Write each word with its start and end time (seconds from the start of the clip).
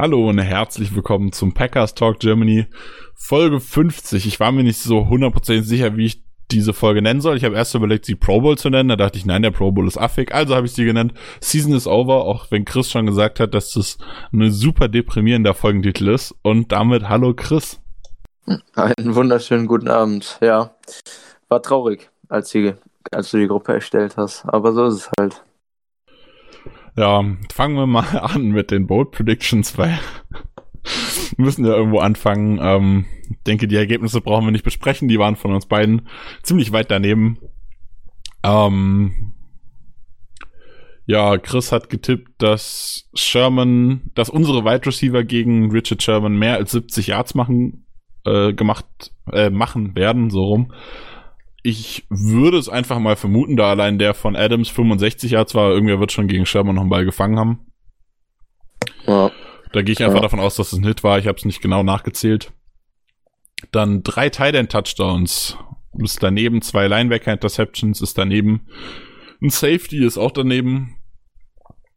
Hallo 0.00 0.30
und 0.30 0.38
herzlich 0.38 0.94
willkommen 0.94 1.30
zum 1.30 1.52
Packers 1.52 1.94
Talk 1.94 2.20
Germany 2.20 2.66
Folge 3.14 3.60
50. 3.60 4.26
Ich 4.26 4.40
war 4.40 4.50
mir 4.50 4.62
nicht 4.62 4.78
so 4.78 5.10
hundertprozentig 5.10 5.68
sicher, 5.68 5.94
wie 5.98 6.06
ich 6.06 6.24
diese 6.50 6.72
Folge 6.72 7.02
nennen 7.02 7.20
soll. 7.20 7.36
Ich 7.36 7.44
habe 7.44 7.54
erst 7.54 7.74
überlegt, 7.74 8.06
sie 8.06 8.14
Pro 8.14 8.40
Bowl 8.40 8.56
zu 8.56 8.70
nennen. 8.70 8.88
Da 8.88 8.96
dachte 8.96 9.18
ich, 9.18 9.26
nein, 9.26 9.42
der 9.42 9.50
Pro 9.50 9.72
Bowl 9.72 9.86
ist 9.86 9.98
affig. 9.98 10.34
Also 10.34 10.54
habe 10.56 10.64
ich 10.64 10.72
sie 10.72 10.86
genannt. 10.86 11.12
Season 11.42 11.74
is 11.74 11.86
over, 11.86 12.24
auch 12.24 12.50
wenn 12.50 12.64
Chris 12.64 12.90
schon 12.90 13.04
gesagt 13.04 13.40
hat, 13.40 13.52
dass 13.52 13.72
das 13.72 13.98
ein 14.32 14.50
super 14.50 14.88
deprimierender 14.88 15.52
Folgentitel 15.52 16.08
ist. 16.08 16.34
Und 16.40 16.72
damit 16.72 17.10
hallo 17.10 17.34
Chris. 17.34 17.78
Einen 18.74 19.14
wunderschönen 19.14 19.66
guten 19.66 19.88
Abend. 19.88 20.38
Ja, 20.40 20.76
war 21.50 21.60
traurig, 21.60 22.08
als, 22.30 22.48
die, 22.52 22.72
als 23.12 23.32
du 23.32 23.36
die 23.36 23.48
Gruppe 23.48 23.74
erstellt 23.74 24.16
hast. 24.16 24.46
Aber 24.46 24.72
so 24.72 24.86
ist 24.86 24.94
es 24.94 25.10
halt. 25.20 25.44
Ja, 26.96 27.24
fangen 27.52 27.76
wir 27.76 27.86
mal 27.86 28.18
an 28.18 28.50
mit 28.50 28.70
den 28.70 28.86
Bold 28.86 29.10
Predictions, 29.12 29.78
weil 29.78 29.98
wir 31.36 31.44
müssen 31.44 31.64
ja 31.64 31.72
irgendwo 31.72 31.98
anfangen. 31.98 32.58
Ähm, 32.60 33.06
denke, 33.46 33.68
die 33.68 33.76
Ergebnisse 33.76 34.20
brauchen 34.20 34.46
wir 34.46 34.52
nicht 34.52 34.64
besprechen. 34.64 35.08
Die 35.08 35.18
waren 35.18 35.36
von 35.36 35.54
uns 35.54 35.66
beiden 35.66 36.08
ziemlich 36.42 36.72
weit 36.72 36.90
daneben. 36.90 37.38
Ähm, 38.42 39.34
ja, 41.06 41.38
Chris 41.38 41.72
hat 41.72 41.90
getippt, 41.90 42.40
dass 42.40 43.08
Sherman, 43.14 44.10
dass 44.14 44.30
unsere 44.30 44.64
Wide 44.64 44.86
Receiver 44.86 45.24
gegen 45.24 45.70
Richard 45.72 46.02
Sherman 46.02 46.38
mehr 46.38 46.54
als 46.54 46.70
70 46.70 47.08
Yards 47.08 47.34
machen, 47.34 47.84
äh, 48.24 48.52
gemacht, 48.52 48.86
äh, 49.32 49.50
machen 49.50 49.96
werden, 49.96 50.30
so 50.30 50.44
rum. 50.44 50.72
Ich 51.62 52.06
würde 52.08 52.58
es 52.58 52.68
einfach 52.68 52.98
mal 52.98 53.16
vermuten, 53.16 53.56
da 53.56 53.70
allein 53.70 53.98
der 53.98 54.14
von 54.14 54.36
Adams 54.36 54.68
65 54.68 55.32
Yards 55.32 55.54
war, 55.54 55.70
irgendwer 55.70 56.00
wird 56.00 56.12
schon 56.12 56.28
gegen 56.28 56.46
Sherman 56.46 56.74
noch 56.74 56.82
einen 56.82 56.90
Ball 56.90 57.04
gefangen 57.04 57.38
haben. 57.38 57.66
Ja. 59.06 59.30
Da 59.72 59.82
gehe 59.82 59.92
ich 59.92 60.02
einfach 60.02 60.16
ja. 60.16 60.22
davon 60.22 60.40
aus, 60.40 60.56
dass 60.56 60.72
es 60.72 60.78
ein 60.78 60.84
Hit 60.84 61.04
war. 61.04 61.18
Ich 61.18 61.26
habe 61.26 61.36
es 61.36 61.44
nicht 61.44 61.60
genau 61.60 61.82
nachgezählt. 61.82 62.52
Dann 63.72 64.02
drei 64.02 64.30
Tight 64.30 64.54
End 64.54 64.72
Touchdowns. 64.72 65.56
Ist 65.98 66.22
daneben. 66.22 66.62
Zwei 66.62 66.86
Linebacker 66.86 67.32
Interceptions 67.32 68.00
ist 68.00 68.16
daneben. 68.16 68.66
Ein 69.42 69.50
Safety 69.50 70.04
ist 70.04 70.18
auch 70.18 70.30
daneben. 70.30 70.96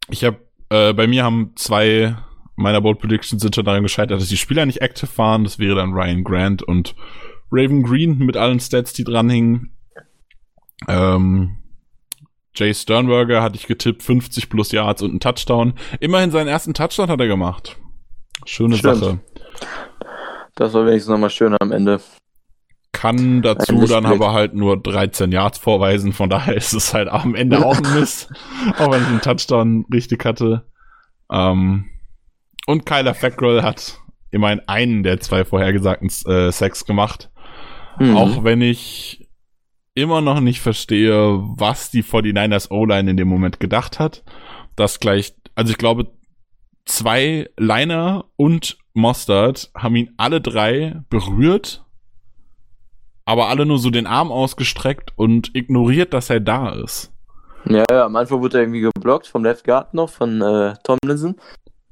Ich 0.10 0.24
habe, 0.24 0.40
äh, 0.70 0.94
bei 0.94 1.08
mir 1.08 1.24
haben 1.24 1.54
zwei 1.56 2.16
meiner 2.56 2.82
Bold 2.82 3.00
Predictions 3.00 3.42
sind 3.42 3.56
schon 3.56 3.66
daran 3.66 3.84
gescheitert, 3.84 4.22
dass 4.22 4.30
die 4.30 4.38
Spieler 4.38 4.66
nicht 4.66 4.82
active 4.82 5.18
waren. 5.18 5.44
Das 5.44 5.60
wäre 5.60 5.76
dann 5.76 5.94
Ryan 5.94 6.24
Grant 6.24 6.64
und 6.64 6.96
Raven 7.52 7.84
Green 7.84 8.18
mit 8.20 8.38
allen 8.38 8.60
Stats, 8.60 8.94
die 8.94 9.04
dranhingen. 9.04 9.72
Ähm, 10.88 11.58
Jay 12.56 12.74
Sternberger 12.74 13.42
hatte 13.42 13.56
ich 13.56 13.68
getippt, 13.68 14.04
50 14.04 14.50
plus 14.50 14.72
Yards 14.72 15.02
und 15.02 15.14
ein 15.16 15.20
Touchdown. 15.20 15.74
Immerhin 16.00 16.32
seinen 16.32 16.48
ersten 16.48 16.74
Touchdown 16.74 17.10
hat 17.10 17.20
er 17.20 17.28
gemacht. 17.28 17.78
Schöne 18.46 18.78
Stimmt. 18.78 18.98
Sache. 18.98 19.20
Das 20.56 20.74
war 20.74 20.86
wenigstens 20.86 21.12
nochmal 21.12 21.30
schön 21.30 21.56
am 21.60 21.72
Ende. 21.72 22.00
Kann 22.92 23.42
dazu 23.42 23.86
dann 23.88 24.06
aber 24.06 24.34
halt 24.34 24.54
nur 24.54 24.82
13 24.82 25.32
Yards 25.32 25.58
vorweisen, 25.58 26.14
von 26.14 26.30
daher 26.30 26.56
ist 26.56 26.74
es 26.74 26.94
halt 26.94 27.10
am 27.10 27.34
Ende 27.34 27.66
auch 27.66 27.78
ein 27.78 28.00
Mist. 28.00 28.32
auch 28.78 28.92
wenn 28.92 29.02
ich 29.02 29.08
einen 29.08 29.22
Touchdown 29.22 29.86
richtig 29.92 30.24
hatte. 30.26 30.68
Ähm, 31.32 31.90
und 32.68 32.86
Kyler 32.86 33.16
Fackrell 33.16 33.64
hat 33.64 34.00
immerhin 34.30 34.62
einen 34.68 35.04
der 35.04 35.20
zwei 35.20 35.44
vorhergesagten 35.44 36.10
äh, 36.32 36.52
Sex 36.52 36.86
gemacht. 36.86 37.30
Mhm. 38.00 38.18
Auch 38.18 38.44
wenn 38.44 38.62
ich 38.62 39.28
immer 39.96 40.22
noch 40.22 40.40
nicht 40.40 40.62
verstehe, 40.62 41.40
was 41.42 41.92
die 41.92 42.04
49ers 42.04 42.72
O-Line 42.72 43.12
in 43.12 43.18
dem 43.18 43.28
Moment 43.28 43.60
gedacht 43.60 44.00
hat. 44.00 44.24
Das 44.76 45.00
gleich, 45.00 45.36
also 45.56 45.72
ich 45.72 45.78
glaube, 45.78 46.08
zwei 46.86 47.50
Liner 47.58 48.26
und 48.36 48.78
Mostard 48.94 49.72
haben 49.76 49.96
ihn 49.96 50.14
alle 50.18 50.42
drei 50.42 51.02
berührt, 51.10 51.86
aber 53.26 53.48
alle 53.50 53.66
nur 53.66 53.80
so 53.80 53.90
den 53.90 54.08
Arm 54.08 54.32
ausgestreckt 54.32 55.14
und 55.16 55.56
ignoriert, 55.56 56.14
dass 56.14 56.30
er 56.30 56.40
da 56.40 56.70
ist. 56.70 57.12
Ja, 57.66 57.86
ja, 57.90 58.06
am 58.06 58.16
Anfang 58.16 58.42
wurde 58.42 58.58
er 58.58 58.64
irgendwie 58.64 58.82
geblockt 58.82 59.28
vom 59.28 59.44
Left 59.44 59.64
Guard 59.64 59.94
noch, 59.94 60.10
von 60.10 60.42
äh, 60.42 60.74
Tomlinson. 60.84 61.36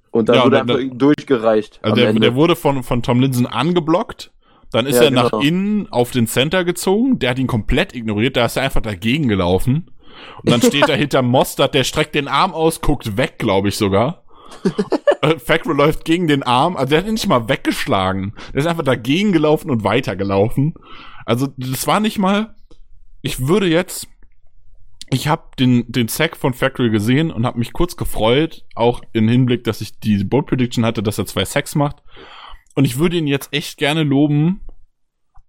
Und 0.09 0.27
dann 0.27 0.35
ja, 0.35 0.43
wurde 0.43 0.57
er 0.57 0.61
einfach 0.63 0.97
durchgereicht. 0.97 1.79
Also 1.81 1.95
der, 1.95 2.11
der, 2.11 2.35
wurde 2.35 2.57
von, 2.57 2.83
von 2.83 3.01
Tomlinson 3.01 3.45
angeblockt 3.45 4.31
dann 4.71 4.85
ist 4.85 4.95
ja, 4.95 5.03
er 5.03 5.09
genau. 5.09 5.23
nach 5.23 5.41
innen 5.41 5.91
auf 5.91 6.11
den 6.11 6.27
Center 6.27 6.63
gezogen, 6.63 7.19
der 7.19 7.31
hat 7.31 7.39
ihn 7.39 7.47
komplett 7.47 7.93
ignoriert, 7.93 8.37
da 8.37 8.45
ist 8.45 8.55
er 8.55 8.63
einfach 8.63 8.81
dagegen 8.81 9.27
gelaufen. 9.27 9.91
Und 10.43 10.51
dann 10.51 10.61
steht 10.61 10.89
er 10.89 10.95
hinter 10.97 11.21
Mostert, 11.21 11.73
der 11.75 11.83
streckt 11.83 12.15
den 12.15 12.27
Arm 12.27 12.53
aus, 12.53 12.81
guckt 12.81 13.17
weg, 13.17 13.37
glaube 13.37 13.69
ich 13.69 13.77
sogar. 13.77 14.23
äh, 15.21 15.39
Facro 15.39 15.71
läuft 15.71 16.05
gegen 16.05 16.27
den 16.27 16.43
Arm, 16.43 16.75
also 16.75 16.89
der 16.89 16.99
hat 16.99 17.07
ihn 17.07 17.13
nicht 17.13 17.27
mal 17.27 17.49
weggeschlagen. 17.49 18.33
Der 18.53 18.61
ist 18.61 18.67
einfach 18.67 18.83
dagegen 18.83 19.31
gelaufen 19.31 19.69
und 19.69 19.83
weitergelaufen. 19.83 20.73
Also 21.25 21.47
das 21.57 21.87
war 21.87 21.99
nicht 21.99 22.17
mal. 22.17 22.55
Ich 23.21 23.47
würde 23.47 23.67
jetzt. 23.67 24.07
Ich 25.13 25.27
habe 25.27 25.43
den 25.59 25.91
den 25.91 26.07
Sack 26.07 26.37
von 26.37 26.53
Factory 26.53 26.89
gesehen 26.89 27.31
und 27.31 27.45
habe 27.45 27.59
mich 27.59 27.73
kurz 27.73 27.97
gefreut, 27.97 28.63
auch 28.75 29.01
im 29.11 29.27
Hinblick, 29.27 29.65
dass 29.65 29.81
ich 29.81 29.99
die 29.99 30.23
Bold 30.23 30.45
Prediction 30.45 30.85
hatte, 30.85 31.03
dass 31.03 31.17
er 31.17 31.25
zwei 31.25 31.43
Sacks 31.43 31.75
macht. 31.75 31.97
Und 32.75 32.85
ich 32.85 32.97
würde 32.97 33.17
ihn 33.17 33.27
jetzt 33.27 33.49
echt 33.51 33.77
gerne 33.77 34.03
loben, 34.03 34.61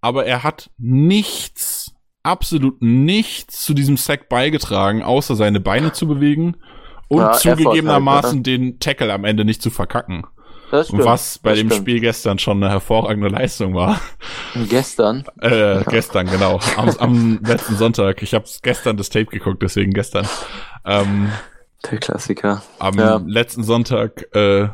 aber 0.01 0.25
er 0.25 0.43
hat 0.43 0.69
nichts, 0.77 1.93
absolut 2.23 2.81
nichts 2.81 3.63
zu 3.63 3.73
diesem 3.73 3.97
Sack 3.97 4.29
beigetragen, 4.29 5.03
außer 5.03 5.35
seine 5.35 5.59
Beine 5.59 5.93
zu 5.93 6.07
bewegen 6.07 6.57
und 7.07 7.19
ja, 7.19 7.33
zugegebenermaßen 7.33 8.37
halt, 8.37 8.45
den 8.45 8.79
Tackle 8.79 9.13
am 9.13 9.23
Ende 9.23 9.45
nicht 9.45 9.61
zu 9.61 9.69
verkacken. 9.69 10.25
Stimmt, 10.67 11.05
was 11.05 11.37
bei 11.37 11.53
dem 11.53 11.67
stimmt. 11.67 11.81
Spiel 11.81 11.99
gestern 11.99 12.39
schon 12.39 12.63
eine 12.63 12.71
hervorragende 12.71 13.29
Leistung 13.29 13.75
war. 13.75 14.01
Gestern? 14.69 15.23
Äh, 15.39 15.75
ja. 15.75 15.83
gestern, 15.83 16.25
genau. 16.25 16.59
Am, 16.77 16.89
am 16.97 17.39
letzten 17.43 17.75
Sonntag. 17.75 18.23
Ich 18.23 18.33
habe 18.33 18.45
gestern 18.63 18.97
das 18.97 19.09
Tape 19.09 19.27
geguckt, 19.27 19.61
deswegen 19.61 19.91
gestern. 19.91 20.27
Ähm, 20.83 21.29
Der 21.89 21.99
Klassiker. 21.99 22.63
Am 22.79 22.95
ja. 22.97 23.21
letzten 23.23 23.63
Sonntag 23.63 24.25
äh, 24.35 24.69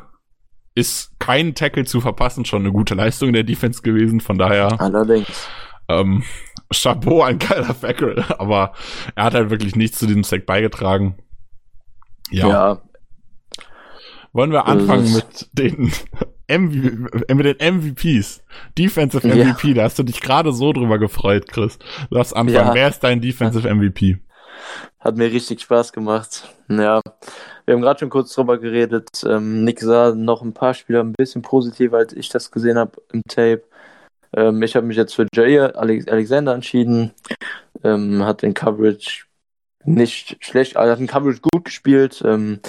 ist 0.76 1.20
kein 1.20 1.56
Tackle 1.56 1.86
zu 1.86 2.02
verpassen 2.02 2.46
schon 2.46 2.64
eine 2.64 2.72
gute 2.72 2.96
Leistung 2.96 3.34
der 3.34 3.44
Defense 3.44 3.82
gewesen. 3.82 4.22
Von 4.22 4.38
daher. 4.38 4.80
Allerdings. 4.80 5.48
Ähm, 5.90 6.24
Chapeau 6.72 7.24
an 7.24 7.40
Kyler 7.40 7.74
Fackrell, 7.74 8.24
aber 8.38 8.74
er 9.16 9.24
hat 9.24 9.34
halt 9.34 9.50
wirklich 9.50 9.76
nichts 9.76 10.00
zu 10.00 10.06
diesem 10.06 10.24
Sack 10.24 10.46
beigetragen. 10.46 11.18
Ja. 12.30 12.48
ja. 12.48 12.82
Wollen 14.34 14.52
wir 14.52 14.68
anfangen 14.68 15.12
mit 15.12 15.50
den, 15.54 15.92
MV 16.48 17.34
mit 17.34 17.46
den 17.46 17.76
MVPs? 17.78 18.44
Defensive 18.78 19.28
MVP, 19.28 19.70
ja. 19.70 19.74
da 19.74 19.84
hast 19.84 19.98
du 19.98 20.04
dich 20.04 20.22
gerade 20.22 20.54
so 20.54 20.72
drüber 20.72 21.00
gefreut, 21.00 21.48
Chris. 21.48 21.80
Lass 22.12 22.34
anfangen. 22.34 22.68
Ja. 22.68 22.74
Wer 22.76 22.90
ist 22.90 23.00
dein 23.00 23.22
Defensive 23.22 23.74
MVP? 23.74 24.20
Hat 25.00 25.18
mir 25.18 25.32
richtig 25.32 25.62
Spaß 25.62 25.94
gemacht. 25.94 26.48
Ja, 26.70 27.02
wir 27.70 27.76
haben 27.76 27.84
gerade 27.84 28.00
schon 28.00 28.10
kurz 28.10 28.34
drüber 28.34 28.58
geredet. 28.58 29.24
Ähm, 29.28 29.64
Nick 29.64 29.80
sah 29.82 30.16
noch 30.16 30.42
ein 30.42 30.54
paar 30.54 30.74
Spieler 30.74 31.02
ein 31.02 31.14
bisschen 31.14 31.44
positiver, 31.44 31.98
als 31.98 32.14
ich 32.14 32.28
das 32.28 32.50
gesehen 32.50 32.80
habe 32.80 33.00
im 33.14 33.22
Tape. 33.30 33.62
Ähm, 34.36 34.64
ich 34.64 34.76
habe 34.76 34.88
mich 34.88 34.98
jetzt 34.98 35.14
für 35.14 35.28
Jair 35.32 35.78
Alexander 35.78 36.56
entschieden. 36.56 37.14
Ähm, 37.84 38.26
hat 38.26 38.42
den 38.42 38.56
Coverage 38.56 39.26
nicht 39.86 40.44
schlecht, 40.44 40.78
also 40.78 40.94
hat 40.94 41.00
den 41.00 41.06
Coverage 41.06 41.42
gut 41.42 41.66
gespielt. 41.66 42.24
Ähm, 42.26 42.60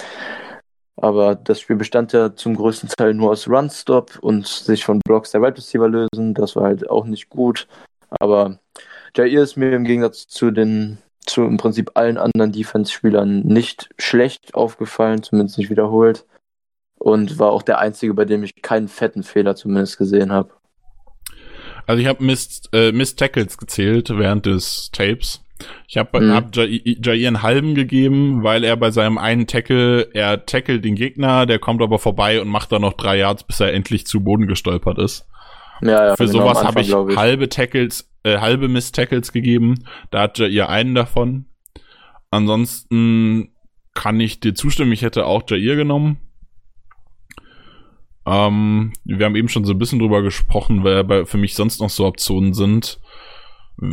aber 0.96 1.34
das 1.34 1.60
Spiel 1.60 1.76
bestand 1.76 2.12
ja 2.12 2.36
zum 2.36 2.54
größten 2.54 2.90
Teil 2.90 3.14
nur 3.14 3.30
aus 3.30 3.48
Run-Stop 3.48 4.18
und 4.20 4.46
sich 4.46 4.84
von 4.84 5.00
Blocks 5.06 5.30
der 5.30 5.40
Wide 5.40 5.46
right 5.48 5.56
Receiver 5.56 5.88
lösen. 5.88 6.34
Das 6.34 6.56
war 6.56 6.64
halt 6.64 6.90
auch 6.90 7.06
nicht 7.06 7.30
gut. 7.30 7.68
Aber 8.20 8.58
Jair 9.16 9.42
ist 9.42 9.56
mir 9.56 9.72
im 9.72 9.84
Gegensatz 9.84 10.28
zu 10.28 10.50
den 10.50 10.98
zu 11.30 11.42
im 11.42 11.56
Prinzip 11.56 11.92
allen 11.94 12.18
anderen 12.18 12.52
Defense-Spielern 12.52 13.40
nicht 13.40 13.90
schlecht 13.98 14.54
aufgefallen, 14.54 15.22
zumindest 15.22 15.58
nicht 15.58 15.70
wiederholt. 15.70 16.26
Und 16.98 17.38
war 17.38 17.50
auch 17.50 17.62
der 17.62 17.78
einzige, 17.78 18.12
bei 18.12 18.26
dem 18.26 18.44
ich 18.44 18.60
keinen 18.60 18.88
fetten 18.88 19.22
Fehler 19.22 19.56
zumindest 19.56 19.96
gesehen 19.96 20.32
habe. 20.32 20.50
Also 21.86 22.02
ich 22.02 22.08
habe 22.08 22.22
Missed, 22.22 22.68
äh, 22.72 22.92
Missed 22.92 23.18
Tackles 23.18 23.56
gezählt 23.56 24.10
während 24.10 24.46
des 24.46 24.90
Tapes. 24.92 25.42
Ich 25.88 25.96
habe 25.96 26.20
mhm. 26.20 26.32
hab 26.32 26.56
Jair 26.56 27.28
einen 27.28 27.42
halben 27.42 27.74
gegeben, 27.74 28.42
weil 28.42 28.64
er 28.64 28.76
bei 28.76 28.90
seinem 28.90 29.18
einen 29.18 29.46
Tackle, 29.46 30.08
er 30.14 30.46
tackelt 30.46 30.84
den 30.84 30.94
Gegner, 30.94 31.46
der 31.46 31.58
kommt 31.58 31.82
aber 31.82 31.98
vorbei 31.98 32.40
und 32.40 32.48
macht 32.48 32.72
dann 32.72 32.82
noch 32.82 32.94
drei 32.94 33.18
Yards, 33.18 33.44
bis 33.44 33.60
er 33.60 33.72
endlich 33.72 34.06
zu 34.06 34.20
Boden 34.20 34.46
gestolpert 34.46 34.98
ist. 34.98 35.26
Ja, 35.82 36.08
ja, 36.08 36.16
Für 36.16 36.26
genau, 36.26 36.40
sowas 36.40 36.62
habe 36.62 36.80
ich, 36.80 36.90
ich, 36.90 37.16
halbe 37.16 37.48
Tackles, 37.48 38.09
äh, 38.22 38.38
halbe 38.38 38.68
Miss-Tackles 38.68 39.32
gegeben. 39.32 39.84
Da 40.10 40.22
hat 40.22 40.38
Jair 40.38 40.68
einen 40.68 40.94
davon. 40.94 41.46
Ansonsten 42.30 43.52
kann 43.94 44.20
ich 44.20 44.40
dir 44.40 44.54
zustimmen, 44.54 44.92
ich 44.92 45.02
hätte 45.02 45.26
auch 45.26 45.42
Jair 45.48 45.76
genommen. 45.76 46.18
Ähm, 48.26 48.92
wir 49.04 49.26
haben 49.26 49.36
eben 49.36 49.48
schon 49.48 49.64
so 49.64 49.72
ein 49.72 49.78
bisschen 49.78 49.98
drüber 49.98 50.22
gesprochen, 50.22 50.84
wer 50.84 51.02
bei, 51.04 51.24
für 51.24 51.38
mich 51.38 51.54
sonst 51.54 51.80
noch 51.80 51.90
so 51.90 52.06
Optionen 52.06 52.54
sind. 52.54 53.00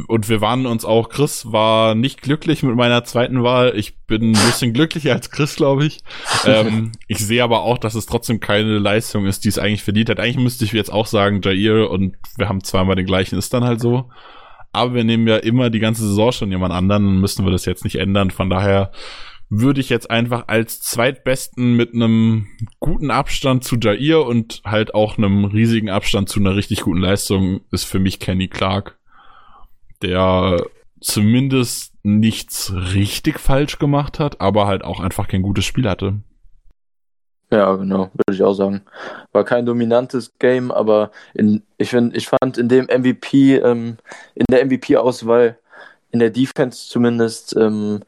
Und 0.07 0.27
wir 0.27 0.41
waren 0.41 0.65
uns 0.65 0.83
auch, 0.83 1.07
Chris 1.07 1.51
war 1.51 1.95
nicht 1.95 2.21
glücklich 2.21 2.61
mit 2.61 2.75
meiner 2.75 3.05
zweiten 3.05 3.41
Wahl. 3.43 3.73
Ich 3.75 3.97
bin 4.05 4.31
ein 4.31 4.31
bisschen 4.33 4.73
glücklicher 4.73 5.13
als 5.13 5.31
Chris, 5.31 5.55
glaube 5.55 5.85
ich. 5.85 5.99
ähm, 6.45 6.91
ich 7.07 7.19
sehe 7.19 7.43
aber 7.43 7.61
auch, 7.61 7.77
dass 7.77 7.95
es 7.95 8.05
trotzdem 8.05 8.41
keine 8.41 8.79
Leistung 8.79 9.25
ist, 9.25 9.45
die 9.45 9.49
es 9.49 9.59
eigentlich 9.59 9.83
verdient 9.83 10.09
hat. 10.09 10.19
Eigentlich 10.19 10.43
müsste 10.43 10.65
ich 10.65 10.73
jetzt 10.73 10.91
auch 10.91 11.07
sagen, 11.07 11.41
Jair 11.41 11.89
und 11.89 12.17
wir 12.37 12.49
haben 12.49 12.63
zweimal 12.63 12.95
den 12.95 13.05
gleichen, 13.05 13.37
ist 13.37 13.53
dann 13.53 13.63
halt 13.63 13.79
so. 13.79 14.09
Aber 14.73 14.93
wir 14.93 15.05
nehmen 15.05 15.25
ja 15.27 15.37
immer 15.37 15.69
die 15.69 15.79
ganze 15.79 16.05
Saison 16.05 16.33
schon 16.33 16.51
jemand 16.51 16.73
anderen, 16.73 17.05
dann 17.05 17.21
müssen 17.21 17.45
wir 17.45 17.51
das 17.51 17.65
jetzt 17.65 17.85
nicht 17.85 17.95
ändern. 17.95 18.29
Von 18.29 18.49
daher 18.49 18.91
würde 19.49 19.79
ich 19.79 19.89
jetzt 19.89 20.11
einfach 20.11 20.45
als 20.47 20.81
zweitbesten 20.81 21.75
mit 21.75 21.93
einem 21.93 22.47
guten 22.79 23.11
Abstand 23.11 23.63
zu 23.63 23.77
Jair 23.77 24.25
und 24.25 24.61
halt 24.65 24.93
auch 24.93 25.17
einem 25.17 25.45
riesigen 25.45 25.89
Abstand 25.89 26.27
zu 26.27 26.39
einer 26.39 26.55
richtig 26.55 26.81
guten 26.81 26.99
Leistung 26.99 27.61
ist 27.71 27.85
für 27.85 27.99
mich 27.99 28.19
Kenny 28.19 28.49
Clark, 28.49 28.96
der 30.01 30.63
zumindest 30.99 31.93
nichts 32.03 32.73
richtig 32.73 33.39
falsch 33.39 33.79
gemacht 33.79 34.19
hat, 34.19 34.41
aber 34.41 34.67
halt 34.67 34.83
auch 34.83 34.99
einfach 34.99 35.27
kein 35.27 35.41
gutes 35.41 35.65
Spiel 35.65 35.89
hatte. 35.89 36.15
Ja, 37.49 37.73
genau, 37.75 38.11
würde 38.13 38.33
ich 38.33 38.43
auch 38.43 38.53
sagen. 38.53 38.81
War 39.31 39.45
kein 39.45 39.65
dominantes 39.65 40.33
Game, 40.37 40.71
aber 40.71 41.11
in, 41.33 41.63
ich, 41.77 41.89
find, 41.89 42.15
ich 42.15 42.27
fand 42.27 42.57
in 42.57 42.67
dem 42.67 42.85
MVP, 42.85 43.55
ähm, 43.55 43.97
in 44.35 44.45
der 44.49 44.65
MVP-Auswahl, 44.65 45.57
in 46.11 46.19
der 46.19 46.29
Defense 46.29 46.89
zumindest, 46.89 47.55
ähm, 47.55 48.01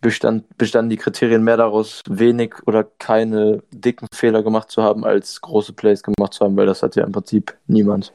bestand, 0.00 0.58
bestanden 0.58 0.90
die 0.90 0.96
Kriterien 0.96 1.44
mehr 1.44 1.56
daraus, 1.56 2.00
wenig 2.08 2.54
oder 2.66 2.82
keine 2.82 3.62
dicken 3.70 4.08
Fehler 4.12 4.42
gemacht 4.42 4.70
zu 4.70 4.82
haben, 4.82 5.04
als 5.04 5.40
große 5.40 5.74
Plays 5.74 6.02
gemacht 6.02 6.34
zu 6.34 6.44
haben, 6.44 6.56
weil 6.56 6.66
das 6.66 6.82
hat 6.82 6.96
ja 6.96 7.04
im 7.04 7.12
Prinzip 7.12 7.56
niemand. 7.68 8.12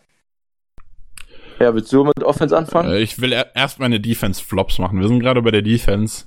Ja, 1.60 1.74
willst 1.74 1.92
du 1.92 2.04
mit 2.04 2.24
Offense 2.24 2.56
anfangen? 2.56 2.92
Äh, 2.92 3.00
ich 3.00 3.20
will 3.20 3.34
erst 3.54 3.80
meine 3.80 4.00
Defense-Flops 4.00 4.80
machen. 4.80 5.00
Wir 5.00 5.08
sind 5.08 5.20
gerade 5.20 5.42
bei 5.42 5.52
der 5.52 5.62
Defense. 5.62 6.26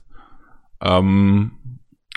Ähm, 0.81 1.53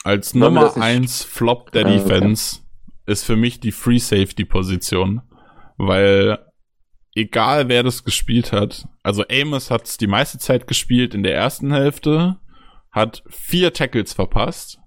als 0.03 0.33
Nummer 0.33 0.75
1 0.75 1.23
Flop 1.23 1.71
der 1.71 1.85
ah, 1.85 1.89
Defense 1.89 2.57
okay. 2.57 3.11
ist 3.11 3.23
für 3.23 3.35
mich 3.35 3.59
die 3.59 3.71
Free 3.71 3.99
Safety 3.99 4.45
Position, 4.45 5.21
weil 5.77 6.39
egal 7.15 7.69
wer 7.69 7.83
das 7.83 8.03
gespielt 8.03 8.51
hat, 8.51 8.87
also 9.03 9.23
Amos 9.29 9.71
hat 9.71 9.87
es 9.87 9.97
die 9.97 10.07
meiste 10.07 10.39
Zeit 10.39 10.67
gespielt 10.67 11.13
in 11.13 11.23
der 11.23 11.35
ersten 11.35 11.71
Hälfte, 11.71 12.37
hat 12.91 13.23
vier 13.29 13.73
Tackles 13.73 14.13
verpasst. 14.13 14.79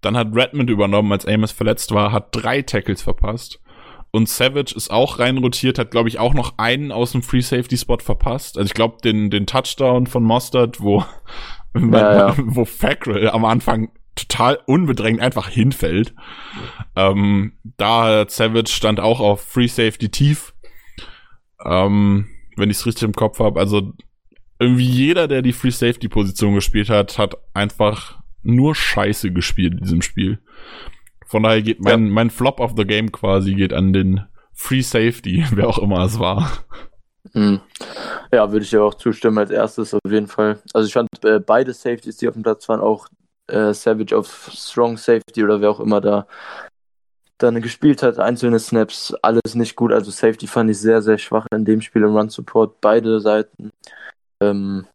Dann 0.00 0.16
hat 0.16 0.34
Redmond 0.34 0.70
übernommen, 0.70 1.12
als 1.12 1.26
Amos 1.26 1.52
verletzt 1.52 1.92
war, 1.92 2.12
hat 2.12 2.28
drei 2.32 2.62
Tackles 2.62 3.02
verpasst. 3.02 3.60
Und 4.10 4.28
Savage 4.28 4.74
ist 4.74 4.90
auch 4.90 5.18
reinrotiert, 5.18 5.78
hat, 5.78 5.90
glaube 5.90 6.08
ich, 6.08 6.18
auch 6.18 6.34
noch 6.34 6.54
einen 6.56 6.92
aus 6.92 7.12
dem 7.12 7.22
Free 7.22 7.40
Safety 7.40 7.76
Spot 7.76 7.98
verpasst. 7.98 8.56
Also 8.56 8.66
ich 8.66 8.74
glaube, 8.74 8.98
den, 9.04 9.30
den 9.30 9.46
Touchdown 9.46 10.06
von 10.06 10.22
Mostert, 10.22 10.80
wo, 10.80 11.04
ja, 11.74 12.28
ja. 12.28 12.34
wo 12.38 12.64
Fackrell 12.64 13.28
am 13.30 13.44
Anfang 13.44 13.90
total 14.14 14.58
unbedrängt 14.66 15.20
einfach 15.20 15.48
hinfällt. 15.48 16.14
Ähm, 16.96 17.52
da 17.76 18.26
Savage 18.28 18.70
stand 18.70 18.98
auch 18.98 19.20
auf 19.20 19.42
Free 19.42 19.68
Safety 19.68 20.08
tief. 20.08 20.54
Ähm, 21.64 22.28
wenn 22.56 22.70
ich 22.70 22.78
es 22.78 22.86
richtig 22.86 23.04
im 23.04 23.12
Kopf 23.12 23.38
habe. 23.38 23.60
Also 23.60 23.92
irgendwie 24.58 24.86
jeder, 24.86 25.28
der 25.28 25.42
die 25.42 25.52
Free 25.52 25.70
Safety 25.70 26.08
Position 26.08 26.54
gespielt 26.54 26.90
hat, 26.90 27.18
hat 27.18 27.36
einfach 27.54 28.18
nur 28.42 28.74
Scheiße 28.74 29.32
gespielt 29.32 29.74
in 29.74 29.80
diesem 29.80 30.02
Spiel. 30.02 30.40
Von 31.28 31.42
daher 31.42 31.62
geht 31.62 31.80
mein, 31.80 32.06
ja. 32.06 32.12
mein 32.12 32.30
Flop 32.30 32.58
of 32.58 32.72
the 32.76 32.84
Game 32.84 33.12
quasi 33.12 33.54
geht 33.54 33.72
an 33.72 33.92
den 33.92 34.24
Free 34.52 34.80
Safety, 34.80 35.44
wer 35.52 35.68
auch 35.68 35.78
immer 35.78 36.04
es 36.04 36.18
war. 36.18 36.50
Mhm. 37.34 37.60
Ja, 38.32 38.50
würde 38.50 38.64
ich 38.64 38.72
ja 38.72 38.80
auch 38.80 38.94
zustimmen 38.94 39.38
als 39.38 39.50
erstes 39.50 39.94
auf 39.94 40.00
jeden 40.10 40.26
Fall. 40.26 40.60
Also 40.72 40.86
ich 40.86 40.92
fand 40.94 41.08
äh, 41.24 41.38
beide 41.38 41.72
Safeties, 41.72 42.16
die 42.16 42.28
auf 42.28 42.34
dem 42.34 42.42
Platz 42.42 42.68
waren, 42.68 42.80
auch 42.80 43.08
äh, 43.48 43.72
Savage 43.74 44.16
auf 44.16 44.50
Strong 44.52 44.96
Safety 44.96 45.44
oder 45.44 45.60
wer 45.60 45.70
auch 45.70 45.80
immer 45.80 46.00
da 46.00 46.26
dann 47.38 47.62
gespielt 47.62 48.02
hat, 48.02 48.18
einzelne 48.18 48.58
Snaps, 48.58 49.14
alles 49.22 49.54
nicht 49.54 49.76
gut. 49.76 49.92
Also 49.92 50.10
Safety 50.10 50.46
fand 50.46 50.70
ich 50.70 50.78
sehr, 50.78 51.02
sehr 51.02 51.18
schwach 51.18 51.46
in 51.52 51.64
dem 51.64 51.80
Spiel 51.80 52.02
im 52.02 52.16
Run 52.16 52.30
Support, 52.30 52.80
beide 52.80 53.20
Seiten. 53.20 53.70
Ähm, 54.42 54.86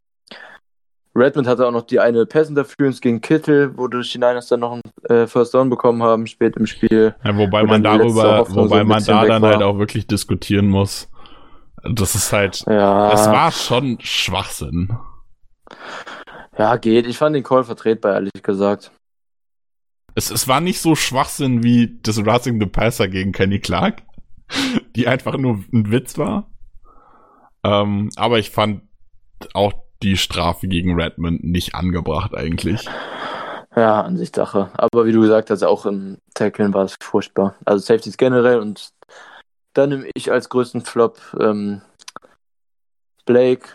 Redmond 1.16 1.46
hatte 1.46 1.66
auch 1.66 1.70
noch 1.70 1.82
die 1.82 2.00
eine 2.00 2.26
Pass 2.26 2.48
Interference 2.48 3.00
gegen 3.00 3.20
Kittel, 3.20 3.76
wo 3.78 3.86
durch 3.86 4.10
die 4.12 4.18
Niners 4.18 4.48
dann 4.48 4.60
noch 4.60 4.72
einen 4.72 4.82
äh, 5.04 5.26
First 5.26 5.54
Down 5.54 5.70
bekommen 5.70 6.02
haben, 6.02 6.26
spät 6.26 6.56
im 6.56 6.66
Spiel. 6.66 7.14
Ja, 7.24 7.36
wobei 7.36 7.62
man 7.62 7.82
darüber, 7.82 8.48
wobei 8.50 8.78
so 8.80 8.84
man 8.84 9.04
da 9.04 9.24
dann 9.24 9.42
war. 9.42 9.50
halt 9.52 9.62
auch 9.62 9.78
wirklich 9.78 10.06
diskutieren 10.06 10.68
muss. 10.68 11.08
Das 11.82 12.14
ist 12.14 12.32
halt, 12.32 12.64
ja. 12.66 13.12
es 13.12 13.26
war 13.26 13.52
schon 13.52 13.98
Schwachsinn. 14.00 14.96
Ja, 16.58 16.76
geht. 16.76 17.06
Ich 17.06 17.18
fand 17.18 17.36
den 17.36 17.42
Call 17.42 17.64
vertretbar, 17.64 18.14
ehrlich 18.14 18.42
gesagt. 18.42 18.90
Es, 20.14 20.30
es 20.30 20.48
war 20.48 20.60
nicht 20.60 20.80
so 20.80 20.94
Schwachsinn 20.94 21.62
wie 21.62 21.98
das 22.02 22.18
Russing 22.18 22.60
the 22.60 22.66
Passer 22.66 23.08
gegen 23.08 23.32
Kenny 23.32 23.60
Clark, 23.60 24.02
die 24.96 25.06
einfach 25.06 25.36
nur 25.36 25.64
ein 25.72 25.90
Witz 25.90 26.18
war. 26.18 26.50
Ähm, 27.64 28.10
aber 28.16 28.38
ich 28.38 28.50
fand 28.50 28.82
auch 29.52 29.83
die 30.04 30.16
Strafe 30.16 30.68
gegen 30.68 31.00
Redmond 31.00 31.42
nicht 31.42 31.74
angebracht 31.74 32.34
eigentlich. 32.34 32.86
Ja, 33.74 34.02
an 34.02 34.16
sich 34.16 34.30
Sache. 34.34 34.70
Aber 34.74 35.04
wie 35.04 35.12
du 35.12 35.20
gesagt 35.20 35.50
hast, 35.50 35.64
auch 35.64 35.86
im 35.86 36.18
Tacklen 36.34 36.72
war 36.74 36.84
es 36.84 36.94
furchtbar. 37.00 37.56
Also 37.64 37.84
Safeties 37.84 38.16
generell 38.16 38.60
und 38.60 38.90
dann 39.72 39.88
nehme 39.88 40.08
ich 40.14 40.30
als 40.30 40.48
größten 40.48 40.82
Flop 40.82 41.18
ähm, 41.40 41.82
Blake, 43.26 43.70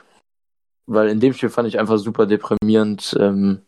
weil 0.85 1.09
in 1.09 1.19
dem 1.19 1.33
Spiel 1.33 1.49
fand 1.49 1.67
ich 1.67 1.79
einfach 1.79 1.97
super 1.97 2.25
deprimierend. 2.25 3.17
Ähm, 3.19 3.63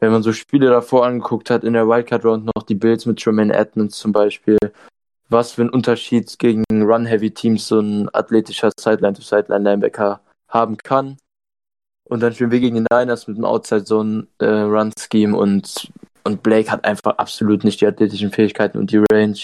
wenn 0.00 0.10
man 0.10 0.24
so 0.24 0.32
Spiele 0.32 0.68
davor 0.68 1.06
angeguckt 1.06 1.50
hat, 1.50 1.62
in 1.62 1.74
der 1.74 1.86
Wildcard 1.86 2.24
Round 2.24 2.46
noch 2.46 2.64
die 2.64 2.74
Bills 2.74 3.06
mit 3.06 3.22
Tremaine 3.22 3.54
Edmonds 3.54 3.98
zum 3.98 4.10
Beispiel, 4.10 4.58
was 5.28 5.52
für 5.52 5.62
ein 5.62 5.70
Unterschied 5.70 6.38
gegen 6.38 6.64
Run-Heavy-Teams 6.70 7.68
so 7.68 7.78
ein 7.78 8.08
athletischer 8.12 8.70
Sideline-to-Sideline-Linebacker 8.78 10.20
haben 10.48 10.76
kann. 10.78 11.16
Und 12.08 12.20
dann 12.20 12.32
spielen 12.32 12.50
wir 12.50 12.60
gegen 12.60 12.76
die 12.76 12.86
Niners 12.90 13.26
mit 13.28 13.36
dem 13.36 13.44
Outside-Zone-Run-Scheme 13.44 15.36
äh, 15.36 15.40
und, 15.40 15.92
und 16.24 16.42
Blake 16.42 16.70
hat 16.70 16.84
einfach 16.84 17.18
absolut 17.18 17.64
nicht 17.64 17.80
die 17.80 17.86
athletischen 17.86 18.30
Fähigkeiten 18.32 18.78
und 18.78 18.90
die 18.90 19.02
Range. 19.12 19.38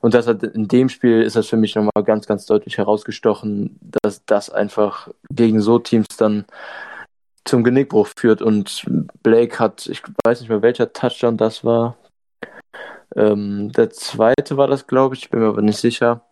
Und 0.00 0.14
das 0.14 0.26
hat 0.26 0.42
in 0.42 0.68
dem 0.68 0.88
Spiel 0.88 1.22
ist 1.22 1.36
das 1.36 1.48
für 1.48 1.56
mich 1.56 1.74
nochmal 1.74 2.04
ganz, 2.04 2.26
ganz 2.26 2.46
deutlich 2.46 2.78
herausgestochen, 2.78 3.78
dass 4.02 4.24
das 4.24 4.50
einfach 4.50 5.08
gegen 5.30 5.60
so 5.60 5.78
Teams 5.78 6.06
dann 6.16 6.44
zum 7.44 7.64
Genickbruch 7.64 8.08
führt. 8.16 8.40
Und 8.42 8.84
Blake 9.22 9.58
hat, 9.58 9.86
ich 9.86 10.02
weiß 10.24 10.40
nicht 10.40 10.48
mehr 10.48 10.62
welcher 10.62 10.92
Touchdown 10.92 11.36
das 11.36 11.64
war. 11.64 11.96
Ähm, 13.16 13.72
der 13.72 13.90
zweite 13.90 14.56
war 14.56 14.68
das, 14.68 14.86
glaube 14.86 15.14
ich, 15.14 15.24
ich 15.24 15.30
bin 15.30 15.40
mir 15.40 15.48
aber 15.48 15.62
nicht 15.62 15.78
sicher 15.78 16.22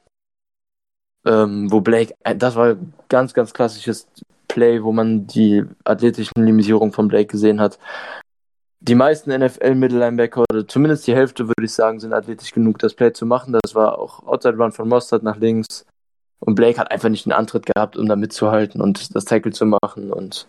ähm, 1.29 1.71
wo 1.71 1.81
Blake, 1.81 2.15
äh, 2.25 2.35
das 2.37 2.57
war 2.57 2.77
ganz, 3.09 3.35
ganz 3.35 3.53
klassisches 3.53 4.09
Play, 4.49 4.83
wo 4.83 4.93
man 4.93 5.27
die 5.27 5.65
athletischen 5.85 6.45
Limitierung 6.45 6.93
von 6.93 7.09
Blake 7.09 7.27
gesehen 7.27 7.61
hat. 7.61 7.79
Die 8.81 8.95
meisten 8.95 9.31
NFL-Mittellinebacker, 9.31 10.45
oder 10.51 10.67
zumindest 10.67 11.07
die 11.07 11.15
Hälfte, 11.15 11.49
würde 11.49 11.65
ich 11.65 11.73
sagen, 11.73 12.01
sind 12.01 12.13
athletisch 12.13 12.53
genug, 12.53 12.79
das 12.79 12.95
Play 12.95 13.13
zu 13.13 13.27
machen. 13.27 13.57
Das 13.63 13.75
war 13.75 13.99
auch 13.99 14.25
Outside 14.27 14.57
Run 14.57 14.73
von 14.73 14.89
Mostert 14.89 15.23
nach 15.23 15.37
links. 15.37 15.85
Und 16.41 16.55
Blake 16.55 16.79
hat 16.79 16.91
einfach 16.93 17.09
nicht 17.09 17.27
einen 17.27 17.33
Antritt 17.33 17.67
gehabt, 17.67 17.97
um 17.97 18.07
da 18.07 18.15
mitzuhalten 18.15 18.81
und 18.81 19.15
das 19.15 19.25
Tackle 19.25 19.53
zu 19.53 19.67
machen. 19.67 20.13
Und 20.13 20.47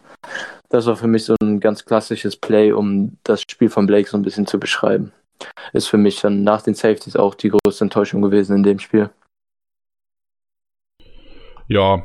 das 0.70 0.86
war 0.86 0.96
für 0.96 1.08
mich 1.08 1.26
so 1.26 1.36
ein 1.42 1.60
ganz 1.60 1.86
klassisches 1.86 2.38
Play, 2.38 2.72
um 2.72 3.18
das 3.24 3.42
Spiel 3.42 3.70
von 3.70 3.88
Blake 3.88 4.08
so 4.08 4.18
ein 4.18 4.22
bisschen 4.22 4.46
zu 4.46 4.60
beschreiben. 4.60 5.12
Ist 5.74 5.88
für 5.88 5.98
mich 5.98 6.22
dann 6.22 6.44
nach 6.44 6.62
den 6.62 6.76
Safeties 6.76 7.16
auch 7.16 7.34
die 7.34 7.50
größte 7.50 7.86
Enttäuschung 7.86 8.22
gewesen 8.22 8.58
in 8.58 8.64
dem 8.64 8.78
Spiel. 8.78 9.10
Ja, 11.68 12.04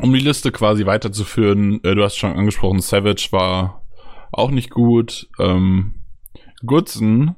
um 0.00 0.12
die 0.12 0.20
Liste 0.20 0.52
quasi 0.52 0.86
weiterzuführen, 0.86 1.82
äh, 1.84 1.94
du 1.94 2.02
hast 2.02 2.16
schon 2.16 2.36
angesprochen, 2.36 2.80
Savage 2.80 3.28
war 3.30 3.84
auch 4.32 4.50
nicht 4.50 4.70
gut. 4.70 5.28
Ähm, 5.38 5.94
Goodson 6.64 7.36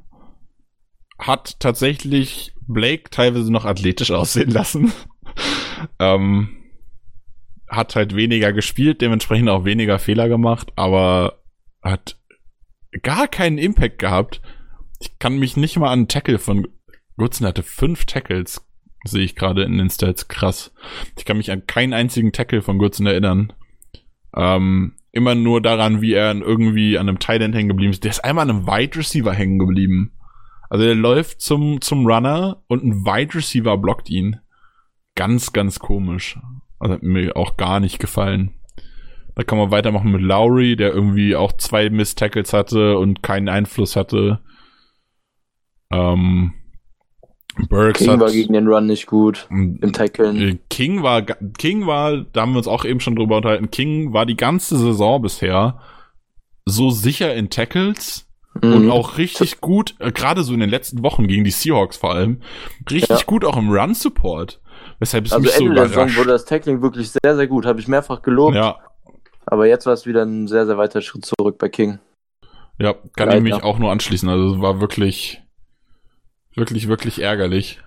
hat 1.18 1.60
tatsächlich 1.60 2.54
Blake 2.66 3.10
teilweise 3.10 3.52
noch 3.52 3.64
athletisch 3.64 4.10
aussehen 4.12 4.50
lassen. 4.50 4.92
ähm, 5.98 6.56
hat 7.68 7.96
halt 7.96 8.14
weniger 8.14 8.52
gespielt, 8.52 9.00
dementsprechend 9.00 9.48
auch 9.48 9.64
weniger 9.64 9.98
Fehler 9.98 10.28
gemacht, 10.28 10.72
aber 10.76 11.42
hat 11.82 12.18
gar 13.02 13.28
keinen 13.28 13.58
Impact 13.58 13.98
gehabt. 13.98 14.40
Ich 15.00 15.18
kann 15.18 15.38
mich 15.38 15.56
nicht 15.56 15.76
mal 15.76 15.88
an 15.88 16.00
einen 16.00 16.08
Tackle 16.08 16.38
von 16.38 16.68
Goodson 17.16 17.46
hatte 17.46 17.62
fünf 17.62 18.04
Tackles, 18.04 18.65
sehe 19.06 19.24
ich 19.24 19.36
gerade 19.36 19.62
in 19.62 19.78
den 19.78 19.90
Stats. 19.90 20.28
Krass. 20.28 20.72
Ich 21.18 21.24
kann 21.24 21.36
mich 21.36 21.50
an 21.50 21.66
keinen 21.66 21.92
einzigen 21.92 22.32
Tackle 22.32 22.62
von 22.62 22.78
Goodson 22.78 23.06
erinnern. 23.06 23.52
Ähm, 24.36 24.94
immer 25.12 25.34
nur 25.34 25.62
daran, 25.62 26.02
wie 26.02 26.12
er 26.12 26.34
irgendwie 26.34 26.98
an 26.98 27.08
einem 27.08 27.18
Tight 27.18 27.40
End 27.40 27.54
hängen 27.54 27.68
geblieben 27.68 27.92
ist. 27.92 28.04
Der 28.04 28.10
ist 28.10 28.24
einmal 28.24 28.48
an 28.48 28.56
einem 28.56 28.66
Wide 28.66 28.98
Receiver 28.98 29.32
hängen 29.32 29.58
geblieben. 29.58 30.12
Also 30.68 30.84
er 30.84 30.94
läuft 30.94 31.40
zum, 31.40 31.80
zum 31.80 32.06
Runner 32.06 32.62
und 32.66 32.84
ein 32.84 33.04
Wide 33.04 33.34
Receiver 33.34 33.76
blockt 33.78 34.10
ihn. 34.10 34.40
Ganz, 35.14 35.52
ganz 35.52 35.78
komisch. 35.78 36.38
Also 36.78 36.94
hat 36.94 37.02
mir 37.02 37.36
auch 37.36 37.56
gar 37.56 37.80
nicht 37.80 37.98
gefallen. 37.98 38.52
Da 39.34 39.42
kann 39.42 39.58
man 39.58 39.70
weitermachen 39.70 40.12
mit 40.12 40.22
Lowry, 40.22 40.76
der 40.76 40.92
irgendwie 40.92 41.36
auch 41.36 41.52
zwei 41.52 41.88
Miss-Tackles 41.90 42.52
hatte 42.52 42.98
und 42.98 43.22
keinen 43.22 43.48
Einfluss 43.48 43.94
hatte. 43.94 44.40
Ähm, 45.90 46.54
Burks 47.68 47.98
King 47.98 48.10
hat, 48.10 48.20
war 48.20 48.30
gegen 48.30 48.52
den 48.52 48.68
Run 48.68 48.86
nicht 48.86 49.06
gut 49.06 49.46
im 49.50 49.92
Tackeln. 49.92 50.36
Äh, 50.36 50.58
King 50.68 51.02
war, 51.02 51.22
King 51.22 51.86
war, 51.86 52.18
da 52.32 52.42
haben 52.42 52.52
wir 52.52 52.58
uns 52.58 52.68
auch 52.68 52.84
eben 52.84 53.00
schon 53.00 53.16
drüber 53.16 53.38
unterhalten, 53.38 53.70
King 53.70 54.12
war 54.12 54.26
die 54.26 54.36
ganze 54.36 54.76
Saison 54.76 55.22
bisher 55.22 55.80
so 56.66 56.90
sicher 56.90 57.34
in 57.34 57.48
Tackles 57.50 58.28
mhm. 58.60 58.72
und 58.72 58.90
auch 58.90 59.18
richtig 59.18 59.60
gut, 59.60 59.94
äh, 59.98 60.12
gerade 60.12 60.42
so 60.42 60.52
in 60.52 60.60
den 60.60 60.70
letzten 60.70 61.02
Wochen 61.02 61.26
gegen 61.26 61.44
die 61.44 61.50
Seahawks 61.50 61.96
vor 61.96 62.12
allem, 62.12 62.42
richtig 62.90 63.08
ja. 63.08 63.24
gut 63.24 63.44
auch 63.44 63.56
im 63.56 63.70
Run-Support. 63.70 64.60
Weshalb 64.98 65.26
es 65.26 65.32
also 65.32 65.42
mich 65.42 65.54
Ende 65.56 65.68
so 65.68 65.74
der 65.74 65.88
Saison 65.88 66.16
wurde 66.16 66.30
das 66.30 66.44
Tackling 66.44 66.80
wirklich 66.80 67.10
sehr, 67.10 67.36
sehr 67.36 67.46
gut. 67.46 67.66
Habe 67.66 67.80
ich 67.80 67.88
mehrfach 67.88 68.22
gelobt. 68.22 68.54
Ja. 68.54 68.78
Aber 69.44 69.66
jetzt 69.66 69.86
war 69.86 69.92
es 69.92 70.06
wieder 70.06 70.22
ein 70.22 70.48
sehr, 70.48 70.66
sehr 70.66 70.78
weiter 70.78 71.02
Schritt 71.02 71.24
zurück 71.26 71.58
bei 71.58 71.68
King. 71.68 71.98
Ja, 72.78 72.94
kann 73.16 73.28
Leider. 73.28 73.36
ich 73.36 73.42
mich 73.42 73.62
auch 73.62 73.78
nur 73.78 73.90
anschließen. 73.90 74.28
Also 74.28 74.60
war 74.60 74.80
wirklich 74.80 75.42
Wirklich, 76.56 76.88
wirklich 76.88 77.22
ärgerlich. 77.22 77.80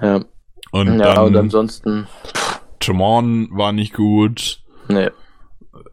Ja. 0.00 0.24
Und 0.70 0.98
ja, 0.98 1.14
dann, 1.14 1.26
und 1.26 1.36
ansonsten. 1.36 2.06
Jamon 2.82 3.48
war 3.52 3.72
nicht 3.72 3.94
gut. 3.94 4.60
Nee. 4.88 5.10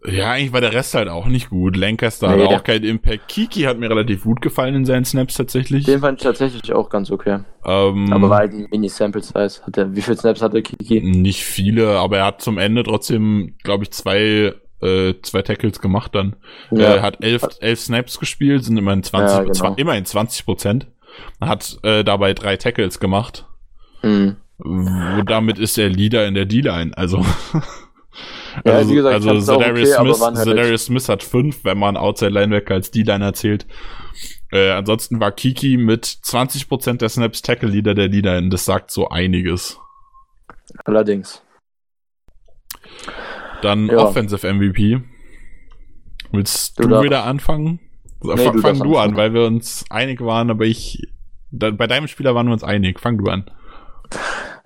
Ja, 0.07 0.31
eigentlich 0.31 0.53
war 0.53 0.61
der 0.61 0.73
Rest 0.73 0.93
halt 0.93 1.09
auch 1.09 1.25
nicht 1.25 1.49
gut. 1.49 1.75
Lancaster 1.75 2.27
nee, 2.27 2.43
hatte 2.43 2.55
auch 2.55 2.63
keinen 2.63 2.83
Impact. 2.83 3.27
Kiki 3.27 3.61
hat 3.61 3.79
mir 3.79 3.89
relativ 3.89 4.23
gut 4.23 4.41
gefallen 4.41 4.75
in 4.75 4.85
seinen 4.85 5.05
Snaps 5.05 5.35
tatsächlich. 5.35 5.85
Den 5.85 5.99
fand 5.99 6.19
ich 6.19 6.23
tatsächlich 6.23 6.73
auch 6.73 6.89
ganz 6.89 7.11
okay. 7.11 7.39
Ähm, 7.65 8.13
aber 8.13 8.29
war 8.29 8.37
halt 8.39 8.53
ein 8.53 8.67
Mini-Sample-Size. 8.69 9.63
Hat 9.63 9.95
wie 9.95 10.01
viele 10.01 10.17
Snaps 10.17 10.41
hatte 10.41 10.61
Kiki? 10.61 11.01
Nicht 11.01 11.43
viele, 11.43 11.99
aber 11.99 12.19
er 12.19 12.25
hat 12.25 12.41
zum 12.41 12.57
Ende 12.57 12.83
trotzdem, 12.83 13.55
glaube 13.63 13.83
ich, 13.83 13.91
zwei, 13.91 14.53
äh, 14.81 15.13
zwei 15.23 15.41
Tackles 15.41 15.79
gemacht 15.79 16.13
dann. 16.13 16.35
Ja. 16.71 16.95
Er 16.95 17.01
hat 17.01 17.23
elf, 17.23 17.43
elf 17.59 17.79
Snaps 17.79 18.19
gespielt, 18.19 18.63
sind 18.63 18.77
immerhin 18.77 19.03
20, 19.03 19.35
ja, 19.35 19.41
genau. 19.41 19.53
20 19.53 19.81
immerhin 19.81 20.05
20 20.05 20.45
Prozent. 20.45 20.87
Hat 21.41 21.77
äh, 21.83 22.03
dabei 22.03 22.33
drei 22.33 22.57
Tackles 22.57 22.99
gemacht. 22.99 23.45
Mhm. 24.01 24.37
Damit 25.25 25.59
ist 25.59 25.77
er 25.77 25.89
Leader 25.89 26.25
in 26.27 26.33
der 26.33 26.45
D-Line. 26.45 26.97
Also, 26.97 27.17
ja, 28.65 28.73
also, 28.73 28.89
wie 28.89 28.95
gesagt, 28.95 29.15
also 29.15 29.39
Zedarius, 29.41 29.97
okay, 29.97 30.13
Smith, 30.13 30.57
halt 30.57 30.79
Smith 30.79 31.09
hat 31.09 31.23
fünf, 31.23 31.65
wenn 31.65 31.77
man 31.77 31.97
Outside 31.97 32.31
Linebacker 32.31 32.75
als 32.75 32.91
D-Line 32.91 33.25
erzählt. 33.25 33.65
Äh, 34.51 34.71
ansonsten 34.71 35.19
war 35.19 35.31
Kiki 35.31 35.75
mit 35.75 36.05
20% 36.05 36.97
der 36.97 37.09
Snaps 37.09 37.41
Tackle 37.41 37.69
Leader 37.69 37.93
der 37.93 38.07
D-Line. 38.07 38.49
Das 38.49 38.63
sagt 38.63 38.91
so 38.91 39.09
einiges. 39.09 39.77
Allerdings. 40.85 41.41
Dann 43.61 43.87
ja. 43.87 43.97
Offensive 43.97 44.51
MVP. 44.53 45.01
Willst 46.31 46.79
du, 46.79 46.87
du 46.87 47.03
wieder 47.03 47.25
anfangen? 47.25 47.79
Nee, 48.33 48.43
fang 48.43 48.55
du, 48.55 48.61
fang 48.61 48.79
du 48.79 48.97
an, 48.97 49.15
weil 49.15 49.33
wir 49.33 49.45
uns 49.45 49.85
einig 49.89 50.21
waren, 50.21 50.49
aber 50.49 50.65
ich. 50.65 51.07
Da, 51.51 51.71
bei 51.71 51.87
deinem 51.87 52.07
Spieler 52.07 52.35
waren 52.35 52.47
wir 52.47 52.53
uns 52.53 52.63
einig. 52.63 52.99
Fang 52.99 53.17
du 53.17 53.29
an. 53.29 53.45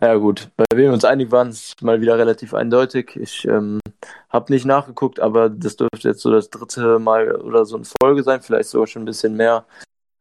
Ja, 0.01 0.15
gut. 0.15 0.49
Bei 0.55 0.65
wem 0.73 0.85
wir 0.85 0.93
uns 0.93 1.03
einig 1.03 1.31
waren, 1.31 1.49
ist 1.49 1.81
mal 1.81 1.99
wieder 1.99 2.17
relativ 2.17 2.53
eindeutig. 2.53 3.17
Ich 3.17 3.45
ähm, 3.45 3.79
habe 4.29 4.53
nicht 4.53 4.65
nachgeguckt, 4.65 5.19
aber 5.19 5.49
das 5.49 5.75
dürfte 5.75 6.07
jetzt 6.09 6.21
so 6.21 6.31
das 6.31 6.49
dritte 6.49 6.99
Mal 6.99 7.35
oder 7.35 7.65
so 7.65 7.75
in 7.77 7.83
Folge 8.01 8.23
sein, 8.23 8.41
vielleicht 8.41 8.69
sogar 8.69 8.87
schon 8.87 9.01
ein 9.01 9.05
bisschen 9.05 9.35
mehr. 9.35 9.65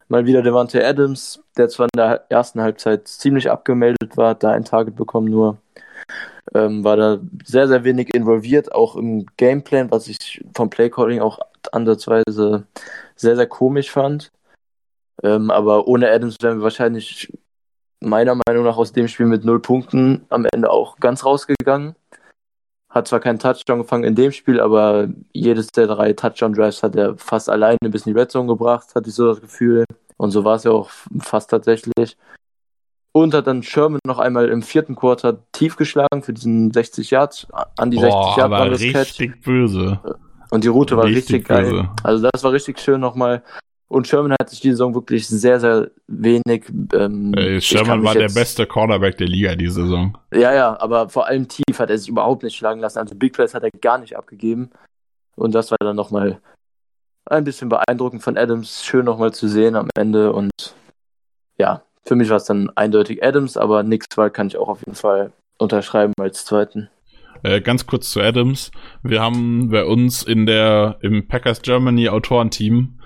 Mal 0.08 0.26
wieder 0.26 0.42
Devante 0.42 0.84
Adams, 0.84 1.40
der 1.56 1.68
zwar 1.68 1.86
in 1.86 1.96
der 1.96 2.24
ersten 2.28 2.60
Halbzeit 2.60 3.06
ziemlich 3.06 3.50
abgemeldet 3.50 4.16
war, 4.16 4.34
da 4.34 4.50
ein 4.50 4.64
Target 4.64 4.96
bekommen 4.96 5.30
nur. 5.30 5.58
Ähm, 6.54 6.82
war 6.82 6.96
da 6.96 7.18
sehr, 7.44 7.68
sehr 7.68 7.84
wenig 7.84 8.14
involviert, 8.14 8.72
auch 8.72 8.96
im 8.96 9.26
Gameplan, 9.36 9.90
was 9.90 10.08
ich 10.08 10.42
vom 10.54 10.70
Playcalling 10.70 11.20
auch 11.20 11.38
ansatzweise 11.72 12.64
sehr, 13.20 13.36
sehr 13.36 13.46
komisch 13.46 13.90
fand. 13.90 14.30
Ähm, 15.22 15.50
aber 15.50 15.88
ohne 15.88 16.10
Adams 16.10 16.36
wären 16.40 16.58
wir 16.58 16.64
wahrscheinlich 16.64 17.32
meiner 18.00 18.36
Meinung 18.46 18.64
nach 18.64 18.76
aus 18.76 18.92
dem 18.92 19.08
Spiel 19.08 19.26
mit 19.26 19.44
null 19.44 19.60
Punkten 19.60 20.24
am 20.28 20.46
Ende 20.52 20.70
auch 20.70 20.96
ganz 20.98 21.24
rausgegangen. 21.24 21.96
Hat 22.90 23.08
zwar 23.08 23.20
keinen 23.20 23.38
Touchdown 23.38 23.80
gefangen 23.80 24.04
in 24.04 24.14
dem 24.14 24.32
Spiel, 24.32 24.60
aber 24.60 25.08
jedes 25.32 25.68
der 25.68 25.86
drei 25.88 26.12
Touchdown-Drives 26.12 26.82
hat 26.82 26.96
er 26.96 27.18
fast 27.18 27.50
alleine 27.50 27.90
bis 27.90 28.06
in 28.06 28.14
die 28.14 28.18
Red 28.18 28.30
Zone 28.30 28.46
gebracht, 28.46 28.94
hatte 28.94 29.08
ich 29.10 29.14
so 29.14 29.26
das 29.26 29.40
Gefühl. 29.40 29.84
Und 30.16 30.30
so 30.30 30.44
war 30.44 30.56
es 30.56 30.64
ja 30.64 30.70
auch 30.70 30.90
fast 31.20 31.50
tatsächlich. 31.50 32.16
Und 33.12 33.34
hat 33.34 33.46
dann 33.46 33.62
Sherman 33.62 34.00
noch 34.06 34.18
einmal 34.18 34.48
im 34.48 34.62
vierten 34.62 34.94
Quarter 34.94 35.44
tief 35.52 35.76
geschlagen 35.76 36.22
für 36.22 36.32
diesen 36.32 36.72
60 36.72 37.10
Yards, 37.10 37.46
an 37.76 37.90
die 37.90 37.96
Boah, 37.96 38.02
60 38.02 38.36
Yards. 38.36 38.38
Aber 38.38 38.70
richtig 38.70 39.32
Catch. 39.32 39.44
böse. 39.44 40.00
Und 40.50 40.64
die 40.64 40.68
Route 40.68 40.96
war 40.96 41.04
richtig, 41.04 41.36
richtig 41.36 41.48
geil. 41.48 41.88
Also 42.02 42.28
das 42.32 42.42
war 42.42 42.52
richtig 42.52 42.78
schön 42.80 43.00
nochmal. 43.00 43.42
Und 43.88 44.06
Sherman 44.06 44.36
hat 44.38 44.50
sich 44.50 44.60
die 44.60 44.70
Saison 44.70 44.94
wirklich 44.94 45.26
sehr, 45.26 45.60
sehr 45.60 45.90
wenig. 46.06 46.66
Ähm, 46.92 47.32
Ey, 47.34 47.60
Sherman 47.60 48.02
war 48.04 48.14
der 48.14 48.28
beste 48.28 48.66
Cornerback 48.66 49.16
der 49.16 49.28
Liga 49.28 49.54
die 49.56 49.68
Saison. 49.68 50.16
Ja, 50.32 50.52
ja, 50.52 50.78
aber 50.78 51.08
vor 51.08 51.26
allem 51.26 51.48
tief 51.48 51.78
hat 51.78 51.88
er 51.88 51.96
sich 51.96 52.08
überhaupt 52.08 52.42
nicht 52.42 52.56
schlagen 52.56 52.80
lassen. 52.80 52.98
Also 52.98 53.14
Big 53.14 53.32
Plays 53.32 53.54
hat 53.54 53.62
er 53.62 53.70
gar 53.70 53.96
nicht 53.98 54.16
abgegeben. 54.16 54.70
Und 55.36 55.54
das 55.54 55.70
war 55.70 55.78
dann 55.80 55.96
nochmal 55.96 56.40
ein 57.24 57.44
bisschen 57.44 57.70
beeindruckend 57.70 58.22
von 58.22 58.36
Adams. 58.36 58.84
Schön 58.84 59.06
nochmal 59.06 59.32
zu 59.32 59.48
sehen 59.48 59.74
am 59.74 59.88
Ende. 59.96 60.34
Und 60.34 60.50
ja, 61.56 61.82
für 62.04 62.14
mich 62.14 62.28
war 62.28 62.36
es 62.36 62.44
dann 62.44 62.70
eindeutig 62.74 63.24
Adams, 63.24 63.56
aber 63.56 63.82
Nixwald 63.82 64.34
kann 64.34 64.48
ich 64.48 64.58
auch 64.58 64.68
auf 64.68 64.80
jeden 64.80 64.96
Fall 64.96 65.32
unterschreiben 65.58 66.12
als 66.20 66.44
zweiten. 66.44 66.90
Äh, 67.42 67.60
ganz 67.60 67.86
kurz 67.86 68.10
zu 68.10 68.20
Adams. 68.20 68.70
Wir 69.02 69.20
haben 69.20 69.70
bei 69.70 69.84
uns 69.84 70.22
in 70.22 70.46
der 70.46 70.98
im 71.02 71.28
Packers 71.28 71.62
Germany 71.62 72.08
Autorenteam 72.08 72.98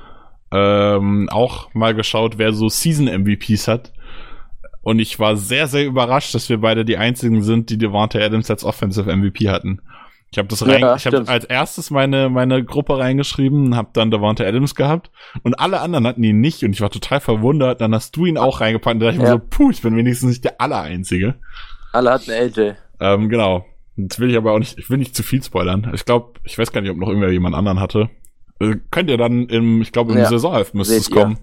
ähm, 0.52 1.28
auch 1.30 1.72
mal 1.74 1.94
geschaut, 1.94 2.38
wer 2.38 2.52
so 2.52 2.68
Season 2.68 3.06
MVPs 3.06 3.68
hat. 3.68 3.92
Und 4.82 4.98
ich 4.98 5.18
war 5.18 5.36
sehr, 5.36 5.68
sehr 5.68 5.86
überrascht, 5.86 6.34
dass 6.34 6.48
wir 6.48 6.58
beide 6.58 6.84
die 6.84 6.96
einzigen 6.96 7.42
sind, 7.42 7.70
die 7.70 7.78
Devante 7.78 8.22
Adams 8.22 8.50
als 8.50 8.64
Offensive 8.64 9.14
MVP 9.14 9.48
hatten. 9.48 9.80
Ich 10.32 10.38
habe 10.38 10.48
das 10.48 10.66
rein, 10.66 10.80
ja, 10.80 10.96
ich 10.96 11.06
habe 11.06 11.28
als 11.28 11.44
erstes 11.44 11.90
meine 11.90 12.30
meine 12.30 12.64
Gruppe 12.64 12.98
reingeschrieben, 12.98 13.76
habe 13.76 13.90
dann 13.92 14.10
Devante 14.10 14.46
Adams 14.46 14.74
gehabt 14.74 15.10
und 15.42 15.60
alle 15.60 15.80
anderen 15.80 16.06
hatten 16.06 16.24
ihn 16.24 16.40
nicht 16.40 16.64
und 16.64 16.72
ich 16.72 16.80
war 16.80 16.88
total 16.88 17.20
verwundert. 17.20 17.82
Dann 17.82 17.94
hast 17.94 18.16
du 18.16 18.24
ihn 18.24 18.38
auch 18.38 18.62
reingepackt. 18.62 18.94
Und 18.94 19.00
da 19.00 19.06
dachte 19.06 19.18
ich 19.18 19.28
ja. 19.28 19.34
mir 19.34 19.40
so, 19.40 19.46
puh, 19.50 19.70
ich 19.70 19.82
bin 19.82 19.94
wenigstens 19.94 20.30
nicht 20.30 20.44
der 20.44 20.58
Allereinzige. 20.58 21.34
Alle 21.92 22.10
hatten 22.10 22.30
AJ. 22.30 22.72
Ähm, 22.98 23.28
genau. 23.28 23.66
Jetzt 23.96 24.18
will 24.18 24.30
ich 24.30 24.36
aber 24.36 24.52
auch 24.52 24.58
nicht, 24.58 24.78
ich 24.78 24.88
will 24.90 24.98
nicht 24.98 25.14
zu 25.14 25.22
viel 25.22 25.42
spoilern. 25.42 25.90
Ich 25.94 26.04
glaube, 26.04 26.40
ich 26.44 26.56
weiß 26.56 26.72
gar 26.72 26.80
nicht, 26.80 26.90
ob 26.90 26.96
noch 26.96 27.08
irgendwer 27.08 27.30
jemand 27.30 27.54
anderen 27.54 27.80
hatte. 27.80 28.10
Äh, 28.58 28.76
könnt 28.90 29.10
ihr 29.10 29.18
dann 29.18 29.46
im, 29.48 29.82
ich 29.82 29.92
glaube, 29.92 30.12
im 30.12 30.18
ja. 30.18 30.28
Saisonheft 30.28 30.74
müsste 30.74 30.96
es 30.96 31.10
kommen. 31.10 31.38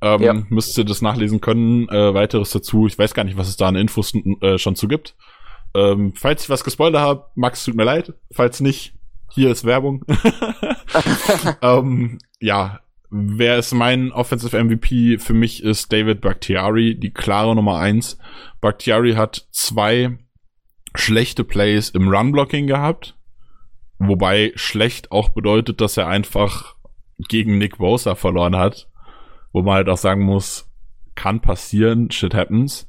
Ähm, 0.00 0.22
ja. 0.22 0.34
Müsst 0.48 0.78
ihr 0.78 0.84
das 0.84 1.02
nachlesen 1.02 1.40
können. 1.40 1.88
Äh, 1.88 2.14
weiteres 2.14 2.50
dazu. 2.50 2.86
Ich 2.86 2.98
weiß 2.98 3.12
gar 3.12 3.24
nicht, 3.24 3.36
was 3.36 3.48
es 3.48 3.56
da 3.56 3.68
an 3.68 3.76
Infos 3.76 4.14
äh, 4.40 4.58
schon 4.58 4.76
zu 4.76 4.88
gibt. 4.88 5.14
Ähm, 5.74 6.14
falls 6.16 6.44
ich 6.44 6.50
was 6.50 6.64
gespoilert 6.64 7.00
habe, 7.00 7.26
Max, 7.34 7.64
tut 7.64 7.74
mir 7.74 7.84
leid. 7.84 8.14
Falls 8.32 8.60
nicht, 8.60 8.94
hier 9.30 9.50
ist 9.50 9.64
Werbung. 9.64 10.04
ähm, 11.62 12.18
ja, 12.40 12.80
wer 13.10 13.58
ist 13.58 13.74
mein 13.74 14.12
Offensive 14.12 14.62
MVP? 14.62 15.18
Für 15.18 15.34
mich 15.34 15.62
ist 15.62 15.92
David 15.92 16.20
Bakhtiari 16.20 16.94
die 16.94 17.12
klare 17.12 17.54
Nummer 17.54 17.78
eins. 17.78 18.18
Bakhtiari 18.60 19.14
hat 19.14 19.46
zwei 19.50 20.18
schlechte 20.94 21.44
Plays 21.44 21.90
im 21.90 22.08
Run-Blocking 22.08 22.66
gehabt. 22.66 23.16
Wobei 23.98 24.52
schlecht 24.54 25.12
auch 25.12 25.28
bedeutet, 25.28 25.80
dass 25.80 25.96
er 25.96 26.08
einfach 26.08 26.74
gegen 27.28 27.58
Nick 27.58 27.78
Bosa 27.78 28.14
verloren 28.14 28.56
hat. 28.56 28.88
Wo 29.52 29.62
man 29.62 29.74
halt 29.74 29.88
auch 29.88 29.98
sagen 29.98 30.22
muss, 30.22 30.70
kann 31.14 31.40
passieren, 31.40 32.10
shit 32.10 32.34
happens. 32.34 32.88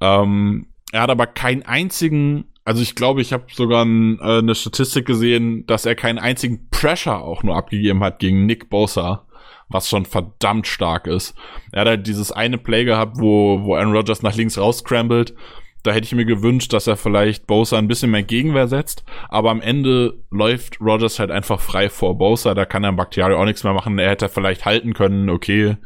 Ähm, 0.00 0.66
er 0.92 1.02
hat 1.02 1.10
aber 1.10 1.26
keinen 1.26 1.62
einzigen, 1.62 2.46
also 2.64 2.82
ich 2.82 2.94
glaube, 2.94 3.20
ich 3.20 3.32
habe 3.32 3.46
sogar 3.52 3.84
ein, 3.84 4.18
äh, 4.20 4.38
eine 4.38 4.54
Statistik 4.54 5.06
gesehen, 5.06 5.66
dass 5.66 5.86
er 5.86 5.94
keinen 5.94 6.18
einzigen 6.18 6.68
Pressure 6.70 7.20
auch 7.20 7.42
nur 7.42 7.56
abgegeben 7.56 8.02
hat 8.02 8.18
gegen 8.18 8.46
Nick 8.46 8.68
Bosa, 8.70 9.26
was 9.68 9.88
schon 9.88 10.04
verdammt 10.04 10.66
stark 10.66 11.06
ist. 11.06 11.34
Er 11.72 11.82
hat 11.82 11.88
halt 11.88 12.06
dieses 12.06 12.32
eine 12.32 12.58
Play 12.58 12.84
gehabt, 12.84 13.18
wo, 13.18 13.64
wo 13.64 13.74
Aaron 13.74 13.92
Rodgers 13.92 14.22
nach 14.22 14.34
links 14.34 14.58
rausscrambled 14.58 15.34
Da 15.82 15.92
hätte 15.92 16.06
ich 16.06 16.14
mir 16.14 16.24
gewünscht, 16.24 16.72
dass 16.72 16.86
er 16.86 16.96
vielleicht 16.96 17.46
Bosa 17.46 17.78
ein 17.78 17.88
bisschen 17.88 18.10
mehr 18.10 18.22
Gegenwehr 18.22 18.68
setzt. 18.68 19.04
Aber 19.28 19.50
am 19.50 19.60
Ende 19.60 20.24
läuft 20.30 20.80
Rogers 20.80 21.18
halt 21.18 21.30
einfach 21.30 21.60
frei 21.60 21.88
vor 21.88 22.18
Bosa. 22.18 22.54
Da 22.54 22.64
kann 22.64 22.84
er 22.84 22.92
Bakhtiari 22.92 23.34
auch 23.34 23.44
nichts 23.44 23.64
mehr 23.64 23.74
machen. 23.74 23.98
Er 23.98 24.10
hätte 24.10 24.28
vielleicht 24.28 24.64
halten 24.64 24.92
können, 24.92 25.30
okay. 25.30 25.76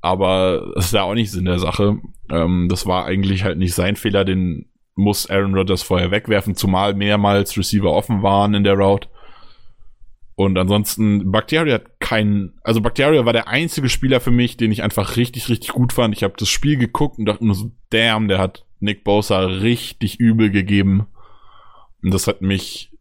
Aber 0.00 0.72
das 0.74 0.86
ist 0.86 0.94
ja 0.94 1.02
auch 1.02 1.14
nicht 1.14 1.30
Sinn 1.30 1.46
der 1.46 1.58
Sache. 1.58 1.98
Ähm, 2.30 2.68
das 2.68 2.86
war 2.86 3.06
eigentlich 3.06 3.44
halt 3.44 3.58
nicht 3.58 3.74
sein 3.74 3.96
Fehler. 3.96 4.24
Den 4.24 4.66
muss 4.96 5.28
Aaron 5.30 5.54
Rodgers 5.54 5.82
vorher 5.82 6.10
wegwerfen, 6.10 6.54
zumal 6.54 6.94
mehrmals 6.94 7.56
Receiver 7.56 7.90
offen 7.90 8.22
waren 8.22 8.54
in 8.54 8.64
der 8.64 8.74
Route. 8.74 9.08
Und 10.36 10.58
ansonsten, 10.58 11.30
Bacteria 11.30 11.74
hat 11.74 12.00
keinen, 12.00 12.58
also 12.64 12.80
Bacteria 12.80 13.24
war 13.24 13.32
der 13.32 13.48
einzige 13.48 13.88
Spieler 13.88 14.20
für 14.20 14.32
mich, 14.32 14.56
den 14.56 14.72
ich 14.72 14.82
einfach 14.82 15.16
richtig, 15.16 15.48
richtig 15.48 15.70
gut 15.70 15.92
fand. 15.92 16.14
Ich 16.14 16.24
habe 16.24 16.34
das 16.36 16.48
Spiel 16.48 16.76
geguckt 16.76 17.18
und 17.18 17.26
dachte 17.26 17.46
nur 17.46 17.54
so, 17.54 17.70
damn, 17.90 18.26
der 18.26 18.38
hat 18.38 18.66
Nick 18.84 19.02
Bosa 19.02 19.40
richtig 19.40 20.20
übel 20.20 20.50
gegeben. 20.50 21.06
Und 22.02 22.12
das 22.12 22.26
hat 22.26 22.42
mich 22.42 22.92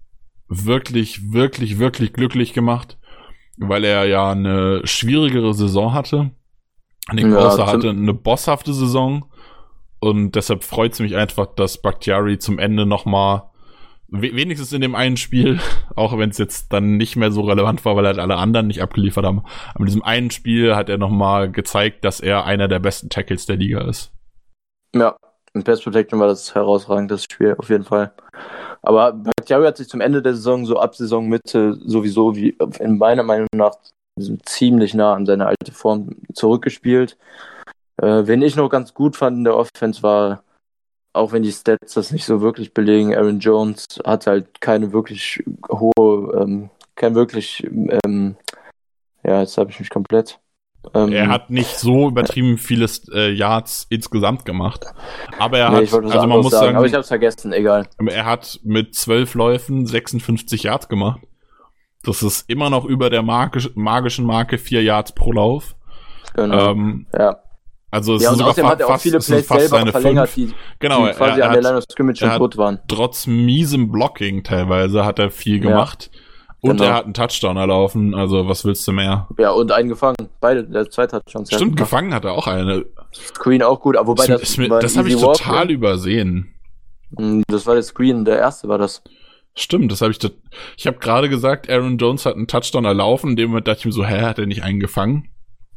wirklich, 0.48 1.34
wirklich, 1.34 1.78
wirklich 1.78 2.14
glücklich 2.14 2.54
gemacht, 2.54 2.98
weil 3.58 3.84
er 3.84 4.06
ja 4.06 4.32
eine 4.32 4.82
schwierigere 4.86 5.54
Saison 5.54 5.94
hatte. 5.94 6.32
Nick 7.12 7.26
ja, 7.26 7.36
Bosa 7.36 7.68
hatte 7.68 7.90
eine 7.90 8.14
bosshafte 8.14 8.74
Saison 8.74 9.26
und 10.00 10.36
deshalb 10.36 10.64
freut 10.64 10.94
es 10.94 11.00
mich 11.02 11.18
einfach, 11.18 11.48
dass 11.48 11.82
Bakhtiari 11.82 12.40
zum 12.40 12.60
Ende 12.60 12.86
nochmal 12.86 13.50
wenigstens 14.08 14.72
in 14.72 14.82
dem 14.82 14.96
einen 14.96 15.18
Spiel, 15.18 15.60
auch 15.98 16.18
wenn 16.18 16.30
es 16.30 16.38
jetzt 16.38 16.72
dann 16.72 16.96
nicht 16.96 17.18
mehr 17.18 17.32
so 17.32 17.42
relevant 17.42 17.84
war, 17.84 17.98
weil 17.98 18.06
halt 18.06 18.20
alle 18.20 18.38
anderen 18.38 18.68
nicht 18.68 18.82
abgeliefert 18.82 19.26
haben, 19.26 19.44
aber 19.74 19.80
in 19.82 19.86
diesem 19.88 20.04
einen 20.04 20.32
Spiel 20.32 20.78
hat 20.78 20.88
er 20.88 20.98
nochmal 20.98 21.52
gezeigt, 21.52 22.06
dass 22.06 22.22
er 22.22 22.46
einer 22.46 22.70
der 22.70 22.80
besten 22.80 23.10
Tackles 23.10 23.48
der 23.48 23.58
Liga 23.58 23.82
ist. 23.82 24.14
Ja, 24.96 25.18
in 25.54 25.64
Pass 25.64 25.82
Protection 25.82 26.20
war 26.20 26.28
das 26.28 26.54
herausragend, 26.56 27.12
das 27.12 27.24
Spiel, 27.24 27.56
auf 27.58 27.70
jeden 27.70 27.84
Fall. 27.84 28.14
Aber 28.82 29.14
Bakhtiari 29.14 29.66
hat 29.66 29.78
sich 29.78 29.90
zum 29.90 30.02
Ende 30.02 30.22
der 30.22 30.34
Saison, 30.34 30.66
so 30.66 30.80
ab 30.80 30.96
Saisonmitte, 30.96 31.76
sowieso, 31.86 32.36
wie 32.36 32.58
in 32.80 32.98
meiner 32.98 33.24
Meinung 33.24 33.48
nach, 33.56 33.76
ziemlich 34.46 34.94
nah 34.94 35.14
an 35.16 35.26
seine 35.26 35.48
alte 35.48 35.72
Form 35.72 36.10
zurückgespielt. 36.34 37.18
Äh, 37.98 38.28
wen 38.28 38.42
ich 38.42 38.56
noch 38.56 38.70
ganz 38.70 38.94
gut 38.94 39.16
fand 39.16 39.38
in 39.38 39.44
der 39.44 39.56
Offense 39.56 40.04
war 40.04 40.44
auch 41.14 41.32
wenn 41.32 41.44
die 41.44 41.52
Stats 41.52 41.94
das 41.94 42.12
nicht 42.12 42.26
so 42.26 42.42
wirklich 42.42 42.74
belegen, 42.74 43.16
Aaron 43.16 43.40
Jones 43.40 43.86
hat 44.04 44.28
halt 44.28 44.60
keine 44.62 44.92
wirklich 44.92 45.44
hohe, 45.70 46.42
ähm, 46.42 46.70
kein 46.96 47.16
wirklich, 47.16 47.64
ähm, 47.64 48.36
ja, 49.24 49.42
jetzt 49.42 49.58
habe 49.58 49.72
ich 49.72 49.80
mich 49.80 49.90
komplett. 49.90 50.40
Ähm, 50.94 51.12
er 51.12 51.30
hat 51.30 51.50
nicht 51.50 51.80
so 51.80 52.10
übertrieben 52.10 52.58
viele 52.58 52.88
äh, 53.14 53.32
Yards 53.32 53.88
insgesamt 53.90 54.46
gemacht. 54.46 54.86
Aber 55.40 55.58
er 55.58 55.70
nee, 55.70 55.88
hat, 55.88 55.94
also 55.94 56.28
man 56.28 56.30
muss 56.42 56.52
sagen, 56.52 56.66
sagen, 56.66 56.78
aber 56.78 56.86
ich 56.86 56.94
hab's 56.94 57.08
vergessen, 57.08 57.54
egal. 57.54 57.88
Er 58.06 58.26
hat 58.26 58.60
mit 58.64 58.96
zwölf 58.96 59.34
Läufen 59.34 59.86
56 59.86 60.64
Yards 60.64 60.90
gemacht. 60.90 61.22
Das 62.04 62.22
ist 62.22 62.50
immer 62.50 62.70
noch 62.70 62.84
über 62.84 63.10
der 63.10 63.22
magisch, 63.22 63.70
magischen 63.76 64.26
Marke 64.26 64.58
vier 64.58 64.84
Yards 64.84 65.14
pro 65.14 65.32
Lauf. 65.32 65.76
Genau. 66.36 66.72
Ähm, 66.72 67.08
ja. 67.18 67.38
Also 67.94 68.16
es 68.16 68.24
ja, 68.24 68.34
ist 68.34 68.42
außerdem 68.42 68.68
hat 68.68 68.80
er 68.80 68.88
auch 68.88 69.00
viele 69.00 69.20
Plays 69.20 69.48
selber 69.48 69.86
verlängert, 69.86 70.30
fünf. 70.30 70.50
die, 70.50 70.56
genau, 70.80 71.06
die 71.06 71.14
quasi 71.14 71.40
er, 71.40 71.46
er 71.46 71.48
an 71.50 71.54
der 71.54 71.62
Line 71.62 71.78
of 71.78 71.84
Scrimmage 71.84 72.18
schon 72.18 72.38
tot 72.38 72.58
waren. 72.58 72.80
Trotz 72.88 73.28
miesem 73.28 73.92
Blocking 73.92 74.44
teilweise 74.44 75.06
hat 75.06 75.20
er 75.20 75.30
viel 75.30 75.60
gemacht. 75.60 76.10
Ja, 76.12 76.20
und 76.64 76.78
genau. 76.78 76.84
er 76.90 76.94
hat 76.94 77.04
einen 77.04 77.14
Touchdown 77.14 77.58
erlaufen, 77.58 78.16
also 78.16 78.48
was 78.48 78.64
willst 78.64 78.88
du 78.88 78.94
mehr? 78.94 79.28
Ja, 79.38 79.52
und 79.52 79.74
einen 79.74 79.90
gefangen. 79.90 80.16
Beide, 80.40 80.64
der 80.64 80.90
zwei 80.90 81.08
Touchdowns. 81.08 81.54
Stimmt, 81.54 81.76
gefangen 81.76 82.14
hat 82.14 82.24
er 82.24 82.32
auch 82.32 82.48
eine. 82.48 82.86
Screen 83.14 83.62
auch 83.62 83.82
gut, 83.82 83.98
aber 83.98 84.08
wobei 84.08 84.28
das, 84.28 84.40
das, 84.40 84.58
mir, 84.58 84.70
das 84.70 84.96
habe 84.96 85.10
ich 85.10 85.16
total 85.16 85.68
Walk, 85.68 85.70
übersehen. 85.72 86.54
Hm, 87.18 87.44
das 87.48 87.68
war 87.68 87.74
der 87.74 87.84
Screen, 87.84 88.24
der 88.24 88.38
erste 88.38 88.70
war 88.70 88.78
das. 88.78 89.04
Stimmt, 89.56 89.92
das 89.92 90.00
habe 90.00 90.12
ich. 90.12 90.20
Ich 90.78 90.88
habe 90.88 91.00
gerade 91.00 91.28
gesagt, 91.28 91.70
Aaron 91.70 91.98
Jones 91.98 92.26
hat 92.26 92.36
einen 92.36 92.48
Touchdown 92.48 92.86
erlaufen. 92.86 93.32
In 93.32 93.36
dem 93.36 93.50
Moment 93.50 93.68
dachte 93.68 93.80
ich 93.80 93.86
mir 93.86 93.92
so, 93.92 94.06
hä, 94.06 94.22
hat 94.22 94.40
er 94.40 94.46
nicht 94.46 94.64
einen 94.64 94.80
gefangen? 94.80 95.28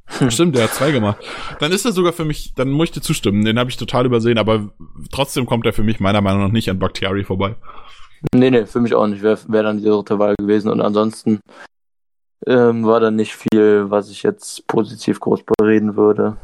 Stimmt, 0.28 0.55
der 0.55 0.64
hat 0.64 0.75
zwei 0.75 0.93
gemacht. 0.93 1.19
Dann 1.59 1.73
ist 1.73 1.85
er 1.85 1.90
sogar 1.90 2.12
für 2.12 2.25
mich, 2.25 2.55
dann 2.55 2.71
muss 2.71 2.90
ich 2.90 2.93
dir 2.93 3.00
zustimmen, 3.00 3.45
den 3.45 3.59
habe 3.59 3.71
ich 3.71 3.76
total 3.76 4.07
übersehen, 4.07 4.38
aber 4.38 4.71
trotzdem 5.11 5.47
kommt 5.47 5.66
er 5.66 5.73
für 5.73 5.83
mich 5.83 5.99
meiner 5.99 6.21
Meinung 6.21 6.43
nach 6.43 6.52
nicht 6.52 6.71
an 6.71 6.78
Bakhtiari 6.78 7.25
vorbei. 7.25 7.57
Nee, 8.35 8.50
nee, 8.50 8.66
für 8.66 8.80
mich 8.80 8.95
auch 8.95 9.06
nicht. 9.06 9.23
Wäre 9.23 9.39
wär 9.49 9.62
dann 9.62 9.78
die 9.78 9.84
dritte 9.84 10.19
Wahl 10.19 10.34
gewesen. 10.39 10.71
Und 10.71 10.80
ansonsten 10.80 11.41
ähm, 12.47 12.86
war 12.86 13.00
da 13.00 13.10
nicht 13.10 13.34
viel, 13.34 13.91
was 13.91 14.10
ich 14.10 14.23
jetzt 14.23 14.67
positiv 14.67 15.21
groß 15.21 15.43
bereden 15.58 15.97
würde. 15.97 16.36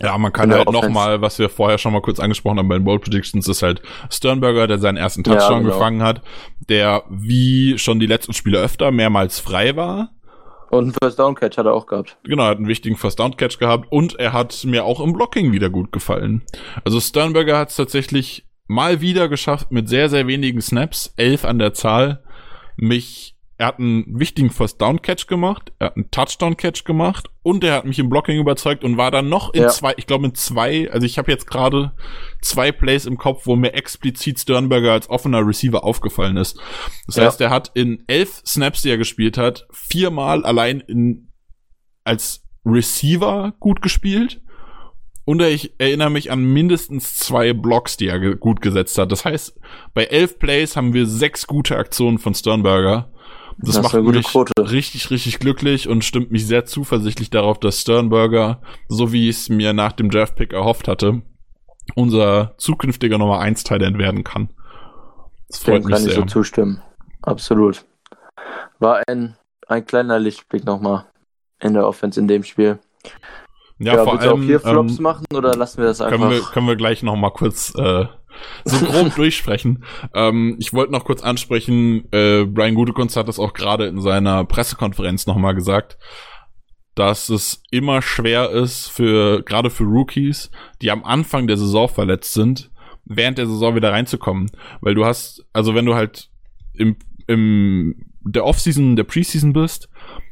Ja, 0.00 0.16
man 0.16 0.32
kann 0.32 0.52
halt 0.52 0.70
nochmal, 0.70 1.20
was 1.20 1.40
wir 1.40 1.48
vorher 1.48 1.76
schon 1.76 1.92
mal 1.92 2.02
kurz 2.02 2.20
angesprochen 2.20 2.58
haben 2.58 2.68
bei 2.68 2.78
den 2.78 2.84
Bold 2.84 3.02
Predictions, 3.02 3.48
ist 3.48 3.62
halt 3.62 3.82
Sternberger, 4.10 4.68
der 4.68 4.78
seinen 4.78 4.96
ersten 4.96 5.24
Touchdown 5.24 5.52
ja, 5.52 5.58
genau. 5.58 5.72
gefangen 5.72 6.02
hat, 6.04 6.22
der 6.68 7.02
wie 7.08 7.78
schon 7.78 7.98
die 7.98 8.06
letzten 8.06 8.32
Spiele 8.32 8.60
öfter 8.60 8.92
mehrmals 8.92 9.40
frei 9.40 9.74
war 9.74 10.10
und 10.70 10.84
einen 10.84 10.94
First 11.02 11.18
Down 11.18 11.34
Catch 11.34 11.56
hat 11.56 11.66
er 11.66 11.72
auch 11.72 11.86
gehabt. 11.86 12.18
Genau, 12.24 12.44
er 12.44 12.50
hat 12.50 12.58
einen 12.58 12.68
wichtigen 12.68 12.96
First 12.96 13.18
Down 13.18 13.36
Catch 13.36 13.58
gehabt 13.58 13.90
und 13.90 14.18
er 14.18 14.32
hat 14.32 14.64
mir 14.64 14.84
auch 14.84 15.00
im 15.00 15.12
Blocking 15.12 15.52
wieder 15.52 15.70
gut 15.70 15.92
gefallen. 15.92 16.42
Also 16.84 17.00
Sternberger 17.00 17.58
hat 17.58 17.70
es 17.70 17.76
tatsächlich 17.76 18.44
mal 18.68 19.00
wieder 19.00 19.28
geschafft, 19.28 19.72
mit 19.72 19.88
sehr, 19.88 20.08
sehr 20.08 20.26
wenigen 20.26 20.60
Snaps, 20.60 21.12
elf 21.16 21.44
an 21.44 21.58
der 21.58 21.74
Zahl, 21.74 22.22
mich 22.76 23.34
er 23.58 23.66
hat 23.66 23.80
einen 23.80 24.20
wichtigen 24.20 24.50
First 24.50 24.80
Down 24.80 25.02
Catch 25.02 25.26
gemacht, 25.26 25.72
er 25.80 25.88
hat 25.88 25.96
einen 25.96 26.12
Touchdown 26.12 26.56
Catch 26.56 26.84
gemacht 26.84 27.28
und 27.42 27.64
er 27.64 27.74
hat 27.74 27.84
mich 27.84 27.98
im 27.98 28.08
Blocking 28.08 28.38
überzeugt 28.38 28.84
und 28.84 28.96
war 28.96 29.10
dann 29.10 29.28
noch 29.28 29.52
in 29.52 29.62
ja. 29.62 29.68
zwei, 29.68 29.94
ich 29.96 30.06
glaube 30.06 30.26
in 30.26 30.34
zwei, 30.36 30.88
also 30.92 31.04
ich 31.04 31.18
habe 31.18 31.32
jetzt 31.32 31.48
gerade 31.48 31.92
zwei 32.40 32.70
Plays 32.70 33.04
im 33.04 33.18
Kopf, 33.18 33.46
wo 33.46 33.56
mir 33.56 33.74
explizit 33.74 34.38
Sternberger 34.38 34.92
als 34.92 35.10
offener 35.10 35.44
Receiver 35.44 35.82
aufgefallen 35.82 36.36
ist. 36.36 36.56
Das 37.06 37.16
ja. 37.16 37.24
heißt, 37.24 37.40
er 37.40 37.50
hat 37.50 37.72
in 37.74 38.04
elf 38.06 38.42
Snaps, 38.46 38.82
die 38.82 38.90
er 38.90 38.96
gespielt 38.98 39.36
hat, 39.36 39.66
viermal 39.72 40.44
allein 40.44 40.78
in 40.78 41.32
als 42.04 42.44
Receiver 42.64 43.54
gut 43.58 43.82
gespielt. 43.82 44.40
Und 45.28 45.42
ich 45.42 45.74
erinnere 45.76 46.08
mich 46.08 46.32
an 46.32 46.42
mindestens 46.42 47.18
zwei 47.18 47.52
Blocks, 47.52 47.98
die 47.98 48.08
er 48.08 48.34
gut 48.36 48.62
gesetzt 48.62 48.96
hat. 48.96 49.12
Das 49.12 49.26
heißt, 49.26 49.60
bei 49.92 50.04
elf 50.04 50.38
Plays 50.38 50.74
haben 50.74 50.94
wir 50.94 51.04
sechs 51.04 51.46
gute 51.46 51.76
Aktionen 51.76 52.16
von 52.16 52.32
Sternberger. 52.32 53.12
Das, 53.58 53.74
das 53.74 53.82
macht 53.92 54.02
mich 54.02 54.26
Quote. 54.26 54.54
richtig, 54.56 55.10
richtig 55.10 55.38
glücklich 55.38 55.86
und 55.86 56.02
stimmt 56.02 56.30
mich 56.30 56.46
sehr 56.46 56.64
zuversichtlich 56.64 57.28
darauf, 57.28 57.60
dass 57.60 57.82
Sternberger, 57.82 58.62
so 58.88 59.12
wie 59.12 59.28
ich 59.28 59.36
es 59.36 59.48
mir 59.50 59.74
nach 59.74 59.92
dem 59.92 60.08
Draft-Pick 60.08 60.54
erhofft 60.54 60.88
hatte, 60.88 61.20
unser 61.94 62.54
zukünftiger 62.56 63.18
Nummer 63.18 63.40
1 63.40 63.64
Talent 63.64 63.98
werden 63.98 64.24
kann. 64.24 64.48
Das 65.48 65.58
freut 65.58 65.82
Dem 65.82 65.88
mich 65.88 65.92
kann 65.92 66.02
sehr. 66.04 66.12
ich 66.12 66.18
so 66.20 66.24
zustimmen. 66.24 66.80
Absolut. 67.20 67.84
War 68.78 69.02
ein, 69.06 69.36
ein 69.66 69.84
kleiner 69.84 70.18
Lichtblick 70.18 70.64
nochmal 70.64 71.04
in 71.60 71.74
der 71.74 71.86
Offense 71.86 72.18
in 72.18 72.28
dem 72.28 72.44
Spiel. 72.44 72.78
Ja, 73.78 73.94
ja 73.94 74.04
vor 74.04 74.20
allem, 74.20 74.30
auch 74.32 74.42
hier 74.42 74.60
Flops 74.60 74.98
ähm, 74.98 75.02
machen 75.02 75.26
oder 75.34 75.54
lassen 75.54 75.78
wir 75.78 75.86
das 75.86 76.00
einfach? 76.00 76.18
Können 76.18 76.30
wir, 76.30 76.40
können 76.40 76.66
wir 76.66 76.76
gleich 76.76 77.02
nochmal 77.02 77.30
kurz 77.30 77.74
äh, 77.76 78.06
so 78.64 78.86
grob 78.86 79.14
durchsprechen. 79.16 79.84
Ähm, 80.14 80.56
ich 80.58 80.72
wollte 80.72 80.92
noch 80.92 81.04
kurz 81.04 81.22
ansprechen, 81.22 82.10
äh, 82.12 82.44
Brian 82.44 82.74
Gutekunst 82.74 83.16
hat 83.16 83.28
das 83.28 83.38
auch 83.38 83.52
gerade 83.52 83.86
in 83.86 84.00
seiner 84.00 84.44
Pressekonferenz 84.44 85.26
nochmal 85.26 85.54
gesagt, 85.54 85.98
dass 86.94 87.28
es 87.28 87.62
immer 87.70 88.02
schwer 88.02 88.50
ist 88.50 88.88
für, 88.88 89.42
gerade 89.42 89.70
für 89.70 89.84
Rookies, 89.84 90.50
die 90.82 90.90
am 90.90 91.04
Anfang 91.04 91.46
der 91.46 91.56
Saison 91.56 91.88
verletzt 91.88 92.34
sind, 92.34 92.70
während 93.04 93.38
der 93.38 93.46
Saison 93.46 93.76
wieder 93.76 93.92
reinzukommen. 93.92 94.50
Weil 94.80 94.94
du 94.94 95.04
hast, 95.04 95.46
also 95.52 95.76
wenn 95.76 95.86
du 95.86 95.94
halt 95.94 96.28
im, 96.74 96.96
im 97.28 97.94
der 98.22 98.44
Offseason, 98.44 98.96
der 98.96 99.04
Preseason 99.04 99.52
bist, 99.52 99.88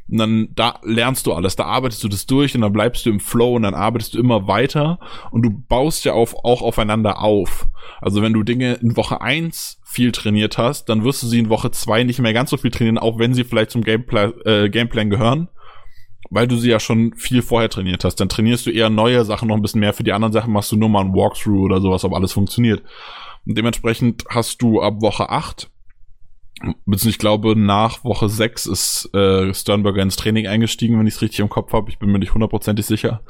und 0.09 0.17
dann 0.17 0.49
da 0.55 0.79
lernst 0.83 1.27
du 1.27 1.33
alles, 1.33 1.55
da 1.55 1.65
arbeitest 1.65 2.03
du 2.03 2.07
das 2.07 2.25
durch 2.25 2.55
und 2.55 2.61
dann 2.61 2.71
bleibst 2.71 3.05
du 3.05 3.09
im 3.09 3.19
Flow 3.19 3.55
und 3.55 3.63
dann 3.63 3.73
arbeitest 3.73 4.13
du 4.13 4.19
immer 4.19 4.47
weiter 4.47 4.99
und 5.31 5.41
du 5.41 5.49
baust 5.49 6.05
ja 6.05 6.13
auf, 6.13 6.35
auch 6.43 6.61
aufeinander 6.61 7.21
auf. 7.21 7.67
Also 7.99 8.21
wenn 8.21 8.33
du 8.33 8.43
Dinge 8.43 8.75
in 8.75 8.95
Woche 8.95 9.21
eins 9.21 9.81
viel 9.83 10.11
trainiert 10.11 10.57
hast, 10.57 10.85
dann 10.85 11.03
wirst 11.03 11.23
du 11.23 11.27
sie 11.27 11.39
in 11.39 11.49
Woche 11.49 11.71
zwei 11.71 12.03
nicht 12.03 12.19
mehr 12.19 12.33
ganz 12.33 12.51
so 12.51 12.57
viel 12.57 12.71
trainieren, 12.71 12.97
auch 12.97 13.19
wenn 13.19 13.33
sie 13.33 13.43
vielleicht 13.43 13.71
zum 13.71 13.83
Gameplan, 13.83 14.33
äh, 14.45 14.69
Gameplan 14.69 15.09
gehören, 15.09 15.49
weil 16.29 16.47
du 16.47 16.55
sie 16.55 16.69
ja 16.69 16.79
schon 16.79 17.13
viel 17.15 17.41
vorher 17.41 17.69
trainiert 17.69 18.03
hast. 18.03 18.15
Dann 18.15 18.29
trainierst 18.29 18.65
du 18.65 18.71
eher 18.71 18.89
neue 18.89 19.25
Sachen 19.25 19.47
noch 19.49 19.55
ein 19.55 19.61
bisschen 19.61 19.81
mehr. 19.81 19.93
Für 19.93 20.03
die 20.03 20.13
anderen 20.13 20.33
Sachen 20.33 20.53
machst 20.53 20.71
du 20.71 20.77
nur 20.77 20.89
mal 20.89 21.01
ein 21.01 21.13
Walkthrough 21.13 21.65
oder 21.65 21.81
sowas, 21.81 22.03
ob 22.03 22.13
alles 22.13 22.33
funktioniert. 22.33 22.83
Und 23.45 23.57
dementsprechend 23.57 24.25
hast 24.29 24.61
du 24.61 24.81
ab 24.81 25.01
Woche 25.01 25.29
acht 25.29 25.69
Beziehungsweise 26.59 27.09
ich 27.09 27.19
glaube, 27.19 27.55
nach 27.55 28.03
Woche 28.03 28.29
6 28.29 28.65
ist 28.65 29.13
äh, 29.13 29.53
Sternberger 29.53 30.01
ins 30.01 30.15
Training 30.15 30.47
eingestiegen, 30.47 30.99
wenn 30.99 31.07
ich 31.07 31.15
es 31.15 31.21
richtig 31.21 31.39
im 31.39 31.49
Kopf 31.49 31.73
habe. 31.73 31.89
Ich 31.89 31.99
bin 31.99 32.11
mir 32.11 32.19
nicht 32.19 32.33
hundertprozentig 32.33 32.85
sicher. 32.85 33.21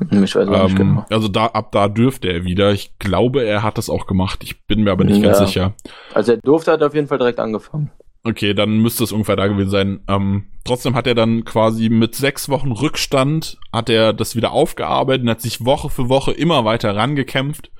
Ich 0.00 0.12
weiß 0.12 0.36
ähm, 0.36 0.62
nicht 0.64 0.76
genau. 0.76 1.04
Also 1.10 1.28
da, 1.28 1.46
ab 1.46 1.72
da 1.72 1.88
dürfte 1.88 2.28
er 2.28 2.44
wieder. 2.44 2.72
Ich 2.72 2.98
glaube, 2.98 3.44
er 3.44 3.62
hat 3.62 3.78
das 3.78 3.90
auch 3.90 4.06
gemacht. 4.06 4.44
Ich 4.44 4.64
bin 4.66 4.84
mir 4.84 4.92
aber 4.92 5.04
nicht 5.04 5.22
ja. 5.22 5.32
ganz 5.32 5.38
sicher. 5.38 5.74
Also 6.14 6.32
er 6.32 6.38
durfte, 6.38 6.72
hat 6.72 6.82
auf 6.82 6.94
jeden 6.94 7.08
Fall 7.08 7.18
direkt 7.18 7.40
angefangen. 7.40 7.90
Okay, 8.24 8.52
dann 8.52 8.78
müsste 8.78 9.04
es 9.04 9.12
ungefähr 9.12 9.36
da 9.36 9.46
gewesen 9.46 9.70
sein. 9.70 10.00
Ähm, 10.08 10.48
trotzdem 10.64 10.94
hat 10.94 11.06
er 11.06 11.14
dann 11.14 11.44
quasi 11.44 11.88
mit 11.88 12.14
sechs 12.14 12.48
Wochen 12.48 12.72
Rückstand, 12.72 13.58
hat 13.72 13.88
er 13.88 14.12
das 14.12 14.36
wieder 14.36 14.52
aufgearbeitet 14.52 15.22
und 15.22 15.30
hat 15.30 15.40
sich 15.40 15.64
Woche 15.64 15.88
für 15.88 16.08
Woche 16.08 16.32
immer 16.32 16.64
weiter 16.64 16.94
rangekämpft, 16.94 17.70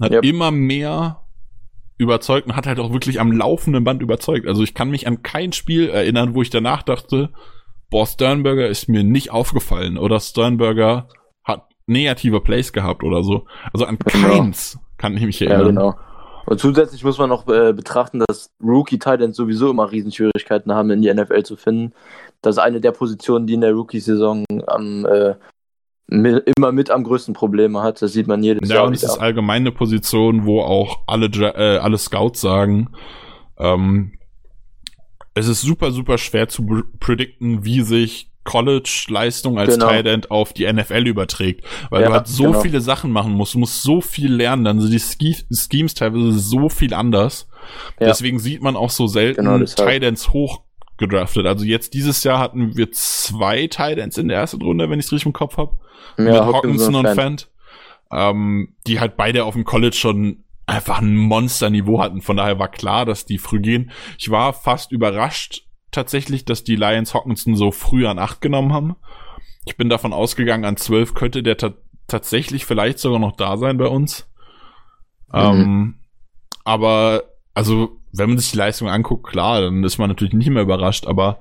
hat 0.00 0.12
yep. 0.12 0.24
immer 0.24 0.50
mehr 0.50 1.20
überzeugt 2.00 2.46
und 2.46 2.56
hat 2.56 2.66
halt 2.66 2.80
auch 2.80 2.92
wirklich 2.92 3.20
am 3.20 3.30
laufenden 3.30 3.84
Band 3.84 4.02
überzeugt. 4.02 4.48
Also 4.48 4.62
ich 4.62 4.74
kann 4.74 4.90
mich 4.90 5.06
an 5.06 5.22
kein 5.22 5.52
Spiel 5.52 5.88
erinnern, 5.88 6.34
wo 6.34 6.42
ich 6.42 6.50
danach 6.50 6.82
dachte, 6.82 7.30
boah, 7.90 8.06
Sternberger 8.06 8.66
ist 8.66 8.88
mir 8.88 9.04
nicht 9.04 9.30
aufgefallen 9.30 9.98
oder 9.98 10.18
Sternberger 10.18 11.08
hat 11.44 11.68
negative 11.86 12.40
Plays 12.40 12.72
gehabt 12.72 13.04
oder 13.04 13.22
so. 13.22 13.46
Also 13.72 13.84
an 13.84 13.98
genau. 13.98 14.28
keins 14.28 14.78
kann 14.96 15.16
ich 15.16 15.24
mich 15.24 15.40
erinnern. 15.42 15.60
Ja, 15.60 15.66
genau. 15.66 15.94
Und 16.46 16.58
zusätzlich 16.58 17.04
muss 17.04 17.18
man 17.18 17.28
noch 17.28 17.46
äh, 17.48 17.72
betrachten, 17.72 18.24
dass 18.26 18.50
Rookie 18.60 18.98
Titans 18.98 19.36
sowieso 19.36 19.70
immer 19.70 19.92
Riesenschwierigkeiten 19.92 20.72
haben, 20.72 20.90
in 20.90 21.02
die 21.02 21.12
NFL 21.12 21.42
zu 21.44 21.56
finden. 21.56 21.92
Das 22.42 22.56
ist 22.56 22.62
eine 22.62 22.80
der 22.80 22.92
Positionen, 22.92 23.46
die 23.46 23.54
in 23.54 23.60
der 23.60 23.72
Rookie-Saison 23.72 24.44
am 24.66 25.06
äh, 25.06 25.34
immer 26.10 26.72
mit 26.72 26.90
am 26.90 27.04
größten 27.04 27.34
Probleme 27.34 27.82
hat. 27.82 28.02
Das 28.02 28.12
sieht 28.12 28.26
man 28.26 28.42
jedes 28.42 28.68
ja, 28.68 28.74
Jahr. 28.74 28.84
Ja, 28.84 28.88
und 28.88 28.94
es 28.94 29.02
ist 29.02 29.18
allgemeine 29.18 29.70
Position, 29.72 30.44
wo 30.44 30.60
auch 30.60 31.00
alle, 31.06 31.26
äh, 31.26 31.78
alle 31.78 31.98
Scouts 31.98 32.40
sagen, 32.40 32.90
ähm, 33.58 34.12
es 35.34 35.46
ist 35.46 35.62
super, 35.62 35.92
super 35.92 36.18
schwer 36.18 36.48
zu 36.48 36.66
predikten, 36.98 37.64
wie 37.64 37.82
sich 37.82 38.30
College-Leistung 38.44 39.58
als 39.58 39.74
genau. 39.74 39.88
Tight 39.88 40.06
End 40.06 40.30
auf 40.30 40.52
die 40.52 40.70
NFL 40.70 41.06
überträgt. 41.06 41.64
Weil 41.90 42.02
ja, 42.02 42.08
du 42.08 42.14
halt 42.14 42.26
so 42.26 42.44
genau. 42.44 42.60
viele 42.60 42.80
Sachen 42.80 43.12
machen 43.12 43.32
musst, 43.32 43.54
du 43.54 43.58
musst 43.58 43.82
so 43.82 44.00
viel 44.00 44.32
lernen, 44.32 44.64
dann 44.64 44.80
sind 44.80 44.92
die 44.92 45.36
Schemes 45.54 45.94
teilweise 45.94 46.32
so 46.38 46.68
viel 46.68 46.94
anders. 46.94 47.48
Ja. 48.00 48.08
Deswegen 48.08 48.38
sieht 48.40 48.62
man 48.62 48.76
auch 48.76 48.90
so 48.90 49.06
selten 49.06 49.44
genau, 49.44 49.64
Tight 49.64 50.02
Ends 50.02 50.32
hoch 50.32 50.62
gedraftet. 51.00 51.46
Also 51.46 51.64
jetzt 51.64 51.94
dieses 51.94 52.22
Jahr 52.22 52.38
hatten 52.38 52.76
wir 52.76 52.92
zwei 52.92 53.66
Tight 53.66 53.98
Ends 53.98 54.16
in 54.16 54.28
der 54.28 54.38
ersten 54.38 54.62
Runde, 54.62 54.88
wenn 54.88 55.00
ich 55.00 55.06
es 55.06 55.12
richtig 55.12 55.26
im 55.26 55.32
Kopf 55.32 55.56
habe. 55.56 55.78
Ja, 56.16 56.24
mit 56.24 56.34
Hawkinson 56.34 56.94
und 56.94 57.08
Fant. 57.08 57.50
Ähm, 58.12 58.76
die 58.86 59.00
halt 59.00 59.16
beide 59.16 59.44
auf 59.44 59.54
dem 59.54 59.64
College 59.64 59.96
schon 59.96 60.44
einfach 60.66 61.00
ein 61.00 61.16
Monsterniveau 61.16 62.00
hatten. 62.00 62.22
Von 62.22 62.36
daher 62.36 62.58
war 62.58 62.68
klar, 62.68 63.04
dass 63.04 63.26
die 63.26 63.38
früh 63.38 63.60
gehen. 63.60 63.90
Ich 64.18 64.30
war 64.30 64.52
fast 64.52 64.92
überrascht, 64.92 65.64
tatsächlich, 65.90 66.44
dass 66.44 66.64
die 66.64 66.76
Lions 66.76 67.14
Hawkinson 67.14 67.56
so 67.56 67.72
früh 67.72 68.06
an 68.06 68.18
acht 68.18 68.40
genommen 68.40 68.72
haben. 68.72 68.96
Ich 69.64 69.76
bin 69.76 69.88
davon 69.88 70.12
ausgegangen, 70.12 70.64
an 70.64 70.76
zwölf 70.76 71.14
könnte 71.14 71.42
der 71.42 71.56
tatsächlich 72.06 72.64
vielleicht 72.64 72.98
sogar 72.98 73.18
noch 73.18 73.36
da 73.36 73.56
sein 73.56 73.78
bei 73.78 73.86
uns. 73.86 74.28
Mhm. 75.32 75.38
Ähm, 75.38 75.94
aber, 76.64 77.24
also, 77.54 77.99
wenn 78.12 78.30
man 78.30 78.38
sich 78.38 78.52
die 78.52 78.58
Leistung 78.58 78.88
anguckt, 78.88 79.26
klar, 79.26 79.60
dann 79.60 79.84
ist 79.84 79.98
man 79.98 80.08
natürlich 80.08 80.34
nicht 80.34 80.50
mehr 80.50 80.62
überrascht, 80.62 81.06
aber 81.06 81.38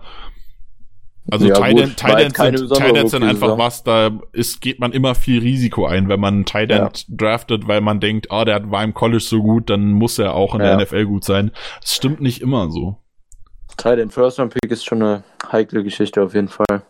also 1.31 1.47
ja, 1.47 1.55
Tident, 1.55 1.99
sind, 2.35 3.09
sind 3.09 3.23
einfach 3.23 3.57
was, 3.57 3.83
da 3.83 4.09
ist, 4.31 4.61
geht 4.61 4.79
man 4.79 4.93
immer 4.93 5.13
viel 5.13 5.39
Risiko 5.39 5.85
ein, 5.85 6.09
wenn 6.09 6.19
man 6.19 6.45
Tident 6.45 7.05
ja. 7.07 7.15
draftet, 7.15 7.67
weil 7.67 7.81
man 7.81 7.99
denkt, 7.99 8.31
ah, 8.31 8.41
oh, 8.41 8.45
der 8.45 8.71
war 8.71 8.83
im 8.83 8.93
College 8.95 9.23
so 9.23 9.43
gut, 9.43 9.69
dann 9.69 9.91
muss 9.91 10.17
er 10.17 10.33
auch 10.33 10.55
in 10.55 10.61
ja. 10.61 10.75
der 10.75 10.85
NFL 10.85 11.05
gut 11.05 11.23
sein. 11.23 11.51
Das 11.81 11.93
stimmt 11.93 12.21
nicht 12.21 12.41
immer 12.41 12.71
so. 12.71 12.97
Tight 13.77 14.11
First 14.11 14.39
Round 14.39 14.53
Pick 14.53 14.71
ist 14.71 14.85
schon 14.85 15.03
eine 15.03 15.23
heikle 15.51 15.83
Geschichte 15.83 16.21
auf 16.23 16.33
jeden 16.33 16.47
Fall. 16.47 16.83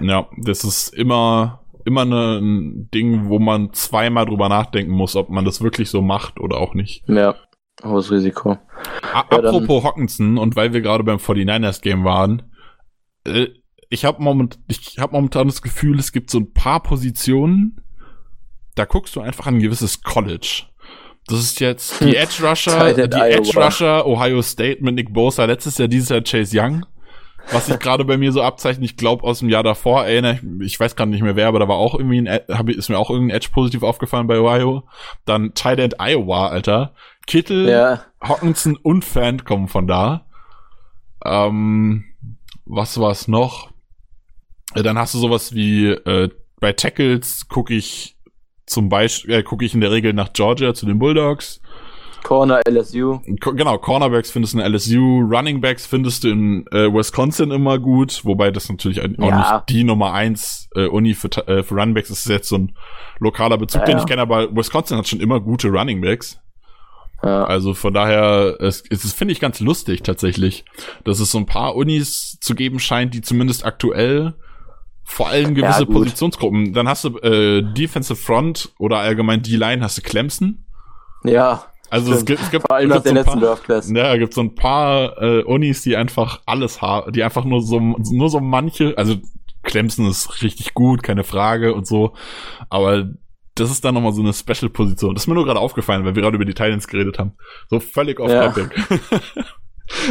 Ja, 0.00 0.26
das 0.38 0.64
ist 0.64 0.94
immer, 0.94 1.60
immer 1.84 2.02
eine, 2.02 2.38
ein 2.38 2.90
Ding, 2.92 3.28
wo 3.28 3.38
man 3.38 3.72
zweimal 3.74 4.24
drüber 4.24 4.48
nachdenken 4.48 4.92
muss, 4.92 5.16
ob 5.16 5.28
man 5.28 5.44
das 5.44 5.62
wirklich 5.62 5.90
so 5.90 6.00
macht 6.00 6.40
oder 6.40 6.56
auch 6.56 6.74
nicht. 6.74 7.06
Ja, 7.08 7.36
hohes 7.84 8.10
Risiko. 8.10 8.58
A 9.12 9.24
ja, 9.30 9.38
apropos 9.38 9.84
Hawkinson 9.84 10.38
und 10.38 10.56
weil 10.56 10.72
wir 10.72 10.80
gerade 10.80 11.04
beim 11.04 11.18
49ers 11.18 11.80
Game 11.80 12.04
waren, 12.04 12.42
äh, 13.24 13.48
ich 13.90 14.04
habe 14.04 14.22
moment, 14.22 14.58
ich 14.68 14.98
hab 14.98 15.12
momentan 15.12 15.46
das 15.46 15.62
Gefühl, 15.62 15.98
es 15.98 16.12
gibt 16.12 16.30
so 16.30 16.38
ein 16.38 16.52
paar 16.52 16.82
Positionen, 16.82 17.80
da 18.74 18.84
guckst 18.84 19.16
du 19.16 19.20
einfach 19.20 19.46
an 19.46 19.56
ein 19.56 19.60
gewisses 19.60 20.02
College. 20.02 20.64
Das 21.26 21.40
ist 21.40 21.60
jetzt 21.60 22.00
die 22.00 22.16
Edge 22.16 22.46
Rusher, 22.46 22.94
die 22.94 23.02
Edge 23.02 23.52
Rusher 23.54 24.06
Ohio 24.06 24.40
State 24.40 24.82
mit 24.82 24.94
Nick 24.94 25.12
Bosa, 25.12 25.44
letztes 25.44 25.76
Jahr, 25.78 25.88
dieses 25.88 26.08
Jahr 26.08 26.22
Chase 26.22 26.58
Young. 26.58 26.86
Was 27.50 27.66
sich 27.66 27.78
gerade 27.78 28.04
bei 28.04 28.18
mir 28.18 28.30
so 28.32 28.42
abzeichnet, 28.42 28.84
ich 28.84 28.96
glaube 28.96 29.24
aus 29.24 29.38
dem 29.38 29.48
Jahr 29.48 29.62
davor, 29.62 30.04
erinnere 30.04 30.34
ich, 30.34 30.72
ich 30.72 30.80
weiß 30.80 30.96
gerade 30.96 31.10
nicht 31.10 31.22
mehr 31.22 31.36
wer, 31.36 31.48
aber 31.48 31.58
da 31.58 31.68
war 31.68 31.76
auch 31.76 31.94
irgendwie 31.94 32.28
ein, 32.28 32.40
hab, 32.48 32.68
ist 32.68 32.90
mir 32.90 32.98
auch 32.98 33.10
irgendein 33.10 33.36
Edge 33.36 33.48
positiv 33.52 33.82
aufgefallen 33.82 34.26
bei 34.26 34.38
Ohio. 34.38 34.84
Dann 35.24 35.54
Tight 35.54 35.78
End 35.78 35.96
Iowa, 35.98 36.48
Alter. 36.48 36.94
Kittel, 37.28 37.68
ja. 37.68 38.02
Hawkinson 38.20 38.76
und 38.76 39.04
Fan 39.04 39.44
kommen 39.44 39.68
von 39.68 39.86
da. 39.86 40.26
Ähm, 41.24 42.04
was 42.64 42.98
war's 42.98 43.28
noch? 43.28 43.70
Äh, 44.74 44.82
dann 44.82 44.98
hast 44.98 45.14
du 45.14 45.18
sowas 45.18 45.54
wie 45.54 45.88
äh, 45.90 46.30
bei 46.58 46.72
Tackles 46.72 47.46
gucke 47.48 47.74
ich 47.74 48.16
zum 48.66 48.88
Beispiel 48.88 49.34
äh, 49.34 49.42
gucke 49.42 49.64
ich 49.64 49.74
in 49.74 49.80
der 49.80 49.90
Regel 49.90 50.14
nach 50.14 50.32
Georgia 50.32 50.74
zu 50.74 50.86
den 50.86 50.98
Bulldogs. 50.98 51.60
Corner 52.24 52.60
LSU. 52.68 53.20
Genau, 53.26 53.78
Cornerbacks 53.78 54.30
findest 54.30 54.54
du 54.54 54.58
in 54.58 54.72
LSU, 54.72 55.20
Runningbacks 55.20 55.86
findest 55.86 56.24
du 56.24 56.28
in 56.30 56.66
äh, 56.72 56.92
Wisconsin 56.92 57.50
immer 57.50 57.78
gut, 57.78 58.24
wobei 58.24 58.50
das 58.50 58.68
natürlich 58.68 59.00
auch 59.00 59.08
ja. 59.18 59.38
nicht 59.38 59.68
die 59.68 59.84
Nummer 59.84 60.12
eins 60.12 60.68
äh, 60.74 60.86
Uni 60.86 61.14
für, 61.14 61.28
äh, 61.46 61.62
für 61.62 61.74
Runningbacks 61.74 62.10
ist 62.10 62.26
jetzt 62.26 62.48
so 62.48 62.56
ein 62.56 62.76
lokaler 63.20 63.56
Bezug, 63.56 63.82
ja, 63.82 63.86
den 63.86 63.98
ich 63.98 64.06
kenne, 64.06 64.22
aber 64.22 64.54
Wisconsin 64.54 64.98
hat 64.98 65.08
schon 65.08 65.20
immer 65.20 65.40
gute 65.40 65.68
Runningbacks. 65.68 66.40
Ja. 67.22 67.44
Also 67.44 67.74
von 67.74 67.92
daher, 67.92 68.56
es, 68.60 68.84
es 68.90 69.12
finde 69.12 69.32
ich 69.32 69.40
ganz 69.40 69.60
lustig 69.60 70.02
tatsächlich, 70.02 70.64
dass 71.04 71.20
es 71.20 71.30
so 71.30 71.38
ein 71.38 71.46
paar 71.46 71.74
Unis 71.74 72.38
zu 72.40 72.54
geben 72.54 72.78
scheint, 72.78 73.14
die 73.14 73.22
zumindest 73.22 73.64
aktuell 73.64 74.34
vor 75.04 75.28
allem 75.28 75.54
gewisse 75.54 75.84
ja, 75.84 75.86
Positionsgruppen. 75.86 76.74
Dann 76.74 76.86
hast 76.86 77.04
du 77.04 77.18
äh, 77.18 77.62
Defensive 77.62 78.20
Front 78.20 78.72
oder 78.78 78.98
allgemein 78.98 79.42
D-Line 79.42 79.82
hast 79.82 79.98
du 79.98 80.02
Clemson. 80.02 80.64
Ja. 81.24 81.64
Also 81.90 82.12
es 82.12 82.24
gibt, 82.24 82.42
es 82.42 82.50
gibt 82.50 82.66
vor 82.68 82.76
allem 82.76 82.90
nach 82.90 83.02
der 83.02 83.12
so 83.12 83.14
letzten 83.14 83.40
Draft 83.40 83.88
Ja, 83.96 84.16
gibt 84.18 84.34
so 84.34 84.42
ein 84.42 84.54
paar 84.54 85.20
äh, 85.22 85.42
Unis, 85.42 85.82
die 85.82 85.96
einfach 85.96 86.42
alles 86.44 86.82
haben, 86.82 87.12
die 87.12 87.24
einfach 87.24 87.44
nur 87.44 87.62
so 87.62 87.80
nur 87.80 88.28
so 88.28 88.40
manche, 88.40 88.96
also 88.98 89.16
Clemson 89.62 90.06
ist 90.08 90.42
richtig 90.42 90.74
gut, 90.74 91.02
keine 91.02 91.24
Frage 91.24 91.74
und 91.74 91.86
so, 91.86 92.12
aber 92.68 93.08
das 93.58 93.70
ist 93.70 93.84
dann 93.84 93.94
nochmal 93.94 94.12
so 94.12 94.22
eine 94.22 94.32
Special-Position. 94.32 95.14
Das 95.14 95.24
ist 95.24 95.26
mir 95.26 95.34
nur 95.34 95.44
gerade 95.44 95.60
aufgefallen, 95.60 96.04
weil 96.04 96.14
wir 96.14 96.22
gerade 96.22 96.36
über 96.36 96.44
die 96.44 96.54
Titans 96.54 96.88
geredet 96.88 97.18
haben. 97.18 97.32
So 97.68 97.80
völlig 97.80 98.20
off 98.20 98.30
topic. 98.30 98.70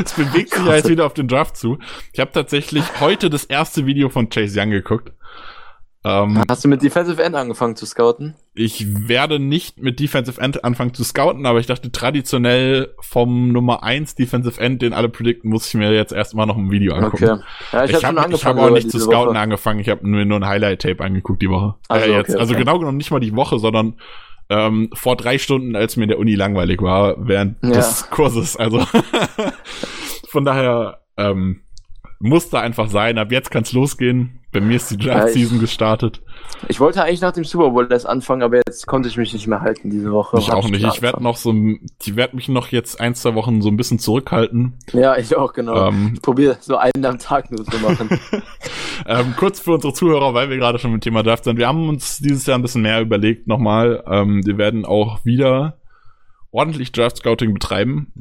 Es 0.04 0.14
bewegt 0.14 0.54
sich 0.54 0.66
ja 0.66 0.76
jetzt 0.76 0.90
wieder 0.90 1.06
auf 1.06 1.14
den 1.14 1.28
Draft 1.28 1.56
zu. 1.56 1.78
Ich 2.12 2.20
habe 2.20 2.32
tatsächlich 2.32 2.84
heute 3.00 3.30
das 3.30 3.44
erste 3.44 3.86
Video 3.86 4.10
von 4.10 4.30
Chase 4.30 4.60
Young 4.60 4.72
geguckt. 4.72 5.12
Ähm, 6.04 6.44
Hast 6.48 6.64
du 6.64 6.68
mit 6.68 6.82
Defensive 6.84 7.22
End 7.22 7.36
angefangen 7.36 7.76
zu 7.76 7.86
scouten? 7.86 8.36
Ich 8.54 9.08
werde 9.08 9.40
nicht 9.40 9.82
mit 9.82 10.00
Defensive 10.00 10.40
End 10.40 10.64
anfangen 10.64 10.94
zu 10.94 11.04
scouten, 11.04 11.46
aber 11.46 11.60
ich 11.60 11.66
dachte 11.66 11.92
traditionell 11.92 12.94
vom 13.00 13.52
Nummer 13.52 13.84
1 13.84 14.16
Defensive 14.16 14.60
End, 14.62 14.82
den 14.82 14.94
alle 14.94 15.10
predikten, 15.10 15.50
muss 15.50 15.68
ich 15.68 15.74
mir 15.74 15.92
jetzt 15.92 16.14
erstmal 16.14 16.46
noch 16.46 16.58
ein 16.58 16.72
Video 16.72 16.94
angucken. 16.94 17.24
Okay. 17.24 17.44
Ja, 17.74 17.84
ich, 17.86 17.92
ich 17.92 18.06
habe 18.06 18.22
hab, 18.22 18.32
hab 18.32 18.58
auch 18.58 18.70
nicht 18.70 18.90
zu 18.90 19.00
scouten 19.00 19.30
Woche. 19.30 19.40
angefangen, 19.40 19.80
ich 19.80 19.90
habe 19.90 20.08
nur, 20.08 20.24
nur 20.24 20.40
ein 20.40 20.48
Highlight-Tape 20.48 21.04
angeguckt 21.04 21.42
die 21.42 21.50
Woche. 21.50 21.76
Also, 21.88 22.12
äh, 22.12 22.18
jetzt, 22.18 22.30
okay, 22.30 22.40
also 22.40 22.56
genau 22.56 22.80
genommen 22.80 22.98
nicht 22.98 23.12
mal 23.12 23.20
die 23.20 23.36
Woche, 23.36 23.60
sondern 23.60 23.96
ähm, 24.50 24.90
vor 24.94 25.18
drei 25.18 25.38
Stunden, 25.38 25.76
als 25.76 25.98
mir 25.98 26.04
in 26.04 26.10
der 26.10 26.20
Uni 26.20 26.36
langweilig 26.36 26.82
war, 26.82 27.16
während 27.20 27.62
ja. 27.64 27.72
des 27.72 28.10
Kurses. 28.10 28.56
Also 28.56 28.86
von 30.30 30.46
daher 30.46 31.02
ähm, 31.18 31.62
muss 32.20 32.50
da 32.50 32.62
einfach 32.62 32.90
sein. 32.90 33.18
Ab 33.18 33.32
jetzt 33.32 33.52
kann's 33.52 33.74
losgehen. 33.74 34.40
Bei 34.58 34.65
mir 34.65 34.78
ist 34.78 34.89
die 34.89 34.98
Draft-Season 34.98 35.60
gestartet. 35.60 36.20
Ich 36.67 36.80
wollte 36.80 37.04
eigentlich 37.04 37.22
nach 37.22 37.32
dem 37.32 37.43
Super 37.43 37.70
Bowl 37.70 37.88
das 37.88 38.08
anfangen, 38.08 38.41
aber 38.41 38.58
jetzt 38.65 38.88
konnte 38.88 39.08
ich 39.08 39.15
mich 39.15 39.32
nicht 39.32 39.46
mehr 39.46 39.62
halten 39.62 39.91
diese 39.91 40.12
Woche. 40.12 40.39
Ich 40.39 40.52
auch 40.52 40.67
nicht. 40.67 40.84
Ich 40.84 41.04
werde 41.04 41.22
noch 41.22 41.38
so, 41.38 41.54
ich 41.54 42.15
werde 42.15 42.36
mich 42.36 42.50
noch 42.50 42.70
jetzt 42.70 43.00
ein, 43.00 43.13
zwei 43.13 43.36
Wochen 43.36 43.62
so 43.62 43.70
ein 43.70 43.78
bisschen 43.78 44.00
zurückhalten. 44.00 44.74
Ja, 44.93 45.15
ich 45.15 45.36
auch, 45.36 45.54
genau. 45.54 45.89
Ähm, 45.89 46.13
ich 46.15 46.24
probiere 46.24 46.58
so 46.60 46.76
einen 46.76 47.06
am 47.06 47.20
Tag 47.20 47.52
nur 47.52 47.63
zu 47.65 47.78
machen. 47.78 48.20
ähm, 49.06 49.36
kurz 49.38 49.60
für 49.60 49.74
unsere 49.74 49.93
Zuhörer, 49.93 50.34
weil 50.34 50.50
wir 50.50 50.58
gerade 50.58 50.80
schon 50.80 50.91
mit 50.91 51.06
dem 51.06 51.12
Thema 51.12 51.22
Draft 51.22 51.43
sind. 51.43 51.60
Wir 51.60 51.67
haben 51.67 51.88
uns 51.88 52.17
dieses 52.17 52.48
Jahr 52.48 52.58
ein 52.58 52.63
bisschen 52.63 52.82
mehr 52.82 53.00
überlegt 53.00 53.46
nochmal. 53.46 54.04
Ähm, 54.10 54.43
wir 54.43 54.58
werden 54.58 54.86
auch 54.86 55.24
wieder 55.24 55.78
ordentlich 56.50 56.91
Draft 56.91 57.17
Scouting 57.17 57.54
betreiben 57.54 58.12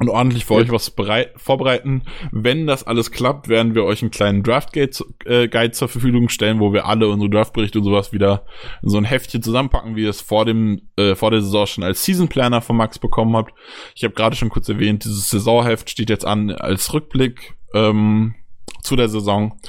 und 0.00 0.08
ordentlich 0.08 0.46
für 0.46 0.54
ja. 0.54 0.60
euch 0.60 0.72
was 0.72 0.90
bereit, 0.90 1.34
vorbereiten. 1.36 2.04
Wenn 2.32 2.66
das 2.66 2.84
alles 2.84 3.10
klappt, 3.10 3.48
werden 3.48 3.74
wir 3.74 3.84
euch 3.84 4.00
einen 4.00 4.10
kleinen 4.10 4.42
Draft 4.42 4.72
Guide, 4.72 4.96
äh, 5.26 5.70
zur 5.72 5.88
Verfügung 5.88 6.30
stellen, 6.30 6.58
wo 6.58 6.72
wir 6.72 6.86
alle 6.86 7.06
unsere 7.08 7.28
Draftberichte 7.28 7.78
und 7.78 7.84
sowas 7.84 8.10
wieder 8.10 8.46
in 8.82 8.88
so 8.88 8.96
ein 8.96 9.04
Heftchen 9.04 9.42
zusammenpacken, 9.42 9.96
wie 9.96 10.04
ihr 10.04 10.10
es 10.10 10.22
vor 10.22 10.46
dem 10.46 10.80
äh, 10.96 11.14
vor 11.14 11.30
der 11.30 11.42
Saison 11.42 11.66
schon 11.66 11.84
als 11.84 12.02
Season 12.02 12.28
Planner 12.28 12.62
von 12.62 12.76
Max 12.76 12.98
bekommen 12.98 13.36
habt. 13.36 13.52
Ich 13.94 14.02
habe 14.02 14.14
gerade 14.14 14.36
schon 14.36 14.48
kurz 14.48 14.70
erwähnt, 14.70 15.04
dieses 15.04 15.28
Saisonheft 15.28 15.90
steht 15.90 16.08
jetzt 16.08 16.24
an 16.24 16.50
als 16.50 16.94
Rückblick 16.94 17.54
ähm, 17.74 18.34
zu 18.82 18.96
der 18.96 19.10
Saison. 19.10 19.60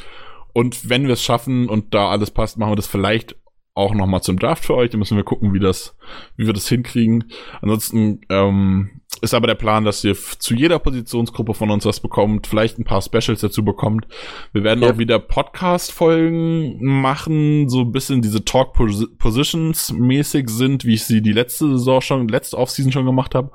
Und 0.53 0.89
wenn 0.89 1.07
wir 1.07 1.13
es 1.13 1.23
schaffen 1.23 1.67
und 1.67 1.93
da 1.93 2.09
alles 2.09 2.31
passt, 2.31 2.57
machen 2.57 2.71
wir 2.71 2.77
das 2.77 2.87
vielleicht 2.87 3.35
auch 3.73 3.93
noch 3.93 4.07
mal 4.07 4.21
zum 4.21 4.39
Draft 4.39 4.63
für 4.63 4.75
euch. 4.75 4.91
Da 4.91 4.97
müssen 4.97 5.17
wir 5.17 5.23
gucken, 5.25 5.53
wie 5.53 5.59
das, 5.59 5.97
wie 6.37 6.45
wir 6.45 6.53
das 6.53 6.69
hinkriegen. 6.69 7.31
Ansonsten 7.61 8.21
ähm, 8.29 9.00
ist 9.21 9.35
aber 9.35 9.47
der 9.47 9.55
Plan, 9.55 9.85
dass 9.85 10.03
ihr 10.03 10.15
zu 10.15 10.55
jeder 10.55 10.79
Positionsgruppe 10.79 11.53
von 11.53 11.69
uns 11.69 11.85
was 11.85 11.99
bekommt, 11.99 12.47
vielleicht 12.47 12.79
ein 12.79 12.83
paar 12.83 13.03
Specials 13.03 13.41
dazu 13.41 13.63
bekommt. 13.63 14.07
Wir 14.51 14.63
werden 14.63 14.83
ja. 14.83 14.91
auch 14.91 14.97
wieder 14.97 15.19
Podcast-Folgen 15.19 16.83
machen, 16.83 17.69
so 17.69 17.81
ein 17.81 17.91
bisschen 17.91 18.23
diese 18.23 18.43
Talk-Positions 18.43 19.93
mäßig 19.93 20.49
sind, 20.49 20.85
wie 20.85 20.95
ich 20.95 21.05
sie 21.05 21.21
die 21.21 21.33
letzte 21.33 21.69
Saison 21.69 22.01
schon, 22.01 22.27
letzte 22.27 22.57
Offseason 22.57 22.91
schon 22.91 23.05
gemacht 23.05 23.35
habe. 23.35 23.51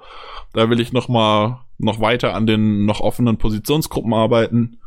Da 0.53 0.71
will 0.71 0.79
ich 0.79 0.93
noch 0.93 1.09
mal 1.09 1.65
noch 1.79 2.01
weiter 2.01 2.35
an 2.35 2.47
den 2.47 2.87
noch 2.87 3.01
offenen 3.01 3.37
Positionsgruppen 3.37 4.15
arbeiten. 4.15 4.79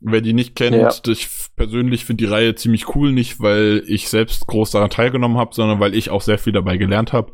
Wer 0.00 0.20
die 0.20 0.32
nicht 0.32 0.54
kennt, 0.54 0.76
ja. 0.76 1.12
ich 1.12 1.28
persönlich 1.56 2.04
finde 2.04 2.24
die 2.24 2.30
Reihe 2.30 2.54
ziemlich 2.54 2.94
cool, 2.94 3.12
nicht 3.12 3.40
weil 3.40 3.82
ich 3.88 4.08
selbst 4.08 4.46
groß 4.46 4.70
daran 4.70 4.90
teilgenommen 4.90 5.38
habe, 5.38 5.54
sondern 5.54 5.80
weil 5.80 5.92
ich 5.92 6.10
auch 6.10 6.22
sehr 6.22 6.38
viel 6.38 6.52
dabei 6.52 6.76
gelernt 6.76 7.12
habe. 7.12 7.32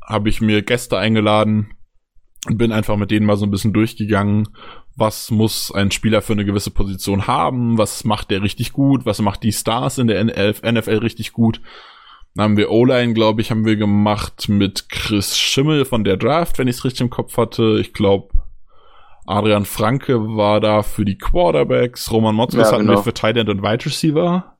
Habe 0.00 0.30
ich 0.30 0.40
mir 0.40 0.62
Gäste 0.62 0.96
eingeladen 0.96 1.74
bin 2.48 2.72
einfach 2.72 2.96
mit 2.96 3.10
denen 3.10 3.26
mal 3.26 3.36
so 3.36 3.46
ein 3.46 3.50
bisschen 3.50 3.72
durchgegangen. 3.72 4.48
Was 4.96 5.30
muss 5.30 5.72
ein 5.72 5.90
Spieler 5.90 6.22
für 6.22 6.32
eine 6.32 6.44
gewisse 6.44 6.70
Position 6.70 7.26
haben? 7.26 7.78
Was 7.78 8.04
macht 8.04 8.30
der 8.30 8.42
richtig 8.42 8.72
gut? 8.72 9.06
Was 9.06 9.20
macht 9.20 9.42
die 9.42 9.52
Stars 9.52 9.98
in 9.98 10.06
der 10.06 10.24
NFL 10.24 10.98
richtig 10.98 11.32
gut? 11.32 11.60
Dann 12.34 12.44
haben 12.44 12.56
wir 12.56 12.70
O-Line, 12.70 13.14
glaube 13.14 13.42
ich, 13.42 13.50
haben 13.50 13.64
wir 13.64 13.76
gemacht 13.76 14.48
mit 14.48 14.88
Chris 14.88 15.36
Schimmel 15.36 15.84
von 15.84 16.02
der 16.02 16.16
Draft, 16.16 16.58
wenn 16.58 16.68
ich 16.68 16.76
es 16.76 16.84
richtig 16.84 17.02
im 17.02 17.10
Kopf 17.10 17.36
hatte. 17.36 17.78
Ich 17.80 17.92
glaube, 17.92 18.30
Adrian 19.26 19.66
Franke 19.66 20.18
war 20.36 20.60
da 20.60 20.82
für 20.82 21.04
die 21.04 21.18
Quarterbacks, 21.18 22.10
Roman 22.10 22.34
Motzkos 22.34 22.66
ja, 22.66 22.72
hatten 22.72 22.86
genau. 22.86 22.98
wir 22.98 23.02
für 23.02 23.14
Tight 23.14 23.36
End 23.36 23.50
und 23.50 23.62
Wide 23.62 23.84
Receiver. 23.84 24.56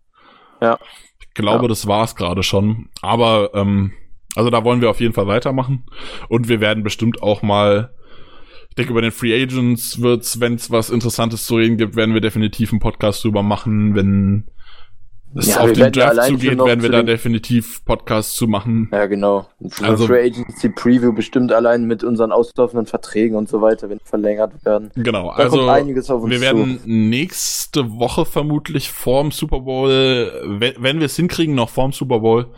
Ja. 0.60 0.78
Ich 1.20 1.34
glaube, 1.34 1.64
ja. 1.64 1.68
das 1.68 1.86
war 1.86 2.04
es 2.04 2.14
gerade 2.14 2.42
schon. 2.42 2.88
Aber 3.00 3.50
ähm, 3.54 3.92
also 4.34 4.50
da 4.50 4.64
wollen 4.64 4.80
wir 4.80 4.90
auf 4.90 5.00
jeden 5.00 5.14
Fall 5.14 5.26
weitermachen. 5.26 5.84
Und 6.28 6.48
wir 6.48 6.60
werden 6.60 6.82
bestimmt 6.82 7.22
auch 7.22 7.42
mal, 7.42 7.92
ich 8.70 8.74
denke, 8.76 8.92
über 8.92 9.02
den 9.02 9.12
Free 9.12 9.34
Agents 9.34 10.00
wird's, 10.00 10.40
wenn 10.40 10.54
es 10.54 10.70
was 10.70 10.90
Interessantes 10.90 11.46
zu 11.46 11.56
reden 11.56 11.76
gibt, 11.76 11.96
werden 11.96 12.14
wir 12.14 12.20
definitiv 12.20 12.72
einen 12.72 12.80
Podcast 12.80 13.24
drüber 13.24 13.42
machen, 13.42 13.94
wenn 13.94 14.46
es 15.34 15.48
ja, 15.48 15.60
auf 15.60 15.72
den 15.72 15.92
Draft 15.92 16.24
zugeht, 16.24 16.58
werden 16.58 16.82
wir 16.82 16.90
da 16.90 17.02
definitiv 17.02 17.84
Podcasts 17.84 18.36
zu 18.36 18.46
machen. 18.46 18.88
Ja, 18.92 19.06
genau. 19.06 19.46
Für 19.68 19.86
also 19.86 20.06
Free 20.06 20.26
Agency 20.26 20.68
Preview 20.68 21.12
bestimmt 21.12 21.52
allein 21.52 21.86
mit 21.86 22.04
unseren 22.04 22.32
auslaufenden 22.32 22.86
Verträgen 22.86 23.36
und 23.36 23.48
so 23.48 23.62
weiter, 23.62 23.88
wenn 23.88 23.98
verlängert 24.04 24.52
werden. 24.64 24.90
Genau, 24.94 25.32
da 25.34 25.44
also 25.44 25.66
wir 26.28 26.40
werden 26.40 26.80
zu. 26.80 26.88
nächste 26.88 27.92
Woche 27.92 28.26
vermutlich 28.26 28.90
vorm 28.90 29.30
Super 29.30 29.60
Bowl, 29.60 30.30
wenn, 30.44 30.74
wenn 30.78 30.98
wir 30.98 31.06
es 31.06 31.16
hinkriegen, 31.16 31.54
noch 31.54 31.70
vorm 31.70 31.92
Super 31.92 32.20
Bowl, 32.20 32.48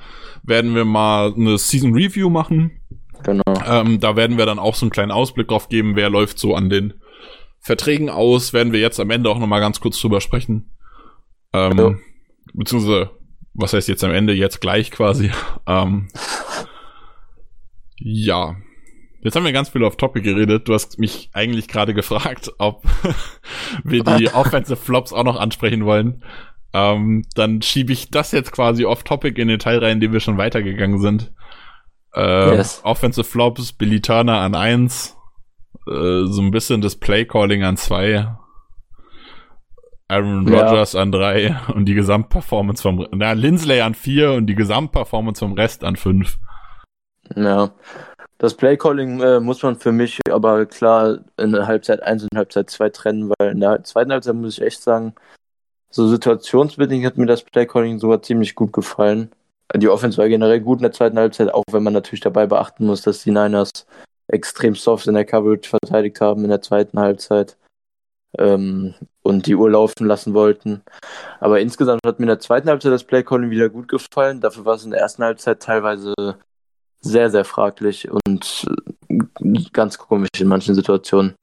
werden 0.44 0.74
wir 0.74 0.84
mal 0.84 1.34
eine 1.34 1.58
Season 1.58 1.94
Review 1.94 2.30
machen. 2.30 2.80
Genau. 3.22 3.42
Ähm, 3.66 4.00
da 4.00 4.16
werden 4.16 4.36
wir 4.38 4.46
dann 4.46 4.58
auch 4.58 4.74
so 4.74 4.84
einen 4.84 4.90
kleinen 4.90 5.10
Ausblick 5.10 5.48
drauf 5.48 5.68
geben, 5.68 5.96
wer 5.96 6.10
läuft 6.10 6.38
so 6.38 6.54
an 6.54 6.68
den 6.68 6.94
Verträgen 7.60 8.10
aus, 8.10 8.52
werden 8.52 8.72
wir 8.72 8.80
jetzt 8.80 9.00
am 9.00 9.10
Ende 9.10 9.30
auch 9.30 9.38
nochmal 9.38 9.60
ganz 9.60 9.80
kurz 9.80 9.98
drüber 9.98 10.20
sprechen. 10.20 10.70
Ähm, 11.54 11.78
ja 11.78 11.94
beziehungsweise, 12.54 13.10
was 13.52 13.72
heißt 13.72 13.88
jetzt 13.88 14.04
am 14.04 14.12
Ende, 14.12 14.32
jetzt 14.32 14.60
gleich 14.60 14.90
quasi. 14.90 15.30
Ähm, 15.66 16.08
ja. 17.96 18.56
Jetzt 19.22 19.34
haben 19.34 19.46
wir 19.46 19.52
ganz 19.52 19.70
viel 19.70 19.82
auf 19.82 19.96
Topic 19.96 20.22
geredet. 20.22 20.68
Du 20.68 20.74
hast 20.74 20.98
mich 20.98 21.30
eigentlich 21.32 21.68
gerade 21.68 21.94
gefragt, 21.94 22.52
ob 22.58 22.84
wir 23.84 24.04
die 24.04 24.28
Offensive 24.34 24.76
Flops 24.76 25.14
auch 25.14 25.24
noch 25.24 25.40
ansprechen 25.40 25.86
wollen. 25.86 26.22
Ähm, 26.74 27.24
dann 27.34 27.62
schiebe 27.62 27.92
ich 27.92 28.10
das 28.10 28.32
jetzt 28.32 28.52
quasi 28.52 28.84
off 28.84 29.04
Topic 29.04 29.40
in 29.40 29.48
den 29.48 29.60
Teil 29.60 29.78
rein, 29.78 29.92
in 29.92 30.00
dem 30.00 30.12
wir 30.12 30.20
schon 30.20 30.38
weitergegangen 30.38 31.00
sind. 31.00 31.32
Äh, 32.14 32.56
yes. 32.56 32.80
Offensive 32.84 33.24
Flops, 33.24 33.72
Billy 33.72 34.00
Turner 34.00 34.40
an 34.40 34.54
eins, 34.54 35.16
äh, 35.86 36.24
so 36.26 36.42
ein 36.42 36.50
bisschen 36.50 36.80
das 36.80 36.96
Play 36.96 37.24
Calling 37.24 37.62
an 37.62 37.76
zwei 37.76 38.26
Aaron 40.08 40.46
Rodgers 40.48 40.92
ja. 40.92 41.02
an 41.02 41.12
drei 41.12 41.56
und 41.74 41.86
die 41.86 41.94
Gesamtperformance 41.94 42.82
vom, 42.82 43.06
na, 43.12 43.32
Lindsley 43.32 43.80
an 43.80 43.94
vier 43.94 44.32
und 44.32 44.46
die 44.46 44.54
Gesamtperformance 44.54 45.40
vom 45.40 45.54
Rest 45.54 45.84
an 45.84 45.96
fünf. 45.96 46.38
Ja. 47.34 47.70
Das 48.38 48.54
Playcalling 48.54 49.20
äh, 49.20 49.40
muss 49.40 49.62
man 49.62 49.76
für 49.76 49.92
mich 49.92 50.18
aber 50.28 50.66
klar 50.66 51.18
in 51.38 51.52
der 51.52 51.66
Halbzeit 51.66 52.02
1 52.02 52.24
und 52.24 52.36
Halbzeit 52.36 52.68
2 52.68 52.90
trennen, 52.90 53.32
weil 53.38 53.52
in 53.52 53.60
der 53.60 53.84
zweiten 53.84 54.10
Halbzeit 54.10 54.34
muss 54.34 54.58
ich 54.58 54.64
echt 54.64 54.82
sagen, 54.82 55.14
so 55.94 56.08
situationsbedingt 56.08 57.06
hat 57.06 57.18
mir 57.18 57.26
das 57.26 57.44
Playcalling 57.44 58.00
sogar 58.00 58.20
ziemlich 58.20 58.56
gut 58.56 58.72
gefallen. 58.72 59.30
Die 59.76 59.88
Offense 59.88 60.18
war 60.18 60.28
generell 60.28 60.60
gut 60.60 60.80
in 60.80 60.82
der 60.82 60.92
zweiten 60.92 61.16
Halbzeit, 61.16 61.54
auch 61.54 61.62
wenn 61.70 61.84
man 61.84 61.92
natürlich 61.92 62.20
dabei 62.20 62.46
beachten 62.46 62.86
muss, 62.86 63.02
dass 63.02 63.22
die 63.22 63.30
Niners 63.30 63.70
extrem 64.26 64.74
soft 64.74 65.06
in 65.06 65.14
der 65.14 65.24
Coverage 65.24 65.68
verteidigt 65.68 66.20
haben 66.20 66.42
in 66.42 66.50
der 66.50 66.62
zweiten 66.62 66.98
Halbzeit 66.98 67.56
ähm, 68.38 68.94
und 69.22 69.46
die 69.46 69.54
Uhr 69.54 69.70
laufen 69.70 70.06
lassen 70.06 70.34
wollten. 70.34 70.82
Aber 71.38 71.60
insgesamt 71.60 72.00
hat 72.04 72.18
mir 72.18 72.24
in 72.24 72.28
der 72.28 72.40
zweiten 72.40 72.68
Halbzeit 72.68 72.92
das 72.92 73.04
Playcalling 73.04 73.50
wieder 73.50 73.68
gut 73.68 73.86
gefallen. 73.86 74.40
Dafür 74.40 74.64
war 74.64 74.74
es 74.74 74.84
in 74.84 74.90
der 74.90 75.00
ersten 75.00 75.22
Halbzeit 75.22 75.62
teilweise 75.62 76.12
sehr, 77.00 77.30
sehr 77.30 77.44
fraglich 77.44 78.08
und 78.10 78.66
ganz 79.72 79.98
komisch 79.98 80.30
in 80.40 80.48
manchen 80.48 80.74
Situationen. 80.74 81.36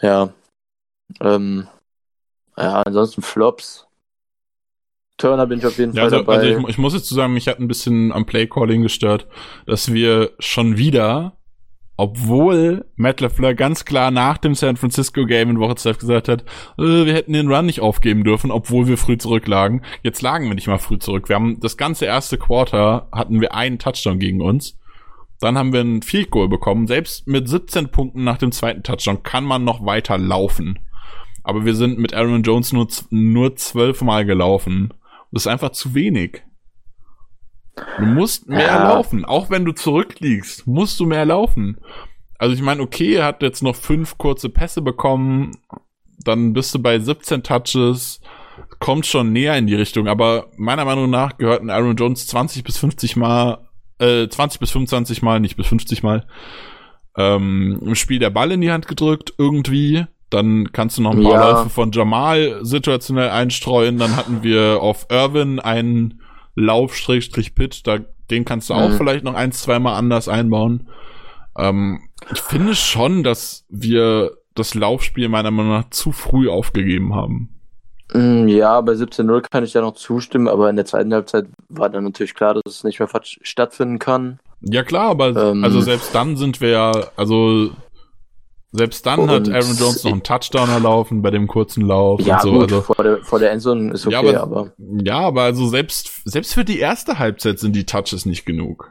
Ja. 0.00 0.28
Ähm, 1.20 1.66
ja, 2.56 2.82
ansonsten 2.82 3.22
Flops. 3.22 3.86
Turner 5.18 5.46
bin 5.46 5.58
ich 5.58 5.66
auf 5.66 5.78
jeden 5.78 5.94
ja, 5.94 6.02
Fall 6.02 6.12
also, 6.12 6.16
dabei. 6.18 6.36
Also 6.38 6.58
ich, 6.60 6.68
ich 6.68 6.78
muss 6.78 6.92
jetzt 6.92 7.08
sagen, 7.08 7.32
mich 7.32 7.48
hat 7.48 7.58
ein 7.58 7.68
bisschen 7.68 8.12
am 8.12 8.26
Playcalling 8.26 8.82
gestört, 8.82 9.26
dass 9.66 9.92
wir 9.92 10.32
schon 10.38 10.76
wieder 10.76 11.36
obwohl 11.96 12.84
Matt 12.96 13.20
LaFleur 13.20 13.54
ganz 13.54 13.84
klar 13.84 14.10
nach 14.10 14.38
dem 14.38 14.54
San 14.54 14.76
Francisco 14.76 15.24
Game 15.24 15.50
in 15.50 15.60
Woche 15.60 15.76
12 15.76 15.98
gesagt 15.98 16.28
hat, 16.28 16.42
äh, 16.78 17.06
wir 17.06 17.14
hätten 17.14 17.32
den 17.32 17.50
Run 17.50 17.66
nicht 17.66 17.80
aufgeben 17.80 18.24
dürfen, 18.24 18.50
obwohl 18.50 18.86
wir 18.86 18.98
früh 18.98 19.16
zurücklagen. 19.16 19.82
Jetzt 20.02 20.22
lagen 20.22 20.46
wir 20.46 20.54
nicht 20.54 20.66
mal 20.66 20.78
früh 20.78 20.98
zurück. 20.98 21.28
Wir 21.28 21.36
haben 21.36 21.58
das 21.60 21.76
ganze 21.76 22.04
erste 22.04 22.38
Quarter 22.38 23.08
hatten 23.12 23.40
wir 23.40 23.54
einen 23.54 23.78
Touchdown 23.78 24.18
gegen 24.18 24.42
uns. 24.42 24.78
Dann 25.40 25.58
haben 25.58 25.72
wir 25.72 25.80
ein 25.80 26.02
Field 26.02 26.30
Goal 26.30 26.48
bekommen. 26.48 26.86
Selbst 26.86 27.26
mit 27.26 27.48
17 27.48 27.90
Punkten 27.90 28.24
nach 28.24 28.38
dem 28.38 28.52
zweiten 28.52 28.82
Touchdown 28.82 29.22
kann 29.22 29.44
man 29.44 29.64
noch 29.64 29.84
weiter 29.84 30.18
laufen. 30.18 30.78
Aber 31.46 31.64
wir 31.64 31.76
sind 31.76 32.00
mit 32.00 32.12
Aaron 32.12 32.42
Jones 32.42 32.72
nur, 32.72 32.88
nur 33.10 33.54
zwölfmal 33.54 34.24
gelaufen. 34.24 34.92
Das 35.30 35.44
ist 35.44 35.46
einfach 35.46 35.70
zu 35.70 35.94
wenig. 35.94 36.42
Du 37.98 38.04
musst 38.04 38.48
mehr 38.48 38.66
ja. 38.66 38.88
laufen. 38.88 39.24
Auch 39.24 39.48
wenn 39.48 39.64
du 39.64 39.70
zurückliegst, 39.70 40.66
musst 40.66 40.98
du 40.98 41.06
mehr 41.06 41.24
laufen. 41.24 41.78
Also 42.36 42.52
ich 42.52 42.62
meine, 42.62 42.82
okay, 42.82 43.14
er 43.14 43.26
hat 43.26 43.42
jetzt 43.42 43.62
noch 43.62 43.76
fünf 43.76 44.18
kurze 44.18 44.48
Pässe 44.48 44.82
bekommen, 44.82 45.52
dann 46.18 46.52
bist 46.52 46.74
du 46.74 46.80
bei 46.80 46.98
17 46.98 47.44
Touches, 47.44 48.20
kommt 48.80 49.06
schon 49.06 49.32
näher 49.32 49.56
in 49.56 49.68
die 49.68 49.76
Richtung, 49.76 50.08
aber 50.08 50.50
meiner 50.56 50.84
Meinung 50.84 51.08
nach 51.10 51.38
gehörten 51.38 51.70
Aaron 51.70 51.94
Jones 51.94 52.26
20 52.26 52.64
bis 52.64 52.76
50 52.76 53.14
Mal, 53.14 53.68
äh, 54.00 54.26
20 54.26 54.58
bis 54.58 54.72
25 54.72 55.22
Mal, 55.22 55.38
nicht 55.38 55.56
bis 55.56 55.68
50 55.68 56.02
Mal, 56.02 56.26
ähm, 57.16 57.80
im 57.80 57.94
Spiel 57.94 58.18
der 58.18 58.30
Ball 58.30 58.50
in 58.50 58.62
die 58.62 58.72
Hand 58.72 58.88
gedrückt, 58.88 59.32
irgendwie. 59.38 60.06
Dann 60.36 60.72
kannst 60.72 60.98
du 60.98 61.02
noch 61.02 61.12
ein 61.12 61.22
paar 61.22 61.32
ja. 61.32 61.50
Läufe 61.50 61.70
von 61.70 61.90
Jamal 61.92 62.58
situationell 62.62 63.30
einstreuen. 63.30 63.96
Dann 63.96 64.16
hatten 64.16 64.42
wir 64.42 64.82
auf 64.82 65.06
Irvin 65.10 65.58
einen 65.58 66.20
Lauf-Pitch, 66.54 67.80
da, 67.84 67.98
den 68.30 68.44
kannst 68.44 68.68
du 68.68 68.74
auch 68.74 68.90
mhm. 68.90 68.96
vielleicht 68.96 69.24
noch 69.24 69.34
ein, 69.34 69.52
zweimal 69.52 69.94
anders 69.94 70.28
einbauen. 70.28 70.88
Ähm, 71.56 72.00
ich 72.30 72.40
finde 72.40 72.74
schon, 72.74 73.22
dass 73.22 73.64
wir 73.70 74.32
das 74.54 74.74
Laufspiel 74.74 75.28
meiner 75.28 75.50
Meinung 75.50 75.72
nach 75.72 75.90
zu 75.90 76.12
früh 76.12 76.48
aufgegeben 76.48 77.14
haben. 77.14 77.48
Mm, 78.12 78.48
ja, 78.48 78.80
bei 78.82 78.92
17-0 78.92 79.42
kann 79.50 79.64
ich 79.64 79.74
ja 79.74 79.80
noch 79.80 79.94
zustimmen, 79.94 80.48
aber 80.48 80.70
in 80.70 80.76
der 80.76 80.84
zweiten 80.84 81.12
Halbzeit 81.12 81.46
war 81.68 81.90
dann 81.90 82.04
natürlich 82.04 82.34
klar, 82.34 82.54
dass 82.54 82.76
es 82.76 82.84
nicht 82.84 82.98
mehr 82.98 83.08
stattfinden 83.22 83.98
kann. 83.98 84.38
Ja 84.60 84.82
klar, 84.82 85.10
aber 85.10 85.50
ähm, 85.50 85.64
also 85.64 85.80
selbst 85.80 86.14
dann 86.14 86.36
sind 86.36 86.60
wir 86.60 86.70
ja, 86.70 86.92
also 87.16 87.70
selbst 88.76 89.06
dann 89.06 89.20
und 89.20 89.30
hat 89.30 89.48
Aaron 89.48 89.76
Jones 89.76 90.04
noch 90.04 90.12
einen 90.12 90.22
Touchdown 90.22 90.68
erlaufen 90.68 91.22
bei 91.22 91.30
dem 91.30 91.46
kurzen 91.46 91.82
Lauf 91.86 92.20
ja, 92.20 92.36
und 92.36 92.42
so. 92.42 92.52
Gut, 92.52 92.62
also, 92.62 92.80
vor 92.82 93.02
der, 93.02 93.18
vor 93.24 93.38
der 93.38 93.50
Endzone 93.52 93.92
ist 93.92 94.06
okay, 94.06 94.32
ja, 94.32 94.42
aber, 94.42 94.62
aber, 94.62 94.72
Ja, 94.78 95.20
aber 95.20 95.42
also 95.42 95.66
selbst, 95.68 96.22
selbst 96.24 96.54
für 96.54 96.64
die 96.64 96.78
erste 96.78 97.18
Halbzeit 97.18 97.58
sind 97.58 97.74
die 97.74 97.86
Touches 97.86 98.26
nicht 98.26 98.44
genug. 98.44 98.90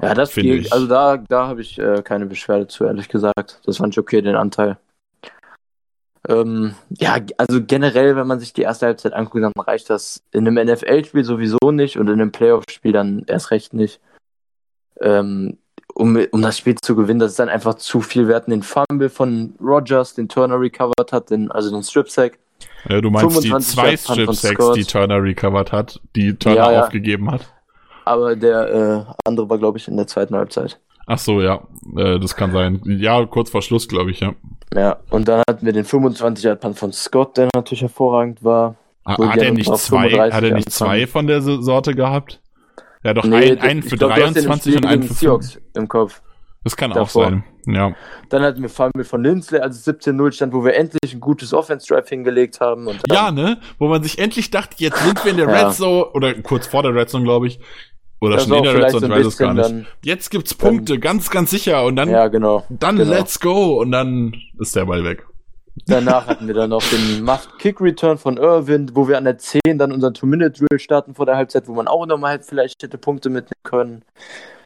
Ja, 0.00 0.14
das 0.14 0.30
finde 0.30 0.56
ich. 0.56 0.72
Also 0.72 0.86
da, 0.86 1.16
da 1.16 1.48
habe 1.48 1.60
ich 1.60 1.78
äh, 1.78 2.02
keine 2.02 2.26
Beschwerde 2.26 2.68
zu, 2.68 2.84
ehrlich 2.84 3.08
gesagt. 3.08 3.60
Das 3.64 3.78
fand 3.78 3.94
ich 3.94 3.98
okay, 3.98 4.22
den 4.22 4.36
Anteil. 4.36 4.78
Ähm, 6.28 6.74
ja, 6.90 7.18
also 7.36 7.64
generell, 7.64 8.14
wenn 8.14 8.26
man 8.26 8.38
sich 8.38 8.52
die 8.52 8.62
erste 8.62 8.86
Halbzeit 8.86 9.12
anguckt, 9.12 9.42
dann 9.42 9.52
reicht 9.56 9.88
das 9.90 10.22
in 10.30 10.46
einem 10.46 10.66
NFL-Spiel 10.66 11.24
sowieso 11.24 11.70
nicht 11.72 11.98
und 11.98 12.06
in 12.08 12.20
einem 12.20 12.32
Playoff-Spiel 12.32 12.92
dann 12.92 13.24
erst 13.26 13.50
recht 13.50 13.72
nicht. 13.72 14.00
Ähm, 15.00 15.58
um, 15.98 16.16
um 16.30 16.42
das 16.42 16.56
Spiel 16.56 16.76
zu 16.76 16.94
gewinnen. 16.94 17.18
Das 17.20 17.32
ist 17.32 17.38
dann 17.38 17.48
einfach 17.48 17.74
zu 17.74 18.00
viel. 18.00 18.28
Wir 18.28 18.36
hatten 18.36 18.50
den 18.50 18.62
Fumble 18.62 19.10
von 19.10 19.54
Rogers, 19.60 20.14
den 20.14 20.28
Turner 20.28 20.58
recovered 20.58 21.12
hat, 21.12 21.30
den, 21.30 21.50
also 21.50 21.70
den 21.70 21.82
Strip-Sack. 21.82 22.38
Ja, 22.88 23.00
du 23.00 23.10
meinst 23.10 23.44
die 23.44 23.50
zwei 23.58 23.96
Strip-Sacks, 23.96 24.72
die 24.72 24.84
Turner 24.84 25.22
recovered 25.22 25.72
hat, 25.72 26.00
die 26.14 26.34
Turner 26.34 26.56
ja, 26.56 26.72
ja. 26.72 26.82
aufgegeben 26.84 27.30
hat. 27.30 27.52
Aber 28.04 28.36
der 28.36 29.06
äh, 29.06 29.12
andere 29.24 29.50
war, 29.50 29.58
glaube 29.58 29.78
ich, 29.78 29.88
in 29.88 29.96
der 29.96 30.06
zweiten 30.06 30.34
Halbzeit. 30.34 30.80
Ach 31.06 31.18
so, 31.18 31.40
ja, 31.40 31.62
äh, 31.96 32.18
das 32.18 32.36
kann 32.36 32.52
sein. 32.52 32.80
Ja, 32.84 33.24
kurz 33.26 33.50
vor 33.50 33.62
Schluss, 33.62 33.88
glaube 33.88 34.10
ich, 34.10 34.20
ja. 34.20 34.34
Ja, 34.74 34.98
und 35.10 35.26
dann 35.28 35.42
hatten 35.48 35.64
wir 35.64 35.72
den 35.72 35.84
25 35.84 36.44
Yard 36.44 36.60
Punt 36.60 36.78
von 36.78 36.92
Scott, 36.92 37.36
der 37.36 37.48
natürlich 37.54 37.82
hervorragend 37.82 38.44
war. 38.44 38.76
Hat, 39.04 39.18
hat 39.18 39.38
er 39.38 39.52
nicht 39.52 39.74
zwei, 39.78 40.10
hat 40.10 40.44
er 40.44 40.54
nicht 40.54 40.70
zwei 40.70 41.06
von 41.06 41.26
der 41.26 41.40
Sorte 41.40 41.94
gehabt? 41.94 42.40
Ja, 43.04 43.14
doch 43.14 43.24
nee, 43.24 43.52
ein, 43.52 43.60
einen 43.60 43.82
für 43.82 43.96
glaub, 43.96 44.14
23 44.14 44.76
und 44.76 44.86
einen 44.86 45.02
für 45.02 45.14
Seahawks 45.14 45.60
im 45.74 45.88
Kopf. 45.88 46.22
Das 46.64 46.76
kann 46.76 46.90
davor. 46.90 47.02
auch 47.02 47.30
sein, 47.30 47.44
ja. 47.66 47.94
Dann 48.28 48.42
hatten 48.42 48.60
wir 48.60 48.68
Fumble 48.68 49.04
von 49.04 49.22
Lindsley, 49.22 49.60
also 49.60 49.90
17-0 49.90 50.32
stand, 50.32 50.52
wo 50.52 50.64
wir 50.64 50.74
endlich 50.74 51.14
ein 51.14 51.20
gutes 51.20 51.54
Offense-Drive 51.54 52.08
hingelegt 52.08 52.60
haben. 52.60 52.88
Und 52.88 53.00
ja, 53.10 53.30
ne? 53.30 53.58
Wo 53.78 53.88
man 53.88 54.02
sich 54.02 54.18
endlich 54.18 54.50
dachte, 54.50 54.74
jetzt 54.78 54.98
sind 55.02 55.24
wir 55.24 55.30
in 55.30 55.36
der 55.36 55.48
ja. 55.48 55.66
Red 55.66 55.74
Zone, 55.74 56.06
oder 56.12 56.34
kurz 56.34 56.66
vor 56.66 56.82
der 56.82 56.94
Red 56.94 57.08
Zone, 57.08 57.24
glaube 57.24 57.46
ich. 57.46 57.60
Oder 58.20 58.36
das 58.36 58.48
schon 58.48 58.58
in 58.58 58.64
der 58.64 58.74
Red 58.74 58.90
Zone, 58.90 59.06
ich 59.06 59.12
weiß 59.12 59.26
es 59.26 59.38
gar 59.38 59.54
nicht. 59.54 59.86
Jetzt 60.04 60.30
gibt's 60.30 60.54
Punkte, 60.54 60.94
dann, 60.94 61.00
ganz, 61.00 61.30
ganz 61.30 61.50
sicher. 61.50 61.84
Und 61.84 61.94
dann, 61.96 62.10
ja, 62.10 62.26
genau, 62.26 62.64
dann 62.68 62.96
genau. 62.96 63.10
let's 63.12 63.38
go. 63.38 63.80
Und 63.80 63.92
dann 63.92 64.34
ist 64.58 64.74
der 64.74 64.86
Ball 64.86 65.04
weg. 65.04 65.24
Danach 65.86 66.26
hatten 66.26 66.46
wir 66.46 66.54
dann 66.54 66.70
noch 66.70 66.82
den 66.82 67.28
Kick-Return 67.58 68.18
von 68.18 68.36
Irvin, 68.36 68.90
wo 68.94 69.08
wir 69.08 69.18
an 69.18 69.24
der 69.24 69.38
10 69.38 69.60
dann 69.76 69.92
unseren 69.92 70.14
Two-Minute-Drill 70.14 70.78
starten 70.78 71.14
vor 71.14 71.26
der 71.26 71.36
Halbzeit, 71.36 71.68
wo 71.68 71.74
man 71.74 71.88
auch 71.88 72.06
nochmal 72.06 72.40
vielleicht 72.40 72.82
hätte 72.82 72.98
Punkte 72.98 73.30
mitnehmen 73.30 73.62
können. 73.62 74.02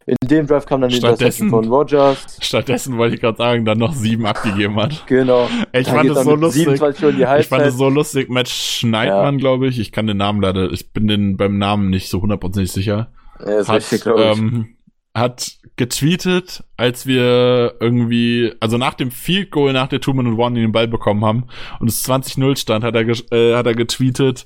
In 0.04 0.16
dem 0.24 0.46
Drive 0.46 0.66
kam 0.66 0.80
dann 0.80 0.90
die 0.90 0.96
Interception 0.96 1.50
von 1.50 1.68
Rogers. 1.68 2.38
Stattdessen 2.40 2.98
wollte 2.98 3.14
ich 3.14 3.20
gerade 3.20 3.38
sagen, 3.38 3.64
dann 3.64 3.78
noch 3.78 3.94
sieben 3.94 4.26
abgegeben 4.26 4.74
hat. 4.76 5.06
Genau. 5.06 5.48
Ich 5.72 5.88
fand 5.88 6.10
es 6.10 6.24
so 6.24 6.34
lustig. 6.34 6.66
Ich 6.66 7.48
fand 7.48 7.62
es 7.62 7.76
so 7.76 7.88
lustig. 7.88 8.28
Matt 8.28 8.48
Schneidmann, 8.48 9.34
ja. 9.34 9.40
glaube 9.40 9.68
ich. 9.68 9.78
Ich 9.78 9.92
kann 9.92 10.06
den 10.08 10.16
Namen 10.16 10.42
leider, 10.42 10.72
ich 10.72 10.92
bin 10.92 11.06
den 11.06 11.36
beim 11.36 11.58
Namen 11.58 11.90
nicht 11.90 12.08
so 12.08 12.20
hundertprozentig 12.20 12.72
sicher. 12.72 13.12
Ja, 13.38 13.66
hat, 13.66 13.76
richtig. 13.76 14.04
Ähm, 14.06 14.76
hat 15.14 15.58
getweetet, 15.76 16.64
als 16.76 17.06
wir 17.06 17.74
irgendwie, 17.80 18.54
also 18.60 18.78
nach 18.78 18.94
dem 18.94 19.10
Field 19.10 19.50
Goal, 19.50 19.72
nach 19.72 19.88
der 19.88 20.00
Two 20.00 20.14
Minute 20.14 20.40
One 20.40 20.58
den 20.58 20.72
Ball 20.72 20.88
bekommen 20.88 21.24
haben 21.24 21.46
und 21.80 21.88
es 21.88 22.04
20-0 22.04 22.56
stand, 22.56 22.84
hat 22.84 22.94
er, 22.94 23.08
äh, 23.32 23.54
hat 23.54 23.66
er 23.66 23.74
getweetet, 23.74 24.44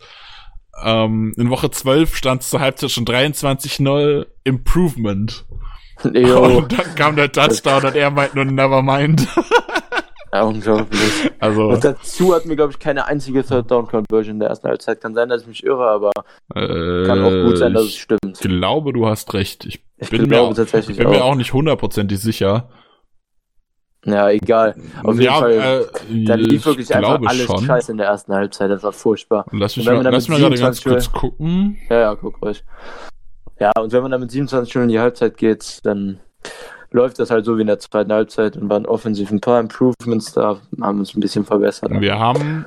ähm, 0.82 1.32
in 1.36 1.50
Woche 1.50 1.70
12 1.70 2.16
stand 2.16 2.42
es 2.42 2.50
zur 2.50 2.60
Halbzeit 2.60 2.90
schon 2.90 3.04
23-0 3.04 4.26
Improvement. 4.44 5.44
Jo. 6.12 6.44
Und 6.58 6.78
dann 6.78 6.94
kam 6.94 7.16
der 7.16 7.32
Touchdown 7.32 7.84
und 7.86 7.96
er 7.96 8.10
meint 8.10 8.34
nur 8.34 8.44
Nevermind. 8.44 9.26
Ja, 10.30 10.42
unglaublich. 10.44 11.30
Also, 11.38 11.70
und 11.70 11.82
dazu 11.82 12.34
hatten 12.34 12.50
wir, 12.50 12.56
glaube 12.56 12.72
ich, 12.72 12.78
keine 12.78 13.06
einzige 13.06 13.42
Third-Down-Conversion 13.42 14.34
in 14.34 14.40
der 14.40 14.50
ersten 14.50 14.68
Halbzeit. 14.68 15.00
Kann 15.00 15.14
sein, 15.14 15.30
dass 15.30 15.42
ich 15.42 15.48
mich 15.48 15.64
irre, 15.64 15.88
aber 15.88 16.10
äh, 16.54 17.06
kann 17.06 17.24
auch 17.24 17.48
gut 17.48 17.56
sein, 17.56 17.72
dass 17.72 17.84
es 17.84 17.96
stimmt. 17.96 18.20
Ich 18.24 18.40
glaube, 18.40 18.92
du 18.92 19.06
hast 19.06 19.32
recht. 19.32 19.64
Ich, 19.64 19.82
ich 19.98 20.10
bin, 20.10 20.28
mir, 20.28 20.40
auch, 20.40 20.54
tatsächlich 20.54 20.96
bin 20.96 21.06
auch. 21.06 21.10
mir 21.10 21.24
auch 21.24 21.34
nicht 21.34 21.52
hundertprozentig 21.52 22.20
sicher. 22.20 22.68
Ja, 24.04 24.30
egal. 24.30 24.76
Auf 25.02 25.14
jeden 25.14 25.24
ja, 25.24 25.38
Fall, 25.38 25.88
äh, 26.10 26.24
da 26.24 26.34
lief 26.34 26.64
wirklich 26.64 26.94
einfach 26.94 27.20
alles 27.24 27.42
schon. 27.42 27.64
scheiße 27.64 27.92
in 27.92 27.98
der 27.98 28.06
ersten 28.06 28.32
Halbzeit. 28.32 28.70
Das 28.70 28.82
war 28.82 28.92
furchtbar. 28.92 29.46
Lass 29.50 29.76
mich, 29.76 29.86
mal, 29.86 30.00
lass 30.02 30.28
mal 30.28 30.38
gerade 30.38 30.56
ganz 30.56 30.82
kurz 30.82 31.10
gucken. 31.10 31.76
Ja, 31.88 32.00
ja, 32.00 32.14
guck 32.14 32.40
ruhig. 32.40 32.62
Ja, 33.58 33.72
und 33.80 33.92
wenn 33.92 34.02
man 34.02 34.12
dann 34.12 34.20
mit 34.20 34.30
27 34.30 34.70
Stunden 34.70 34.90
in 34.90 34.92
die 34.92 35.00
Halbzeit 35.00 35.36
geht, 35.36 35.80
dann 35.84 36.20
läuft 36.90 37.18
das 37.18 37.30
halt 37.30 37.44
so 37.44 37.56
wie 37.56 37.62
in 37.62 37.66
der 37.66 37.80
zweiten 37.80 38.12
Halbzeit 38.12 38.56
und 38.56 38.70
waren 38.70 38.86
offensiv 38.86 39.30
ein 39.30 39.40
paar 39.40 39.58
Improvements 39.58 40.32
da, 40.32 40.60
haben 40.80 40.98
uns 41.00 41.14
ein 41.16 41.20
bisschen 41.20 41.44
verbessert. 41.44 41.90
Wir 41.90 42.18
haben 42.18 42.66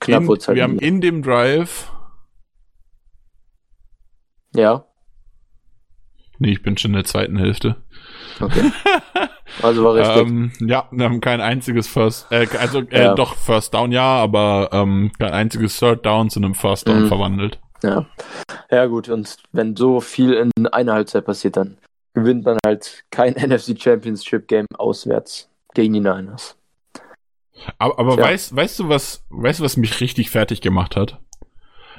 knapp 0.00 0.22
in, 0.22 0.28
wir 0.28 0.62
haben 0.62 0.78
in 0.78 1.00
dem 1.00 1.22
Drive 1.22 1.90
ja. 4.56 4.86
Nee, 6.38 6.52
ich 6.52 6.62
bin 6.62 6.76
schon 6.76 6.90
in 6.90 6.96
der 6.96 7.04
zweiten 7.04 7.36
Hälfte. 7.36 7.76
Okay. 8.40 8.70
Also 9.62 9.84
war 9.84 9.94
richtig. 9.94 10.16
ähm, 10.16 10.52
ja, 10.60 10.88
wir 10.90 11.04
haben 11.04 11.20
kein 11.20 11.40
einziges 11.40 11.86
First, 11.86 12.26
äh, 12.30 12.46
also 12.58 12.80
äh, 12.90 13.04
ja. 13.04 13.14
doch 13.14 13.36
First 13.36 13.74
Down 13.74 13.92
ja, 13.92 14.02
aber 14.02 14.70
ähm, 14.72 15.12
kein 15.18 15.32
einziges 15.32 15.78
Third 15.78 16.04
Down 16.04 16.30
zu 16.30 16.40
einem 16.40 16.54
First 16.54 16.88
Down 16.88 17.04
mhm. 17.04 17.08
verwandelt. 17.08 17.58
Ja. 17.82 18.06
Ja 18.70 18.86
gut, 18.86 19.08
und 19.08 19.36
wenn 19.52 19.76
so 19.76 20.00
viel 20.00 20.32
in 20.32 20.66
einer 20.66 20.94
Halbzeit 20.94 21.24
passiert, 21.24 21.56
dann 21.56 21.78
gewinnt 22.12 22.44
man 22.44 22.58
halt 22.66 23.04
kein 23.10 23.34
NFC 23.38 23.80
Championship 23.80 24.48
Game 24.48 24.66
auswärts 24.76 25.48
gegen 25.74 25.94
die 25.94 26.00
Niners. 26.00 26.56
Aber, 27.78 27.98
aber 27.98 28.18
weißt, 28.18 28.54
weißt 28.54 28.80
du 28.80 28.88
was, 28.88 29.24
weißt 29.30 29.60
du, 29.60 29.64
was 29.64 29.76
mich 29.76 30.00
richtig 30.00 30.30
fertig 30.30 30.60
gemacht 30.60 30.96
hat? 30.96 31.20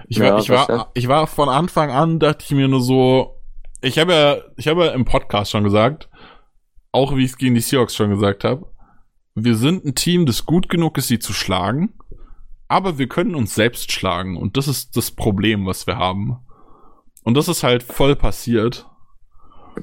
Ich 0.07 0.19
war, 0.19 0.27
ja, 0.27 0.39
ich 0.39 0.49
war, 0.49 0.91
ich 0.93 1.07
war 1.07 1.27
von 1.27 1.49
Anfang 1.49 1.91
an, 1.91 2.19
dachte 2.19 2.45
ich 2.45 2.51
mir 2.51 2.67
nur 2.67 2.81
so, 2.81 3.36
ich 3.81 3.99
habe 3.99 4.13
ja, 4.13 4.37
ich 4.55 4.67
habe 4.67 4.85
ja 4.85 4.91
im 4.91 5.05
Podcast 5.05 5.51
schon 5.51 5.63
gesagt, 5.63 6.09
auch 6.91 7.15
wie 7.15 7.23
ich 7.23 7.31
es 7.31 7.37
gegen 7.37 7.55
die 7.55 7.61
Seahawks 7.61 7.95
schon 7.95 8.09
gesagt 8.09 8.43
habe, 8.43 8.65
wir 9.35 9.55
sind 9.55 9.85
ein 9.85 9.95
Team, 9.95 10.25
das 10.25 10.45
gut 10.45 10.67
genug 10.69 10.97
ist, 10.97 11.07
sie 11.07 11.19
zu 11.19 11.33
schlagen, 11.33 11.93
aber 12.67 12.97
wir 12.97 13.07
können 13.07 13.35
uns 13.35 13.53
selbst 13.53 13.91
schlagen 13.91 14.35
und 14.37 14.57
das 14.57 14.67
ist 14.67 14.97
das 14.97 15.11
Problem, 15.11 15.65
was 15.65 15.87
wir 15.87 15.97
haben. 15.97 16.37
Und 17.23 17.35
das 17.35 17.47
ist 17.47 17.63
halt 17.63 17.83
voll 17.83 18.15
passiert. 18.15 18.87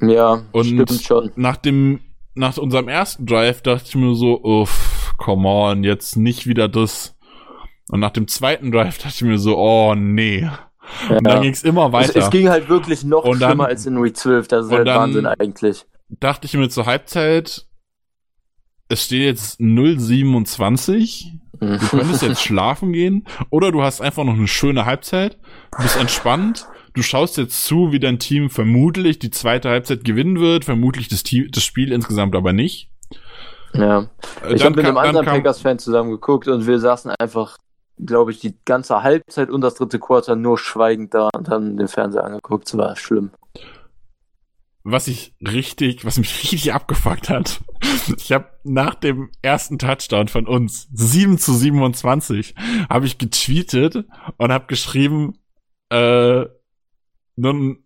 Ja, 0.00 0.44
und 0.52 0.64
stimmt 0.64 1.02
schon. 1.02 1.30
Nach 1.36 1.56
dem, 1.56 2.00
nach 2.34 2.56
unserem 2.56 2.88
ersten 2.88 3.26
Drive 3.26 3.62
dachte 3.62 3.84
ich 3.86 3.94
mir 3.94 4.14
so, 4.14 4.42
uff, 4.42 5.14
come 5.18 5.46
on, 5.46 5.84
jetzt 5.84 6.16
nicht 6.16 6.46
wieder 6.46 6.68
das. 6.68 7.16
Und 7.90 8.00
nach 8.00 8.10
dem 8.10 8.28
zweiten 8.28 8.72
Drive 8.72 8.98
dachte 8.98 9.14
ich 9.14 9.22
mir 9.22 9.38
so, 9.38 9.58
oh 9.58 9.94
nee. 9.94 10.48
Ja. 11.08 11.16
Und 11.18 11.26
dann 11.26 11.42
ging 11.42 11.52
es 11.52 11.62
immer 11.62 11.92
weiter. 11.92 12.16
Es, 12.16 12.26
es, 12.26 12.30
ging 12.30 12.48
halt 12.48 12.68
wirklich 12.68 13.04
noch 13.04 13.24
und 13.24 13.36
schlimmer 13.36 13.66
als 13.66 13.86
in 13.86 14.02
Week 14.02 14.16
12. 14.16 14.48
Das 14.48 14.66
ist 14.66 14.72
halt 14.72 14.86
Wahnsinn 14.86 15.26
eigentlich. 15.26 15.86
Dachte 16.08 16.46
ich 16.46 16.54
mir 16.54 16.68
zur 16.68 16.86
Halbzeit, 16.86 17.66
es 18.88 19.04
steht 19.04 19.22
jetzt 19.22 19.60
0,27. 19.60 21.40
Du 21.60 21.78
könntest 21.88 22.22
jetzt 22.22 22.42
schlafen 22.42 22.92
gehen. 22.92 23.24
Oder 23.50 23.72
du 23.72 23.82
hast 23.82 24.00
einfach 24.00 24.24
noch 24.24 24.34
eine 24.34 24.48
schöne 24.48 24.86
Halbzeit, 24.86 25.38
bist 25.78 25.96
entspannt. 25.96 26.66
Du 26.94 27.02
schaust 27.02 27.38
jetzt 27.38 27.64
zu, 27.64 27.90
wie 27.90 27.98
dein 27.98 28.18
Team 28.18 28.50
vermutlich 28.50 29.18
die 29.18 29.30
zweite 29.30 29.68
Halbzeit 29.68 30.04
gewinnen 30.04 30.38
wird, 30.38 30.64
vermutlich 30.64 31.08
das, 31.08 31.24
Team, 31.24 31.48
das 31.50 31.64
Spiel 31.64 31.90
insgesamt 31.90 32.36
aber 32.36 32.52
nicht. 32.52 32.88
Ja. 33.72 34.08
Äh, 34.44 34.54
ich 34.54 34.64
habe 34.64 34.76
mit 34.76 34.86
einem 34.86 34.98
anderen 34.98 35.26
Packers-Fan 35.26 35.80
zusammen 35.80 36.10
geguckt 36.10 36.46
und 36.46 36.66
wir 36.66 36.78
saßen 36.78 37.10
einfach 37.10 37.58
glaube 37.98 38.32
ich, 38.32 38.40
die 38.40 38.54
ganze 38.64 39.02
Halbzeit 39.02 39.50
und 39.50 39.60
das 39.60 39.74
dritte 39.74 39.98
Quarter 39.98 40.36
nur 40.36 40.58
schweigend 40.58 41.14
da 41.14 41.30
und 41.34 41.48
haben 41.48 41.76
den 41.76 41.88
Fernseher 41.88 42.24
angeguckt. 42.24 42.66
Es 42.66 42.76
war 42.76 42.96
schlimm. 42.96 43.30
Was 44.82 45.08
ich 45.08 45.34
richtig, 45.40 46.04
was 46.04 46.18
mich 46.18 46.42
richtig 46.42 46.72
abgefuckt 46.72 47.30
hat, 47.30 47.62
ich 48.16 48.32
habe 48.32 48.48
nach 48.64 48.94
dem 48.94 49.30
ersten 49.42 49.78
Touchdown 49.78 50.28
von 50.28 50.46
uns, 50.46 50.88
7 50.92 51.38
zu 51.38 51.54
27, 51.54 52.54
habe 52.90 53.06
ich 53.06 53.18
getweetet 53.18 54.04
und 54.36 54.52
habe 54.52 54.66
geschrieben, 54.66 55.38
äh, 55.90 56.44
nur, 57.36 57.76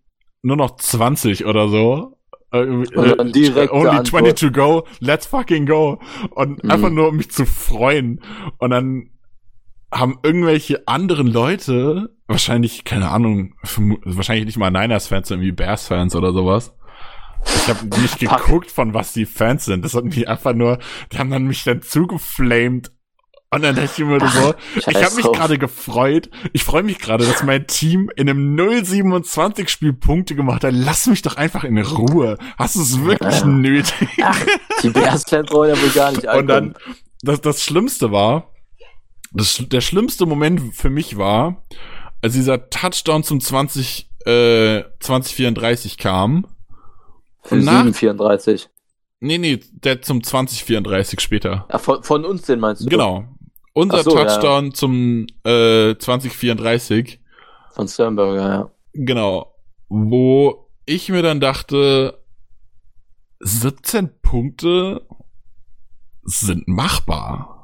nur 0.43 0.57
noch 0.57 0.77
20 0.77 1.47
oder 1.47 1.69
so. 1.69 2.15
Äh, 2.51 2.61
äh, 2.61 3.31
direkt 3.31 3.73
only 3.73 3.91
Antwort. 3.91 4.07
20 4.07 4.35
to 4.35 4.51
go, 4.51 4.87
let's 5.01 5.27
fucking 5.27 5.67
go. 5.67 6.01
Und 6.31 6.65
mhm. 6.65 6.71
einfach 6.71 6.91
nur, 6.91 7.09
um 7.09 7.17
mich 7.17 7.31
zu 7.31 7.45
freuen. 7.45 8.21
Und 8.59 8.71
dann 8.71 9.11
haben 9.91 10.19
irgendwelche 10.23 10.87
anderen 10.87 11.27
Leute, 11.27 12.11
wahrscheinlich, 12.27 12.85
keine 12.85 13.09
Ahnung, 13.09 13.55
wahrscheinlich 14.05 14.47
nicht 14.47 14.59
mal 14.59 14.71
Niners-Fans, 14.71 15.31
irgendwie 15.31 15.53
Bears-Fans 15.53 16.15
oder 16.15 16.33
sowas. 16.33 16.75
Ich 17.45 17.69
habe 17.69 17.87
nicht 18.01 18.19
geguckt, 18.19 18.71
von 18.71 18.95
was 18.95 19.13
die 19.13 19.25
Fans 19.25 19.65
sind. 19.65 19.85
Das 19.85 19.95
hat 19.95 20.05
mich 20.05 20.29
einfach 20.29 20.55
nur, 20.55 20.79
die 21.13 21.19
haben 21.19 21.31
dann 21.31 21.47
mich 21.47 21.65
dann 21.65 21.83
zugeflamed. 21.83 22.91
Und 23.51 23.63
dann 23.63 23.77
dachte 23.77 23.91
ich 23.97 24.05
mir 24.05 24.21
so, 24.29 24.55
ich 24.91 25.03
habe 25.03 25.15
mich 25.15 25.25
gerade 25.25 25.57
gefreut. 25.57 26.29
Ich 26.53 26.65
freue 26.65 26.83
mich 26.83 26.99
gerade, 26.99 27.25
dass 27.25 27.43
mein 27.43 27.67
Team 27.67 28.11
in 28.17 28.29
einem 28.29 28.59
027 28.59 29.71
Spiel 29.71 29.95
Punkte 29.95 30.35
gemacht 30.35 30.65
hat. 30.65 30.75
Lass 30.75 31.07
mich 31.07 31.23
doch 31.23 31.37
einfach 31.37 31.65
in 31.65 31.79
Ruhe. 31.79 32.37
Hast 32.59 32.77
du 32.77 32.83
es 32.83 33.03
wirklich 33.03 33.45
nötig? 33.45 34.09
Ach, 34.23 34.39
die 34.83 34.91
Bears-Fans 34.91 35.51
wollen 35.51 35.75
ja 35.75 35.83
wohl 35.83 35.91
gar 35.91 36.11
nicht 36.11 36.29
ankommen. 36.29 36.41
Und 36.41 36.49
dann, 36.49 36.75
das, 37.23 37.41
das 37.41 37.63
Schlimmste 37.63 38.13
war, 38.13 38.53
das, 39.33 39.63
der 39.67 39.81
schlimmste 39.81 40.27
Moment 40.27 40.75
für 40.75 40.91
mich 40.91 41.17
war, 41.17 41.63
als 42.23 42.35
dieser 42.35 42.71
Touchdown 42.71 43.23
zum 43.23 43.41
20, 43.41 44.11
äh, 44.25 44.83
2034 45.01 45.99
kam. 45.99 46.47
Für 47.43 47.61
734. 47.61 48.69
Nee, 49.21 49.39
nee, 49.39 49.61
der 49.73 50.03
zum 50.03 50.23
2034 50.23 51.21
später. 51.21 51.67
Ach, 51.69 51.81
von, 51.81 52.03
von 52.03 52.25
uns 52.25 52.43
den 52.43 52.61
meinst 52.61 52.83
du? 52.85 52.89
Genau. 52.89 53.25
Unser 53.73 54.03
so, 54.03 54.11
Touchdown 54.11 54.67
ja. 54.67 54.73
zum 54.73 55.27
äh, 55.45 55.97
2034. 55.97 57.21
Von 57.73 57.89
Sternberger, 57.89 58.49
ja. 58.49 58.71
Genau. 58.93 59.55
Wo 59.89 60.69
ich 60.85 61.09
mir 61.09 61.23
dann 61.23 61.41
dachte, 61.41 62.23
17 63.41 64.21
Punkte 64.21 65.07
sind 66.25 66.67
machbar. 66.69 67.58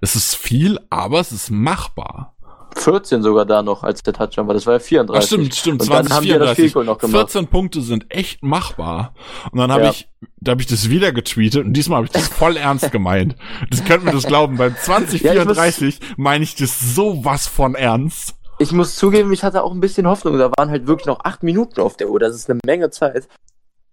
Es 0.00 0.16
ist 0.16 0.34
viel, 0.34 0.78
aber 0.90 1.20
es 1.20 1.32
ist 1.32 1.50
machbar. 1.50 2.32
14 2.78 3.22
sogar 3.22 3.46
da 3.46 3.62
noch, 3.62 3.84
als 3.84 4.02
der 4.02 4.12
Touchdown 4.12 4.46
war. 4.48 4.54
Das 4.54 4.66
war 4.66 4.74
ja 4.74 4.78
34. 4.80 5.16
Ach, 5.22 5.26
stimmt, 5.26 5.54
stimmt. 5.54 5.80
Und 5.80 5.86
20, 5.86 6.08
dann 6.08 6.16
haben 6.16 6.24
34. 6.24 6.64
die 6.66 6.72
das 6.74 6.84
noch 6.84 6.98
gemacht. 6.98 7.16
14 7.30 7.46
Punkte 7.48 7.80
sind 7.80 8.04
echt 8.10 8.42
machbar. 8.42 9.14
Und 9.50 9.58
dann 9.60 9.72
habe 9.72 9.84
Ja. 9.84 9.90
ich, 9.90 10.08
da 10.40 10.50
habe 10.52 10.60
ich 10.60 10.66
das 10.66 10.90
wieder 10.90 11.12
getweetet 11.12 11.64
und 11.64 11.72
diesmal 11.72 11.96
habe 11.98 12.06
ich 12.06 12.12
das 12.12 12.28
voll 12.28 12.58
ernst 12.58 12.92
gemeint. 12.92 13.34
Das 13.70 13.82
könnt 13.84 14.04
mir 14.04 14.12
das 14.12 14.26
glauben. 14.26 14.58
Beim 14.58 14.76
2034 14.76 16.00
meine 16.18 16.44
ich 16.44 16.54
das 16.54 16.94
sowas 16.94 17.46
von 17.46 17.74
ernst. 17.74 18.34
Ich 18.58 18.72
muss 18.72 18.96
zugeben, 18.96 19.32
ich 19.32 19.42
hatte 19.42 19.62
auch 19.62 19.72
ein 19.72 19.80
bisschen 19.80 20.06
Hoffnung. 20.06 20.38
Da 20.38 20.50
waren 20.56 20.70
halt 20.70 20.86
wirklich 20.86 21.06
noch 21.06 21.20
acht 21.24 21.42
Minuten 21.42 21.80
auf 21.80 21.96
der 21.96 22.10
Uhr. 22.10 22.20
Das 22.20 22.34
ist 22.34 22.50
eine 22.50 22.58
Menge 22.64 22.90
Zeit. 22.90 23.26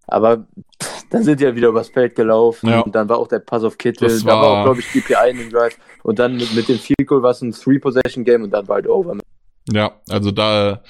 Aber 0.07 0.45
dann 1.13 1.23
sind 1.23 1.39
die 1.39 1.43
ja 1.45 1.55
wieder 1.55 1.69
übers 1.69 1.89
Feld 1.89 2.15
gelaufen. 2.15 2.69
Ja. 2.69 2.81
Und 2.81 2.93
dann 2.95 3.07
war 3.07 3.17
auch 3.19 3.27
der 3.27 3.39
Pass 3.39 3.63
auf 3.63 3.77
Kittel. 3.77 4.07
Das 4.09 4.23
Da 4.23 4.27
war 4.33 4.41
war- 4.41 4.47
auch, 4.61 4.63
glaube 4.65 4.79
ich, 4.81 4.91
DPI 4.91 5.29
in 5.31 5.37
dem 5.37 5.49
Drive. 5.51 5.77
Und 6.03 6.19
dann 6.19 6.35
mit, 6.35 6.53
mit 6.55 6.67
dem 6.67 6.77
Field 6.79 7.07
Goal 7.07 7.21
war 7.23 7.31
es 7.31 7.41
ein 7.41 7.51
Three-Possession-Game 7.51 8.43
und 8.43 8.51
dann 8.51 8.67
war 8.67 8.75
halt 8.75 8.87
over. 8.87 9.17
Ja, 9.71 9.91
also 10.09 10.31
da, 10.31 10.81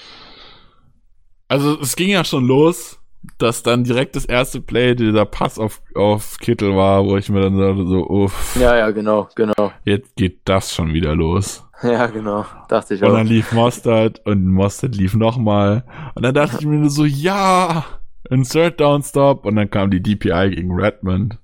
also 1.47 1.79
es 1.79 1.95
ging 1.95 2.09
ja 2.09 2.23
schon 2.23 2.47
los, 2.47 2.99
dass 3.37 3.63
dann 3.63 3.83
direkt 3.83 4.15
das 4.15 4.25
erste 4.25 4.59
Play 4.61 4.95
dieser 4.95 5.25
Pass 5.25 5.59
auf, 5.59 5.81
auf 5.95 6.37
Kittel 6.39 6.75
war, 6.75 7.05
wo 7.05 7.15
ich 7.17 7.29
mir 7.29 7.41
dann 7.41 7.57
dachte 7.57 7.85
so, 7.87 8.07
uff, 8.07 8.57
Ja, 8.59 8.75
ja, 8.77 8.91
genau, 8.91 9.29
genau. 9.35 9.71
jetzt 9.85 10.15
geht 10.15 10.39
das 10.45 10.73
schon 10.73 10.93
wieder 10.93 11.15
los. 11.15 11.63
Ja, 11.83 12.07
genau. 12.07 12.45
Dachte 12.69 12.95
ich 12.95 13.01
Und 13.03 13.09
auch. 13.09 13.13
dann 13.15 13.27
lief 13.27 13.51
Mostert 13.51 14.25
und 14.25 14.47
Mostert 14.47 14.95
lief 14.95 15.15
nochmal. 15.15 15.83
Und 16.15 16.23
dann 16.23 16.33
dachte 16.33 16.57
ich 16.59 16.65
mir 16.65 16.77
nur 16.77 16.89
so, 16.89 17.03
ja, 17.05 17.83
ein 18.29 18.43
Third 18.43 18.79
Down 18.79 19.03
Stop. 19.03 19.45
Und 19.45 19.55
dann 19.55 19.69
kam 19.69 19.91
die 19.91 20.01
DPI 20.01 20.51
gegen 20.55 20.73
Redmond. 20.73 21.39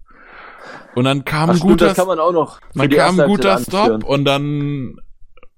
Und 0.95 1.05
dann 1.05 1.23
kam 1.23 1.49
Ach, 1.49 1.53
ein 1.53 1.57
stimmt, 1.57 1.71
guter, 1.71 1.93
kann 1.93 2.07
man 2.07 2.17
dann 2.17 2.89
kam 2.89 3.19
ein 3.19 3.27
guter. 3.27 3.59
Stop 3.59 4.03
und 4.03 4.25
dann 4.25 4.97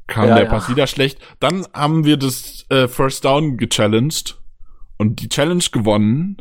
kam 0.07 0.27
Ja, 0.27 0.35
der 0.35 0.43
ja. 0.45 0.49
Pass 0.49 0.69
wieder 0.69 0.87
schlecht. 0.87 1.19
Dann 1.39 1.65
haben 1.73 2.05
wir 2.05 2.17
das 2.17 2.65
äh, 2.69 2.87
First 2.87 3.25
Down 3.25 3.57
gechallenged 3.57 4.37
und 4.97 5.21
die 5.21 5.29
Challenge 5.29 5.63
gewonnen. 5.71 6.37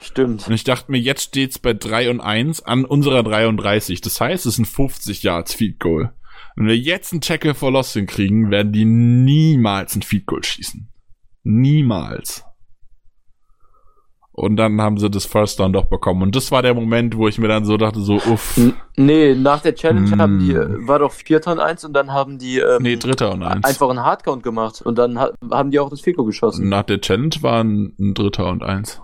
Stimmt. 0.00 0.48
Und 0.48 0.52
ich 0.52 0.64
dachte 0.64 0.90
mir, 0.90 0.98
jetzt 0.98 1.22
steht's 1.22 1.58
bei 1.60 1.72
3 1.72 2.10
und 2.10 2.20
1 2.20 2.62
an 2.62 2.84
unserer 2.84 3.22
33. 3.22 4.00
Das 4.00 4.20
heißt, 4.20 4.46
es 4.46 4.56
sind 4.56 4.66
50 4.66 5.22
Yards 5.22 5.54
Feed 5.54 5.78
Goal. 5.78 6.12
Wenn 6.56 6.66
wir 6.66 6.76
jetzt 6.76 7.12
einen 7.12 7.20
Tackle 7.20 7.54
for 7.54 7.70
Loss 7.70 7.92
hinkriegen, 7.92 8.50
werden 8.50 8.72
die 8.72 8.84
niemals 8.84 9.94
ein 9.94 10.02
Feed 10.02 10.26
Goal 10.26 10.42
schießen. 10.42 10.88
Niemals. 11.44 12.44
Und 14.34 14.56
dann 14.56 14.80
haben 14.80 14.96
sie 14.96 15.10
das 15.10 15.26
First 15.26 15.60
Down 15.60 15.74
doch 15.74 15.84
bekommen. 15.84 16.22
Und 16.22 16.34
das 16.34 16.50
war 16.50 16.62
der 16.62 16.72
Moment, 16.72 17.16
wo 17.18 17.28
ich 17.28 17.38
mir 17.38 17.48
dann 17.48 17.66
so 17.66 17.76
dachte, 17.76 18.00
so, 18.00 18.14
uff. 18.14 18.58
Nee, 18.96 19.34
nach 19.34 19.60
der 19.60 19.74
Challenge 19.74 20.10
Hm. 20.10 20.20
haben 20.20 20.38
die, 20.38 20.52
äh, 20.52 20.88
war 20.88 21.00
doch 21.00 21.12
4 21.12 21.46
und 21.48 21.58
1 21.60 21.84
und 21.84 21.92
dann 21.92 22.12
haben 22.12 22.38
die 22.38 22.58
ähm, 22.58 22.82
Nee, 22.82 22.96
dritter 22.96 23.32
und 23.32 23.42
eins. 23.42 23.64
einfach 23.66 23.90
einen 23.90 24.02
Hardcount 24.02 24.42
gemacht 24.42 24.80
und 24.80 24.96
dann 24.96 25.18
ha 25.18 25.32
haben 25.50 25.70
die 25.70 25.78
auch 25.78 25.90
das 25.90 26.00
Fico 26.00 26.24
geschossen. 26.24 26.68
Nach 26.70 26.82
der 26.82 27.02
Challenge 27.02 27.34
waren 27.42 27.94
ein 28.00 28.14
Dritter 28.14 28.48
und 28.48 28.62
eins. 28.62 29.02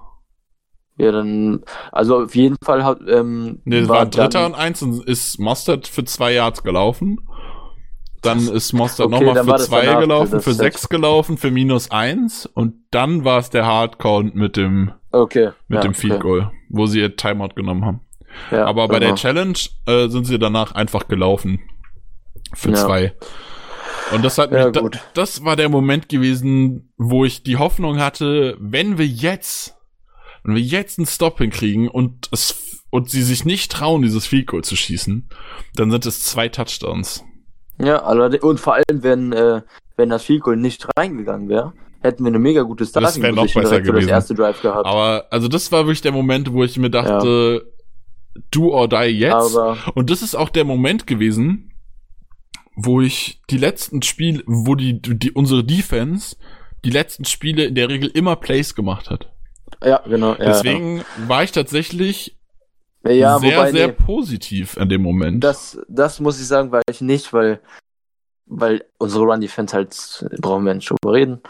Ja, 0.96 1.12
dann, 1.12 1.62
also 1.92 2.22
auf 2.24 2.34
jeden 2.34 2.56
Fall 2.64 2.82
hat, 2.82 2.98
ähm, 3.06 3.60
Nee, 3.64 3.80
es 3.80 3.88
war 3.88 4.00
ein 4.00 4.10
Dritter 4.10 4.46
und 4.46 4.54
eins 4.54 4.82
und 4.82 5.04
ist 5.06 5.38
Mostert 5.38 5.86
für 5.88 6.04
zwei 6.04 6.32
Yards 6.32 6.62
gelaufen. 6.62 7.18
Dann 8.22 8.48
ist 8.48 8.72
Mostert 8.72 9.06
Okay, 9.12 9.24
nochmal 9.24 9.44
für 9.44 9.50
war 9.50 9.58
das 9.58 9.66
zwei 9.66 9.84
danach, 9.86 10.00
gelaufen, 10.00 10.30
das 10.32 10.44
für 10.44 10.52
Set. 10.54 10.60
sechs 10.64 10.88
gelaufen, 10.88 11.36
für 11.36 11.50
minus 11.52 11.90
eins 11.92 12.46
und 12.46 12.74
dann 12.90 13.24
war 13.24 13.38
es 13.38 13.50
der 13.50 13.64
Hardcount 13.66 14.34
mit 14.34 14.56
dem, 14.56 14.90
okay, 15.12 15.50
mit 15.68 15.76
ja, 15.76 15.82
dem 15.82 15.94
Field 15.94 16.14
okay. 16.14 16.22
Goal, 16.22 16.52
wo 16.68 16.86
sie 16.86 17.00
ihr 17.00 17.16
Timeout 17.16 17.54
genommen 17.54 17.84
haben. 17.84 18.00
Ja, 18.50 18.66
Aber 18.66 18.88
bei 18.88 18.98
genau. 18.98 19.08
der 19.08 19.16
Challenge 19.16 19.58
äh, 19.86 20.08
sind 20.08 20.26
sie 20.26 20.38
danach 20.38 20.72
einfach 20.72 21.08
gelaufen. 21.08 21.60
Für 22.54 22.70
Ja. 22.70 22.76
zwei. 22.76 23.14
Und 24.12 24.24
das 24.24 24.38
hat 24.38 24.52
mich, 24.52 24.64
da, 24.72 24.88
das 25.14 25.44
war 25.44 25.56
der 25.56 25.68
Moment 25.68 26.08
gewesen, 26.08 26.92
wo 26.96 27.24
ich 27.24 27.42
die 27.42 27.58
Hoffnung 27.58 27.98
hatte, 28.00 28.56
wenn 28.58 28.96
wir 28.96 29.06
jetzt, 29.06 29.76
wenn 30.44 30.54
wir 30.54 30.62
jetzt 30.62 30.98
einen 30.98 31.06
Stop 31.06 31.38
hinkriegen 31.38 31.88
und 31.88 32.28
es, 32.32 32.84
und 32.90 33.10
sie 33.10 33.22
sich 33.22 33.44
nicht 33.44 33.70
trauen, 33.70 34.00
dieses 34.02 34.26
Field 34.26 34.46
Goal 34.46 34.64
zu 34.64 34.76
schießen, 34.76 35.28
dann 35.74 35.90
sind 35.90 36.06
es 36.06 36.22
zwei 36.24 36.48
Touchdowns. 36.48 37.22
Ja, 37.78 38.02
allerdings, 38.02 38.42
und 38.44 38.60
vor 38.60 38.74
allem, 38.74 39.02
wenn, 39.02 39.32
äh, 39.32 39.60
wenn 39.96 40.08
das 40.08 40.22
Field 40.24 40.42
Goal 40.42 40.56
nicht 40.56 40.86
reingegangen 40.96 41.48
wäre, 41.50 41.74
hätten 42.00 42.24
wir 42.24 42.28
eine 42.28 42.38
mega 42.38 42.62
gute 42.62 42.86
Starting 42.86 43.22
wär 43.22 43.32
noch 43.32 43.42
besser 43.42 43.62
für 43.62 43.68
das 43.68 43.82
gewesen. 43.82 44.08
erste 44.08 44.34
Drive 44.34 44.62
gehabt. 44.62 44.86
Aber, 44.86 45.26
also 45.30 45.48
das 45.48 45.70
war 45.72 45.84
wirklich 45.86 46.02
der 46.02 46.12
Moment, 46.12 46.52
wo 46.52 46.64
ich 46.64 46.76
mir 46.78 46.90
dachte, 46.90 47.72
do 48.50 48.72
or 48.72 48.88
die 48.88 49.18
jetzt. 49.18 49.56
Aber 49.56 49.76
Und 49.94 50.10
das 50.10 50.22
ist 50.22 50.34
auch 50.34 50.48
der 50.48 50.64
Moment 50.64 51.06
gewesen, 51.06 51.72
wo 52.76 53.00
ich 53.00 53.42
die 53.50 53.58
letzten 53.58 54.02
Spiele, 54.02 54.42
wo 54.46 54.74
die, 54.74 55.00
die 55.00 55.32
unsere 55.32 55.64
Defense 55.64 56.36
die 56.84 56.90
letzten 56.90 57.24
Spiele 57.24 57.64
in 57.64 57.74
der 57.74 57.88
Regel 57.88 58.08
immer 58.08 58.36
Plays 58.36 58.74
gemacht 58.74 59.10
hat. 59.10 59.32
ja, 59.82 60.00
genau. 60.06 60.34
Ja, 60.34 60.44
Deswegen 60.44 61.02
war 61.26 61.42
ich 61.42 61.50
tatsächlich 61.50 62.36
ja, 63.04 63.10
ja 63.10 63.38
sehr, 63.38 63.56
wobei, 63.56 63.72
sehr 63.72 63.88
nee, 63.88 63.92
positiv 63.94 64.78
an 64.78 64.88
dem 64.88 65.02
Moment. 65.02 65.42
das, 65.42 65.78
das 65.88 66.20
muss 66.20 66.40
ich 66.40 66.46
sagen, 66.46 66.70
weil 66.70 66.82
ich 66.88 67.00
nicht, 67.00 67.32
weil, 67.32 67.60
weil 68.46 68.84
unsere 68.98 69.24
Run 69.24 69.40
Defense 69.40 69.74
halt, 69.74 70.26
brauchen 70.40 70.64
wir 70.64 70.74
nicht 70.74 70.88
drüber 70.88 71.14
reden, 71.14 71.40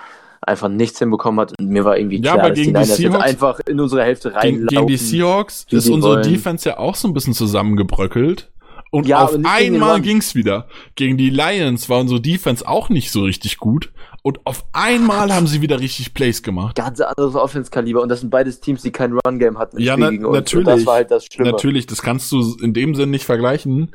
einfach 0.49 0.68
nichts 0.68 0.99
hinbekommen 0.99 1.40
hat 1.40 1.53
und 1.59 1.68
mir 1.68 1.84
war 1.84 1.96
irgendwie 1.96 2.16
Ja, 2.20 2.32
klar, 2.34 2.49
dass 2.49 2.55
die 2.57 2.62
gegen 2.64 2.74
die 2.74 2.80
jetzt 2.80 2.96
Seahawks- 2.99 3.22
einfach 3.22 3.61
in 3.68 3.78
unsere 3.80 4.03
Hälfte 4.03 4.28
gegen, 4.30 4.38
reinlaufen. 4.38 4.66
gegen 4.68 4.86
die 4.88 4.96
Seahawks 4.96 5.66
ist 5.70 5.84
sie 5.84 5.92
unsere 5.92 6.14
wollen. 6.14 6.22
Defense 6.32 6.68
ja 6.68 6.78
auch 6.78 6.94
so 6.94 7.07
ein 7.09 7.14
bisschen 7.14 7.34
zusammengebröckelt. 7.34 8.51
Und 8.90 9.07
Ja, 9.07 9.22
auf 9.24 9.36
einmal 9.44 9.94
Run. 9.96 10.03
ging's 10.03 10.34
wieder. 10.34 10.66
Gegen 10.94 11.18
die 11.18 11.28
Lions 11.28 11.90
war 11.90 12.01
unsere 12.01 12.22
Defense 12.22 12.66
auch 12.66 12.88
nicht 12.88 13.11
so 13.11 13.22
richtig 13.22 13.59
gut. 13.59 13.92
Und 14.22 14.40
auf 14.46 14.64
einmal 14.72 15.32
haben 15.34 15.46
sie 15.46 15.61
wieder 15.61 15.78
richtig 15.78 16.14
Plays 16.14 16.42
gemacht. 16.42 16.74
ganz 16.74 16.99
anderes 17.01 17.34
Offense-Kaliber 17.34 18.01
und 18.01 18.09
das 18.09 18.20
sind 18.20 18.30
beides 18.30 18.61
Teams, 18.61 18.80
die 18.82 18.90
kein 18.90 19.12
Run-Game 19.12 19.59
hatten. 19.59 19.78
Ja, 19.78 19.96
na- 19.99 20.11
natürlich. 20.11 20.66
Das 20.66 20.86
war 20.86 20.94
halt 20.94 21.11
das 21.11 21.26
Schlimme. 21.26 21.51
Natürlich, 21.51 21.86
das 21.86 22.01
kannst 22.01 22.32
du 22.32 22.57
in 22.62 22.72
dem 22.72 22.94
Sinn 22.94 23.11
nicht 23.11 23.24
vergleichen. 23.26 23.92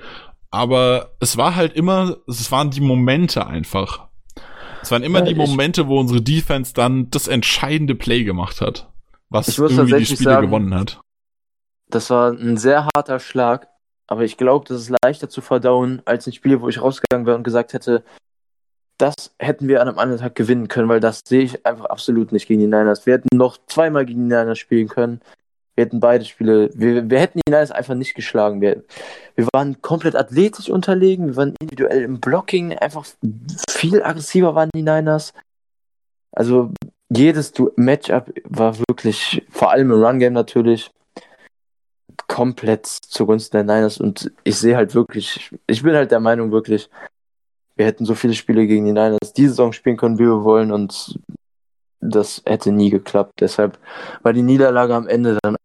Aber 0.51 1.15
es 1.19 1.37
war 1.37 1.55
halt 1.55 1.73
immer, 1.73 2.17
es 2.27 2.51
waren 2.51 2.69
die 2.69 2.81
Momente 2.81 3.47
einfach. 3.47 4.07
Es 4.83 4.91
waren 4.91 5.03
immer 5.03 5.19
Ja, 5.19 5.25
die 5.25 5.31
ich- 5.31 5.37
Momente, 5.37 5.87
wo 5.87 5.99
unsere 5.99 6.21
Defense 6.21 6.73
dann 6.73 7.09
das 7.09 7.27
entscheidende 7.27 7.95
Play 7.95 8.23
gemacht 8.23 8.61
hat. 8.61 8.89
Was 9.29 9.57
irgendwie 9.57 9.95
die 9.97 10.05
Spiele 10.05 10.23
sagen, 10.23 10.45
gewonnen 10.47 10.75
hat. 10.75 11.01
Das 11.89 12.09
war 12.09 12.31
ein 12.31 12.57
sehr 12.57 12.87
harter 12.95 13.19
Schlag, 13.19 13.67
aber 14.07 14.23
ich 14.23 14.37
glaube, 14.37 14.65
das 14.67 14.81
ist 14.81 14.95
leichter 15.03 15.29
zu 15.29 15.41
verdauen 15.41 16.01
als 16.05 16.27
ein 16.27 16.33
Spiel, 16.33 16.61
wo 16.61 16.69
ich 16.69 16.81
rausgegangen 16.81 17.25
wäre 17.25 17.37
und 17.37 17.43
gesagt 17.43 17.73
hätte, 17.73 18.03
das 18.99 19.33
hätten 19.39 19.67
wir 19.67 19.81
an 19.81 19.87
einem 19.87 19.97
anderen 19.97 20.21
Tag 20.21 20.35
gewinnen 20.35 20.67
können, 20.67 20.87
weil 20.87 20.99
das 20.99 21.21
sehe 21.27 21.41
ich 21.43 21.65
einfach 21.65 21.85
absolut 21.85 22.31
nicht 22.31 22.47
gegen 22.47 22.59
die 22.59 22.67
Niners. 22.67 23.05
Wir 23.05 23.15
hätten 23.15 23.35
noch 23.35 23.57
zweimal 23.67 24.05
gegen 24.05 24.29
die 24.29 24.35
Niners 24.35 24.59
spielen 24.59 24.87
können. 24.87 25.21
Wir 25.75 25.85
hätten 25.85 25.99
beide 25.99 26.25
Spiele, 26.25 26.69
wir, 26.73 27.09
wir 27.09 27.19
hätten 27.19 27.39
die 27.39 27.49
Niners 27.49 27.71
einfach 27.71 27.95
nicht 27.95 28.13
geschlagen. 28.13 28.61
Wir, 28.61 28.83
wir 29.35 29.47
waren 29.53 29.81
komplett 29.81 30.15
athletisch 30.15 30.69
unterlegen, 30.69 31.27
wir 31.27 31.35
waren 31.35 31.55
individuell 31.59 32.03
im 32.03 32.19
Blocking, 32.19 32.77
einfach 32.77 33.05
viel 33.69 34.03
aggressiver 34.03 34.53
waren 34.55 34.69
die 34.75 34.83
Niners. 34.83 35.33
Also 36.31 36.71
jedes 37.09 37.53
Matchup 37.75 38.31
war 38.45 38.77
wirklich, 38.79 39.45
vor 39.49 39.71
allem 39.71 39.91
im 39.91 40.03
Run-Game 40.03 40.33
natürlich, 40.33 40.91
komplett 42.27 42.87
zugunsten 42.87 43.57
der 43.57 43.75
Niners 43.75 43.99
und 43.99 44.31
ich 44.43 44.57
sehe 44.57 44.75
halt 44.75 44.95
wirklich, 44.95 45.51
ich 45.67 45.83
bin 45.83 45.95
halt 45.95 46.11
der 46.11 46.19
Meinung 46.19 46.51
wirklich, 46.51 46.89
wir 47.75 47.85
hätten 47.85 48.05
so 48.05 48.15
viele 48.15 48.33
Spiele 48.33 48.65
gegen 48.67 48.85
die 48.85 48.91
Niners 48.91 49.33
diese 49.35 49.49
Saison 49.49 49.73
spielen 49.73 49.97
können, 49.97 50.17
wie 50.19 50.25
wir 50.25 50.43
wollen 50.43 50.71
und 50.71 51.19
das 51.99 52.41
hätte 52.45 52.71
nie 52.71 52.89
geklappt. 52.89 53.33
Deshalb 53.39 53.79
war 54.21 54.33
die 54.33 54.41
Niederlage 54.41 54.93
am 54.93 55.07
Ende 55.07 55.37
dann, 55.41 55.55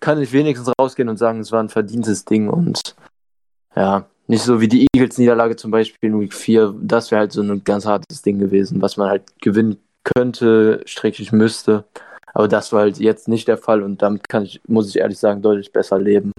kann 0.00 0.20
ich 0.20 0.32
wenigstens 0.32 0.72
rausgehen 0.80 1.08
und 1.08 1.18
sagen, 1.18 1.40
es 1.40 1.52
war 1.52 1.62
ein 1.62 1.68
verdientes 1.68 2.24
Ding 2.24 2.48
und 2.48 2.96
ja, 3.76 4.06
nicht 4.26 4.42
so 4.42 4.60
wie 4.60 4.68
die 4.68 4.86
Eagles-Niederlage 4.94 5.56
zum 5.56 5.70
Beispiel 5.70 6.10
in 6.10 6.20
Week 6.20 6.34
4, 6.34 6.74
das 6.80 7.10
wäre 7.10 7.20
halt 7.20 7.32
so 7.32 7.42
ein 7.42 7.64
ganz 7.64 7.86
hartes 7.86 8.22
Ding 8.22 8.38
gewesen, 8.38 8.80
was 8.80 8.96
man 8.96 9.08
halt 9.08 9.22
gewinnen 9.40 9.78
könnte, 10.04 10.82
streckig 10.86 11.32
müsste. 11.32 11.84
Aber 12.32 12.48
das 12.48 12.72
war 12.72 12.82
halt 12.82 12.98
jetzt 12.98 13.28
nicht 13.28 13.48
der 13.48 13.58
Fall 13.58 13.82
und 13.82 14.02
damit 14.02 14.28
kann 14.28 14.44
ich, 14.44 14.60
muss 14.68 14.88
ich 14.88 14.98
ehrlich 14.98 15.18
sagen, 15.18 15.42
deutlich 15.42 15.72
besser 15.72 15.98
leben. 15.98 16.32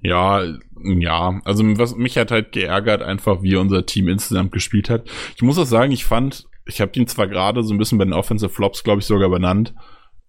Ja, 0.00 0.42
ja, 0.82 1.40
also 1.44 1.64
was 1.78 1.96
mich 1.96 2.18
hat 2.18 2.30
halt 2.30 2.52
geärgert 2.52 3.02
einfach, 3.02 3.42
wie 3.42 3.56
unser 3.56 3.86
Team 3.86 4.08
insgesamt 4.08 4.52
gespielt 4.52 4.90
hat. 4.90 5.04
Ich 5.36 5.42
muss 5.42 5.58
auch 5.58 5.66
sagen, 5.66 5.92
ich 5.92 6.04
fand, 6.04 6.46
ich 6.66 6.80
habe 6.80 6.92
ihn 6.94 7.06
zwar 7.06 7.26
gerade 7.26 7.62
so 7.62 7.72
ein 7.72 7.78
bisschen 7.78 7.98
bei 7.98 8.04
den 8.04 8.12
Offensive 8.12 8.52
Flops, 8.52 8.84
glaube 8.84 9.00
ich, 9.00 9.06
sogar 9.06 9.30
benannt, 9.30 9.74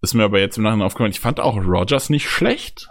ist 0.09 0.13
mir 0.13 0.23
aber 0.23 0.39
jetzt 0.39 0.57
im 0.57 0.63
Nachhinein 0.63 0.85
aufgefallen, 0.85 1.11
ich 1.11 1.19
fand 1.19 1.39
auch 1.39 1.57
Rogers 1.57 2.09
nicht 2.09 2.29
schlecht. 2.29 2.89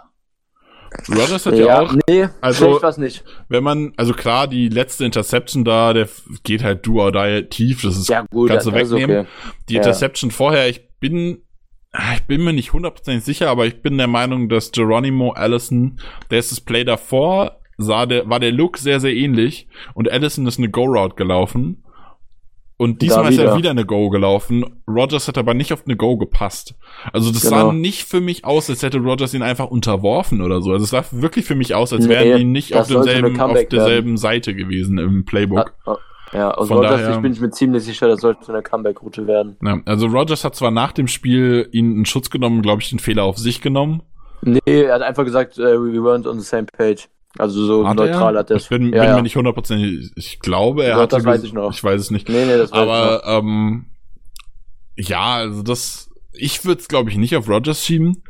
Rogers 1.09 1.45
hat 1.45 1.55
ja, 1.55 1.81
auch, 1.81 1.93
nee, 2.07 2.27
also- 2.41 2.79
schlecht 2.79 2.97
nicht. 2.99 3.23
wenn 3.49 3.63
man, 3.63 3.93
also 3.97 4.13
klar, 4.13 4.47
die 4.47 4.69
letzte 4.69 5.03
Interception 5.05 5.65
da, 5.65 5.93
der 5.93 6.07
geht 6.43 6.63
halt 6.63 6.85
do 6.87 7.01
or 7.03 7.11
die 7.11 7.47
tief, 7.49 7.81
das 7.81 7.97
ist, 7.97 8.07
Ja, 8.07 8.23
gut, 8.31 8.49
kannst 8.49 8.65
du 8.67 8.73
wegnehmen. 8.73 9.19
okay. 9.21 9.27
Die 9.69 9.73
Ja. 9.73 9.81
Interception 9.81 10.31
vorher, 10.31 10.69
ich 10.69 10.87
bin, 10.99 11.41
ah, 11.91 12.13
ich 12.15 12.23
bin 12.23 12.43
mir 12.43 12.53
nicht 12.53 12.71
hundertprozentig 12.71 13.25
sicher, 13.25 13.49
aber 13.49 13.65
ich 13.65 13.81
bin 13.81 13.97
der 13.97 14.07
Meinung, 14.07 14.47
dass 14.47 14.71
Geronimo 14.71 15.31
Allison, 15.31 15.99
der 16.31 16.39
ist 16.39 16.51
das 16.51 16.61
Play 16.61 16.85
davor, 16.85 17.59
sah 17.77 18.05
der, 18.05 18.29
war 18.29 18.39
der 18.39 18.53
Look 18.53 18.77
sehr, 18.77 19.01
sehr 19.01 19.13
ähnlich 19.13 19.67
und 19.95 20.09
Allison 20.09 20.47
ist 20.47 20.59
eine 20.59 20.69
Go-Route 20.69 21.15
gelaufen 21.15 21.83
Und 22.77 23.01
diesmal 23.01 23.31
ist 23.31 23.37
er 23.39 23.55
wieder 23.57 23.69
eine 23.71 23.85
Go 23.85 24.09
gelaufen. 24.09 24.81
Rogers 24.85 25.29
hat 25.29 25.37
aber 25.37 25.53
nicht 25.53 25.71
auf 25.71 25.83
eine 25.85 25.95
Go 25.95 26.17
gepasst. 26.17 26.75
Also 27.13 27.31
das 27.31 27.43
genau. 27.43 27.67
sah 27.67 27.73
nicht 27.73 28.03
für 28.03 28.21
mich 28.21 28.45
aus, 28.45 28.69
als 28.69 28.83
hätte 28.83 28.97
Rogers 28.97 29.33
ihn 29.33 29.43
einfach 29.43 29.67
unterworfen 29.67 30.41
oder 30.41 30.61
so. 30.61 30.71
Also 30.71 30.83
es 30.83 30.89
sah 30.89 31.03
wirklich 31.11 31.45
für 31.45 31.55
mich 31.55 31.75
aus, 31.75 31.93
als 31.93 32.05
nee, 32.05 32.09
wären 32.09 32.37
die 32.37 32.45
nicht 32.45 32.75
auf, 32.75 32.87
demselben, 32.87 33.39
auf 33.39 33.67
derselben 33.67 34.17
Seite 34.17 34.55
gewesen 34.55 34.97
im 34.97 35.25
Playbook. 35.25 35.73
Ah, 35.85 35.93
oh. 35.93 35.97
Ja, 36.33 36.51
aus 36.51 36.67
Von 36.67 36.77
Rogers 36.77 37.01
daher, 37.01 37.19
bin 37.19 37.31
ich 37.31 37.39
mir 37.39 37.51
ziemlich 37.51 37.83
sicher, 37.83 38.07
das 38.07 38.19
sollte 38.19 38.51
eine 38.51 38.61
Comeback-Route 38.61 39.25
werden. 39.27 39.57
Ja, 39.63 39.79
also 39.85 40.07
Rogers 40.07 40.43
hat 40.43 40.55
zwar 40.55 40.71
nach 40.71 40.91
dem 40.91 41.07
Spiel 41.07 41.69
ihn 41.71 41.99
in 41.99 42.05
Schutz 42.05 42.29
genommen, 42.29 42.61
glaube 42.61 42.81
ich, 42.81 42.89
den 42.89 42.99
Fehler 42.99 43.23
auf 43.23 43.37
sich 43.37 43.61
genommen. 43.61 44.01
Nee, 44.41 44.59
er 44.65 44.95
hat 44.95 45.01
einfach 45.01 45.23
gesagt, 45.23 45.57
uh, 45.57 45.63
we 45.63 45.97
weren't 45.97 46.27
on 46.27 46.39
the 46.39 46.45
same 46.45 46.65
page. 46.77 47.07
Also 47.37 47.65
so 47.65 47.87
hat 47.87 47.97
neutral 47.97 48.35
er? 48.35 48.39
hat 48.39 48.49
er 48.49 48.57
es. 48.57 48.63
Ich 48.63 48.69
bin, 48.69 48.93
ja, 48.93 49.01
bin 49.01 49.09
ja. 49.09 49.15
mir 49.15 49.21
nicht 49.21 49.35
hundertprozentig, 49.35 50.11
ich 50.15 50.39
glaube, 50.39 50.85
er 50.85 50.97
hat 50.97 51.13
das 51.13 51.25
weiß 51.25 51.43
ich 51.43 51.53
noch. 51.53 51.71
Ich 51.71 51.83
weiß 51.83 51.99
es 51.99 52.11
nicht. 52.11 52.27
Nee, 52.29 52.45
nee, 52.45 52.57
das 52.57 52.71
weiß 52.71 52.79
Aber, 52.79 53.21
ich 53.21 53.25
noch. 53.25 53.39
ähm, 53.39 53.85
ja, 54.97 55.35
also 55.35 55.63
das, 55.63 56.09
ich 56.37 56.65
würde 56.65 56.81
es 56.81 56.87
glaube 56.87 57.09
ich 57.09 57.17
nicht 57.17 57.35
auf 57.35 57.49
Rogers 57.49 57.85
schieben. 57.85 58.23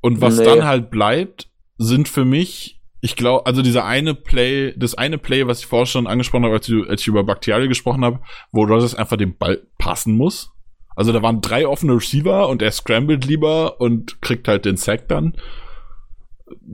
Und 0.00 0.20
was 0.20 0.38
nee. 0.38 0.44
dann 0.44 0.64
halt 0.64 0.90
bleibt, 0.90 1.48
sind 1.78 2.08
für 2.08 2.24
mich, 2.24 2.80
ich 3.00 3.16
glaube, 3.16 3.46
also 3.46 3.62
dieser 3.62 3.84
eine 3.84 4.14
Play, 4.14 4.74
das 4.76 4.94
eine 4.94 5.16
Play, 5.18 5.46
was 5.46 5.60
ich 5.60 5.66
vorher 5.66 5.86
schon 5.86 6.06
angesprochen 6.06 6.44
habe, 6.44 6.54
als 6.54 6.68
ich, 6.68 6.88
als 6.88 7.00
ich 7.02 7.08
über 7.08 7.24
Bakhtiari 7.24 7.68
gesprochen 7.68 8.04
habe, 8.04 8.20
wo 8.50 8.64
Rogers 8.64 8.94
einfach 8.94 9.16
den 9.16 9.36
Ball 9.36 9.66
passen 9.78 10.16
muss. 10.16 10.50
Also 10.94 11.12
da 11.12 11.22
waren 11.22 11.40
drei 11.40 11.66
offene 11.66 11.94
Receiver 11.94 12.48
und 12.48 12.62
er 12.62 12.70
scrambled 12.70 13.24
lieber 13.24 13.80
und 13.80 14.20
kriegt 14.20 14.48
halt 14.48 14.64
den 14.64 14.76
Sack 14.76 15.08
dann. 15.08 15.34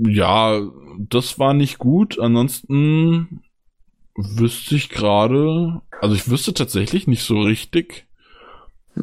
Ja, 0.03 0.61
das 0.99 1.39
war 1.39 1.55
nicht 1.55 1.79
gut. 1.79 2.19
Ansonsten 2.19 3.43
wüsste 4.17 4.75
ich 4.75 4.89
gerade, 4.89 5.81
also 6.01 6.15
ich 6.15 6.29
wüsste 6.29 6.53
tatsächlich 6.53 7.07
nicht 7.07 7.23
so 7.23 7.41
richtig, 7.41 8.08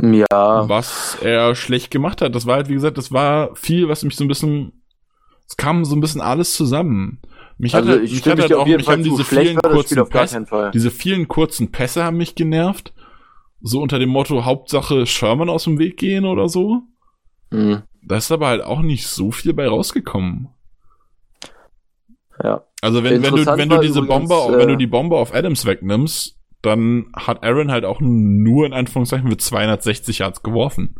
ja. 0.02 0.70
was 0.70 1.18
er 1.22 1.56
schlecht 1.56 1.92
gemacht 1.92 2.22
hat. 2.22 2.36
Das 2.36 2.46
war 2.46 2.56
halt, 2.56 2.70
wie 2.70 2.74
gesagt, 2.74 2.98
das 2.98 3.12
war 3.12 3.56
viel, 3.56 3.88
was 3.90 4.04
mich 4.04 4.16
so 4.16 4.24
ein 4.24 4.28
bisschen, 4.28 4.84
es 5.48 5.58
kam 5.58 5.86
so 5.86 5.96
ein 5.96 6.02
bisschen 6.02 6.22
alles 6.22 6.54
zusammen. 6.56 7.22
Mich 7.58 7.74
also 7.74 7.90
hat, 7.90 8.00
halt, 8.00 8.12
mich 8.12 8.26
hat 8.26 8.40
halt 8.40 8.54
auch, 8.54 8.66
mich 8.66 8.88
haben 8.88 9.04
diese 9.04 9.24
vielen 9.24 9.58
kurzen 9.58 10.10
Pässe, 10.10 10.72
diese 10.74 10.92
vielen 10.92 11.28
kurzen 11.28 11.72
Pässe 11.72 12.04
haben 12.04 12.18
mich 12.18 12.36
genervt. 12.36 12.94
So 13.62 13.82
unter 13.82 13.98
dem 13.98 14.10
Motto 14.10 14.46
Hauptsache 14.46 15.06
Sherman 15.06 15.50
aus 15.50 15.64
dem 15.64 15.80
Weg 15.80 15.98
gehen 15.98 16.26
oder 16.26 16.50
so. 16.50 16.84
Mhm. 17.50 17.84
Da 18.04 18.18
ist 18.18 18.32
aber 18.32 18.48
halt 18.48 18.64
auch 18.64 18.82
nicht 18.82 19.08
so 19.08 19.32
viel 19.32 19.54
bei 19.54 19.68
rausgekommen. 19.68 20.50
Ja. 22.44 22.64
Also 22.82 23.04
wenn, 23.04 23.24
wenn 23.24 23.36
du, 23.36 23.46
wenn 23.46 23.70
du 23.70 23.80
diese 23.80 24.00
übrigens, 24.00 24.30
Bombe, 24.30 24.54
äh, 24.54 24.60
wenn 24.60 24.68
du 24.68 24.78
die 24.78 24.88
Bombe 24.88 25.16
auf 25.16 25.34
Adams 25.34 25.66
wegnimmst, 25.66 26.38
dann 26.66 27.08
hat 27.16 27.44
Aaron 27.44 27.72
halt 27.72 27.86
auch 27.86 28.00
nur 28.02 28.66
in 28.66 28.74
Anführungszeichen 28.74 29.28
mit 29.28 29.42
260 29.42 30.20
Yards 30.20 30.44
geworfen. 30.44 30.96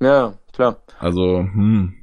Ja, 0.00 0.34
klar. 0.52 0.78
Also, 0.98 1.38
hm. 1.38 1.94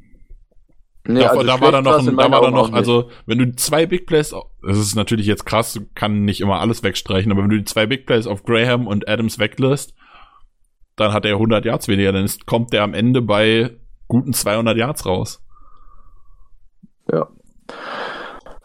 Nee, 1.09 1.21
da, 1.21 1.27
also 1.27 1.43
da 1.43 1.61
war 1.61 1.71
da 1.71 1.81
noch, 1.81 1.99
ein, 1.99 2.17
da 2.17 2.31
war 2.31 2.41
da 2.41 2.51
noch, 2.51 2.73
also 2.73 3.09
wenn 3.25 3.37
du 3.37 3.55
zwei 3.55 3.85
Big 3.85 4.07
Plays, 4.07 4.35
das 4.61 4.77
ist 4.77 4.95
natürlich 4.95 5.25
jetzt 5.25 5.45
krass, 5.45 5.79
kann 5.95 6.25
nicht 6.25 6.41
immer 6.41 6.59
alles 6.59 6.83
wegstreichen, 6.83 7.31
aber 7.31 7.43
wenn 7.43 7.49
du 7.49 7.57
die 7.57 7.63
zwei 7.63 7.85
Big 7.85 8.05
Plays 8.05 8.27
auf 8.27 8.43
Graham 8.43 8.87
und 8.87 9.07
Adams 9.07 9.39
weglässt, 9.39 9.93
dann 10.97 11.13
hat 11.13 11.25
er 11.25 11.33
100 11.33 11.63
Yards 11.63 11.87
weniger, 11.87 12.11
dann 12.11 12.25
ist, 12.25 12.45
kommt 12.45 12.73
der 12.73 12.83
am 12.83 12.93
Ende 12.93 13.21
bei 13.21 13.77
guten 14.07 14.33
200 14.33 14.75
Yards 14.75 15.05
raus. 15.05 15.41
Ja. 17.09 17.29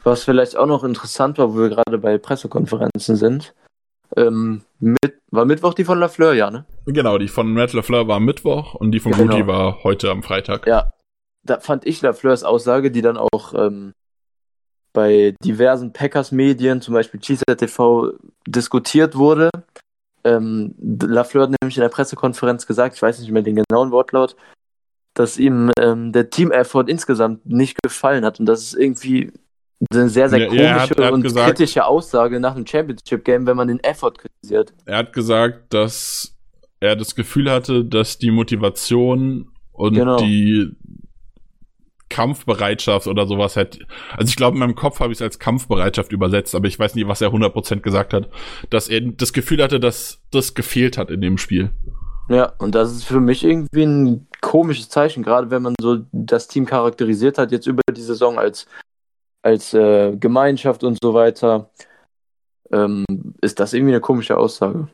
Was 0.02 0.24
vielleicht 0.24 0.56
auch 0.56 0.66
noch 0.66 0.82
interessant 0.82 1.38
war, 1.38 1.54
wo 1.54 1.58
wir 1.58 1.68
gerade 1.68 1.98
bei 1.98 2.18
Pressekonferenzen 2.18 3.14
sind, 3.14 3.54
ähm, 4.16 4.62
mit, 4.78 5.18
war 5.30 5.44
Mittwoch 5.44 5.74
die 5.74 5.84
von 5.84 5.98
Lafleur, 5.98 6.34
ja, 6.34 6.50
ne? 6.50 6.64
Genau, 6.86 7.18
die 7.18 7.28
von 7.28 7.52
Matt 7.52 7.72
Lafleur 7.72 8.08
war 8.08 8.20
Mittwoch 8.20 8.74
und 8.74 8.92
die 8.92 9.00
von 9.00 9.12
genau. 9.12 9.32
Rudy 9.32 9.46
war 9.46 9.82
heute 9.84 10.10
am 10.10 10.22
Freitag. 10.22 10.66
Ja, 10.66 10.92
da 11.44 11.60
fand 11.60 11.86
ich 11.86 12.02
Lafleurs 12.02 12.44
Aussage, 12.44 12.90
die 12.90 13.02
dann 13.02 13.16
auch 13.16 13.54
ähm, 13.54 13.92
bei 14.92 15.34
diversen 15.42 15.92
Packers-Medien, 15.92 16.80
zum 16.80 16.94
Beispiel 16.94 17.20
Cheesehead 17.20 17.58
TV, 17.58 18.12
diskutiert 18.46 19.16
wurde. 19.16 19.50
Ähm, 20.24 20.74
Lafleur 20.78 21.44
hat 21.44 21.54
nämlich 21.60 21.76
in 21.76 21.82
der 21.82 21.88
Pressekonferenz 21.88 22.66
gesagt, 22.66 22.94
ich 22.94 23.02
weiß 23.02 23.18
nicht 23.20 23.30
mehr 23.30 23.42
den 23.42 23.56
genauen 23.56 23.90
Wortlaut, 23.90 24.36
dass 25.14 25.38
ihm 25.38 25.70
ähm, 25.78 26.12
der 26.12 26.30
Team-Effort 26.30 26.88
insgesamt 26.88 27.44
nicht 27.46 27.82
gefallen 27.82 28.24
hat 28.24 28.38
und 28.38 28.46
dass 28.46 28.60
es 28.60 28.74
irgendwie 28.74 29.32
eine 29.90 30.08
sehr, 30.08 30.28
sehr 30.28 30.46
komische 30.46 30.64
ja, 30.64 30.80
hat, 30.80 31.12
und 31.12 31.22
gesagt, 31.22 31.48
kritische 31.48 31.84
Aussage 31.84 32.40
nach 32.40 32.54
einem 32.54 32.66
Championship-Game, 32.66 33.46
wenn 33.46 33.56
man 33.56 33.68
den 33.68 33.80
Effort 33.80 34.12
kritisiert. 34.12 34.72
Er 34.86 34.98
hat 34.98 35.12
gesagt, 35.12 35.74
dass 35.74 36.36
er 36.80 36.96
das 36.96 37.14
Gefühl 37.14 37.50
hatte, 37.50 37.84
dass 37.84 38.18
die 38.18 38.30
Motivation 38.30 39.48
und 39.72 39.94
genau. 39.94 40.16
die 40.16 40.76
Kampfbereitschaft 42.12 43.06
oder 43.06 43.26
sowas 43.26 43.56
hat. 43.56 43.78
Also 44.16 44.28
ich 44.28 44.36
glaube, 44.36 44.56
in 44.56 44.60
meinem 44.60 44.74
Kopf 44.74 45.00
habe 45.00 45.12
ich 45.12 45.18
es 45.18 45.22
als 45.22 45.38
Kampfbereitschaft 45.38 46.12
übersetzt, 46.12 46.54
aber 46.54 46.68
ich 46.68 46.78
weiß 46.78 46.94
nicht, 46.94 47.08
was 47.08 47.22
er 47.22 47.30
100% 47.30 47.80
gesagt 47.80 48.12
hat. 48.12 48.28
Dass 48.68 48.88
er 48.88 49.00
das 49.00 49.32
Gefühl 49.32 49.62
hatte, 49.62 49.80
dass 49.80 50.20
das 50.30 50.54
gefehlt 50.54 50.98
hat 50.98 51.10
in 51.10 51.22
dem 51.22 51.38
Spiel. 51.38 51.70
Ja, 52.28 52.52
und 52.58 52.74
das 52.74 52.92
ist 52.92 53.04
für 53.04 53.20
mich 53.20 53.44
irgendwie 53.44 53.84
ein 53.84 54.26
komisches 54.42 54.88
Zeichen, 54.88 55.22
gerade 55.22 55.50
wenn 55.50 55.62
man 55.62 55.74
so 55.80 56.00
das 56.12 56.48
Team 56.48 56.66
charakterisiert 56.66 57.38
hat, 57.38 57.50
jetzt 57.50 57.66
über 57.66 57.82
die 57.90 58.02
Saison 58.02 58.38
als 58.38 58.66
als 59.42 59.74
äh, 59.74 60.16
Gemeinschaft 60.16 60.84
und 60.84 60.98
so 61.02 61.14
weiter, 61.14 61.70
ähm, 62.72 63.04
ist 63.40 63.60
das 63.60 63.72
irgendwie 63.72 63.92
eine 63.92 64.00
komische 64.00 64.36
Aussage. 64.36 64.88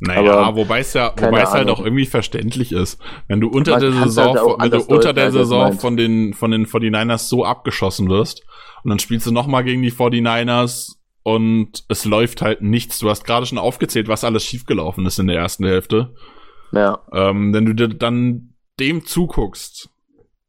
Naja, 0.00 0.34
Aber 0.34 0.56
wobei 0.56 0.78
es 0.78 0.94
ja, 0.94 1.12
wobei 1.16 1.42
es 1.42 1.50
halt 1.50 1.68
auch 1.68 1.80
irgendwie 1.80 2.06
verständlich 2.06 2.70
ist. 2.70 3.00
Wenn 3.26 3.40
du 3.40 3.48
unter 3.48 3.80
der 3.80 3.90
Saison, 3.90 4.36
halt 4.36 4.72
wenn 4.72 4.80
du 4.80 4.86
unter 4.86 5.12
der 5.12 5.32
Saison 5.32 5.72
von 5.72 5.96
den, 5.96 6.34
von 6.34 6.52
den 6.52 6.66
49ers 6.66 7.28
so 7.28 7.44
abgeschossen 7.44 8.08
wirst 8.08 8.44
und 8.84 8.90
dann 8.90 9.00
spielst 9.00 9.26
du 9.26 9.32
nochmal 9.32 9.64
gegen 9.64 9.82
die 9.82 9.90
49ers 9.90 10.98
und 11.24 11.84
es 11.88 12.04
läuft 12.04 12.42
halt 12.42 12.62
nichts. 12.62 13.00
Du 13.00 13.10
hast 13.10 13.24
gerade 13.24 13.44
schon 13.44 13.58
aufgezählt, 13.58 14.06
was 14.06 14.22
alles 14.22 14.44
schiefgelaufen 14.44 15.04
ist 15.04 15.18
in 15.18 15.26
der 15.26 15.36
ersten 15.36 15.64
Hälfte. 15.66 16.14
Ja. 16.70 17.00
Ähm, 17.12 17.52
wenn 17.52 17.66
du 17.66 17.74
dir 17.74 17.88
dann 17.88 18.54
dem 18.78 19.04
zuguckst, 19.04 19.90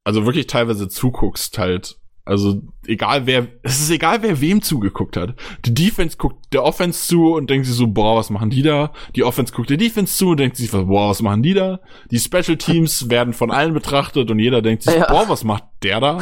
also 0.03 0.25
wirklich 0.25 0.45
teilweise 0.45 0.87
zuguckst 0.89 1.57
halt 1.57 1.97
also 2.25 2.61
egal 2.85 3.25
wer, 3.25 3.47
es 3.63 3.79
ist 3.79 3.89
egal 3.89 4.21
wer 4.21 4.39
wem 4.41 4.61
zugeguckt 4.61 5.17
hat. 5.17 5.35
Die 5.65 5.73
Defense 5.73 6.17
guckt 6.17 6.53
der 6.53 6.63
Offense 6.63 7.07
zu 7.07 7.33
und 7.33 7.49
denkt 7.49 7.65
sich 7.65 7.75
so, 7.75 7.87
boah, 7.87 8.17
was 8.17 8.29
machen 8.29 8.49
die 8.49 8.61
da? 8.61 8.91
Die 9.15 9.23
Offense 9.23 9.53
guckt 9.53 9.69
der 9.69 9.77
Defense 9.77 10.15
zu 10.15 10.29
und 10.29 10.39
denkt 10.39 10.57
sich, 10.57 10.71
boah, 10.71 11.09
was 11.09 11.21
machen 11.21 11.43
die 11.43 11.53
da? 11.53 11.79
Die 12.11 12.19
Special 12.19 12.57
Teams 12.57 13.09
werden 13.09 13.33
von 13.33 13.51
allen 13.51 13.73
betrachtet 13.73 14.29
und 14.31 14.39
jeder 14.39 14.61
denkt 14.61 14.83
sich, 14.83 14.95
ja. 14.95 15.07
boah, 15.07 15.27
was 15.27 15.43
macht 15.43 15.63
der 15.83 15.99
da? 15.99 16.19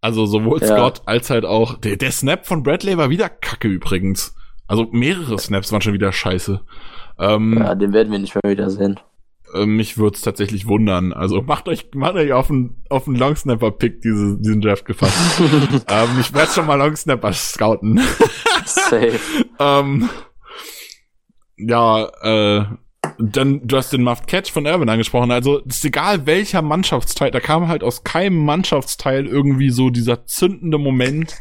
Also 0.00 0.26
sowohl 0.26 0.60
ja. 0.60 0.68
Scott 0.68 1.02
als 1.06 1.28
halt 1.30 1.44
auch, 1.44 1.76
der, 1.76 1.96
der 1.96 2.12
Snap 2.12 2.46
von 2.46 2.62
Bradley 2.62 2.96
war 2.96 3.10
wieder 3.10 3.28
kacke 3.28 3.68
übrigens. 3.68 4.34
Also 4.68 4.86
mehrere 4.92 5.38
Snaps 5.38 5.72
waren 5.72 5.80
schon 5.80 5.94
wieder 5.94 6.12
scheiße. 6.12 6.60
Ähm, 7.18 7.58
ja, 7.58 7.74
den 7.74 7.92
werden 7.92 8.12
wir 8.12 8.18
nicht 8.18 8.34
mehr 8.34 8.52
wieder 8.52 8.70
sehen. 8.70 9.00
Äh, 9.54 9.66
mich 9.66 9.98
würde 9.98 10.16
es 10.16 10.22
tatsächlich 10.22 10.66
wundern. 10.66 11.12
Also 11.12 11.42
macht 11.42 11.68
euch, 11.68 11.88
macht 11.94 12.14
euch 12.14 12.32
auf 12.32 12.50
einen, 12.50 12.82
auf 12.88 13.06
einen 13.06 13.16
Longsnapper-Pick 13.16 14.02
diese, 14.02 14.38
diesen 14.38 14.60
Draft 14.60 14.84
gefasst. 14.84 15.40
ähm, 15.40 16.08
ich 16.20 16.32
werde 16.34 16.52
schon 16.52 16.66
mal 16.66 16.76
Longsnapper 16.76 17.32
scouten. 17.32 18.00
Safe. 18.64 19.18
ähm, 19.58 20.08
ja, 21.56 22.08
äh, 22.22 22.64
dann, 23.18 23.66
du 23.66 23.76
hast 23.76 23.92
den 23.92 24.02
Muffed 24.02 24.26
Catch 24.26 24.50
von 24.50 24.66
Irvin 24.66 24.88
angesprochen. 24.88 25.30
Also, 25.30 25.58
ist 25.58 25.84
egal 25.84 26.26
welcher 26.26 26.62
Mannschaftsteil, 26.62 27.30
da 27.30 27.40
kam 27.40 27.68
halt 27.68 27.82
aus 27.82 28.04
keinem 28.04 28.44
Mannschaftsteil 28.44 29.26
irgendwie 29.26 29.70
so 29.70 29.90
dieser 29.90 30.26
zündende 30.26 30.78
Moment, 30.78 31.34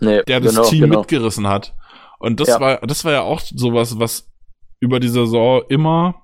nee, 0.00 0.22
der 0.22 0.40
das 0.40 0.54
genau, 0.54 0.68
Team 0.68 0.80
genau. 0.82 1.00
mitgerissen 1.00 1.46
hat. 1.46 1.74
Und 2.18 2.40
das 2.40 2.48
ja. 2.48 2.60
war, 2.60 2.78
das 2.78 3.04
war 3.04 3.12
ja 3.12 3.22
auch 3.22 3.40
sowas, 3.40 3.98
was 3.98 4.30
über 4.78 5.00
die 5.00 5.08
Saison 5.08 5.62
immer 5.68 6.19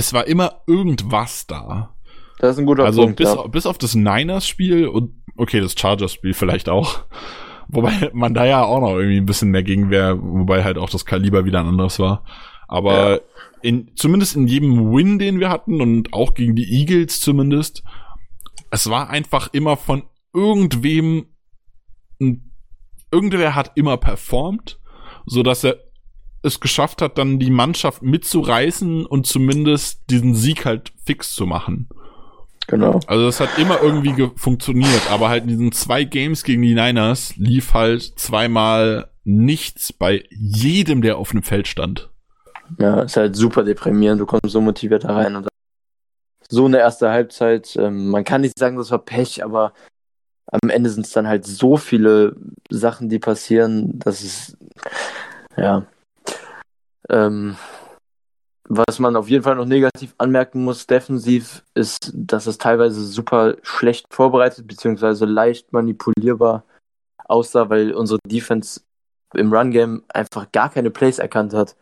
es 0.00 0.14
war 0.14 0.26
immer 0.26 0.62
irgendwas 0.66 1.46
da. 1.46 1.94
Das 2.38 2.52
ist 2.52 2.58
ein 2.58 2.64
guter 2.64 2.86
also 2.86 3.02
Punkt. 3.02 3.20
Also 3.20 3.34
bis, 3.34 3.44
ja. 3.44 3.48
bis 3.50 3.66
auf 3.66 3.76
das 3.76 3.94
Niners-Spiel 3.94 4.88
und 4.88 5.12
okay, 5.36 5.60
das 5.60 5.74
Chargers-Spiel 5.78 6.32
vielleicht 6.32 6.70
auch. 6.70 7.00
Wobei 7.68 8.10
man 8.14 8.32
da 8.32 8.46
ja 8.46 8.64
auch 8.64 8.80
noch 8.80 8.96
irgendwie 8.96 9.18
ein 9.18 9.26
bisschen 9.26 9.50
mehr 9.50 9.62
gegen 9.62 9.90
wäre, 9.90 10.20
wobei 10.20 10.64
halt 10.64 10.76
auch 10.76 10.90
das 10.90 11.04
Kaliber 11.04 11.44
wieder 11.44 11.60
ein 11.60 11.68
anderes 11.68 12.00
war. 12.00 12.24
Aber 12.66 13.10
ja. 13.10 13.20
in, 13.62 13.92
zumindest 13.94 14.34
in 14.34 14.48
jedem 14.48 14.92
Win, 14.92 15.20
den 15.20 15.38
wir 15.38 15.50
hatten 15.50 15.80
und 15.80 16.12
auch 16.12 16.34
gegen 16.34 16.56
die 16.56 16.68
Eagles 16.80 17.20
zumindest, 17.20 17.84
es 18.72 18.90
war 18.90 19.08
einfach 19.08 19.50
immer 19.52 19.76
von 19.76 20.02
irgendwem, 20.34 21.26
irgendwer 23.12 23.54
hat 23.54 23.70
immer 23.76 23.98
performt, 23.98 24.80
so 25.26 25.44
dass 25.44 25.62
er 25.62 25.76
es 26.42 26.60
geschafft 26.60 27.02
hat, 27.02 27.18
dann 27.18 27.38
die 27.38 27.50
Mannschaft 27.50 28.02
mitzureißen 28.02 29.06
und 29.06 29.26
zumindest 29.26 30.02
diesen 30.10 30.34
Sieg 30.34 30.64
halt 30.64 30.92
fix 31.04 31.34
zu 31.34 31.46
machen. 31.46 31.88
Genau. 32.66 33.00
Also 33.06 33.26
das 33.26 33.40
hat 33.40 33.58
immer 33.58 33.82
irgendwie 33.82 34.30
funktioniert, 34.36 35.10
aber 35.10 35.28
halt 35.28 35.42
in 35.42 35.48
diesen 35.48 35.72
zwei 35.72 36.04
Games 36.04 36.44
gegen 36.44 36.62
die 36.62 36.74
Niners 36.74 37.34
lief 37.36 37.74
halt 37.74 38.02
zweimal 38.16 39.10
nichts 39.24 39.92
bei 39.92 40.24
jedem, 40.30 41.02
der 41.02 41.18
auf 41.18 41.30
dem 41.30 41.42
Feld 41.42 41.66
stand. 41.66 42.10
Ja, 42.78 43.02
ist 43.02 43.16
halt 43.16 43.34
super 43.34 43.64
deprimierend. 43.64 44.20
Du 44.20 44.26
kommst 44.26 44.50
so 44.50 44.60
motiviert 44.60 45.04
da 45.04 45.14
rein 45.14 45.34
und 45.34 45.48
so 46.48 46.66
eine 46.66 46.78
erste 46.78 47.10
Halbzeit. 47.10 47.76
Ähm, 47.76 48.08
man 48.08 48.24
kann 48.24 48.40
nicht 48.40 48.58
sagen, 48.58 48.76
das 48.76 48.90
war 48.90 48.98
Pech, 48.98 49.44
aber 49.44 49.72
am 50.46 50.68
Ende 50.68 50.90
sind 50.90 51.06
es 51.06 51.12
dann 51.12 51.28
halt 51.28 51.46
so 51.46 51.76
viele 51.76 52.36
Sachen, 52.68 53.08
die 53.08 53.18
passieren, 53.18 53.98
dass 53.98 54.22
es, 54.22 54.56
ja. 55.56 55.86
Ähm, 57.08 57.56
was 58.68 59.00
man 59.00 59.16
auf 59.16 59.28
jeden 59.28 59.42
Fall 59.42 59.56
noch 59.56 59.66
negativ 59.66 60.14
anmerken 60.18 60.62
muss, 60.62 60.86
defensiv, 60.86 61.64
ist, 61.74 62.12
dass 62.14 62.46
es 62.46 62.58
teilweise 62.58 63.04
super 63.04 63.56
schlecht 63.62 64.06
vorbereitet, 64.10 64.66
beziehungsweise 64.68 65.24
leicht 65.24 65.72
manipulierbar 65.72 66.64
aussah, 67.24 67.68
weil 67.68 67.92
unsere 67.92 68.20
Defense 68.24 68.82
im 69.34 69.52
Run-Game 69.52 70.04
einfach 70.08 70.52
gar 70.52 70.70
keine 70.70 70.90
Plays 70.90 71.18
erkannt 71.18 71.52
hat. 71.52 71.76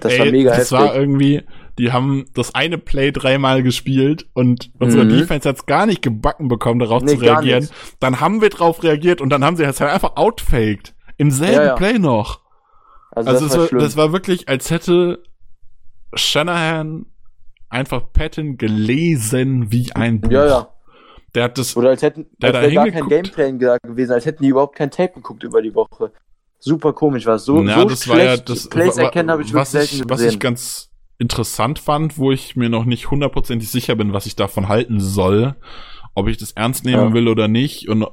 Das 0.00 0.12
Ey, 0.12 0.18
war 0.18 0.26
mega 0.26 0.50
das 0.50 0.70
heftig. 0.70 0.78
War 0.78 0.94
irgendwie, 0.94 1.42
die 1.78 1.92
haben 1.92 2.26
das 2.34 2.54
eine 2.54 2.78
Play 2.78 3.10
dreimal 3.10 3.62
gespielt 3.62 4.28
und 4.34 4.70
unsere 4.78 5.04
mhm. 5.04 5.10
Defense 5.10 5.48
hat 5.48 5.56
es 5.56 5.66
gar 5.66 5.86
nicht 5.86 6.02
gebacken 6.02 6.48
bekommen, 6.48 6.80
darauf 6.80 7.02
nee, 7.02 7.16
zu 7.16 7.22
reagieren. 7.22 7.68
Dann 8.00 8.20
haben 8.20 8.40
wir 8.40 8.50
drauf 8.50 8.82
reagiert 8.82 9.20
und 9.20 9.30
dann 9.30 9.44
haben 9.44 9.56
sie 9.56 9.64
es 9.64 9.80
halt 9.80 9.92
einfach 9.92 10.16
outfaked. 10.16 10.94
Im 11.16 11.30
selben 11.30 11.54
ja, 11.54 11.64
ja. 11.64 11.74
Play 11.74 11.98
noch. 11.98 12.42
Also, 13.18 13.30
also 13.30 13.44
das, 13.44 13.54
das, 13.54 13.72
war, 13.72 13.78
das 13.80 13.96
war 13.96 14.12
wirklich, 14.12 14.48
als 14.48 14.70
hätte 14.70 15.22
Shanahan 16.14 17.06
einfach 17.68 18.12
Patton 18.12 18.56
gelesen 18.56 19.70
wie 19.70 19.92
ein 19.92 20.20
Buch. 20.20 20.30
Ja, 20.30 20.46
ja. 20.46 20.68
Der 21.34 21.44
hat 21.44 21.58
das. 21.58 21.76
Oder 21.76 21.90
als 21.90 22.02
hätten 22.02 22.26
der 22.38 22.54
als 22.54 22.74
gar 22.74 22.90
kein 22.90 23.08
Gameplan 23.08 23.58
gewesen, 23.58 24.12
als 24.12 24.24
hätten 24.24 24.42
die 24.42 24.48
überhaupt 24.48 24.76
kein 24.76 24.90
Tape 24.90 25.14
geguckt 25.14 25.42
über 25.42 25.60
die 25.60 25.74
Woche. 25.74 26.12
Super 26.58 26.92
komisch 26.92 27.26
war 27.26 27.36
es. 27.36 27.44
So, 27.44 27.62
ja, 27.62 27.80
so 27.80 27.84
das 27.84 28.04
schlecht 28.04 28.18
war 28.18 28.24
ja, 28.24 28.36
das, 28.36 28.68
Plays 28.68 28.96
erkennen 28.96 29.30
habe 29.30 29.42
ich 29.42 29.54
was 29.54 29.74
wirklich 29.74 30.00
ich, 30.00 30.08
Was 30.08 30.22
ich 30.22 30.40
ganz 30.40 30.90
interessant 31.18 31.78
fand, 31.78 32.18
wo 32.18 32.32
ich 32.32 32.56
mir 32.56 32.68
noch 32.68 32.84
nicht 32.84 33.10
hundertprozentig 33.10 33.70
sicher 33.70 33.94
bin, 33.94 34.12
was 34.12 34.26
ich 34.26 34.36
davon 34.36 34.68
halten 34.68 35.00
soll, 35.00 35.54
ob 36.14 36.28
ich 36.28 36.38
das 36.38 36.52
ernst 36.52 36.84
nehmen 36.84 37.08
ja. 37.08 37.12
will 37.12 37.28
oder 37.28 37.46
nicht 37.46 37.88
und 37.88 38.06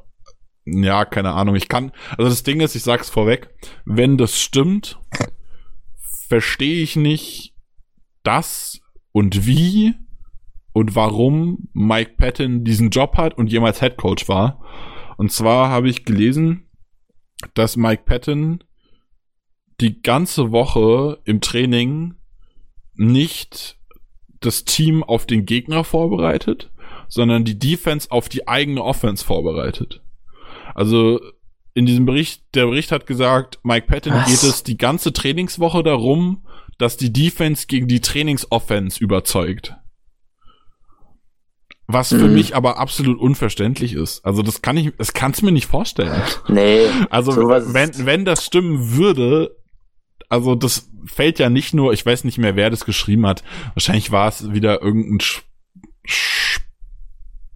ja, 0.65 1.05
keine 1.05 1.33
Ahnung. 1.33 1.55
Ich 1.55 1.67
kann, 1.67 1.91
also 2.17 2.29
das 2.29 2.43
Ding 2.43 2.59
ist, 2.59 2.75
ich 2.75 2.83
sag's 2.83 3.09
vorweg, 3.09 3.49
wenn 3.85 4.17
das 4.17 4.39
stimmt, 4.39 4.99
verstehe 6.27 6.81
ich 6.81 6.95
nicht, 6.95 7.53
das 8.23 8.81
und 9.11 9.45
wie 9.45 9.93
und 10.73 10.95
warum 10.95 11.69
Mike 11.73 12.15
Patton 12.17 12.63
diesen 12.63 12.89
Job 12.89 13.15
hat 13.15 13.37
und 13.37 13.51
jemals 13.51 13.79
Head 13.79 13.97
Coach 13.97 14.27
war. 14.27 14.61
Und 15.17 15.31
zwar 15.31 15.69
habe 15.69 15.87
ich 15.87 16.03
gelesen, 16.03 16.67
dass 17.53 17.77
Mike 17.77 18.03
Patton 18.05 18.63
die 19.79 20.01
ganze 20.01 20.51
Woche 20.51 21.19
im 21.25 21.41
Training 21.41 22.15
nicht 22.95 23.77
das 24.39 24.65
Team 24.65 25.03
auf 25.03 25.25
den 25.25 25.45
Gegner 25.45 25.83
vorbereitet, 25.83 26.71
sondern 27.07 27.45
die 27.45 27.59
Defense 27.59 28.09
auf 28.09 28.29
die 28.29 28.47
eigene 28.47 28.83
Offense 28.83 29.23
vorbereitet. 29.23 30.01
Also 30.75 31.19
in 31.73 31.85
diesem 31.85 32.05
Bericht, 32.05 32.43
der 32.53 32.67
Bericht 32.67 32.91
hat 32.91 33.07
gesagt, 33.07 33.59
Mike 33.63 33.87
Patton 33.87 34.13
Was? 34.13 34.27
geht 34.27 34.43
es 34.43 34.63
die 34.63 34.77
ganze 34.77 35.11
Trainingswoche 35.11 35.81
darum, 35.81 36.45
dass 36.77 36.97
die 36.97 37.11
Defense 37.11 37.65
gegen 37.67 37.87
die 37.87 38.01
Trainingsoffense 38.01 39.03
überzeugt. 39.03 39.75
Was 41.87 42.09
für 42.09 42.27
mhm. 42.27 42.33
mich 42.33 42.55
aber 42.55 42.77
absolut 42.77 43.19
unverständlich 43.19 43.93
ist. 43.93 44.25
Also 44.25 44.41
das 44.41 44.61
kann 44.61 44.75
ich, 44.77 44.93
das 44.97 45.13
kannst 45.13 45.43
mir 45.43 45.51
nicht 45.51 45.67
vorstellen. 45.67 46.21
Nee. 46.47 46.87
Also 47.09 47.35
wenn, 47.37 48.05
wenn 48.05 48.25
das 48.25 48.43
stimmen 48.43 48.95
würde, 48.95 49.55
also 50.27 50.55
das 50.55 50.89
fällt 51.05 51.37
ja 51.39 51.49
nicht 51.49 51.73
nur, 51.73 51.93
ich 51.93 52.05
weiß 52.05 52.23
nicht 52.23 52.37
mehr, 52.37 52.55
wer 52.55 52.69
das 52.69 52.85
geschrieben 52.85 53.27
hat. 53.27 53.43
Wahrscheinlich 53.75 54.11
war 54.11 54.27
es 54.27 54.51
wieder 54.51 54.81
irgendein 54.81 55.19
Sch 55.19 55.43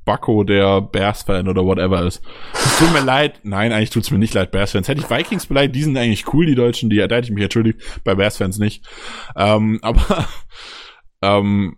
Spacko, 0.09 0.43
der 0.43 0.81
Bears-Fan 0.81 1.47
oder 1.47 1.63
whatever 1.63 2.03
ist. 2.03 2.23
Es 2.53 2.79
tut 2.79 2.91
mir 2.93 3.01
leid. 3.01 3.41
Nein, 3.43 3.71
eigentlich 3.71 3.91
tut's 3.91 4.09
mir 4.09 4.17
nicht 4.17 4.33
leid, 4.33 4.49
Bears-Fans. 4.49 4.87
Hätte 4.87 5.01
ich 5.01 5.09
Vikings 5.09 5.45
beleidigt, 5.45 5.75
die 5.75 5.83
sind 5.83 5.97
eigentlich 5.97 6.33
cool, 6.33 6.47
die 6.47 6.55
Deutschen, 6.55 6.89
die, 6.89 6.97
da 6.97 7.03
hätte 7.03 7.27
ich 7.27 7.31
mich 7.31 7.43
entschuldigt. 7.43 7.79
Bei 8.03 8.15
Bears-Fans 8.15 8.57
nicht. 8.57 8.87
Ähm, 9.35 9.77
aber 9.83 10.25
ähm, 11.21 11.77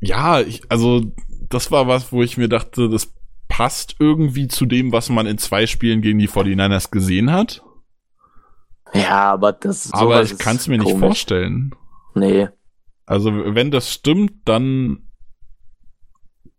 ja, 0.00 0.40
ich, 0.40 0.60
also 0.68 1.02
das 1.48 1.70
war 1.70 1.88
was, 1.88 2.12
wo 2.12 2.22
ich 2.22 2.36
mir 2.36 2.48
dachte, 2.48 2.90
das 2.90 3.14
passt 3.48 3.96
irgendwie 3.98 4.48
zu 4.48 4.66
dem, 4.66 4.92
was 4.92 5.08
man 5.08 5.26
in 5.26 5.38
zwei 5.38 5.66
Spielen 5.66 6.02
gegen 6.02 6.18
die 6.18 6.28
49ers 6.28 6.90
gesehen 6.90 7.32
hat. 7.32 7.62
Ja, 8.92 9.32
aber 9.32 9.52
das 9.52 9.90
Aber 9.94 10.22
ich 10.22 10.36
kann 10.36 10.56
es 10.56 10.68
mir 10.68 10.76
komisch. 10.78 10.92
nicht 10.92 11.00
vorstellen. 11.00 11.74
Nee. 12.14 12.48
Also, 13.06 13.32
wenn 13.32 13.70
das 13.70 13.90
stimmt, 13.90 14.32
dann 14.44 15.07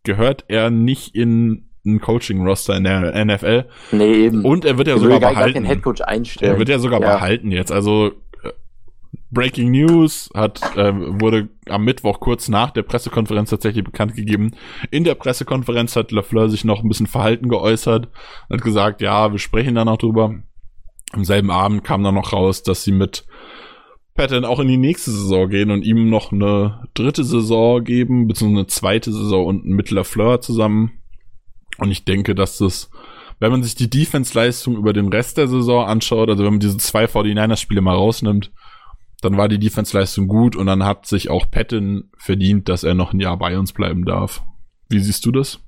gehört 0.03 0.45
er 0.47 0.69
nicht 0.69 1.15
in 1.15 1.69
ein 1.85 2.01
Coaching-Roster 2.01 2.75
in 2.75 2.83
der 2.83 3.25
NFL. 3.25 3.65
Nee, 3.91 4.13
eben. 4.25 4.43
Und 4.43 4.65
er 4.65 4.77
wird 4.77 4.87
ja 4.87 4.97
sogar 4.97 5.19
behalten. 5.19 5.39
Gar 5.39 5.53
keinen 5.53 5.65
Headcoach 5.65 6.01
einstellen. 6.05 6.53
Er 6.53 6.59
wird 6.59 6.69
ja 6.69 6.79
sogar 6.79 7.01
ja. 7.01 7.15
behalten 7.15 7.51
jetzt. 7.51 7.71
Also, 7.71 8.11
äh, 8.43 8.51
Breaking 9.31 9.71
News 9.71 10.29
hat, 10.35 10.61
äh, 10.75 10.93
wurde 10.93 11.49
am 11.67 11.85
Mittwoch 11.85 12.19
kurz 12.19 12.49
nach 12.49 12.71
der 12.71 12.83
Pressekonferenz 12.83 13.49
tatsächlich 13.49 13.83
bekannt 13.83 14.15
gegeben. 14.15 14.51
In 14.91 15.03
der 15.03 15.15
Pressekonferenz 15.15 15.95
hat 15.95 16.11
LaFleur 16.11 16.49
sich 16.49 16.65
noch 16.65 16.83
ein 16.83 16.89
bisschen 16.89 17.07
verhalten 17.07 17.49
geäußert, 17.49 18.09
hat 18.49 18.61
gesagt, 18.61 19.01
ja, 19.01 19.31
wir 19.31 19.39
sprechen 19.39 19.75
da 19.75 19.85
noch 19.85 19.97
drüber. 19.97 20.35
Am 21.11 21.25
selben 21.25 21.49
Abend 21.49 21.83
kam 21.83 22.03
dann 22.03 22.13
noch 22.13 22.33
raus, 22.33 22.61
dass 22.61 22.83
sie 22.83 22.91
mit 22.91 23.25
Patton 24.19 24.43
auch 24.43 24.59
in 24.59 24.67
die 24.67 24.75
nächste 24.75 25.11
Saison 25.11 25.49
gehen 25.49 25.71
und 25.71 25.83
ihm 25.83 26.09
noch 26.09 26.33
eine 26.33 26.83
dritte 26.93 27.23
Saison 27.23 27.81
geben, 27.81 28.27
beziehungsweise 28.27 28.59
eine 28.59 28.67
zweite 28.67 29.13
Saison 29.13 29.45
und 29.45 29.63
mit 29.63 29.91
LaFleur 29.91 30.41
zusammen. 30.41 30.91
Und 31.77 31.89
ich 31.89 32.03
denke, 32.03 32.35
dass 32.35 32.57
das, 32.57 32.89
wenn 33.39 33.49
man 33.49 33.63
sich 33.63 33.75
die 33.75 33.89
Defense-Leistung 33.89 34.75
über 34.75 34.91
den 34.91 35.07
Rest 35.07 35.37
der 35.37 35.47
Saison 35.47 35.85
anschaut, 35.85 36.29
also 36.29 36.43
wenn 36.43 36.51
man 36.51 36.59
diese 36.59 36.75
zwei 36.75 37.05
49ers-Spiele 37.05 37.79
mal 37.79 37.95
rausnimmt, 37.95 38.51
dann 39.21 39.37
war 39.37 39.47
die 39.47 39.57
Defense-Leistung 39.57 40.27
gut 40.27 40.57
und 40.57 40.65
dann 40.65 40.83
hat 40.83 41.05
sich 41.05 41.29
auch 41.29 41.49
Patton 41.49 42.09
verdient, 42.17 42.67
dass 42.67 42.83
er 42.83 42.95
noch 42.95 43.13
ein 43.13 43.21
Jahr 43.21 43.37
bei 43.37 43.57
uns 43.57 43.71
bleiben 43.71 44.03
darf. 44.03 44.43
Wie 44.89 44.99
siehst 44.99 45.25
du 45.25 45.31
das? 45.31 45.61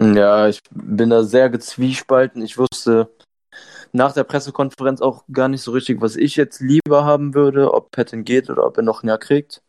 Ja, 0.00 0.46
ich 0.46 0.60
bin 0.70 1.10
da 1.10 1.24
sehr 1.24 1.50
gezwiespalten. 1.50 2.44
Ich 2.44 2.58
wusste 2.58 3.10
nach 3.92 4.12
der 4.12 4.24
Pressekonferenz 4.24 5.00
auch 5.00 5.24
gar 5.32 5.48
nicht 5.48 5.62
so 5.62 5.72
richtig, 5.72 6.00
was 6.00 6.16
ich 6.16 6.36
jetzt 6.36 6.60
lieber 6.60 7.04
haben 7.04 7.34
würde, 7.34 7.74
ob 7.74 7.90
Patton 7.90 8.24
geht 8.24 8.50
oder 8.50 8.66
ob 8.66 8.76
er 8.76 8.82
noch 8.82 9.02
ein 9.02 9.08
Jahr 9.08 9.18
kriegt. 9.18 9.62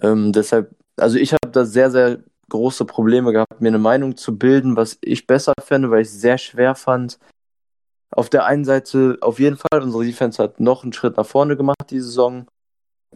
Ähm, 0.00 0.32
deshalb, 0.32 0.70
also 0.96 1.18
ich 1.18 1.32
habe 1.32 1.50
da 1.52 1.64
sehr, 1.64 1.90
sehr 1.90 2.22
große 2.48 2.84
Probleme 2.84 3.32
gehabt, 3.32 3.60
mir 3.60 3.68
eine 3.68 3.78
Meinung 3.78 4.16
zu 4.16 4.38
bilden, 4.38 4.76
was 4.76 4.98
ich 5.00 5.26
besser 5.26 5.52
fände, 5.60 5.90
weil 5.90 6.02
ich 6.02 6.08
es 6.08 6.20
sehr 6.20 6.38
schwer 6.38 6.74
fand. 6.74 7.18
Auf 8.10 8.30
der 8.30 8.46
einen 8.46 8.64
Seite 8.64 9.18
auf 9.20 9.40
jeden 9.40 9.56
Fall, 9.56 9.82
unsere 9.82 10.04
Defense 10.04 10.42
hat 10.42 10.60
noch 10.60 10.84
einen 10.84 10.92
Schritt 10.92 11.16
nach 11.16 11.26
vorne 11.26 11.56
gemacht 11.56 11.90
die 11.90 12.00
Saison. 12.00 12.46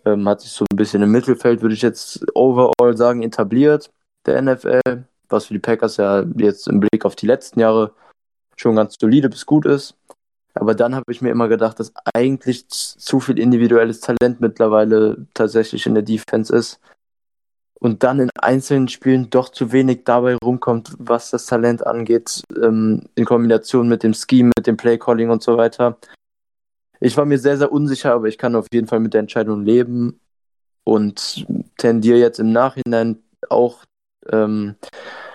Ähm, 0.04 0.28
hat 0.28 0.40
sich 0.40 0.50
so 0.50 0.64
ein 0.70 0.76
bisschen 0.76 1.02
im 1.02 1.10
Mittelfeld, 1.10 1.62
würde 1.62 1.74
ich 1.74 1.82
jetzt 1.82 2.24
overall 2.34 2.96
sagen, 2.96 3.22
etabliert, 3.22 3.90
der 4.26 4.40
NFL, 4.42 5.04
was 5.28 5.46
für 5.46 5.54
die 5.54 5.60
Packers 5.60 5.96
ja 5.96 6.24
jetzt 6.36 6.68
im 6.68 6.80
Blick 6.80 7.04
auf 7.04 7.16
die 7.16 7.26
letzten 7.26 7.60
Jahre 7.60 7.94
schon 8.60 8.76
ganz 8.76 8.96
solide 9.00 9.28
bis 9.28 9.46
gut 9.46 9.66
ist. 9.66 9.96
Aber 10.54 10.74
dann 10.74 10.94
habe 10.94 11.10
ich 11.10 11.22
mir 11.22 11.30
immer 11.30 11.48
gedacht, 11.48 11.80
dass 11.80 11.92
eigentlich 12.12 12.68
zu 12.68 13.20
viel 13.20 13.38
individuelles 13.38 14.00
Talent 14.00 14.40
mittlerweile 14.40 15.26
tatsächlich 15.32 15.86
in 15.86 15.94
der 15.94 16.02
Defense 16.02 16.54
ist. 16.54 16.80
Und 17.78 18.02
dann 18.02 18.20
in 18.20 18.28
einzelnen 18.38 18.88
Spielen 18.88 19.30
doch 19.30 19.48
zu 19.48 19.72
wenig 19.72 20.04
dabei 20.04 20.36
rumkommt, 20.36 20.94
was 20.98 21.30
das 21.30 21.46
Talent 21.46 21.86
angeht, 21.86 22.42
ähm, 22.62 23.04
in 23.14 23.24
Kombination 23.24 23.88
mit 23.88 24.02
dem 24.02 24.12
Scheme, 24.12 24.50
mit 24.54 24.66
dem 24.66 24.76
Playcalling 24.76 25.30
und 25.30 25.42
so 25.42 25.56
weiter. 25.56 25.96
Ich 27.00 27.16
war 27.16 27.24
mir 27.24 27.38
sehr, 27.38 27.56
sehr 27.56 27.72
unsicher, 27.72 28.12
aber 28.12 28.28
ich 28.28 28.36
kann 28.36 28.54
auf 28.54 28.66
jeden 28.70 28.86
Fall 28.86 29.00
mit 29.00 29.14
der 29.14 29.20
Entscheidung 29.20 29.64
leben 29.64 30.20
und 30.84 31.46
tendiere 31.78 32.18
jetzt 32.18 32.38
im 32.38 32.52
Nachhinein 32.52 33.22
auch 33.48 33.84
ähm, 34.30 34.74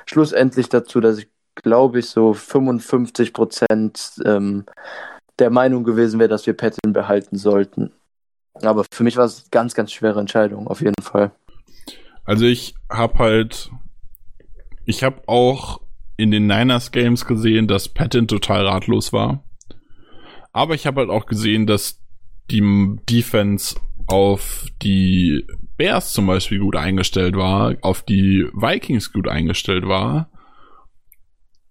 schlussendlich 0.06 0.70
dazu, 0.70 1.00
dass 1.00 1.18
ich 1.18 1.28
glaube 1.56 2.00
ich, 2.00 2.08
so 2.08 2.34
55 2.34 3.34
Prozent 3.34 4.22
ähm, 4.26 4.66
der 5.40 5.50
Meinung 5.50 5.84
gewesen 5.84 6.20
wäre, 6.20 6.30
dass 6.30 6.46
wir 6.46 6.54
Patton 6.56 6.94
behalten 6.94 7.38
sollten. 7.38 7.92
Aber 8.62 8.86
für 8.90 9.04
mich 9.04 9.18
war 9.18 9.26
es 9.26 9.50
ganz, 9.52 9.74
ganz 9.74 9.92
schwere 9.92 10.20
Entscheidung, 10.20 10.68
auf 10.68 10.82
jeden 10.82 11.02
Fall. 11.02 11.32
Also 12.24 12.46
ich 12.46 12.76
habe 12.90 13.20
halt, 13.20 13.70
ich 14.86 15.04
habe 15.04 15.22
auch 15.28 15.82
in 16.18 16.32
den 16.32 16.48
Niners 16.48 16.92
Games 16.92 17.26
gesehen, 17.26 17.68
dass 17.68 17.90
Patton 17.90 18.28
total 18.28 18.66
ratlos 18.66 19.12
war. 19.12 19.44
Aber 20.54 20.74
ich 20.74 20.88
habe 20.88 21.02
halt 21.02 21.10
auch 21.10 21.26
gesehen, 21.26 21.68
dass 21.68 22.02
die 22.50 22.62
Defense 23.10 23.76
auf 24.08 24.66
die 24.82 25.46
Bears 25.78 26.14
zum 26.14 26.28
Beispiel 26.28 26.60
gut 26.60 26.78
eingestellt 26.78 27.36
war, 27.36 27.76
auf 27.82 28.04
die 28.04 28.48
Vikings 28.54 29.12
gut 29.12 29.28
eingestellt 29.28 29.86
war 29.86 30.30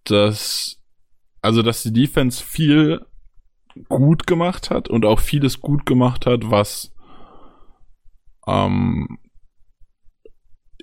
dass, 0.04 0.80
also, 1.40 1.62
dass 1.62 1.82
die 1.82 1.92
Defense 1.92 2.42
viel 2.42 3.04
gut 3.88 4.26
gemacht 4.26 4.70
hat 4.70 4.88
und 4.88 5.04
auch 5.04 5.20
vieles 5.20 5.60
gut 5.60 5.84
gemacht 5.86 6.26
hat, 6.26 6.50
was 6.50 6.94
ähm, 8.46 9.18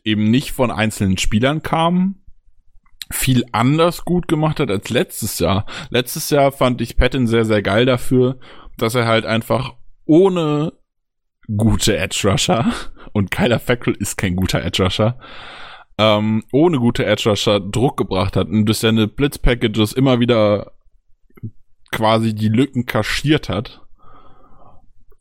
eben 0.03 0.29
nicht 0.29 0.51
von 0.51 0.71
einzelnen 0.71 1.17
Spielern 1.17 1.61
kam, 1.61 2.21
viel 3.11 3.45
anders 3.51 4.05
gut 4.05 4.27
gemacht 4.27 4.59
hat 4.59 4.71
als 4.71 4.89
letztes 4.89 5.39
Jahr. 5.39 5.65
Letztes 5.89 6.29
Jahr 6.29 6.51
fand 6.51 6.81
ich 6.81 6.97
Patton 6.97 7.27
sehr, 7.27 7.45
sehr 7.45 7.61
geil 7.61 7.85
dafür, 7.85 8.39
dass 8.77 8.95
er 8.95 9.05
halt 9.05 9.25
einfach 9.25 9.75
ohne 10.05 10.73
gute 11.55 11.97
Edge 11.97 12.27
Rusher 12.29 12.71
und 13.13 13.31
Kyler 13.31 13.59
Fackrell 13.59 13.95
ist 13.95 14.17
kein 14.17 14.35
guter 14.35 14.63
Edge 14.63 14.83
Rusher, 14.83 15.19
ähm, 16.01 16.43
ohne 16.51 16.79
gute 16.79 17.05
Edge 17.05 17.29
Rusher 17.29 17.59
Druck 17.59 17.95
gebracht 17.95 18.35
hat 18.35 18.47
und 18.47 18.65
durch 18.65 18.79
seine 18.79 19.07
Blitz 19.07 19.37
Packages 19.37 19.93
immer 19.93 20.19
wieder 20.19 20.71
quasi 21.91 22.33
die 22.33 22.49
Lücken 22.49 22.87
kaschiert 22.87 23.49
hat. 23.49 23.85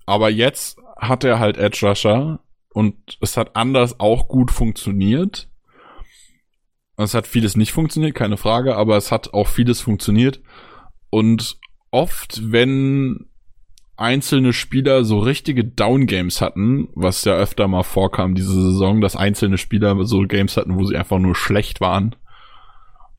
Aber 0.06 0.30
jetzt 0.30 0.78
hat 0.96 1.22
er 1.22 1.38
halt 1.38 1.58
Edge 1.58 1.86
Rusher 1.86 2.40
und 2.72 3.18
es 3.20 3.36
hat 3.36 3.56
anders 3.56 4.00
auch 4.00 4.26
gut 4.26 4.50
funktioniert. 4.50 5.50
Es 6.96 7.12
hat 7.12 7.26
vieles 7.26 7.58
nicht 7.58 7.72
funktioniert, 7.72 8.14
keine 8.14 8.38
Frage, 8.38 8.76
aber 8.76 8.96
es 8.96 9.12
hat 9.12 9.34
auch 9.34 9.48
vieles 9.48 9.82
funktioniert. 9.82 10.40
Und 11.10 11.58
oft, 11.90 12.40
wenn 12.52 13.29
einzelne 14.00 14.52
Spieler 14.52 15.04
so 15.04 15.18
richtige 15.18 15.64
Down-Games 15.64 16.40
hatten, 16.40 16.88
was 16.94 17.24
ja 17.24 17.34
öfter 17.34 17.68
mal 17.68 17.82
vorkam 17.82 18.34
diese 18.34 18.52
Saison, 18.52 19.00
dass 19.00 19.16
einzelne 19.16 19.58
Spieler 19.58 20.04
so 20.04 20.22
Games 20.22 20.56
hatten, 20.56 20.78
wo 20.78 20.84
sie 20.84 20.96
einfach 20.96 21.18
nur 21.18 21.34
schlecht 21.34 21.80
waren, 21.80 22.16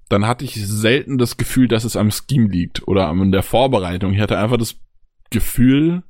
dann 0.09 0.27
hatte 0.27 0.43
ich 0.43 0.55
selten 0.55 1.17
das 1.17 1.37
Gefühl, 1.37 1.67
dass 1.67 1.83
es 1.83 1.95
am 1.95 2.11
Scheme 2.11 2.49
liegt 2.49 2.87
oder 2.87 3.07
an 3.07 3.31
der 3.31 3.43
Vorbereitung. 3.43 4.13
Ich 4.13 4.19
hatte 4.19 4.37
einfach 4.37 4.57
das 4.57 4.75
Gefühl, 5.29 6.03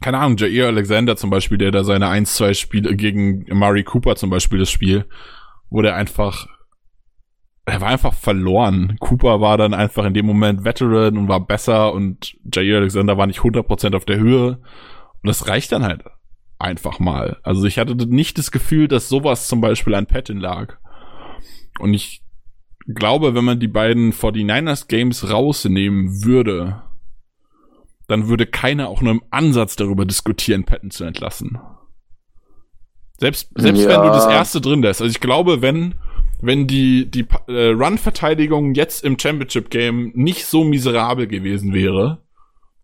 keine 0.00 0.18
Ahnung, 0.18 0.36
Jair 0.38 0.66
Alexander 0.66 1.16
zum 1.16 1.30
Beispiel, 1.30 1.58
der 1.58 1.70
da 1.70 1.84
seine 1.84 2.08
1-2 2.08 2.54
Spiele 2.54 2.96
gegen 2.96 3.46
Murray 3.56 3.84
Cooper 3.84 4.16
zum 4.16 4.30
Beispiel 4.30 4.58
das 4.58 4.70
Spiel, 4.70 5.04
wo 5.70 5.82
der 5.82 5.94
einfach 5.94 6.48
er 7.64 7.80
war 7.80 7.88
einfach 7.88 8.14
verloren. 8.14 8.96
Cooper 8.98 9.40
war 9.40 9.56
dann 9.56 9.74
einfach 9.74 10.04
in 10.04 10.14
dem 10.14 10.26
Moment 10.26 10.64
Veteran 10.64 11.16
und 11.16 11.28
war 11.28 11.46
besser 11.46 11.92
und 11.92 12.36
Jair 12.52 12.78
Alexander 12.78 13.16
war 13.16 13.26
nicht 13.26 13.40
100% 13.40 13.94
auf 13.94 14.04
der 14.04 14.18
Höhe. 14.18 14.58
Und 15.22 15.28
das 15.28 15.46
reicht 15.46 15.70
dann 15.70 15.84
halt 15.84 16.04
einfach 16.58 16.98
mal. 16.98 17.38
Also 17.42 17.64
ich 17.64 17.78
hatte 17.78 17.94
nicht 17.94 18.38
das 18.38 18.50
Gefühl, 18.50 18.88
dass 18.88 19.08
sowas 19.08 19.46
zum 19.46 19.60
Beispiel 19.60 19.94
an 19.94 20.06
Patton 20.06 20.38
lag. 20.38 20.78
Und 21.78 21.94
ich 21.94 22.22
glaube, 22.86 23.34
wenn 23.34 23.44
man 23.44 23.60
die 23.60 23.68
beiden 23.68 24.12
49ers 24.12 24.88
Games 24.88 25.30
rausnehmen 25.30 26.24
würde, 26.24 26.82
dann 28.08 28.28
würde 28.28 28.46
keiner 28.46 28.88
auch 28.88 29.00
nur 29.00 29.12
im 29.12 29.22
Ansatz 29.30 29.76
darüber 29.76 30.04
diskutieren, 30.04 30.64
Patton 30.64 30.90
zu 30.90 31.04
entlassen. 31.04 31.58
Selbst, 33.18 33.50
selbst 33.54 33.84
ja. 33.84 33.90
wenn 33.90 34.02
du 34.02 34.08
das 34.08 34.26
erste 34.26 34.60
drin 34.60 34.82
lässt. 34.82 35.00
Also 35.00 35.10
ich 35.10 35.20
glaube, 35.20 35.62
wenn 35.62 35.94
wenn 36.42 36.66
die, 36.66 37.10
die 37.10 37.26
äh, 37.46 37.68
Run-Verteidigung 37.68 38.74
jetzt 38.74 39.04
im 39.04 39.18
Championship-Game 39.18 40.10
nicht 40.14 40.44
so 40.44 40.64
miserabel 40.64 41.28
gewesen 41.28 41.72
wäre, 41.72 42.18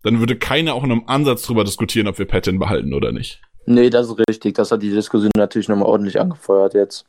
dann 0.01 0.19
würde 0.19 0.37
keiner 0.37 0.73
auch 0.73 0.83
in 0.85 0.93
einem 0.93 1.03
Ansatz 1.07 1.43
drüber 1.43 1.65
diskutieren, 1.65 2.07
ob 2.07 2.17
wir 2.17 2.25
Patton 2.25 2.57
behalten 2.57 2.93
oder 2.93 3.11
nicht. 3.11 3.41
Nee, 3.65 3.89
das 3.89 4.07
ist 4.07 4.17
richtig. 4.29 4.55
Das 4.55 4.71
hat 4.71 4.81
die 4.81 4.89
Diskussion 4.89 5.31
natürlich 5.35 5.67
nochmal 5.67 5.89
ordentlich 5.89 6.19
angefeuert 6.19 6.73
jetzt. 6.73 7.05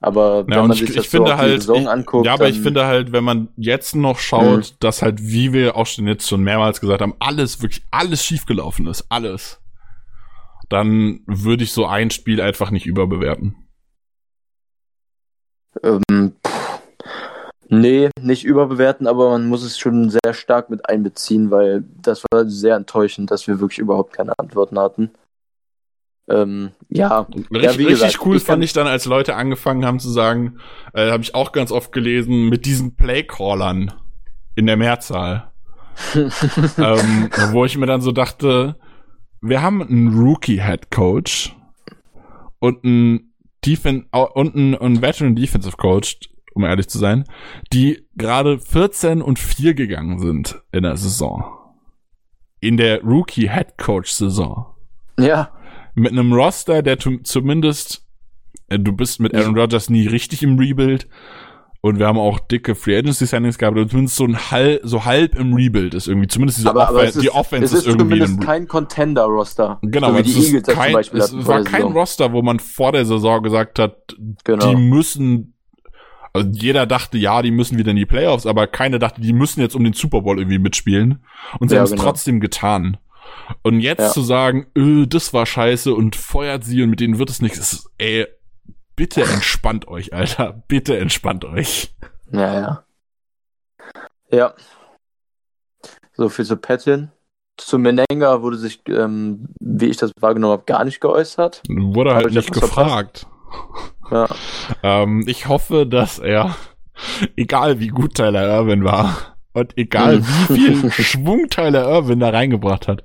Aber 0.00 0.46
wenn 0.46 0.54
ja, 0.54 0.62
man 0.62 0.72
sich 0.72 0.88
ich, 0.88 0.94
das 0.94 1.04
ich 1.04 1.10
so 1.10 1.18
finde 1.18 1.36
halt, 1.36 1.60
Saison 1.60 1.86
anguckt. 1.86 2.24
Ja, 2.24 2.32
aber 2.32 2.48
ich 2.48 2.60
finde 2.60 2.86
halt, 2.86 3.12
wenn 3.12 3.24
man 3.24 3.48
jetzt 3.56 3.94
noch 3.94 4.18
schaut, 4.18 4.72
mhm. 4.72 4.76
dass 4.80 5.02
halt, 5.02 5.20
wie 5.20 5.52
wir 5.52 5.76
auch 5.76 5.86
schon 5.86 6.06
jetzt 6.06 6.28
schon 6.28 6.42
mehrmals 6.42 6.80
gesagt 6.80 7.02
haben, 7.02 7.14
alles, 7.18 7.60
wirklich 7.60 7.82
alles 7.90 8.24
schiefgelaufen 8.24 8.86
ist. 8.86 9.04
Alles. 9.10 9.60
Dann 10.70 11.20
würde 11.26 11.64
ich 11.64 11.72
so 11.72 11.84
ein 11.84 12.10
Spiel 12.10 12.40
einfach 12.40 12.70
nicht 12.70 12.86
überbewerten. 12.86 13.67
Ähm, 15.82 16.32
nee, 17.68 18.10
nicht 18.20 18.44
überbewerten, 18.44 19.06
aber 19.06 19.30
man 19.30 19.46
muss 19.46 19.62
es 19.62 19.78
schon 19.78 20.10
sehr 20.10 20.34
stark 20.34 20.70
mit 20.70 20.88
einbeziehen, 20.88 21.50
weil 21.50 21.84
das 22.02 22.24
war 22.30 22.46
sehr 22.46 22.76
enttäuschend, 22.76 23.30
dass 23.30 23.46
wir 23.46 23.60
wirklich 23.60 23.78
überhaupt 23.78 24.12
keine 24.12 24.32
Antworten 24.38 24.78
hatten. 24.78 25.10
Ähm, 26.28 26.72
ja, 26.90 27.20
richtig, 27.20 27.46
ja, 27.50 27.70
richtig 27.70 27.88
gesagt, 27.88 28.26
cool 28.26 28.36
ich 28.36 28.42
fand 28.42 28.62
ich 28.62 28.72
dann, 28.74 28.86
als 28.86 29.06
Leute 29.06 29.34
angefangen 29.34 29.86
haben 29.86 29.98
zu 29.98 30.10
sagen, 30.10 30.58
äh, 30.92 31.10
habe 31.10 31.22
ich 31.22 31.34
auch 31.34 31.52
ganz 31.52 31.72
oft 31.72 31.90
gelesen, 31.90 32.48
mit 32.48 32.66
diesen 32.66 32.96
Playcallern 32.96 33.94
in 34.54 34.66
der 34.66 34.76
Mehrzahl. 34.76 35.50
ähm, 36.14 37.30
wo 37.50 37.64
ich 37.64 37.76
mir 37.76 37.86
dann 37.86 38.02
so 38.02 38.12
dachte, 38.12 38.76
wir 39.40 39.62
haben 39.62 39.82
einen 39.82 40.16
Rookie-Head 40.16 40.90
Coach 40.90 41.56
und 42.60 42.84
einen 42.84 43.27
Defen 43.68 44.06
und 44.10 44.54
ein, 44.54 44.74
ein 44.74 45.02
Veteran 45.02 45.36
Defensive 45.36 45.76
Coach, 45.76 46.18
um 46.54 46.64
ehrlich 46.64 46.88
zu 46.88 46.98
sein, 46.98 47.24
die 47.72 48.06
gerade 48.16 48.58
14 48.58 49.20
und 49.20 49.38
4 49.38 49.74
gegangen 49.74 50.18
sind 50.18 50.62
in 50.72 50.84
der 50.84 50.96
Saison. 50.96 51.44
In 52.60 52.76
der 52.76 53.02
Rookie 53.02 53.48
Head 53.48 53.76
Coach 53.76 54.10
Saison. 54.10 54.66
Ja. 55.18 55.52
Mit 55.94 56.12
einem 56.12 56.32
Roster, 56.32 56.82
der 56.82 56.98
zumindest, 56.98 58.06
äh, 58.68 58.78
du 58.78 58.92
bist 58.92 59.20
mit 59.20 59.34
Aaron 59.34 59.56
Rodgers 59.56 59.90
nie 59.90 60.06
richtig 60.06 60.42
im 60.42 60.58
Rebuild, 60.58 61.08
und 61.80 61.98
wir 61.98 62.06
haben 62.06 62.18
auch 62.18 62.40
dicke 62.40 62.74
Free 62.74 62.98
Agency 62.98 63.26
Signings 63.26 63.56
gehabt, 63.56 63.76
und 63.76 63.88
zumindest 63.88 64.16
so 64.16 64.24
ein 64.24 64.50
halb, 64.50 64.80
so 64.82 65.04
halb 65.04 65.36
im 65.36 65.54
Rebuild 65.54 65.94
ist 65.94 66.08
irgendwie, 66.08 66.26
zumindest 66.26 66.58
diese 66.58 66.70
aber, 66.70 66.88
aber 66.88 67.04
ist, 67.04 67.22
die 67.22 67.30
Offense 67.30 67.76
ist, 67.76 67.82
ist 67.82 67.86
irgendwie. 67.86 68.20
Es 68.20 68.30
ist 68.30 68.40
kein 68.40 68.66
Contender-Roster. 68.66 69.78
Genau, 69.82 70.10
so 70.10 70.18
wie 70.18 70.22
die 70.22 70.46
Eagles 70.46 70.66
kein, 70.66 70.84
zum 70.84 70.92
Beispiel 70.92 71.20
es 71.20 71.46
war 71.46 71.62
kein 71.62 71.82
Saison. 71.82 71.92
Roster, 71.92 72.32
wo 72.32 72.42
man 72.42 72.58
vor 72.58 72.92
der 72.92 73.04
Saison 73.04 73.42
gesagt 73.42 73.78
hat, 73.78 74.16
genau. 74.42 74.70
die 74.70 74.76
müssen, 74.76 75.54
also 76.32 76.48
jeder 76.50 76.86
dachte, 76.86 77.16
ja, 77.16 77.42
die 77.42 77.52
müssen 77.52 77.78
wieder 77.78 77.92
in 77.92 77.96
die 77.96 78.06
Playoffs, 78.06 78.46
aber 78.46 78.66
keiner 78.66 78.98
dachte, 78.98 79.20
die 79.20 79.32
müssen 79.32 79.60
jetzt 79.60 79.76
um 79.76 79.84
den 79.84 79.92
Super 79.92 80.22
Bowl 80.22 80.38
irgendwie 80.38 80.58
mitspielen. 80.58 81.24
Und 81.60 81.68
sie 81.68 81.76
ja, 81.76 81.80
haben 81.80 81.84
es 81.84 81.92
genau. 81.92 82.02
trotzdem 82.02 82.40
getan. 82.40 82.96
Und 83.62 83.80
jetzt 83.80 84.00
ja. 84.00 84.10
zu 84.10 84.22
sagen, 84.22 84.66
öh, 84.76 85.06
das 85.06 85.32
war 85.32 85.46
scheiße 85.46 85.94
und 85.94 86.16
feuert 86.16 86.64
sie 86.64 86.82
und 86.82 86.90
mit 86.90 87.00
denen 87.00 87.18
wird 87.18 87.30
es 87.30 87.40
nichts, 87.40 87.58
ist, 87.58 87.90
ey, 87.98 88.26
bitte 88.98 89.22
entspannt 89.22 89.86
euch, 89.88 90.12
Alter. 90.12 90.62
Bitte 90.66 90.98
entspannt 90.98 91.44
euch. 91.44 91.94
Ja, 92.32 92.60
ja. 92.60 92.84
Ja. 94.30 94.54
So 96.14 96.28
viel 96.28 96.44
zu 96.44 96.56
Patton. 96.56 97.12
Zu 97.56 97.78
Menenga 97.78 98.42
wurde 98.42 98.58
sich, 98.58 98.80
ähm, 98.88 99.48
wie 99.60 99.86
ich 99.86 99.96
das 99.96 100.12
wahrgenommen 100.20 100.52
habe, 100.52 100.64
gar 100.66 100.84
nicht 100.84 101.00
geäußert. 101.00 101.62
Wurde 101.68 102.14
halt 102.14 102.32
nicht 102.32 102.52
gefragt. 102.52 103.26
Ja. 104.10 104.28
ähm, 104.82 105.24
ich 105.26 105.48
hoffe, 105.48 105.86
dass 105.86 106.18
er, 106.18 106.56
egal 107.36 107.80
wie 107.80 107.88
gut 107.88 108.14
Tyler 108.14 108.46
Irwin 108.46 108.84
war 108.84 109.36
und 109.52 109.78
egal 109.78 110.22
wie 110.22 110.74
viel 110.74 110.90
Schwung 110.90 111.48
Tyler 111.48 111.88
Irwin 111.88 112.20
da 112.20 112.30
reingebracht 112.30 112.88
hat, 112.88 113.04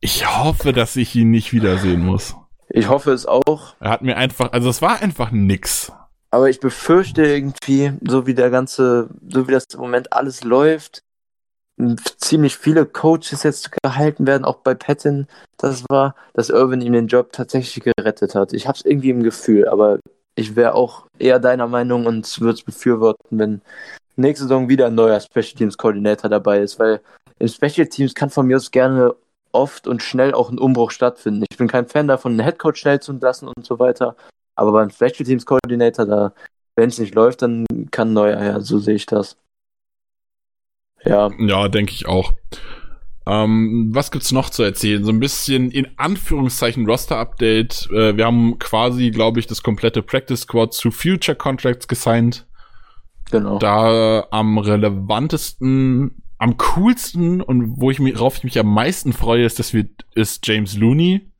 ich 0.00 0.26
hoffe, 0.38 0.72
dass 0.72 0.96
ich 0.96 1.14
ihn 1.14 1.30
nicht 1.30 1.52
wiedersehen 1.52 2.04
muss. 2.04 2.36
Ich 2.68 2.88
hoffe 2.88 3.12
es 3.12 3.26
auch. 3.26 3.74
Er 3.80 3.90
hat 3.90 4.02
mir 4.02 4.16
einfach, 4.16 4.52
also 4.52 4.68
es 4.68 4.82
war 4.82 5.00
einfach 5.00 5.30
nix. 5.30 5.92
Aber 6.30 6.50
ich 6.50 6.60
befürchte 6.60 7.24
irgendwie, 7.24 7.92
so 8.06 8.26
wie 8.26 8.34
der 8.34 8.50
ganze, 8.50 9.08
so 9.28 9.48
wie 9.48 9.52
das 9.52 9.66
im 9.72 9.80
Moment 9.80 10.12
alles 10.12 10.44
läuft, 10.44 11.02
ziemlich 12.18 12.56
viele 12.56 12.86
Coaches 12.86 13.42
jetzt 13.42 13.70
gehalten 13.82 14.26
werden, 14.26 14.44
auch 14.44 14.58
bei 14.58 14.74
Patton, 14.74 15.26
das 15.58 15.84
war, 15.88 16.14
dass 16.32 16.50
Irvin 16.50 16.80
ihm 16.80 16.94
den 16.94 17.06
Job 17.06 17.32
tatsächlich 17.32 17.84
gerettet 17.84 18.34
hat. 18.34 18.52
Ich 18.52 18.66
habe 18.66 18.76
es 18.76 18.84
irgendwie 18.84 19.10
im 19.10 19.22
Gefühl, 19.22 19.68
aber 19.68 19.98
ich 20.34 20.56
wäre 20.56 20.74
auch 20.74 21.06
eher 21.18 21.38
deiner 21.38 21.66
Meinung 21.66 22.06
und 22.06 22.40
würde 22.40 22.54
es 22.54 22.62
befürworten, 22.62 23.38
wenn 23.38 23.60
nächste 24.16 24.44
Saison 24.44 24.68
wieder 24.68 24.86
ein 24.86 24.94
neuer 24.94 25.20
Special 25.20 25.56
Teams 25.56 25.76
Koordinator 25.76 26.30
dabei 26.30 26.60
ist, 26.60 26.78
weil 26.78 27.00
im 27.38 27.48
Special 27.48 27.86
Teams 27.86 28.14
kann 28.14 28.30
von 28.30 28.46
mir 28.46 28.56
aus 28.56 28.70
gerne 28.70 29.14
oft 29.52 29.86
und 29.86 30.02
schnell 30.02 30.34
auch 30.34 30.50
ein 30.50 30.58
Umbruch 30.58 30.90
stattfinden. 30.90 31.44
Ich 31.50 31.56
bin 31.56 31.68
kein 31.68 31.86
Fan 31.86 32.08
davon, 32.08 32.32
einen 32.32 32.40
Headcoach 32.40 32.76
schnell 32.76 33.00
zu 33.00 33.12
entlassen 33.12 33.48
und 33.48 33.64
so 33.64 33.78
weiter. 33.78 34.16
Aber 34.54 34.72
beim 34.72 34.90
Special 34.90 35.24
Teams 35.24 35.46
Coordinator, 35.46 36.06
da, 36.06 36.32
wenn 36.76 36.88
es 36.88 36.98
nicht 36.98 37.14
läuft, 37.14 37.42
dann 37.42 37.66
kann 37.90 38.12
neuer 38.12 38.38
her. 38.38 38.60
So 38.60 38.78
sehe 38.78 38.94
ich 38.94 39.06
das. 39.06 39.36
Ja. 41.04 41.30
Ja, 41.38 41.68
denke 41.68 41.92
ich 41.92 42.06
auch. 42.06 42.32
Ähm, 43.28 43.90
was 43.92 44.10
gibt's 44.10 44.30
noch 44.30 44.50
zu 44.50 44.62
erzählen? 44.62 45.04
So 45.04 45.10
ein 45.10 45.20
bisschen 45.20 45.70
in 45.70 45.88
Anführungszeichen 45.98 46.86
Roster-Update. 46.86 47.88
Äh, 47.90 48.16
wir 48.16 48.24
haben 48.24 48.58
quasi, 48.58 49.10
glaube 49.10 49.40
ich, 49.40 49.46
das 49.46 49.62
komplette 49.62 50.02
Practice 50.02 50.42
Squad 50.42 50.74
zu 50.74 50.90
Future 50.90 51.36
Contracts 51.36 51.88
gesigned. 51.88 52.46
Genau. 53.30 53.58
Da 53.58 54.26
am 54.30 54.58
relevantesten 54.58 56.22
am 56.38 56.56
coolsten 56.58 57.40
und 57.40 57.80
wo 57.80 57.90
ich 57.90 57.98
mich, 57.98 58.18
worauf 58.18 58.38
ich 58.38 58.44
mich 58.44 58.58
am 58.58 58.72
meisten 58.72 59.12
freue, 59.12 59.44
ist, 59.44 59.58
dass 59.58 59.72
wir, 59.72 59.86
ist 60.14 60.46
James 60.46 60.76
Looney, 60.76 61.30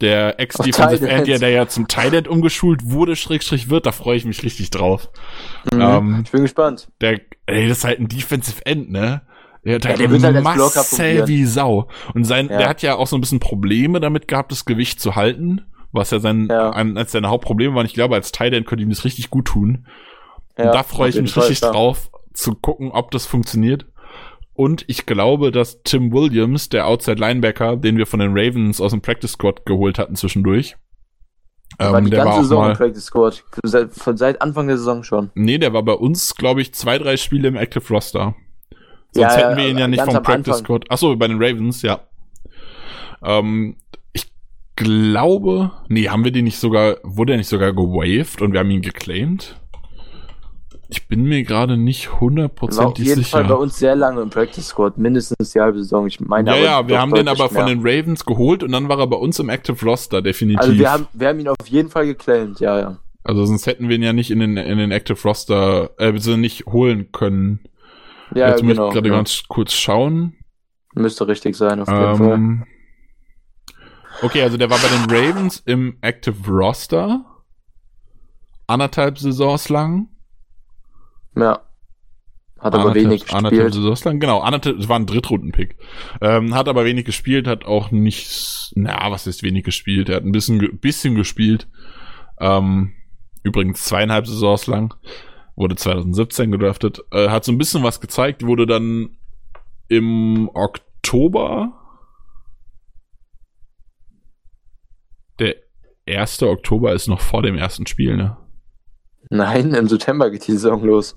der 0.00 0.38
Ex-Defensive 0.38 1.08
End, 1.08 1.26
der 1.26 1.50
ja 1.50 1.66
zum 1.66 1.88
Thailand 1.88 2.28
umgeschult 2.28 2.84
wurde, 2.84 3.16
Schrägstrich 3.16 3.68
wird, 3.68 3.86
da 3.86 3.92
freue 3.92 4.16
ich 4.16 4.24
mich 4.24 4.42
richtig 4.44 4.70
drauf. 4.70 5.10
Mhm, 5.72 5.80
ähm, 5.80 6.20
ich 6.24 6.30
bin 6.30 6.42
gespannt. 6.42 6.88
Der, 7.00 7.20
ey, 7.46 7.68
das 7.68 7.78
ist 7.78 7.84
halt 7.84 7.98
ein 7.98 8.08
Defensive 8.08 8.64
End, 8.64 8.90
ne? 8.90 9.22
Der, 9.64 9.80
der, 9.80 9.90
ja, 9.90 9.96
der 9.96 10.10
wird 10.10 10.22
halt 10.22 10.46
als 10.46 11.28
wie 11.28 11.44
Sau. 11.44 11.88
Und 12.14 12.24
sein, 12.24 12.48
ja. 12.48 12.58
der 12.58 12.68
hat 12.68 12.82
ja 12.82 12.94
auch 12.94 13.08
so 13.08 13.16
ein 13.16 13.20
bisschen 13.20 13.40
Probleme 13.40 13.98
damit 13.98 14.28
gehabt, 14.28 14.52
das 14.52 14.64
Gewicht 14.64 15.00
zu 15.00 15.16
halten, 15.16 15.62
was 15.90 16.12
ja 16.12 16.20
sein, 16.20 16.46
ja. 16.48 16.70
Ein, 16.70 16.96
als 16.96 17.12
seine 17.12 17.28
Hauptprobleme 17.28 17.74
war. 17.74 17.80
Und 17.80 17.86
ich 17.86 17.94
glaube, 17.94 18.14
als 18.14 18.30
Thailand 18.30 18.66
könnte 18.66 18.84
ihm 18.84 18.90
das 18.90 19.04
richtig 19.04 19.30
gut 19.30 19.46
tun. 19.46 19.86
Und 20.56 20.66
da 20.66 20.82
freue 20.84 21.10
ich 21.10 21.20
mich 21.20 21.36
richtig 21.36 21.60
drauf, 21.60 22.10
zu 22.32 22.54
gucken, 22.54 22.92
ob 22.92 23.10
das 23.10 23.26
funktioniert. 23.26 23.86
Und 24.58 24.84
ich 24.88 25.06
glaube, 25.06 25.52
dass 25.52 25.84
Tim 25.84 26.12
Williams, 26.12 26.68
der 26.68 26.88
Outside 26.88 27.20
Linebacker, 27.20 27.76
den 27.76 27.96
wir 27.96 28.06
von 28.06 28.18
den 28.18 28.32
Ravens 28.32 28.80
aus 28.80 28.90
dem 28.90 29.00
Practice 29.00 29.30
Squad 29.30 29.64
geholt 29.64 30.00
hatten 30.00 30.16
zwischendurch, 30.16 30.76
der 31.78 31.92
war 31.92 32.02
die 32.02 32.10
der 32.10 32.24
ganze 32.24 32.38
war 32.38 32.42
Saison 32.42 32.70
im 32.70 32.76
Practice 32.76 33.04
Squad. 33.04 33.44
Seit, 33.62 33.92
von 33.92 34.16
seit 34.16 34.42
Anfang 34.42 34.66
der 34.66 34.76
Saison 34.76 35.04
schon. 35.04 35.30
Nee, 35.36 35.58
der 35.58 35.72
war 35.74 35.84
bei 35.84 35.92
uns, 35.92 36.34
glaube 36.34 36.60
ich, 36.60 36.74
zwei, 36.74 36.98
drei 36.98 37.16
Spiele 37.16 37.46
im 37.46 37.54
Active 37.54 37.84
Roster. 37.88 38.34
Sonst 39.12 39.36
ja, 39.36 39.36
hätten 39.36 39.58
wir 39.58 39.68
ihn 39.68 39.78
ja 39.78 39.86
nicht 39.86 40.02
vom 40.02 40.20
Practice. 40.24 40.58
Squad. 40.58 40.90
Achso, 40.90 41.14
bei 41.14 41.28
den 41.28 41.40
Ravens, 41.40 41.82
ja. 41.82 42.00
Ähm, 43.22 43.76
ich 44.12 44.26
glaube, 44.74 45.70
nee, 45.86 46.08
haben 46.08 46.24
wir 46.24 46.32
den 46.32 46.46
nicht 46.46 46.58
sogar, 46.58 46.96
wurde 47.04 47.34
er 47.34 47.38
nicht 47.38 47.46
sogar 47.46 47.72
gewaved 47.72 48.42
und 48.42 48.52
wir 48.52 48.58
haben 48.58 48.70
ihn 48.72 48.82
geclaimed? 48.82 49.54
Ich 50.90 51.06
bin 51.06 51.24
mir 51.24 51.42
gerade 51.42 51.76
nicht 51.76 52.18
hundertprozentig 52.18 53.04
sicher. 53.04 53.12
Auf 53.12 53.16
jeden. 53.16 53.24
Fall 53.24 53.44
bei 53.44 53.54
uns 53.54 53.78
sehr 53.78 53.94
lange 53.94 54.22
im 54.22 54.30
Practice 54.30 54.68
Squad, 54.68 54.96
mindestens 54.96 55.50
die 55.50 55.60
halbe 55.60 55.78
Saison. 55.78 56.06
Ich 56.06 56.18
meine, 56.18 56.50
ja, 56.50 56.56
ja, 56.56 56.88
wir 56.88 56.98
haben 56.98 57.12
den 57.12 57.28
aber 57.28 57.50
von 57.50 57.66
den 57.66 57.80
Ravens 57.80 58.24
geholt 58.24 58.62
und 58.62 58.72
dann 58.72 58.88
war 58.88 58.98
er 58.98 59.06
bei 59.06 59.16
uns 59.16 59.38
im 59.38 59.50
Active 59.50 59.84
Roster, 59.84 60.22
definitiv. 60.22 60.60
Also 60.60 60.78
wir 60.78 60.90
haben, 60.90 61.06
wir 61.12 61.28
haben 61.28 61.40
ihn 61.40 61.48
auf 61.48 61.66
jeden 61.66 61.90
Fall 61.90 62.06
geclaimed, 62.06 62.60
ja, 62.60 62.80
ja. 62.80 62.96
Also 63.22 63.44
sonst 63.44 63.66
hätten 63.66 63.90
wir 63.90 63.96
ihn 63.96 64.02
ja 64.02 64.14
nicht 64.14 64.30
in 64.30 64.40
den, 64.40 64.56
in 64.56 64.78
den 64.78 64.90
Active 64.90 65.20
Roster, 65.22 65.90
äh, 65.98 66.12
beziehungsweise 66.12 66.38
nicht 66.38 66.64
holen 66.66 67.12
können. 67.12 67.60
Ja, 68.34 68.48
Jetzt 68.48 68.62
genau, 68.62 68.84
muss 68.84 68.88
ich 68.88 68.94
gerade 68.94 69.08
ja. 69.10 69.14
ganz 69.14 69.42
kurz 69.46 69.74
schauen. 69.74 70.36
Müsste 70.94 71.28
richtig 71.28 71.54
sein, 71.54 71.80
auf 71.80 71.88
jeden 71.88 72.30
ähm, 72.30 72.64
Fall. 72.64 72.66
Okay, 74.22 74.42
also 74.42 74.56
der 74.56 74.70
war 74.70 74.78
bei 74.78 74.88
den 74.88 75.14
Ravens 75.14 75.62
im 75.66 75.98
Active 76.00 76.50
Roster. 76.50 77.24
Anderthalb 78.66 79.18
Saisons 79.18 79.68
lang. 79.68 80.08
Ja. 81.38 81.62
Hat 82.58 82.74
aber 82.74 82.94
wenig 82.94 83.24
gespielt. 83.24 83.72
Saisons 83.72 84.04
lang, 84.04 84.18
genau. 84.18 84.44
Es 84.44 84.88
war 84.88 84.98
ein 84.98 85.06
Drittrunden-Pick. 85.06 85.76
Ähm, 86.20 86.54
hat 86.54 86.68
aber 86.68 86.84
wenig 86.84 87.04
gespielt, 87.04 87.46
hat 87.46 87.64
auch 87.64 87.92
nicht, 87.92 88.72
na, 88.74 89.10
was 89.12 89.28
ist 89.28 89.44
wenig 89.44 89.62
gespielt? 89.62 90.08
Er 90.08 90.16
hat 90.16 90.24
ein 90.24 90.32
bisschen, 90.32 90.78
bisschen 90.80 91.14
gespielt. 91.14 91.68
Ähm, 92.40 92.94
übrigens 93.44 93.84
zweieinhalb 93.84 94.26
Saisons 94.26 94.66
lang. 94.66 94.94
Wurde 95.54 95.76
2017 95.76 96.50
gedraftet. 96.50 97.00
Äh, 97.12 97.28
hat 97.28 97.44
so 97.44 97.52
ein 97.52 97.58
bisschen 97.58 97.84
was 97.84 98.00
gezeigt, 98.00 98.44
wurde 98.44 98.66
dann 98.66 99.16
im 99.88 100.50
Oktober 100.52 101.78
der 105.38 105.56
1. 106.06 106.42
Oktober 106.42 106.92
ist 106.92 107.06
noch 107.06 107.20
vor 107.20 107.42
dem 107.42 107.56
ersten 107.56 107.86
Spiel, 107.86 108.16
ne? 108.16 108.36
Nein, 109.30 109.74
im 109.74 109.88
September 109.88 110.30
geht 110.30 110.46
die 110.46 110.52
Saison 110.52 110.82
los. 110.82 111.16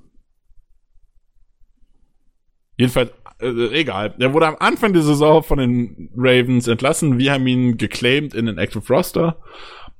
Jedenfalls, 2.81 3.11
äh, 3.39 3.79
egal. 3.79 4.15
Er 4.17 4.33
wurde 4.33 4.47
am 4.47 4.55
Anfang 4.59 4.91
der 4.91 5.03
Saison 5.03 5.43
von 5.43 5.59
den 5.59 6.09
Ravens 6.15 6.67
entlassen. 6.67 7.19
Wir 7.19 7.33
haben 7.33 7.45
ihn 7.45 7.77
geclaimed 7.77 8.33
in 8.33 8.47
den 8.47 8.57
Active 8.57 8.81
Roster. 8.91 9.37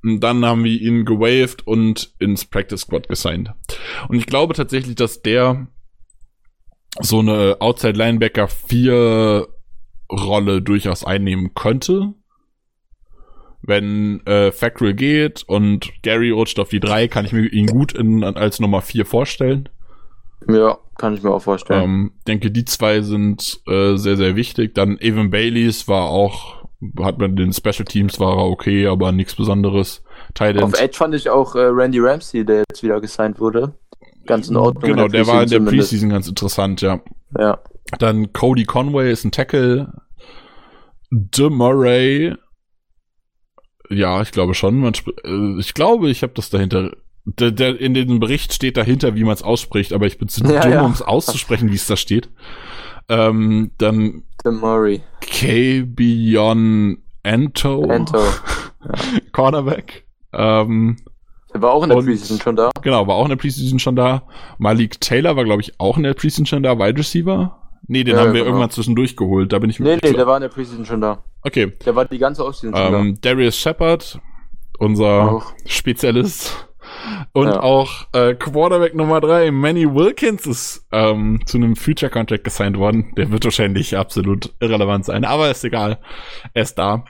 Und 0.01 0.19
dann 0.21 0.43
haben 0.43 0.63
wir 0.63 0.81
ihn 0.81 1.05
gewaved 1.05 1.67
und 1.67 2.11
ins 2.17 2.43
Practice 2.43 2.81
Squad 2.81 3.07
gesigned. 3.07 3.51
Und 4.07 4.17
ich 4.17 4.25
glaube 4.25 4.55
tatsächlich, 4.55 4.95
dass 4.95 5.21
der 5.21 5.67
so 6.99 7.19
eine 7.19 7.57
Outside 7.59 7.93
Linebacker 7.99 8.47
4 8.47 9.47
Rolle 10.11 10.63
durchaus 10.63 11.03
einnehmen 11.03 11.53
könnte. 11.53 12.15
Wenn 13.61 14.25
äh, 14.25 14.51
Fackrell 14.51 14.95
geht 14.95 15.43
und 15.43 15.91
Gary 16.01 16.31
rutscht 16.31 16.57
auf 16.57 16.69
die 16.69 16.79
3, 16.79 17.07
kann 17.09 17.25
ich 17.25 17.31
mir 17.31 17.45
ihn 17.45 17.67
gut 17.67 17.93
in, 17.93 18.23
als 18.23 18.59
Nummer 18.59 18.81
4 18.81 19.05
vorstellen. 19.05 19.69
Ja, 20.47 20.77
kann 20.97 21.13
ich 21.13 21.23
mir 21.23 21.31
auch 21.31 21.41
vorstellen. 21.41 21.83
Ähm, 21.83 22.11
denke, 22.27 22.51
die 22.51 22.65
zwei 22.65 23.01
sind 23.01 23.61
äh, 23.67 23.95
sehr, 23.95 24.17
sehr 24.17 24.35
wichtig. 24.35 24.73
Dann 24.73 24.97
Evan 24.99 25.29
Baileys 25.29 25.87
war 25.87 26.05
auch, 26.05 26.65
hat 26.99 27.19
man 27.19 27.35
den 27.35 27.53
Special 27.53 27.85
Teams 27.85 28.19
war 28.19 28.37
er 28.37 28.45
okay, 28.45 28.87
aber 28.87 29.11
nichts 29.11 29.35
Besonderes. 29.35 30.03
Tight 30.33 30.61
Auf 30.61 30.79
Edge 30.79 30.97
fand 30.97 31.13
ich 31.15 31.29
auch 31.29 31.55
äh, 31.55 31.59
Randy 31.61 31.99
Ramsey, 31.99 32.45
der 32.45 32.63
jetzt 32.69 32.83
wieder 32.83 32.99
gesigned 33.01 33.39
wurde. 33.39 33.73
Ganz 34.25 34.49
in 34.49 34.55
Ordnung. 34.55 34.83
Genau, 34.83 35.07
der, 35.07 35.23
der 35.23 35.27
war 35.27 35.43
in 35.43 35.49
der 35.49 35.59
zumindest. 35.59 35.89
Preseason 35.89 36.09
ganz 36.09 36.27
interessant, 36.27 36.81
ja. 36.81 37.01
Ja. 37.37 37.59
Dann 37.99 38.33
Cody 38.33 38.65
Conway 38.65 39.11
ist 39.11 39.23
ein 39.25 39.31
Tackle. 39.31 39.91
De 41.09 41.49
Murray. 41.49 42.35
Ja, 43.89 44.21
ich 44.21 44.31
glaube 44.31 44.53
schon. 44.53 44.83
Äh, 44.85 45.59
ich 45.59 45.73
glaube, 45.73 46.09
ich 46.09 46.23
habe 46.23 46.33
das 46.33 46.49
dahinter 46.49 46.91
der, 47.25 47.51
der, 47.51 47.79
in 47.79 47.93
dem 47.93 48.19
Bericht 48.19 48.53
steht 48.53 48.77
dahinter, 48.77 49.15
wie 49.15 49.23
man 49.23 49.33
es 49.33 49.43
ausspricht, 49.43 49.93
aber 49.93 50.07
ich 50.07 50.17
bin 50.17 50.27
zu 50.27 50.43
ja, 50.43 50.61
dumm, 50.61 50.71
ja. 50.71 50.81
um 50.81 50.91
es 50.91 51.01
auszusprechen, 51.01 51.71
wie 51.71 51.75
es 51.75 51.87
da 51.87 51.95
steht. 51.95 52.29
Ähm, 53.09 53.71
dann 53.77 54.23
Murray. 54.43 55.01
K-Bion 55.21 56.97
Ento. 57.23 57.83
Ento. 57.83 58.17
Ja. 58.17 58.93
Cornerback. 59.31 60.05
Ähm, 60.33 60.97
der 61.53 61.61
war 61.61 61.71
auch 61.71 61.83
in 61.83 61.89
der 61.89 61.97
und, 61.97 62.05
Preseason 62.05 62.39
schon 62.39 62.55
da. 62.55 62.71
Genau, 62.81 63.05
war 63.07 63.15
auch 63.15 63.25
in 63.25 63.29
der 63.29 63.35
Preseason 63.35 63.79
schon 63.79 63.95
da. 63.95 64.23
Malik 64.57 65.01
Taylor 65.01 65.35
war, 65.35 65.43
glaube 65.43 65.61
ich, 65.61 65.79
auch 65.79 65.97
in 65.97 66.03
der 66.03 66.13
Preseason 66.13 66.45
schon 66.45 66.63
da. 66.63 66.79
Wide 66.79 66.97
Receiver. 66.97 67.57
Nee, 67.87 68.03
den 68.03 68.15
ja, 68.15 68.21
haben 68.21 68.27
wir 68.27 68.39
genau. 68.39 68.45
irgendwann 68.45 68.69
zwischendurch 68.69 69.17
geholt. 69.17 69.51
Da 69.51 69.59
bin 69.59 69.69
ich 69.69 69.79
Nee, 69.79 69.97
nee, 70.01 70.13
der 70.13 70.25
war 70.25 70.37
in 70.37 70.41
der 70.41 70.49
Preseason 70.49 70.85
schon 70.85 71.01
da. 71.01 71.23
Okay. 71.43 71.73
Der 71.85 71.95
war 71.95 72.05
die 72.05 72.17
ganze 72.17 72.45
Offseason 72.45 72.73
ähm, 72.75 72.93
schon 72.93 73.15
da. 73.15 73.19
Darius 73.29 73.57
Shepard, 73.57 74.19
unser 74.79 75.31
auch. 75.31 75.53
Spezialist 75.65 76.70
und 77.33 77.47
ja. 77.47 77.61
auch 77.61 78.07
äh, 78.13 78.33
Quarterback 78.35 78.95
Nummer 78.95 79.21
drei, 79.21 79.51
Manny 79.51 79.93
Wilkins, 79.93 80.45
ist 80.45 80.87
ähm, 80.91 81.41
zu 81.45 81.57
einem 81.57 81.75
Future 81.75 82.11
Contract 82.11 82.43
gesigned 82.43 82.77
worden. 82.77 83.13
Der 83.15 83.31
wird 83.31 83.43
wahrscheinlich 83.43 83.97
absolut 83.97 84.53
irrelevant 84.59 85.05
sein, 85.05 85.25
aber 85.25 85.49
ist 85.49 85.63
egal. 85.63 85.99
Er 86.53 86.63
ist 86.63 86.75
da. 86.75 87.05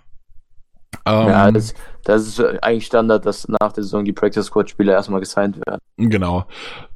Ähm, 1.06 1.28
ja, 1.28 1.52
das, 1.52 1.74
das 2.04 2.28
ist 2.28 2.39
eigentlich 2.62 2.86
Standard, 2.86 3.26
dass 3.26 3.48
nach 3.48 3.72
der 3.74 3.84
Saison 3.84 4.06
die 4.06 4.14
Practice 4.14 4.46
Squad 4.46 4.70
Spieler 4.70 4.94
erstmal 4.94 5.20
gesigned 5.20 5.58
werden. 5.66 5.80
Genau. 5.98 6.46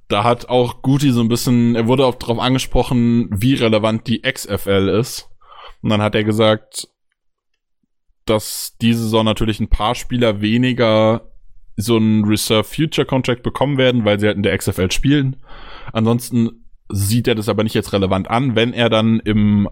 Da 0.07 0.23
hat 0.23 0.49
auch 0.49 0.81
Guti 0.81 1.11
so 1.11 1.21
ein 1.21 1.29
bisschen, 1.29 1.75
er 1.75 1.87
wurde 1.87 2.05
auch 2.05 2.15
darauf 2.15 2.39
angesprochen, 2.39 3.27
wie 3.31 3.55
relevant 3.55 4.07
die 4.07 4.21
XFL 4.21 4.89
ist. 4.99 5.29
Und 5.81 5.89
dann 5.89 6.01
hat 6.01 6.13
er 6.13 6.23
gesagt, 6.23 6.87
dass 8.25 8.75
diese 8.81 9.03
Saison 9.03 9.25
natürlich 9.25 9.59
ein 9.59 9.69
paar 9.69 9.95
Spieler 9.95 10.41
weniger 10.41 11.31
so 11.77 11.97
einen 11.97 12.25
Reserve 12.25 12.63
Future 12.63 13.05
Contract 13.05 13.43
bekommen 13.43 13.77
werden, 13.77 14.05
weil 14.05 14.19
sie 14.19 14.27
halt 14.27 14.37
in 14.37 14.43
der 14.43 14.57
XFL 14.57 14.91
spielen. 14.91 15.37
Ansonsten 15.91 16.65
sieht 16.89 17.27
er 17.27 17.35
das 17.35 17.49
aber 17.49 17.63
nicht 17.63 17.73
jetzt 17.73 17.93
relevant 17.93 18.29
an, 18.29 18.55
wenn 18.55 18.73
er 18.73 18.89
dann 18.89 19.19
im 19.19 19.67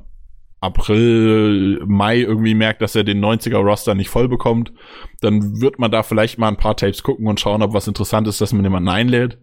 April, 0.63 1.83
Mai 1.85 2.19
irgendwie 2.19 2.55
merkt, 2.55 2.81
dass 2.81 2.95
er 2.95 3.03
den 3.03 3.23
90er 3.23 3.57
Roster 3.57 3.95
nicht 3.95 4.09
voll 4.09 4.29
bekommt, 4.29 4.71
dann 5.19 5.59
wird 5.59 5.77
man 5.77 5.91
da 5.91 6.03
vielleicht 6.03 6.39
mal 6.39 6.47
ein 6.47 6.57
paar 6.57 6.77
Tapes 6.77 7.03
gucken 7.03 7.27
und 7.27 7.41
schauen, 7.41 7.61
ob 7.61 7.73
was 7.73 7.87
interessant 7.87 8.29
ist, 8.29 8.39
dass 8.39 8.53
man 8.53 8.63
jemanden 8.63 8.87
einlädt. 8.87 9.37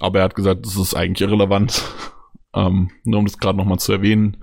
Aber 0.00 0.18
er 0.18 0.26
hat 0.26 0.34
gesagt, 0.34 0.66
das 0.66 0.76
ist 0.76 0.94
eigentlich 0.94 1.26
irrelevant. 1.26 1.82
ähm, 2.54 2.90
nur 3.04 3.20
um 3.20 3.24
das 3.24 3.38
gerade 3.38 3.56
nochmal 3.56 3.78
zu 3.78 3.92
erwähnen. 3.92 4.36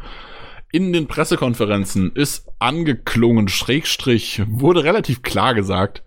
In 0.71 0.91
den 0.91 1.07
Pressekonferenzen 1.07 2.13
ist 2.15 2.49
angeklungen, 2.57 3.47
Schrägstrich, 3.47 4.41
wurde 4.47 4.83
relativ 4.83 5.21
klar 5.21 5.53
gesagt, 5.53 6.03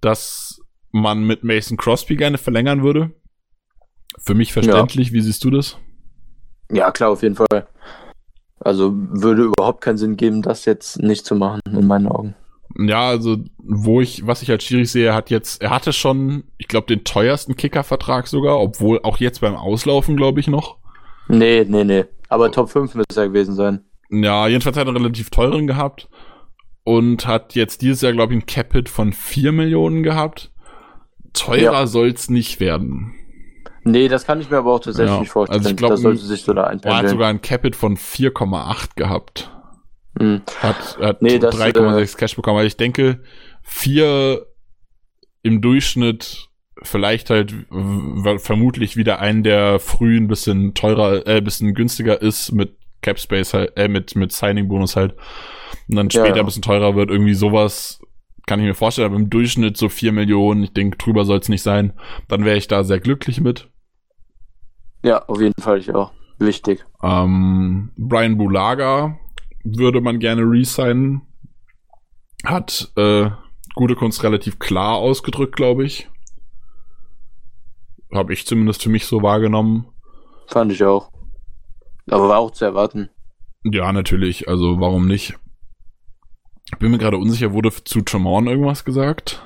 dass 0.00 0.47
man 0.90 1.24
mit 1.24 1.44
Mason 1.44 1.76
Crosby 1.76 2.16
gerne 2.16 2.38
verlängern 2.38 2.82
würde. 2.82 3.10
Für 4.18 4.34
mich 4.34 4.52
verständlich. 4.52 5.08
Ja. 5.08 5.14
Wie 5.14 5.20
siehst 5.20 5.44
du 5.44 5.50
das? 5.50 5.78
Ja, 6.70 6.90
klar, 6.90 7.10
auf 7.10 7.22
jeden 7.22 7.36
Fall. 7.36 7.68
Also 8.60 8.92
würde 8.94 9.44
überhaupt 9.44 9.82
keinen 9.82 9.98
Sinn 9.98 10.16
geben, 10.16 10.42
das 10.42 10.64
jetzt 10.64 11.00
nicht 11.00 11.24
zu 11.24 11.34
machen, 11.34 11.60
in 11.70 11.86
meinen 11.86 12.08
Augen. 12.08 12.34
Ja, 12.76 13.08
also 13.08 13.38
wo 13.58 14.00
ich, 14.00 14.26
was 14.26 14.42
ich 14.42 14.50
als 14.50 14.64
schwierig 14.64 14.90
sehe, 14.90 15.14
hat 15.14 15.30
jetzt, 15.30 15.62
er 15.62 15.70
hatte 15.70 15.92
schon, 15.92 16.44
ich 16.58 16.68
glaube, 16.68 16.86
den 16.86 17.04
teuersten 17.04 17.56
Kicker-Vertrag 17.56 18.26
sogar, 18.26 18.58
obwohl 18.60 19.00
auch 19.02 19.18
jetzt 19.18 19.40
beim 19.40 19.54
Auslaufen, 19.54 20.16
glaube 20.16 20.40
ich, 20.40 20.48
noch. 20.48 20.76
Nee, 21.28 21.64
nee, 21.68 21.84
nee. 21.84 22.04
Aber 22.28 22.52
Top 22.52 22.70
5 22.70 22.94
müsste 22.94 23.20
er 23.20 23.28
gewesen 23.28 23.54
sein. 23.54 23.84
Ja, 24.10 24.48
jedenfalls 24.48 24.76
hat 24.76 24.86
er 24.86 24.88
einen 24.88 24.98
relativ 24.98 25.30
teuren 25.30 25.66
gehabt 25.66 26.08
und 26.84 27.26
hat 27.26 27.54
jetzt 27.54 27.82
dieses 27.82 28.00
Jahr, 28.02 28.12
glaube 28.12 28.34
ich, 28.34 28.42
ein 28.42 28.46
Capit 28.46 28.88
von 28.88 29.12
4 29.12 29.52
Millionen 29.52 30.02
gehabt. 30.02 30.52
Teurer 31.32 31.60
ja. 31.62 31.86
soll's 31.86 32.30
nicht 32.30 32.60
werden. 32.60 33.14
Nee, 33.84 34.08
das 34.08 34.26
kann 34.26 34.40
ich 34.40 34.50
mir 34.50 34.58
aber 34.58 34.74
auch 34.74 34.80
tatsächlich 34.80 35.14
ja. 35.14 35.20
nicht 35.20 35.30
vorstellen. 35.30 35.60
Also 35.60 35.70
ich 35.70 35.76
glaube, 35.76 35.94
das 35.94 36.02
sollte 36.02 36.22
sich 36.22 36.42
so 36.42 36.52
da 36.52 36.64
einpendeln. 36.64 36.94
Er 36.94 37.02
hat 37.02 37.08
sogar 37.08 37.28
ein 37.28 37.40
Capit 37.40 37.74
von 37.74 37.96
4,8 37.96 38.96
gehabt. 38.96 39.50
Mhm. 40.18 40.42
Hat, 40.60 40.98
hat 41.00 41.22
nee, 41.22 41.36
3,6 41.36 42.00
äh, 42.00 42.18
Cash 42.18 42.36
bekommen. 42.36 42.58
Also 42.58 42.66
ich 42.66 42.76
denke, 42.76 43.22
4 43.62 44.46
im 45.42 45.60
Durchschnitt 45.60 46.48
vielleicht 46.82 47.30
halt 47.30 47.54
vermutlich 48.38 48.96
wieder 48.96 49.20
einen, 49.20 49.42
der 49.42 49.78
früh 49.80 50.16
ein 50.16 50.28
bisschen 50.28 50.74
teurer, 50.74 51.26
äh, 51.26 51.40
bisschen 51.40 51.74
günstiger 51.74 52.20
ist 52.20 52.52
mit 52.52 52.76
Cap 53.02 53.18
Space 53.18 53.54
halt, 53.54 53.76
äh, 53.76 53.88
mit, 53.88 54.16
mit 54.16 54.32
Signing-Bonus 54.32 54.96
halt. 54.96 55.14
Und 55.88 55.96
dann 55.96 56.10
später 56.10 56.28
Ja, 56.28 56.36
ja. 56.36 56.42
ein 56.42 56.46
bisschen 56.46 56.62
teurer 56.62 56.94
wird, 56.94 57.10
irgendwie 57.10 57.34
sowas 57.34 58.00
kann 58.48 58.60
ich 58.60 58.66
mir 58.66 58.74
vorstellen, 58.74 59.06
aber 59.06 59.20
im 59.20 59.30
Durchschnitt 59.30 59.76
so 59.76 59.88
vier 59.88 60.10
Millionen, 60.10 60.64
ich 60.64 60.72
denke, 60.72 60.96
drüber 60.96 61.24
soll 61.24 61.38
es 61.38 61.48
nicht 61.48 61.62
sein. 61.62 61.92
Dann 62.28 62.44
wäre 62.44 62.56
ich 62.56 62.66
da 62.66 62.82
sehr 62.82 62.98
glücklich 62.98 63.40
mit. 63.40 63.70
Ja, 65.04 65.24
auf 65.26 65.40
jeden 65.40 65.60
Fall 65.60 65.78
ich 65.78 65.94
auch. 65.94 66.12
Wichtig. 66.38 66.84
Ähm, 67.02 67.92
Brian 67.96 68.38
Bulaga 68.38 69.18
würde 69.64 70.00
man 70.00 70.18
gerne 70.18 70.42
resignen. 70.42 71.22
Hat 72.44 72.90
äh, 72.96 73.30
gute 73.74 73.96
Kunst 73.96 74.22
relativ 74.22 74.58
klar 74.58 74.96
ausgedrückt, 74.96 75.54
glaube 75.54 75.84
ich. 75.84 76.08
Habe 78.12 78.32
ich 78.32 78.46
zumindest 78.46 78.82
für 78.82 78.88
mich 78.88 79.04
so 79.04 79.22
wahrgenommen. 79.22 79.88
Fand 80.46 80.72
ich 80.72 80.82
auch. 80.84 81.10
Aber 82.08 82.28
war 82.28 82.38
auch 82.38 82.52
zu 82.52 82.64
erwarten. 82.64 83.10
Ja, 83.64 83.92
natürlich. 83.92 84.48
Also 84.48 84.80
warum 84.80 85.06
nicht? 85.06 85.34
Ich 86.70 86.78
bin 86.78 86.90
mir 86.90 86.98
gerade 86.98 87.16
unsicher, 87.16 87.52
wurde 87.52 87.72
zu 87.72 88.02
Tremont 88.02 88.46
irgendwas 88.46 88.84
gesagt? 88.84 89.42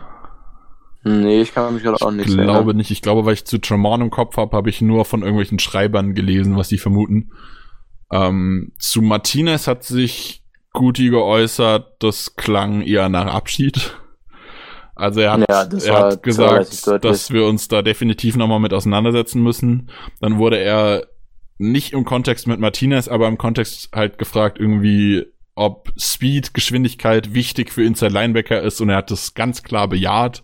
Nee, 1.05 1.43
ich 1.43 1.55
kann 1.55 1.75
mich 1.75 1.83
gerade 1.83 2.05
auch 2.05 2.11
nicht 2.11 2.29
Ich 2.29 2.37
glaube 2.37 2.75
nicht. 2.75 2.91
Ich 2.91 3.03
glaube, 3.03 3.25
weil 3.25 3.35
ich 3.35 3.45
zu 3.45 3.59
Tremont 3.59 4.03
im 4.03 4.11
Kopf 4.11 4.37
habe, 4.37 4.57
habe 4.57 4.71
ich 4.71 4.81
nur 4.81 5.05
von 5.05 5.23
irgendwelchen 5.23 5.59
Schreibern 5.59 6.15
gelesen, 6.15 6.57
was 6.57 6.69
die 6.69 6.79
vermuten. 6.79 7.33
Ähm, 8.11 8.73
zu 8.79 9.03
Martinez 9.03 9.67
hat 9.67 9.85
sich 9.85 10.45
Guti 10.73 11.11
geäußert, 11.11 11.97
das 12.01 12.35
klang 12.37 12.83
eher 12.83 13.09
nach 13.09 13.27
Abschied. 13.27 13.97
Also 14.95 15.21
er 15.21 15.33
hat, 15.33 15.49
Ja, 15.49 15.69
er 15.85 15.99
hat 15.99 16.23
gesagt, 16.23 16.87
dass 17.05 17.31
wir 17.31 17.47
uns 17.47 17.69
da 17.69 17.83
definitiv 17.83 18.37
nochmal 18.37 18.61
mit 18.61 18.75
auseinandersetzen 18.75 19.43
müssen. 19.43 19.91
Dann 20.21 20.39
wurde 20.39 20.59
er 20.59 21.07
nicht 21.59 21.93
im 21.93 22.05
Kontext 22.05 22.47
mit 22.47 22.61
Martinez, 22.61 23.09
aber 23.09 23.29
im 23.29 23.39
Kontext 23.39 23.91
halt 23.95 24.19
gefragt 24.19 24.59
irgendwie, 24.59 25.32
ob 25.55 25.93
Speed, 25.99 26.55
Geschwindigkeit 26.55 27.35
wichtig 27.35 27.71
für 27.71 27.85
Inside 27.85 28.13
Linebacker 28.13 28.63
ist 28.63 28.81
und 28.81 28.89
er 28.89 28.97
hat 28.97 29.11
das 29.11 29.35
ganz 29.35 29.63
klar 29.63 29.89
bejaht. 29.89 30.43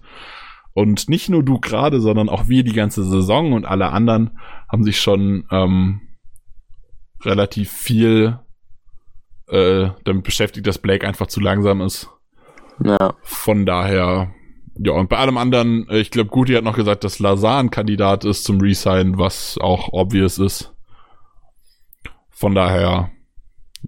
Und 0.74 1.08
nicht 1.08 1.28
nur 1.28 1.42
du 1.42 1.58
gerade, 1.58 2.00
sondern 2.00 2.28
auch 2.28 2.48
wir 2.48 2.62
die 2.62 2.72
ganze 2.72 3.02
Saison 3.02 3.52
und 3.52 3.64
alle 3.64 3.88
anderen 3.90 4.38
haben 4.70 4.84
sich 4.84 5.00
schon 5.00 5.44
ähm, 5.50 6.02
relativ 7.24 7.72
viel 7.72 8.38
äh, 9.48 9.88
damit 10.04 10.24
beschäftigt, 10.24 10.66
dass 10.66 10.78
Blake 10.78 11.06
einfach 11.06 11.26
zu 11.26 11.40
langsam 11.40 11.80
ist. 11.80 12.08
Ja. 12.84 13.14
Von 13.22 13.66
daher, 13.66 14.32
ja, 14.78 14.92
und 14.92 15.08
bei 15.08 15.16
allem 15.16 15.36
anderen, 15.36 15.88
äh, 15.88 15.98
ich 15.98 16.10
glaube, 16.10 16.30
Guti 16.30 16.52
hat 16.52 16.64
noch 16.64 16.76
gesagt, 16.76 17.02
dass 17.02 17.18
Lazar 17.18 17.66
Kandidat 17.70 18.24
ist 18.24 18.44
zum 18.44 18.60
Resign, 18.60 19.18
was 19.18 19.58
auch 19.58 19.88
obvious 19.92 20.38
ist. 20.38 20.74
Von 22.30 22.54
daher, 22.54 23.10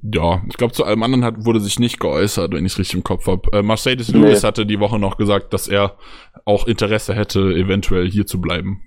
ja, 0.02 0.42
ich 0.48 0.56
glaube, 0.56 0.72
zu 0.72 0.84
allem 0.84 1.02
anderen 1.02 1.24
hat, 1.24 1.44
wurde 1.44 1.60
sich 1.60 1.78
nicht 1.78 2.00
geäußert, 2.00 2.52
wenn 2.52 2.64
ich 2.64 2.72
es 2.72 2.78
richtig 2.78 2.94
im 2.96 3.04
Kopf 3.04 3.26
habe. 3.26 3.42
Äh, 3.52 3.62
Mercedes 3.62 4.12
Nee. 4.12 4.20
Lewis 4.20 4.44
hatte 4.44 4.64
die 4.66 4.80
Woche 4.80 4.98
noch 4.98 5.16
gesagt, 5.16 5.52
dass 5.52 5.68
er 5.68 5.96
auch 6.44 6.66
Interesse 6.66 7.14
hätte, 7.14 7.40
eventuell 7.54 8.08
hier 8.10 8.26
zu 8.26 8.40
bleiben. 8.40 8.82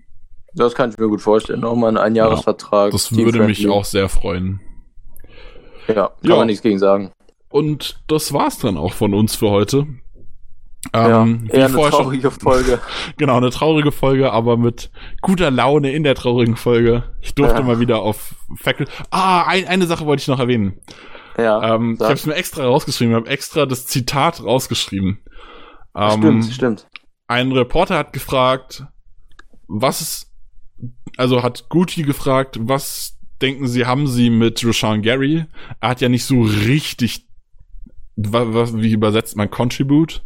Das 0.54 0.76
kann 0.76 0.90
ich 0.92 0.98
mir 0.98 1.08
gut 1.10 1.22
vorstellen. 1.22 1.62
Nochmal 1.62 1.90
ein 1.92 1.98
Einjahresvertrag. 1.98 2.92
Das 2.92 3.16
würde 3.16 3.44
mich 3.44 3.68
auch 3.68 3.86
sehr 3.86 4.08
freuen. 4.08 4.62
Ja, 5.88 5.94
kann 6.22 6.30
Ja. 6.30 6.36
man 6.38 6.48
nichts 6.48 6.62
gegen 6.62 6.80
sagen. 6.80 7.12
Und 7.50 8.00
das 8.08 8.34
war's 8.34 8.60
dann 8.60 8.78
auch 8.78 8.94
von 8.94 9.14
uns 9.14 9.36
für 9.36 9.50
heute. 9.50 9.88
Ja, 10.94 11.22
Ähm, 11.24 11.48
eher 11.50 11.66
eine 11.68 11.74
traurige 11.90 12.30
Folge. 12.32 12.80
Genau, 13.18 13.38
eine 13.38 13.50
traurige 13.52 13.92
Folge, 13.92 14.32
aber 14.32 14.58
mit 14.58 14.92
guter 15.22 15.50
Laune 15.50 15.92
in 15.92 16.04
der 16.04 16.16
traurigen 16.16 16.56
Folge. 16.56 17.04
Ich 17.22 17.36
durfte 17.36 17.60
Ja. 17.60 17.64
mal 17.64 17.80
wieder 17.80 18.00
auf 18.02 18.36
Faculty. 18.56 18.92
Ah, 19.10 19.44
ein, 19.44 19.66
eine 19.68 19.86
Sache 19.88 20.06
wollte 20.06 20.22
ich 20.22 20.28
noch 20.28 20.40
erwähnen. 20.40 20.80
Ja, 21.38 21.76
Ähm, 21.76 21.94
ich 21.96 22.02
habe 22.04 22.14
es 22.14 22.26
mir 22.26 22.36
extra 22.36 22.66
rausgeschrieben, 22.66 23.14
ich 23.14 23.20
habe 23.22 23.30
extra 23.30 23.66
das 23.66 23.86
Zitat 23.88 24.44
rausgeschrieben. 24.44 25.20
Ähm, 25.96 26.12
stimmt, 26.20 26.46
stimmt. 26.54 26.88
Ein 27.28 27.52
Reporter 27.54 27.98
hat 27.98 28.14
gefragt, 28.14 28.86
was 29.68 30.02
ist, 30.02 30.32
also 31.18 31.42
hat 31.42 31.70
Gucci 31.70 32.04
gefragt, 32.04 32.58
was 32.62 33.18
denken 33.42 33.68
Sie, 33.68 33.86
haben 33.86 34.06
Sie 34.08 34.30
mit 34.30 34.64
Rashawn 34.66 35.02
Gary? 35.02 35.46
Er 35.80 35.90
hat 35.90 36.02
ja 36.02 36.10
nicht 36.10 36.26
so 36.26 36.42
richtig, 36.42 37.26
was, 38.16 38.78
wie 38.78 38.92
übersetzt 38.92 39.36
man 39.38 39.50
Contribute? 39.50 40.24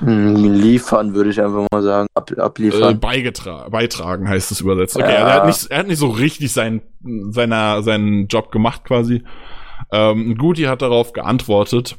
Hm, 0.00 0.36
Liefern 0.54 1.14
würde 1.14 1.30
ich 1.30 1.40
einfach 1.40 1.66
mal 1.72 1.82
sagen. 1.82 2.08
Ab, 2.14 2.30
Äh, 2.30 2.40
abliefern. 2.40 3.00
beigetra 3.00 3.68
beitragen 3.68 4.28
heißt 4.28 4.50
es 4.50 4.60
übersetzt. 4.60 4.96
Okay, 4.96 5.04
Ja. 5.12 5.18
also 5.18 5.28
er, 5.28 5.34
hat 5.34 5.46
nicht, 5.46 5.66
er 5.70 5.78
hat 5.78 5.86
nicht 5.86 5.98
so 5.98 6.08
richtig 6.08 6.52
seinen, 6.52 6.82
seiner, 7.30 7.82
seinen 7.82 8.26
Job 8.28 8.50
gemacht 8.50 8.84
quasi. 8.84 9.22
Ähm, 9.92 10.36
Guti 10.36 10.62
hat 10.62 10.82
darauf 10.82 11.12
geantwortet. 11.12 11.96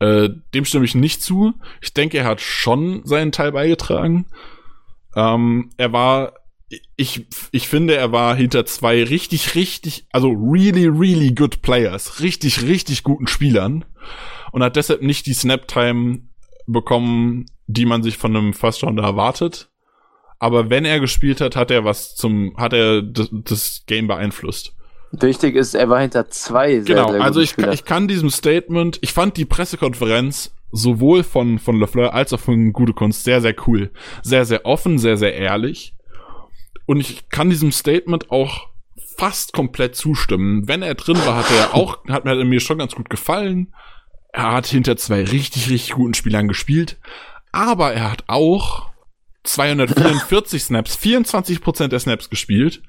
Äh, 0.00 0.30
dem 0.54 0.64
stimme 0.64 0.84
ich 0.84 0.94
nicht 0.94 1.22
zu. 1.22 1.54
Ich 1.80 1.94
denke, 1.94 2.18
er 2.18 2.24
hat 2.26 2.40
schon 2.40 3.02
seinen 3.04 3.32
Teil 3.32 3.52
beigetragen. 3.52 4.26
Ähm, 5.16 5.70
er 5.76 5.92
war, 5.92 6.34
ich, 6.96 7.26
ich 7.52 7.68
finde, 7.68 7.94
er 7.96 8.10
war 8.12 8.34
hinter 8.34 8.66
zwei 8.66 9.02
richtig, 9.04 9.54
richtig, 9.54 10.06
also 10.12 10.28
really, 10.30 10.86
really 10.88 11.32
good 11.32 11.62
Players, 11.62 12.20
richtig, 12.20 12.62
richtig 12.62 13.04
guten 13.04 13.28
Spielern 13.28 13.84
und 14.50 14.62
hat 14.62 14.74
deshalb 14.76 15.00
nicht 15.02 15.26
die 15.26 15.34
Snap-Time 15.34 16.22
bekommen, 16.66 17.46
die 17.66 17.86
man 17.86 18.02
sich 18.02 18.16
von 18.16 18.36
einem 18.36 18.52
First 18.52 18.82
Rounder 18.82 19.02
erwartet. 19.02 19.70
Aber 20.38 20.70
wenn 20.70 20.84
er 20.84 21.00
gespielt 21.00 21.40
hat, 21.40 21.56
hat 21.56 21.70
er 21.70 21.84
was 21.84 22.16
zum, 22.16 22.56
hat 22.56 22.72
er 22.72 23.02
das, 23.02 23.28
das 23.30 23.84
Game 23.86 24.06
beeinflusst. 24.06 24.74
Wichtig 25.12 25.54
ist, 25.54 25.74
er 25.74 25.88
war 25.88 26.00
hinter 26.00 26.28
zwei 26.28 26.80
sehr, 26.80 26.96
Genau, 26.96 27.12
sehr 27.12 27.22
also 27.22 27.40
ich, 27.40 27.56
ich 27.56 27.84
kann 27.84 28.08
diesem 28.08 28.30
Statement, 28.30 28.98
ich 29.00 29.12
fand 29.12 29.36
die 29.36 29.44
Pressekonferenz 29.44 30.52
sowohl 30.72 31.22
von, 31.22 31.58
von 31.58 31.78
LeFleur 31.78 32.14
als 32.14 32.32
auch 32.32 32.40
von 32.40 32.72
Gute 32.72 32.92
Kunst 32.92 33.24
sehr, 33.24 33.40
sehr 33.40 33.54
cool. 33.66 33.90
Sehr, 34.22 34.44
sehr 34.44 34.66
offen, 34.66 34.98
sehr, 34.98 35.16
sehr 35.16 35.34
ehrlich. 35.34 35.94
Und 36.86 37.00
ich 37.00 37.28
kann 37.28 37.48
diesem 37.48 37.70
Statement 37.70 38.30
auch 38.30 38.68
fast 39.16 39.52
komplett 39.52 39.94
zustimmen. 39.94 40.66
Wenn 40.66 40.82
er 40.82 40.96
drin 40.96 41.16
war, 41.24 41.36
hat 41.36 41.50
er 41.50 41.74
auch, 41.74 42.04
hat 42.08 42.24
mir, 42.24 42.32
hat 42.32 42.44
mir 42.44 42.60
schon 42.60 42.78
ganz 42.78 42.94
gut 42.94 43.08
gefallen. 43.08 43.72
Er 44.34 44.50
hat 44.50 44.66
hinter 44.66 44.96
zwei 44.96 45.22
richtig, 45.22 45.70
richtig 45.70 45.92
guten 45.92 46.12
Spielern 46.12 46.48
gespielt. 46.48 46.98
Aber 47.52 47.92
er 47.92 48.10
hat 48.10 48.24
auch 48.26 48.90
244 49.44 50.60
Snaps, 50.64 50.98
24% 50.98 51.86
der 51.86 52.00
Snaps 52.00 52.30
gespielt 52.30 52.82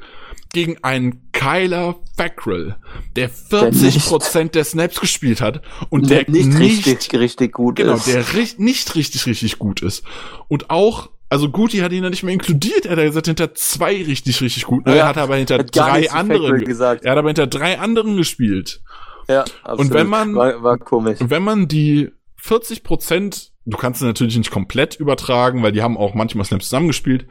gegen 0.53 0.83
einen 0.83 1.31
Kyler 1.33 1.97
Fackrell, 2.17 2.77
der 3.15 3.29
40% 3.29 4.51
der 4.51 4.63
Snaps 4.63 4.99
gespielt 4.99 5.39
hat 5.39 5.61
und 5.89 6.09
der, 6.09 6.23
der 6.23 6.33
nicht, 6.33 6.47
nicht 6.47 6.87
richtig, 6.87 7.19
richtig 7.19 7.53
gut 7.53 7.75
genau, 7.75 7.93
ist. 7.95 8.07
der 8.07 8.33
ri 8.33 8.47
nicht 8.57 8.95
richtig, 8.95 9.27
richtig 9.27 9.59
gut 9.59 9.83
ist. 9.83 10.03
Und 10.47 10.71
auch, 10.71 11.11
also 11.29 11.49
Guti 11.51 11.79
hat 11.79 11.91
ihn 11.91 12.03
ja 12.03 12.09
nicht 12.09 12.23
mehr 12.23 12.33
inkludiert, 12.33 12.85
er 12.85 12.93
hat 12.93 12.97
ja 12.97 13.05
gesagt, 13.05 13.27
hinter 13.27 13.53
zwei 13.53 14.01
richtig, 14.01 14.41
richtig 14.41 14.63
guten. 14.63 14.89
Ja, 14.89 14.95
er 14.95 15.07
hat 15.07 15.17
aber 15.19 15.35
hinter 15.35 15.59
hat 15.59 15.75
drei 15.75 16.09
anderen, 16.09 16.63
gesagt. 16.63 17.03
er 17.05 17.11
hat 17.11 17.17
aber 17.19 17.29
hinter 17.29 17.45
drei 17.45 17.77
anderen 17.77 18.17
gespielt. 18.17 18.81
Ja, 19.27 19.43
absolut. 19.63 19.79
Und 19.79 19.93
wenn 19.93 20.07
man- 20.07 20.35
war, 20.35 20.63
war 20.63 20.77
komisch. 20.77 21.19
Und 21.21 21.29
wenn 21.29 21.43
man 21.43 21.67
die 21.67 22.11
40 22.37 22.83
Prozent, 22.83 23.51
du 23.65 23.77
kannst 23.77 24.01
es 24.01 24.05
natürlich 24.05 24.37
nicht 24.37 24.51
komplett 24.51 24.95
übertragen, 24.95 25.63
weil 25.63 25.71
die 25.71 25.81
haben 25.81 25.97
auch 25.97 26.13
manchmal 26.13 26.45
Snaps 26.45 26.65
zusammengespielt. 26.65 27.27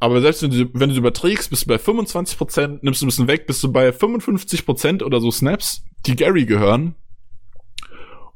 Aber 0.00 0.20
selbst 0.20 0.42
wenn 0.42 0.50
du, 0.50 0.68
wenn 0.74 0.90
du 0.90 0.96
überträgst, 0.96 1.50
bist 1.50 1.64
du 1.64 1.68
bei 1.68 1.78
25 1.78 2.36
Prozent, 2.36 2.82
nimmst 2.82 3.00
du 3.00 3.06
ein 3.06 3.08
bisschen 3.08 3.28
weg, 3.28 3.46
bist 3.46 3.62
du 3.64 3.72
bei 3.72 3.92
55 3.92 4.66
Prozent 4.66 5.02
oder 5.02 5.20
so 5.20 5.30
Snaps, 5.30 5.84
die 6.06 6.16
Gary 6.16 6.44
gehören. 6.44 6.94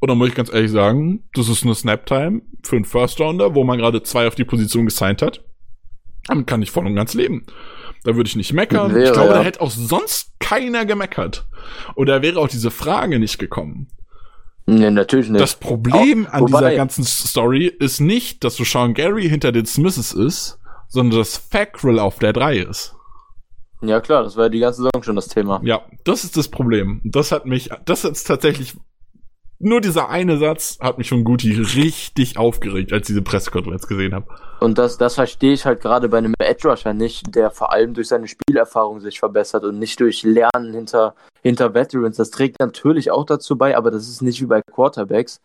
Und 0.00 0.08
dann 0.08 0.18
muss 0.18 0.28
ich 0.28 0.34
ganz 0.34 0.52
ehrlich 0.52 0.70
sagen, 0.70 1.24
das 1.34 1.48
ist 1.48 1.64
eine 1.64 1.74
Snap-Time 1.74 2.42
für 2.62 2.76
einen 2.76 2.84
First 2.84 3.20
Rounder, 3.20 3.54
wo 3.54 3.64
man 3.64 3.78
gerade 3.78 4.02
zwei 4.02 4.28
auf 4.28 4.36
die 4.36 4.44
Position 4.44 4.86
gesigned 4.86 5.22
hat. 5.22 5.44
Damit 6.28 6.46
kann 6.46 6.62
ich 6.62 6.70
voll 6.70 6.86
und 6.86 6.94
ganz 6.94 7.14
leben. 7.14 7.46
Da 8.04 8.14
würde 8.16 8.28
ich 8.28 8.36
nicht 8.36 8.52
meckern. 8.52 8.94
Wäre, 8.94 9.04
ich 9.08 9.12
glaube, 9.12 9.28
ja. 9.30 9.34
da 9.38 9.42
hätte 9.42 9.60
auch 9.60 9.70
sonst 9.70 10.32
keiner 10.38 10.86
gemeckert. 10.86 11.46
Da 11.96 12.22
wäre 12.22 12.38
auch 12.40 12.48
diese 12.48 12.70
Frage 12.70 13.18
nicht 13.18 13.38
gekommen. 13.38 13.88
Nee, 14.66 14.90
natürlich 14.90 15.28
nicht. 15.30 15.40
Das 15.40 15.56
Problem 15.56 16.26
Au- 16.26 16.30
an 16.30 16.40
wobei- 16.42 16.58
dieser 16.58 16.74
ganzen 16.76 17.04
Story 17.04 17.66
ist 17.66 18.00
nicht, 18.00 18.44
dass 18.44 18.56
Sean 18.56 18.94
Gary 18.94 19.28
hinter 19.28 19.50
den 19.50 19.66
Smiths 19.66 20.12
ist, 20.12 20.58
sondern 20.88 21.18
dass 21.20 21.36
Fackrell 21.38 21.98
auf 21.98 22.18
der 22.18 22.32
3 22.32 22.58
ist. 22.58 22.94
ja 23.80 24.00
klar, 24.00 24.22
das 24.24 24.36
war 24.36 24.44
ja 24.44 24.48
die 24.50 24.58
ganze 24.58 24.82
Saison 24.82 25.02
schon 25.02 25.16
das 25.16 25.28
Thema. 25.28 25.60
Ja, 25.64 25.82
das 26.04 26.24
ist 26.24 26.36
das 26.36 26.48
Problem. 26.48 27.00
Das 27.04 27.32
hat 27.32 27.46
mich, 27.46 27.70
das 27.86 28.04
ist 28.04 28.24
tatsächlich, 28.26 28.74
nur 29.60 29.80
dieser 29.80 30.08
eine 30.08 30.38
Satz 30.38 30.78
hat 30.80 30.98
mich 30.98 31.08
von 31.08 31.24
Guti 31.24 31.52
richtig 31.52 32.38
aufgeregt, 32.38 32.92
als 32.92 33.02
ich 33.02 33.06
diese 33.08 33.22
Pressekonferenz 33.22 33.86
gesehen 33.86 34.14
habe. 34.14 34.26
Und 34.60 34.78
das, 34.78 34.98
das 34.98 35.14
verstehe 35.14 35.52
ich 35.52 35.64
halt 35.66 35.80
gerade 35.80 36.08
bei 36.08 36.18
einem 36.18 36.34
Edge 36.38 36.68
Rusher 36.68 36.94
nicht, 36.94 37.34
der 37.34 37.50
vor 37.50 37.72
allem 37.72 37.94
durch 37.94 38.08
seine 38.08 38.28
Spielerfahrung 38.28 39.00
sich 39.00 39.18
verbessert 39.18 39.64
und 39.64 39.78
nicht 39.78 39.98
durch 40.00 40.22
Lernen 40.22 40.74
hinter, 40.74 41.14
hinter 41.42 41.74
Veterans. 41.74 42.16
Das 42.16 42.30
trägt 42.30 42.60
natürlich 42.60 43.10
auch 43.10 43.24
dazu 43.24 43.56
bei, 43.56 43.76
aber 43.76 43.90
das 43.90 44.08
ist 44.08 44.22
nicht 44.22 44.40
wie 44.40 44.46
bei 44.46 44.62
Quarterbacks. 44.62 45.40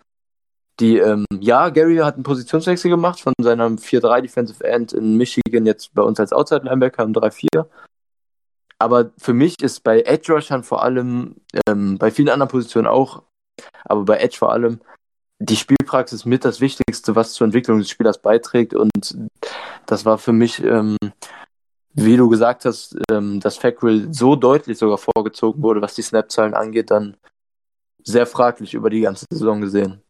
Die, 0.79 0.97
ähm, 0.97 1.25
ja, 1.39 1.69
Gary 1.69 1.97
hat 1.97 2.15
einen 2.15 2.23
Positionswechsel 2.23 2.89
gemacht 2.89 3.19
von 3.19 3.33
seinem 3.41 3.77
4-3 3.77 4.21
Defensive 4.21 4.63
End 4.63 4.93
in 4.93 5.17
Michigan 5.17 5.65
jetzt 5.65 5.93
bei 5.93 6.01
uns 6.01 6.19
als 6.19 6.33
Outside 6.33 6.65
Linebacker 6.65 7.03
im 7.03 7.13
3-4. 7.13 7.65
aber 8.79 9.11
für 9.17 9.33
mich 9.33 9.61
ist 9.61 9.83
bei 9.83 10.01
Edge 10.01 10.33
Rushern 10.33 10.63
vor 10.63 10.83
allem, 10.83 11.35
ähm, 11.67 11.99
bei 11.99 12.09
vielen 12.09 12.29
anderen 12.29 12.49
Positionen 12.49 12.87
auch, 12.87 13.21
aber 13.85 14.03
bei 14.03 14.17
Edge 14.17 14.37
vor 14.37 14.51
allem, 14.51 14.79
die 15.39 15.55
Spielpraxis 15.55 16.25
mit 16.25 16.45
das 16.45 16.61
Wichtigste, 16.61 17.15
was 17.15 17.33
zur 17.33 17.45
Entwicklung 17.45 17.79
des 17.79 17.89
Spielers 17.89 18.21
beiträgt. 18.21 18.73
Und 18.73 19.17
das 19.85 20.05
war 20.05 20.17
für 20.17 20.31
mich, 20.31 20.63
ähm, 20.63 20.97
wie 21.93 22.17
du 22.17 22.29
gesagt 22.29 22.65
hast, 22.65 22.97
ähm, 23.11 23.39
dass 23.39 23.57
Fackrell 23.57 24.13
so 24.13 24.35
deutlich 24.35 24.77
sogar 24.77 24.97
vorgezogen 24.97 25.61
wurde, 25.61 25.81
was 25.81 25.95
die 25.95 26.01
Snap-Zahlen 26.01 26.53
angeht, 26.53 26.91
dann 26.91 27.17
sehr 28.03 28.25
fraglich 28.25 28.73
über 28.73 28.89
die 28.89 29.01
ganze 29.01 29.25
Saison 29.29 29.61
gesehen. 29.61 30.01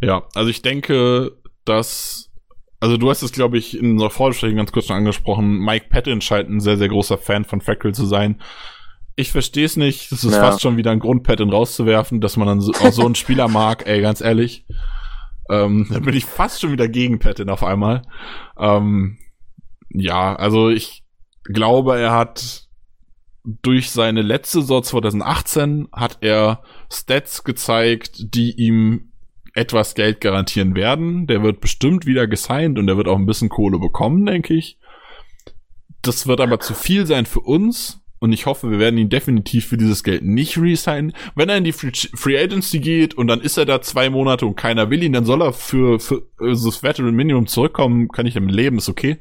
Ja, 0.00 0.24
also 0.34 0.50
ich 0.50 0.62
denke, 0.62 1.36
dass 1.64 2.30
also 2.84 2.98
du 2.98 3.08
hast 3.08 3.22
es, 3.22 3.32
glaube 3.32 3.56
ich, 3.56 3.78
in 3.78 3.92
unserer 3.92 4.10
Vorbesprechung 4.10 4.58
ganz 4.58 4.70
kurz 4.70 4.88
schon 4.88 4.96
angesprochen. 4.96 5.58
Mike 5.58 5.86
Patton 5.88 6.20
scheint 6.20 6.50
ein 6.50 6.60
sehr, 6.60 6.76
sehr 6.76 6.88
großer 6.88 7.16
Fan 7.16 7.46
von 7.46 7.62
Fackrell 7.62 7.94
zu 7.94 8.04
sein. 8.04 8.42
Ich 9.16 9.30
verstehe 9.30 9.64
es 9.64 9.76
nicht. 9.76 10.10
Das 10.10 10.24
ist 10.24 10.32
ja. 10.32 10.40
fast 10.40 10.60
schon 10.60 10.76
wieder 10.76 10.90
ein 10.90 10.98
Grund, 10.98 11.22
Patton 11.22 11.50
rauszuwerfen, 11.50 12.20
dass 12.20 12.36
man 12.36 12.48
dann 12.48 12.60
so, 12.60 12.72
auch 12.72 12.92
so 12.92 13.04
einen 13.04 13.14
Spieler 13.14 13.48
mag, 13.48 13.86
ey, 13.86 14.00
ganz 14.00 14.20
ehrlich. 14.20 14.66
Ähm, 15.50 15.86
dann 15.90 16.02
bin 16.02 16.16
ich 16.16 16.24
fast 16.24 16.60
schon 16.60 16.72
wieder 16.72 16.88
gegen 16.88 17.18
Patton 17.18 17.48
auf 17.48 17.62
einmal. 17.62 18.02
Ähm, 18.58 19.18
ja, 19.90 20.34
also 20.34 20.70
ich 20.70 21.04
glaube, 21.44 21.98
er 21.98 22.12
hat 22.12 22.68
durch 23.44 23.90
seine 23.90 24.22
letzte 24.22 24.62
Saison 24.62 24.82
2018 24.82 25.88
hat 25.92 26.18
er 26.22 26.62
Stats 26.90 27.44
gezeigt, 27.44 28.34
die 28.34 28.52
ihm 28.52 29.12
etwas 29.52 29.94
Geld 29.94 30.20
garantieren 30.20 30.74
werden. 30.74 31.26
Der 31.26 31.42
wird 31.42 31.60
bestimmt 31.60 32.06
wieder 32.06 32.26
gesigned 32.26 32.78
und 32.78 32.86
der 32.86 32.96
wird 32.96 33.06
auch 33.06 33.18
ein 33.18 33.26
bisschen 33.26 33.50
Kohle 33.50 33.78
bekommen, 33.78 34.26
denke 34.26 34.54
ich. 34.54 34.78
Das 36.02 36.26
wird 36.26 36.40
aber 36.40 36.58
zu 36.58 36.74
viel 36.74 37.06
sein 37.06 37.26
für 37.26 37.40
uns. 37.40 38.03
Und 38.24 38.32
ich 38.32 38.46
hoffe, 38.46 38.70
wir 38.70 38.78
werden 38.78 38.96
ihn 38.96 39.10
definitiv 39.10 39.66
für 39.66 39.76
dieses 39.76 40.02
Geld 40.02 40.24
nicht 40.24 40.56
resignen. 40.56 41.12
Wenn 41.34 41.50
er 41.50 41.58
in 41.58 41.64
die 41.64 41.72
Free, 41.72 42.38
Agency 42.38 42.78
geht 42.78 43.12
und 43.12 43.26
dann 43.26 43.42
ist 43.42 43.58
er 43.58 43.66
da 43.66 43.82
zwei 43.82 44.08
Monate 44.08 44.46
und 44.46 44.56
keiner 44.56 44.88
will 44.88 45.02
ihn, 45.02 45.12
dann 45.12 45.26
soll 45.26 45.42
er 45.42 45.52
für, 45.52 46.00
für 46.00 46.22
also 46.40 46.70
das 46.70 46.82
Veteran 46.82 47.14
Minimum 47.14 47.46
zurückkommen. 47.46 48.08
Kann 48.08 48.24
ich 48.24 48.32
damit 48.32 48.54
leben, 48.54 48.78
ist 48.78 48.88
okay. 48.88 49.18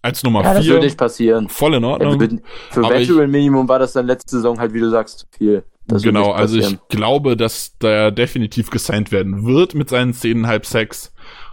Als 0.00 0.22
Nummer 0.22 0.44
ja, 0.44 0.52
vier. 0.52 0.58
Das 0.58 0.66
würde 0.68 0.84
nicht 0.84 0.96
passieren. 0.96 1.48
Voll 1.48 1.74
in 1.74 1.82
Ordnung. 1.82 2.20
Wird, 2.20 2.34
für 2.70 2.84
aber 2.84 3.00
Veteran 3.00 3.32
Minimum 3.32 3.68
war 3.68 3.80
das 3.80 3.94
dann 3.94 4.06
letzte 4.06 4.36
Saison 4.36 4.60
halt, 4.60 4.74
wie 4.74 4.80
du 4.80 4.90
sagst, 4.90 5.18
zu 5.18 5.26
viel. 5.36 5.64
Das 5.88 6.04
genau, 6.04 6.30
also 6.30 6.56
ich 6.56 6.78
glaube, 6.88 7.36
dass 7.36 7.76
der 7.78 8.12
definitiv 8.12 8.70
gesigned 8.70 9.10
werden 9.10 9.44
wird 9.44 9.74
mit 9.74 9.88
seinen 9.88 10.12
10,5 10.12 10.66
Sacks. 10.66 11.12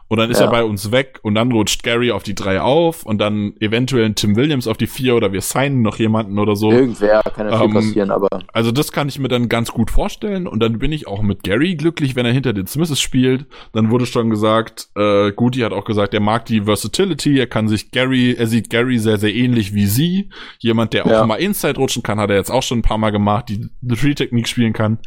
Und 0.10 0.20
dann 0.20 0.32
ist 0.32 0.40
ja. 0.40 0.46
er 0.46 0.52
bei 0.52 0.64
uns 0.64 0.92
weg 0.92 1.20
und 1.22 1.36
dann 1.36 1.52
rutscht 1.52 1.84
Gary 1.84 2.12
auf 2.12 2.24
die 2.24 2.34
drei 2.34 2.62
auf 2.62 3.04
und 3.04 3.20
dann 3.20 3.54
eventuell 3.60 4.14
Tim 4.14 4.38
Williams 4.38 4.68
auf 4.68 4.78
die 4.78 4.88
vier 4.88 5.16
oder 5.16 5.34
wir 5.34 5.42
signen 5.42 5.82
noch 5.82 5.98
jemanden 6.00 6.40
oder 6.40 6.56
so. 6.56 6.72
Irgendwer 6.72 7.22
kann 7.24 7.50
ja 7.50 7.62
ähm, 7.62 7.74
passieren, 7.74 8.12
aber. 8.12 8.30
Also 8.54 8.72
das 8.72 8.94
kann 8.94 9.10
ich 9.10 9.20
mir 9.20 9.28
dann 9.28 9.50
ganz 9.50 9.72
gut 9.72 9.92
vorstellen 9.92 10.48
und 10.48 10.62
dann 10.62 10.80
bin 10.80 10.94
ich 10.94 11.08
auch 11.08 11.22
mit 11.22 11.44
Gary 11.44 11.76
glücklich, 11.76 12.16
wenn 12.16 12.26
er 12.26 12.32
hinter 12.32 12.54
den 12.54 12.68
Smiths 12.68 13.00
spielt. 13.02 13.48
Dann 13.74 13.92
wurde 13.92 14.06
schon 14.06 14.30
gesagt, 14.30 14.90
äh, 14.96 15.32
Guti 15.34 15.60
hat 15.60 15.74
auch 15.74 15.86
gesagt, 15.86 16.14
er 16.14 16.22
mag 16.22 16.46
die 16.46 16.62
Versatility, 16.62 17.38
er 17.38 17.48
kann 17.48 17.68
sich 17.68 17.92
Gary, 17.92 18.34
er 18.38 18.48
sieht 18.48 18.70
Gary 18.70 19.00
sehr, 19.00 19.18
sehr 19.18 19.36
ähnlich 19.36 19.74
wie 19.74 19.88
sie. 19.88 20.30
Jemand, 20.60 20.94
der 20.94 21.06
auch 21.06 21.12
ja. 21.12 21.26
mal 21.26 21.36
Inside 21.36 21.78
rutschen 21.78 22.04
kann, 22.04 22.20
hat 22.20 22.30
er 22.30 22.38
jetzt 22.38 22.52
auch 22.52 22.64
schon 22.64 22.80
ein 22.80 22.84
paar 22.84 22.98
Mal 22.98 23.12
gemacht, 23.12 23.50
die 23.50 23.70
The 23.82 23.96
Tree-Technik 23.96 24.48
spielen 24.48 24.74
kann. 24.74 25.00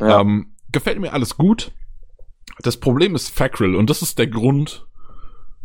Ja. 0.00 0.20
Ähm, 0.20 0.52
gefällt 0.72 0.98
mir 0.98 1.12
alles 1.12 1.36
gut. 1.36 1.70
Das 2.60 2.76
Problem 2.76 3.14
ist 3.14 3.30
Fackrell 3.30 3.74
und 3.74 3.90
das 3.90 4.02
ist 4.02 4.18
der 4.18 4.26
Grund. 4.26 4.86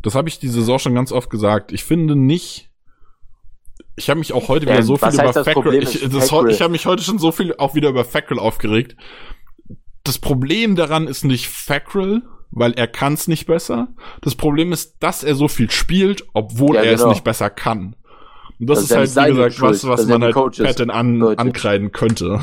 Das 0.02 0.16
habe 0.16 0.30
ich 0.30 0.40
diese 0.40 0.60
Saison 0.60 0.80
schon 0.80 0.96
ganz 0.96 1.12
oft 1.12 1.30
gesagt. 1.30 1.72
Ich 1.72 1.84
finde 1.84 2.16
nicht. 2.16 2.70
Ich 3.96 4.10
habe 4.10 4.20
mich 4.20 4.32
auch 4.34 4.48
heute 4.48 4.68
wieder 4.68 4.84
so 4.84 4.96
viel 4.96 5.14
über 5.14 5.34
Fackrell. 5.34 5.84
Ich, 5.84 6.04
ich 6.04 6.62
habe 6.62 6.70
mich 6.70 6.86
heute 6.86 7.04
schon 7.04 7.20
so 7.20 7.32
viel 7.32 7.56
auch 7.58 7.76
wieder 7.76 7.90
über 7.90 8.06
Fackrell 8.06 8.40
aufgeregt. 8.40 8.96
Das 10.04 10.20
Problem 10.20 10.76
daran 10.76 11.08
ist 11.08 11.26
nicht 11.26 11.50
Fackrell, 11.50 12.22
weil 12.52 12.74
er 12.74 12.88
kann 12.88 13.14
es 13.14 13.28
nicht 13.28 13.48
besser. 13.48 13.90
Das 14.22 14.36
Problem 14.36 14.72
ist, 14.72 14.98
dass 15.00 15.24
er 15.24 15.36
so 15.36 15.48
viel 15.48 15.70
spielt, 15.72 16.26
obwohl 16.34 16.76
ja, 16.76 16.84
er 16.84 16.96
genau. 16.96 17.10
es 17.10 17.16
nicht 17.16 17.24
besser 17.24 17.50
kann. 17.50 17.96
Und 18.60 18.68
das, 18.68 18.88
das 18.88 19.10
ist 19.10 19.18
halt, 19.18 19.32
wie 19.32 19.36
gesagt, 19.36 19.62
was, 19.62 19.88
was 19.88 20.06
man 20.08 20.24
halt 20.24 20.36
Patton 20.36 20.90
an, 20.90 21.22
ankreiden 21.38 21.92
könnte. 21.92 22.42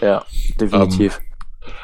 Ja, 0.00 0.24
definitiv. 0.60 1.18
Um, 1.18 1.24
ähm, 1.24 1.29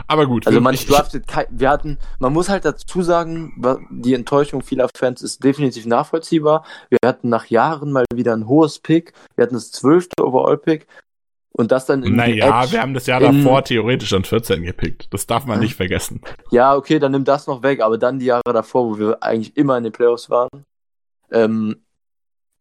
aber 0.07 0.27
gut. 0.27 0.47
Also 0.47 0.61
man 0.61 0.74
draftet 0.74 1.27
kein, 1.27 1.47
wir 1.51 1.70
hatten, 1.70 1.99
man 2.18 2.33
muss 2.33 2.49
halt 2.49 2.64
dazu 2.64 3.03
sagen, 3.03 3.53
die 3.91 4.14
Enttäuschung 4.14 4.62
vieler 4.62 4.89
Fans 4.97 5.22
ist 5.22 5.45
definitiv 5.45 5.87
nachvollziehbar. 5.87 6.64
Wir 6.91 6.99
hatten 7.07 7.29
nach 7.29 7.47
Jahren 7.47 7.93
mal 7.93 8.05
wieder 8.12 8.35
ein 8.35 8.47
hohes 8.47 8.79
Pick. 8.79 9.12
Wir 9.35 9.43
hatten 9.45 9.55
das 9.55 9.70
zwölfte 9.70 10.24
Overall-Pick. 10.24 10.87
Und 11.53 11.72
das 11.72 11.87
dann 11.87 12.03
in 12.03 12.16
Naja, 12.16 12.62
Edge 12.62 12.72
wir 12.72 12.83
haben 12.83 12.93
das 12.93 13.07
Jahr 13.07 13.20
davor 13.20 13.64
theoretisch 13.64 14.12
an 14.12 14.24
14 14.24 14.62
gepickt. 14.62 15.09
Das 15.11 15.27
darf 15.27 15.47
man 15.47 15.59
nicht 15.59 15.74
vergessen. 15.74 16.20
Ja, 16.51 16.77
okay, 16.77 16.99
dann 16.99 17.12
nimm 17.12 17.24
das 17.24 17.47
noch 17.47 17.62
weg, 17.62 17.81
aber 17.81 17.97
dann 17.97 18.18
die 18.18 18.27
Jahre 18.27 18.53
davor, 18.53 18.91
wo 18.91 18.99
wir 18.99 19.22
eigentlich 19.22 19.57
immer 19.57 19.79
in 19.79 19.85
den 19.85 19.93
Playoffs 19.93 20.29
waren. 20.29 20.51
Ähm, 21.31 21.77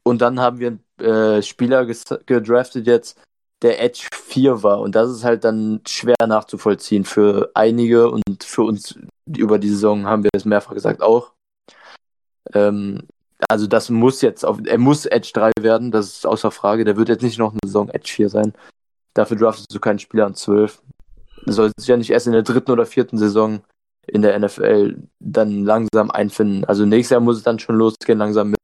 und 0.03 0.21
dann 0.21 0.39
haben 0.39 0.59
wir 0.59 0.77
äh, 1.05 1.41
Spieler 1.41 1.85
gedraftet 1.85 2.87
jetzt, 2.87 3.19
der 3.61 3.81
Edge 3.81 4.07
4 4.13 4.63
war. 4.63 4.79
Und 4.79 4.95
das 4.95 5.09
ist 5.09 5.23
halt 5.23 5.43
dann 5.43 5.81
schwer 5.87 6.15
nachzuvollziehen 6.25 7.05
für 7.05 7.51
einige 7.53 8.09
und 8.09 8.23
für 8.43 8.63
uns 8.63 8.97
über 9.25 9.59
die 9.59 9.69
Saison 9.69 10.05
haben 10.05 10.23
wir 10.23 10.29
es 10.33 10.45
mehrfach 10.45 10.73
gesagt 10.73 11.01
auch. 11.01 11.33
Ähm, 12.53 13.07
also 13.49 13.67
das 13.67 13.89
muss 13.89 14.21
jetzt 14.21 14.45
auf, 14.45 14.59
er 14.65 14.77
muss 14.77 15.05
Edge 15.05 15.31
3 15.33 15.51
werden, 15.61 15.91
das 15.91 16.07
ist 16.07 16.27
außer 16.27 16.51
Frage. 16.51 16.85
Der 16.85 16.97
wird 16.97 17.09
jetzt 17.09 17.23
nicht 17.23 17.39
noch 17.39 17.51
eine 17.51 17.59
Saison 17.65 17.89
Edge 17.89 18.11
4 18.11 18.29
sein. 18.29 18.53
Dafür 19.13 19.37
draftest 19.37 19.73
du 19.73 19.79
keinen 19.79 19.99
Spieler 19.99 20.25
an 20.25 20.35
12. 20.35 20.81
Soll 21.45 21.71
sich 21.77 21.87
ja 21.87 21.97
nicht 21.97 22.09
erst 22.09 22.27
in 22.27 22.33
der 22.33 22.43
dritten 22.43 22.71
oder 22.71 22.85
vierten 22.85 23.17
Saison 23.17 23.61
in 24.07 24.21
der 24.21 24.37
NFL 24.39 24.97
dann 25.19 25.63
langsam 25.63 26.11
einfinden. 26.11 26.65
Also 26.65 26.85
nächstes 26.85 27.11
Jahr 27.11 27.21
muss 27.21 27.37
es 27.37 27.43
dann 27.43 27.59
schon 27.59 27.75
losgehen, 27.75 28.19
langsam 28.19 28.51
mit 28.51 28.59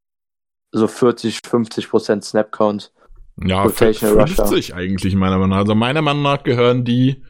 so 0.72 0.88
40, 0.88 1.40
50 1.46 1.90
Prozent 1.90 2.24
Snap 2.24 2.52
Count. 2.52 2.92
Ja, 3.44 3.68
50 3.68 4.76
eigentlich 4.76 5.16
meiner 5.16 5.38
Meinung 5.38 5.50
nach. 5.50 5.58
Also 5.58 5.76
meiner 5.76 6.02
Meinung 6.02 6.24
nach 6.24 6.44
gehören 6.44 6.84
die, 6.86 7.24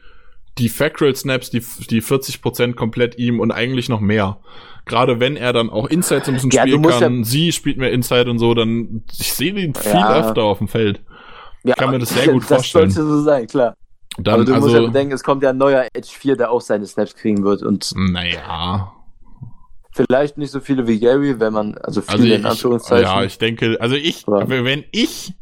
die 0.58 0.68
Factual 0.68 1.14
Snaps, 1.14 1.50
die, 1.50 1.60
die 1.90 2.02
40% 2.02 2.74
komplett 2.74 3.18
ihm 3.18 3.40
und 3.40 3.50
eigentlich 3.50 3.88
noch 3.88 4.00
mehr. 4.00 4.38
Gerade 4.84 5.20
wenn 5.20 5.36
er 5.36 5.52
dann 5.52 5.70
auch 5.70 5.86
Inside 5.86 6.24
so 6.24 6.32
ein 6.32 6.34
bisschen 6.34 6.50
ja, 6.50 6.62
spielen 6.62 6.82
kann, 6.82 7.18
ja, 7.18 7.24
sie 7.24 7.52
spielt 7.52 7.78
mehr 7.78 7.92
Inside 7.92 8.30
und 8.30 8.38
so, 8.38 8.52
dann, 8.52 9.04
ich 9.18 9.32
sehe 9.32 9.52
ihn 9.52 9.74
viel 9.74 9.92
ja, 9.92 10.20
öfter 10.20 10.42
auf 10.42 10.58
dem 10.58 10.68
Feld. 10.68 11.00
Ja, 11.62 11.70
ich 11.70 11.76
kann 11.76 11.90
mir 11.90 11.98
das 11.98 12.10
sehr 12.10 12.28
gut 12.28 12.42
das 12.42 12.48
vorstellen. 12.48 12.86
Das 12.86 12.94
sollte 12.94 13.10
so 13.10 13.22
sein, 13.22 13.46
klar. 13.46 13.76
Dann, 14.18 14.34
Aber 14.34 14.44
du 14.44 14.52
also, 14.52 14.66
musst 14.66 14.78
ja 14.78 14.86
bedenken, 14.86 15.14
es 15.14 15.22
kommt 15.22 15.42
ja 15.42 15.50
ein 15.50 15.56
neuer 15.56 15.86
Edge 15.94 16.10
4, 16.10 16.36
der 16.36 16.50
auch 16.50 16.60
seine 16.60 16.86
Snaps 16.86 17.14
kriegen 17.14 17.44
wird 17.44 17.62
und. 17.62 17.92
Naja. 17.96 18.92
Vielleicht 19.92 20.38
nicht 20.38 20.50
so 20.50 20.60
viele 20.60 20.86
wie 20.86 20.98
Gary, 20.98 21.38
wenn 21.38 21.52
man, 21.52 21.76
also 21.76 22.00
viele 22.00 22.12
also 22.14 22.24
ich, 22.24 22.34
in 22.34 22.46
Anführungszeichen. 22.46 23.04
Ja, 23.04 23.22
ich 23.24 23.38
denke, 23.38 23.76
also 23.78 23.94
ich, 23.94 24.26
wenn 24.26 24.84
ich 24.90 25.34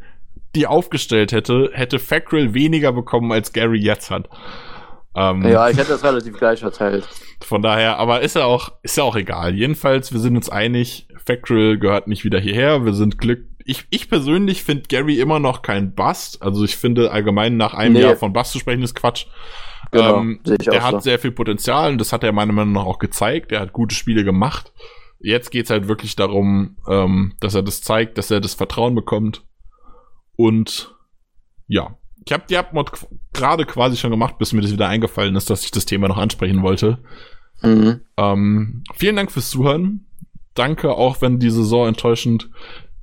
die 0.55 0.67
aufgestellt 0.67 1.33
hätte, 1.33 1.71
hätte 1.73 1.99
Fackrell 1.99 2.55
weniger 2.55 2.93
bekommen, 2.93 3.33
als 3.33 3.53
Gary 3.53 3.79
jetzt 3.79 4.11
hat. 4.11 4.29
Ähm, 5.15 5.43
ja, 5.47 5.69
ich 5.69 5.77
hätte 5.77 5.91
das 5.91 6.05
relativ 6.05 6.39
gleich 6.39 6.61
verteilt. 6.61 7.09
Von 7.43 7.63
daher, 7.63 7.99
aber 7.99 8.21
ist 8.21 8.37
ja 8.37 8.45
auch, 8.45 8.73
ist 8.83 8.97
ja 8.97 9.05
auch 9.05 9.17
egal. 9.17 9.55
Jedenfalls, 9.55 10.13
wir 10.13 10.21
sind 10.21 10.37
uns 10.37 10.49
einig, 10.49 11.09
Fackrell 11.25 11.79
gehört 11.79 12.07
nicht 12.07 12.25
wieder 12.25 12.39
hierher. 12.39 12.85
Wir 12.85 12.93
sind 12.93 13.19
glück. 13.19 13.45
Ich, 13.65 13.87
ich 13.91 14.09
persönlich 14.09 14.63
finde 14.65 14.85
Gary 14.89 15.21
immer 15.21 15.39
noch 15.39 15.63
kein 15.63 15.95
Bust. 15.95 16.43
Also 16.43 16.65
ich 16.65 16.77
finde 16.77 17.11
allgemein 17.11 17.57
nach 17.57 17.75
einem 17.75 17.95
nee. 17.95 18.03
Jahr 18.03 18.17
von 18.17 18.33
Bust 18.33 18.53
zu 18.53 18.59
sprechen 18.59 18.83
ist 18.83 18.95
Quatsch. 18.95 19.27
Genau, 19.91 20.19
ähm, 20.19 20.41
der 20.45 20.85
hat 20.85 20.93
so. 20.93 21.01
sehr 21.01 21.19
viel 21.19 21.33
Potenzial 21.33 21.93
und 21.93 21.99
das 21.99 22.13
hat 22.13 22.23
er 22.23 22.33
meiner 22.33 22.53
Meinung 22.53 22.73
nach 22.75 22.85
auch 22.85 22.99
gezeigt. 22.99 23.53
Er 23.53 23.61
hat 23.61 23.73
gute 23.73 23.95
Spiele 23.95 24.25
gemacht. 24.25 24.73
Jetzt 25.19 25.51
geht's 25.51 25.71
halt 25.71 25.89
wirklich 25.89 26.17
darum, 26.17 26.77
ähm, 26.89 27.35
dass 27.41 27.55
er 27.55 27.63
das 27.63 27.83
zeigt, 27.83 28.17
dass 28.17 28.31
er 28.31 28.41
das 28.41 28.55
Vertrauen 28.55 28.95
bekommt. 28.95 29.43
Und 30.41 30.95
ja, 31.67 31.99
ich 32.25 32.33
habe 32.33 32.45
die 32.49 32.57
Abmod 32.57 32.93
gerade 33.35 33.67
quasi 33.67 33.99
schon 33.99 34.11
gemacht, 34.11 34.39
bis 34.39 34.55
mir 34.55 34.63
das 34.63 34.73
wieder 34.73 34.89
eingefallen 34.89 35.37
ist, 35.37 35.51
dass 35.51 35.65
ich 35.65 35.71
das 35.71 35.85
Thema 35.85 36.09
noch 36.09 36.17
ansprechen 36.17 36.63
wollte. 36.63 36.99
Mhm. 37.61 38.01
Ähm, 38.17 38.83
vielen 38.95 39.17
Dank 39.17 39.31
fürs 39.31 39.51
Zuhören. 39.51 40.07
Danke, 40.55 40.93
auch 40.93 41.21
wenn 41.21 41.41
die 41.41 41.51
Saison 41.51 41.89
enttäuschend 41.89 42.49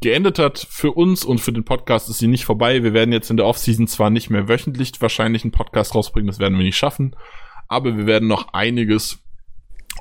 geendet 0.01 0.39
hat. 0.39 0.65
Für 0.67 0.93
uns 0.93 1.23
und 1.23 1.39
für 1.39 1.53
den 1.53 1.63
Podcast 1.63 2.09
ist 2.09 2.17
sie 2.17 2.27
nicht 2.27 2.43
vorbei. 2.43 2.81
Wir 2.81 2.93
werden 2.93 3.13
jetzt 3.13 3.29
in 3.29 3.37
der 3.37 3.45
Offseason 3.45 3.85
zwar 3.85 4.09
nicht 4.09 4.31
mehr 4.31 4.47
wöchentlich 4.47 4.99
wahrscheinlich 4.99 5.43
einen 5.43 5.51
Podcast 5.51 5.93
rausbringen, 5.93 6.25
das 6.27 6.39
werden 6.39 6.57
wir 6.57 6.65
nicht 6.65 6.77
schaffen, 6.77 7.15
aber 7.67 7.97
wir 7.97 8.07
werden 8.07 8.27
noch 8.27 8.51
einiges 8.53 9.19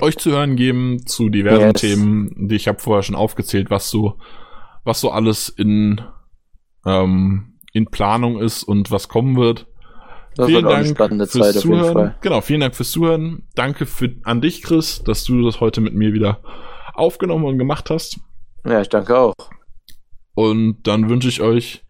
euch 0.01 0.17
zu 0.17 0.31
hören 0.31 0.57
geben 0.57 1.07
zu 1.07 1.29
diversen 1.29 1.73
yes. 1.73 1.81
Themen, 1.83 2.49
die 2.49 2.57
ich 2.57 2.67
habe 2.67 2.79
vorher 2.79 3.03
schon 3.03 3.15
aufgezählt, 3.15 3.69
was 3.69 3.91
so 3.91 4.17
was 4.85 5.03
so 5.03 5.11
alles 5.11 5.51
in 5.51 6.01
ähm, 6.87 7.59
in 7.73 7.87
Planung 7.87 8.41
ist 8.41 8.63
und 8.63 8.91
was 8.91 9.09
kommen 9.09 9.37
wird. 9.37 9.67
Das 10.37 10.47
vielen 10.47 10.65
Dank 10.65 10.97
fürs 11.31 11.61
Zuhören. 11.61 12.15
Genau, 12.21 12.41
vielen 12.41 12.61
Dank 12.61 12.75
fürs 12.75 12.91
Zuhören. 12.91 13.49
Danke 13.55 13.87
für, 13.87 14.15
an 14.25 14.41
dich, 14.41 14.63
Chris, 14.63 15.03
dass 15.03 15.25
du 15.25 15.43
das 15.43 15.61
heute 15.61 15.81
mit 15.81 15.95
mir 15.95 16.13
wieder 16.13 16.41
aufgenommen 16.95 17.45
und 17.45 17.59
gemacht 17.59 17.91
hast. 17.91 18.21
Ja, 18.67 18.81
ich 18.81 18.89
danke 18.89 19.17
auch. 19.17 19.35
Und 20.35 20.87
dann 20.87 21.09
wünsche 21.09 21.29
ich 21.29 21.41
euch 21.41 21.85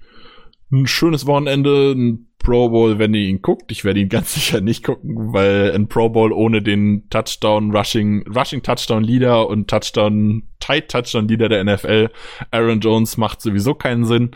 ein 0.70 0.86
schönes 0.86 1.26
Wochenende, 1.26 1.92
ein 1.92 2.28
Pro 2.38 2.68
Bowl, 2.68 3.00
wenn 3.00 3.12
ihr 3.14 3.28
ihn 3.28 3.42
guckt. 3.42 3.72
Ich 3.72 3.84
werde 3.84 4.00
ihn 4.00 4.08
ganz 4.10 4.34
sicher 4.34 4.60
nicht 4.60 4.84
gucken, 4.84 5.32
weil 5.32 5.72
ein 5.74 5.88
Pro 5.88 6.08
Bowl 6.08 6.32
ohne 6.32 6.62
den 6.62 7.08
Touchdown 7.10 7.74
Rushing 7.76 8.24
Rushing 8.28 8.62
Touchdown 8.62 9.02
Leader 9.02 9.48
und 9.48 9.68
Touchdown 9.68 10.44
Tight 10.60 10.88
Touchdown 10.88 11.26
Leader 11.26 11.48
der 11.48 11.64
NFL 11.64 12.10
Aaron 12.52 12.80
Jones 12.80 13.16
macht 13.16 13.40
sowieso 13.40 13.74
keinen 13.74 14.04
Sinn. 14.04 14.30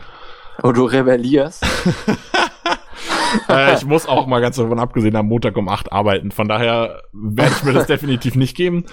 Oh, 0.63 0.73
du 0.73 0.85
rebellierst. 0.85 1.65
äh, 3.49 3.75
ich 3.75 3.85
muss 3.85 4.07
auch 4.07 4.27
mal 4.27 4.41
ganz 4.41 4.57
davon 4.57 4.79
abgesehen 4.79 5.17
am 5.17 5.27
Montag 5.27 5.57
um 5.57 5.69
acht 5.69 5.93
arbeiten. 5.93 6.31
Von 6.31 6.49
daher 6.49 7.03
werde 7.13 7.53
ich 7.57 7.65
mir 7.65 7.73
das 7.73 7.87
definitiv 7.89 8.35
nicht 8.35 8.57
geben. 8.57 8.85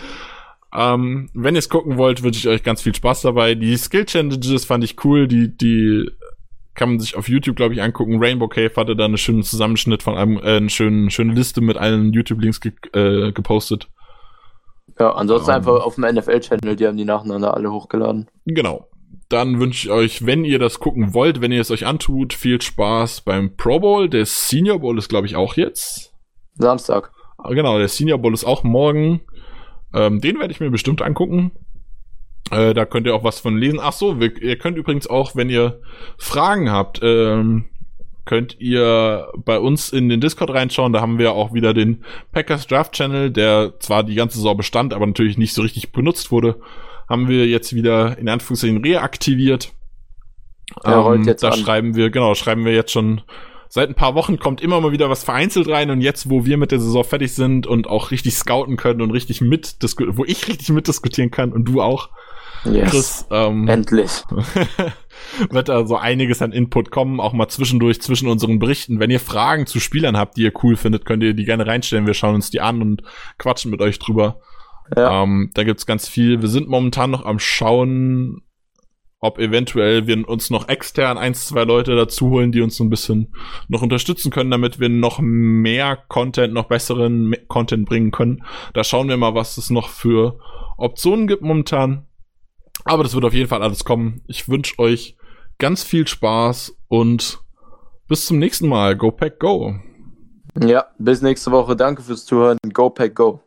Ähm, 0.73 1.29
wenn 1.33 1.55
ihr 1.55 1.59
es 1.59 1.69
gucken 1.69 1.97
wollt, 1.97 2.23
wünsche 2.23 2.39
ich 2.39 2.47
euch 2.47 2.63
ganz 2.63 2.81
viel 2.81 2.95
Spaß 2.95 3.21
dabei. 3.21 3.55
Die 3.55 3.77
Skill 3.77 4.05
Challenges 4.05 4.65
fand 4.65 4.83
ich 4.83 5.03
cool. 5.03 5.27
Die, 5.27 5.55
die 5.55 6.09
kann 6.75 6.89
man 6.89 6.99
sich 6.99 7.15
auf 7.15 7.27
YouTube, 7.27 7.55
glaube 7.55 7.73
ich, 7.73 7.81
angucken. 7.81 8.23
Rainbow 8.23 8.47
Cave 8.47 8.71
hatte 8.75 8.95
da 8.95 9.05
einen 9.05 9.17
schönen 9.17 9.43
Zusammenschnitt 9.43 10.03
von 10.03 10.15
einem, 10.15 10.37
äh, 10.37 10.57
eine 10.57 10.69
schöne, 10.69 11.09
schöne 11.09 11.33
Liste 11.33 11.61
mit 11.61 11.77
allen 11.77 12.13
YouTube-Links 12.13 12.61
ge 12.61 12.73
äh, 12.93 13.31
gepostet. 13.31 13.87
Ja, 14.99 15.11
ansonsten 15.13 15.51
um, 15.51 15.55
einfach 15.55 15.83
auf 15.83 15.95
dem 15.95 16.05
NFL-Channel, 16.05 16.75
die 16.75 16.87
haben 16.87 16.97
die 16.97 17.05
nacheinander 17.05 17.53
alle 17.53 17.71
hochgeladen. 17.71 18.27
Genau. 18.45 18.87
Dann 19.29 19.59
wünsche 19.59 19.87
ich 19.87 19.91
euch, 19.91 20.25
wenn 20.25 20.45
ihr 20.45 20.57
das 20.57 20.79
gucken 20.79 21.13
wollt, 21.13 21.41
wenn 21.41 21.51
ihr 21.51 21.59
es 21.59 21.71
euch 21.71 21.85
antut, 21.85 22.33
viel 22.33 22.61
Spaß 22.61 23.21
beim 23.21 23.57
Pro 23.57 23.79
Bowl. 23.79 24.09
Der 24.09 24.25
Senior 24.25 24.79
Bowl 24.79 24.97
ist, 24.97 25.09
glaube 25.09 25.27
ich, 25.27 25.35
auch 25.35 25.55
jetzt. 25.55 26.13
Samstag. 26.53 27.11
Ah, 27.37 27.49
genau, 27.49 27.77
der 27.77 27.89
Senior 27.89 28.19
Bowl 28.19 28.33
ist 28.33 28.45
auch 28.45 28.63
morgen. 28.63 29.21
Ähm, 29.93 30.21
den 30.21 30.39
werde 30.39 30.51
ich 30.51 30.59
mir 30.59 30.71
bestimmt 30.71 31.01
angucken. 31.01 31.51
Äh, 32.51 32.73
da 32.73 32.85
könnt 32.85 33.05
ihr 33.05 33.15
auch 33.15 33.23
was 33.23 33.39
von 33.39 33.57
lesen. 33.57 33.79
Ach 33.81 33.93
so, 33.93 34.19
wir, 34.19 34.41
ihr 34.41 34.57
könnt 34.57 34.77
übrigens 34.77 35.07
auch, 35.07 35.35
wenn 35.35 35.49
ihr 35.49 35.81
Fragen 36.17 36.71
habt, 36.71 37.01
ähm, 37.03 37.65
könnt 38.25 38.59
ihr 38.59 39.31
bei 39.37 39.59
uns 39.59 39.91
in 39.91 40.09
den 40.09 40.21
Discord 40.21 40.51
reinschauen. 40.51 40.93
Da 40.93 41.01
haben 41.01 41.17
wir 41.17 41.33
auch 41.33 41.53
wieder 41.53 41.73
den 41.73 42.03
Packers 42.31 42.67
Draft 42.67 42.93
Channel, 42.93 43.31
der 43.31 43.79
zwar 43.79 44.03
die 44.03 44.15
ganze 44.15 44.37
Saison 44.37 44.55
bestand, 44.55 44.93
aber 44.93 45.05
natürlich 45.05 45.37
nicht 45.37 45.53
so 45.53 45.61
richtig 45.61 45.91
benutzt 45.91 46.31
wurde. 46.31 46.59
Haben 47.09 47.27
wir 47.27 47.47
jetzt 47.47 47.73
wieder 47.73 48.17
in 48.17 48.29
Anführungszeichen 48.29 48.83
reaktiviert. 48.83 49.73
Ja, 50.83 51.13
ähm, 51.13 51.25
da 51.39 51.49
an. 51.49 51.59
schreiben 51.59 51.95
wir, 51.95 52.09
genau, 52.09 52.35
schreiben 52.35 52.65
wir 52.65 52.73
jetzt 52.73 52.91
schon 52.91 53.21
seit 53.69 53.89
ein 53.89 53.95
paar 53.95 54.15
Wochen 54.15 54.39
kommt 54.39 54.61
immer 54.61 54.79
mal 54.79 54.91
wieder 54.91 55.09
was 55.09 55.23
vereinzelt 55.23 55.67
rein 55.67 55.89
und 55.89 56.01
jetzt, 56.01 56.29
wo 56.29 56.45
wir 56.45 56.57
mit 56.57 56.71
der 56.71 56.79
Saison 56.79 57.03
fertig 57.03 57.33
sind 57.33 57.67
und 57.67 57.87
auch 57.87 58.11
richtig 58.11 58.35
scouten 58.35 58.77
können 58.77 59.01
und 59.01 59.11
richtig 59.11 59.41
mit, 59.41 59.75
wo 60.09 60.23
ich 60.25 60.47
richtig 60.47 60.69
mitdiskutieren 60.69 61.31
kann 61.31 61.51
und 61.51 61.65
du 61.65 61.81
auch, 61.81 62.09
Yes. 62.65 62.91
Chris, 62.91 63.25
ähm, 63.31 63.67
Endlich. 63.67 64.23
wird 65.49 65.69
da 65.69 65.85
so 65.85 65.95
einiges 65.95 66.41
an 66.41 66.51
Input 66.51 66.91
kommen, 66.91 67.19
auch 67.19 67.33
mal 67.33 67.47
zwischendurch 67.47 68.01
zwischen 68.01 68.27
unseren 68.27 68.59
Berichten. 68.59 68.99
Wenn 68.99 69.09
ihr 69.09 69.19
Fragen 69.19 69.65
zu 69.67 69.79
Spielern 69.79 70.17
habt, 70.17 70.37
die 70.37 70.43
ihr 70.43 70.53
cool 70.63 70.75
findet, 70.75 71.05
könnt 71.05 71.23
ihr 71.23 71.33
die 71.33 71.45
gerne 71.45 71.65
reinstellen. 71.65 72.07
Wir 72.07 72.13
schauen 72.13 72.35
uns 72.35 72.49
die 72.49 72.61
an 72.61 72.81
und 72.81 73.03
quatschen 73.37 73.71
mit 73.71 73.81
euch 73.81 73.99
drüber. 73.99 74.39
Ja. 74.95 75.23
Ähm, 75.23 75.51
da 75.53 75.63
gibt's 75.63 75.85
ganz 75.85 76.07
viel. 76.07 76.41
Wir 76.41 76.49
sind 76.49 76.67
momentan 76.69 77.11
noch 77.11 77.25
am 77.25 77.39
Schauen, 77.39 78.41
ob 79.19 79.39
eventuell 79.39 80.05
wir 80.07 80.27
uns 80.29 80.49
noch 80.49 80.67
extern 80.67 81.17
eins, 81.17 81.47
zwei 81.47 81.63
Leute 81.63 81.95
dazu 81.95 82.29
holen, 82.29 82.51
die 82.51 82.61
uns 82.61 82.75
so 82.75 82.83
ein 82.83 82.89
bisschen 82.89 83.33
noch 83.67 83.81
unterstützen 83.81 84.31
können, 84.31 84.51
damit 84.51 84.79
wir 84.79 84.89
noch 84.89 85.19
mehr 85.19 85.97
Content, 86.07 86.53
noch 86.53 86.67
besseren 86.67 87.35
Content 87.47 87.87
bringen 87.87 88.11
können. 88.11 88.43
Da 88.73 88.83
schauen 88.83 89.09
wir 89.09 89.17
mal, 89.17 89.33
was 89.33 89.57
es 89.57 89.69
noch 89.69 89.89
für 89.89 90.39
Optionen 90.77 91.27
gibt 91.27 91.41
momentan. 91.41 92.05
Aber 92.85 93.03
das 93.03 93.15
wird 93.15 93.25
auf 93.25 93.33
jeden 93.33 93.49
Fall 93.49 93.63
alles 93.63 93.83
kommen. 93.83 94.21
Ich 94.27 94.47
wünsche 94.47 94.77
euch 94.79 95.17
ganz 95.57 95.83
viel 95.83 96.07
Spaß 96.07 96.77
und 96.87 97.39
bis 98.07 98.27
zum 98.27 98.37
nächsten 98.39 98.69
Mal. 98.69 98.95
Go 98.95 99.11
Pack 99.11 99.39
Go. 99.39 99.75
Ja, 100.63 100.85
bis 100.97 101.21
nächste 101.21 101.51
Woche. 101.51 101.75
Danke 101.75 102.03
fürs 102.03 102.25
Zuhören. 102.25 102.57
Go 102.71 102.89
Pack 102.89 103.15
Go. 103.15 103.41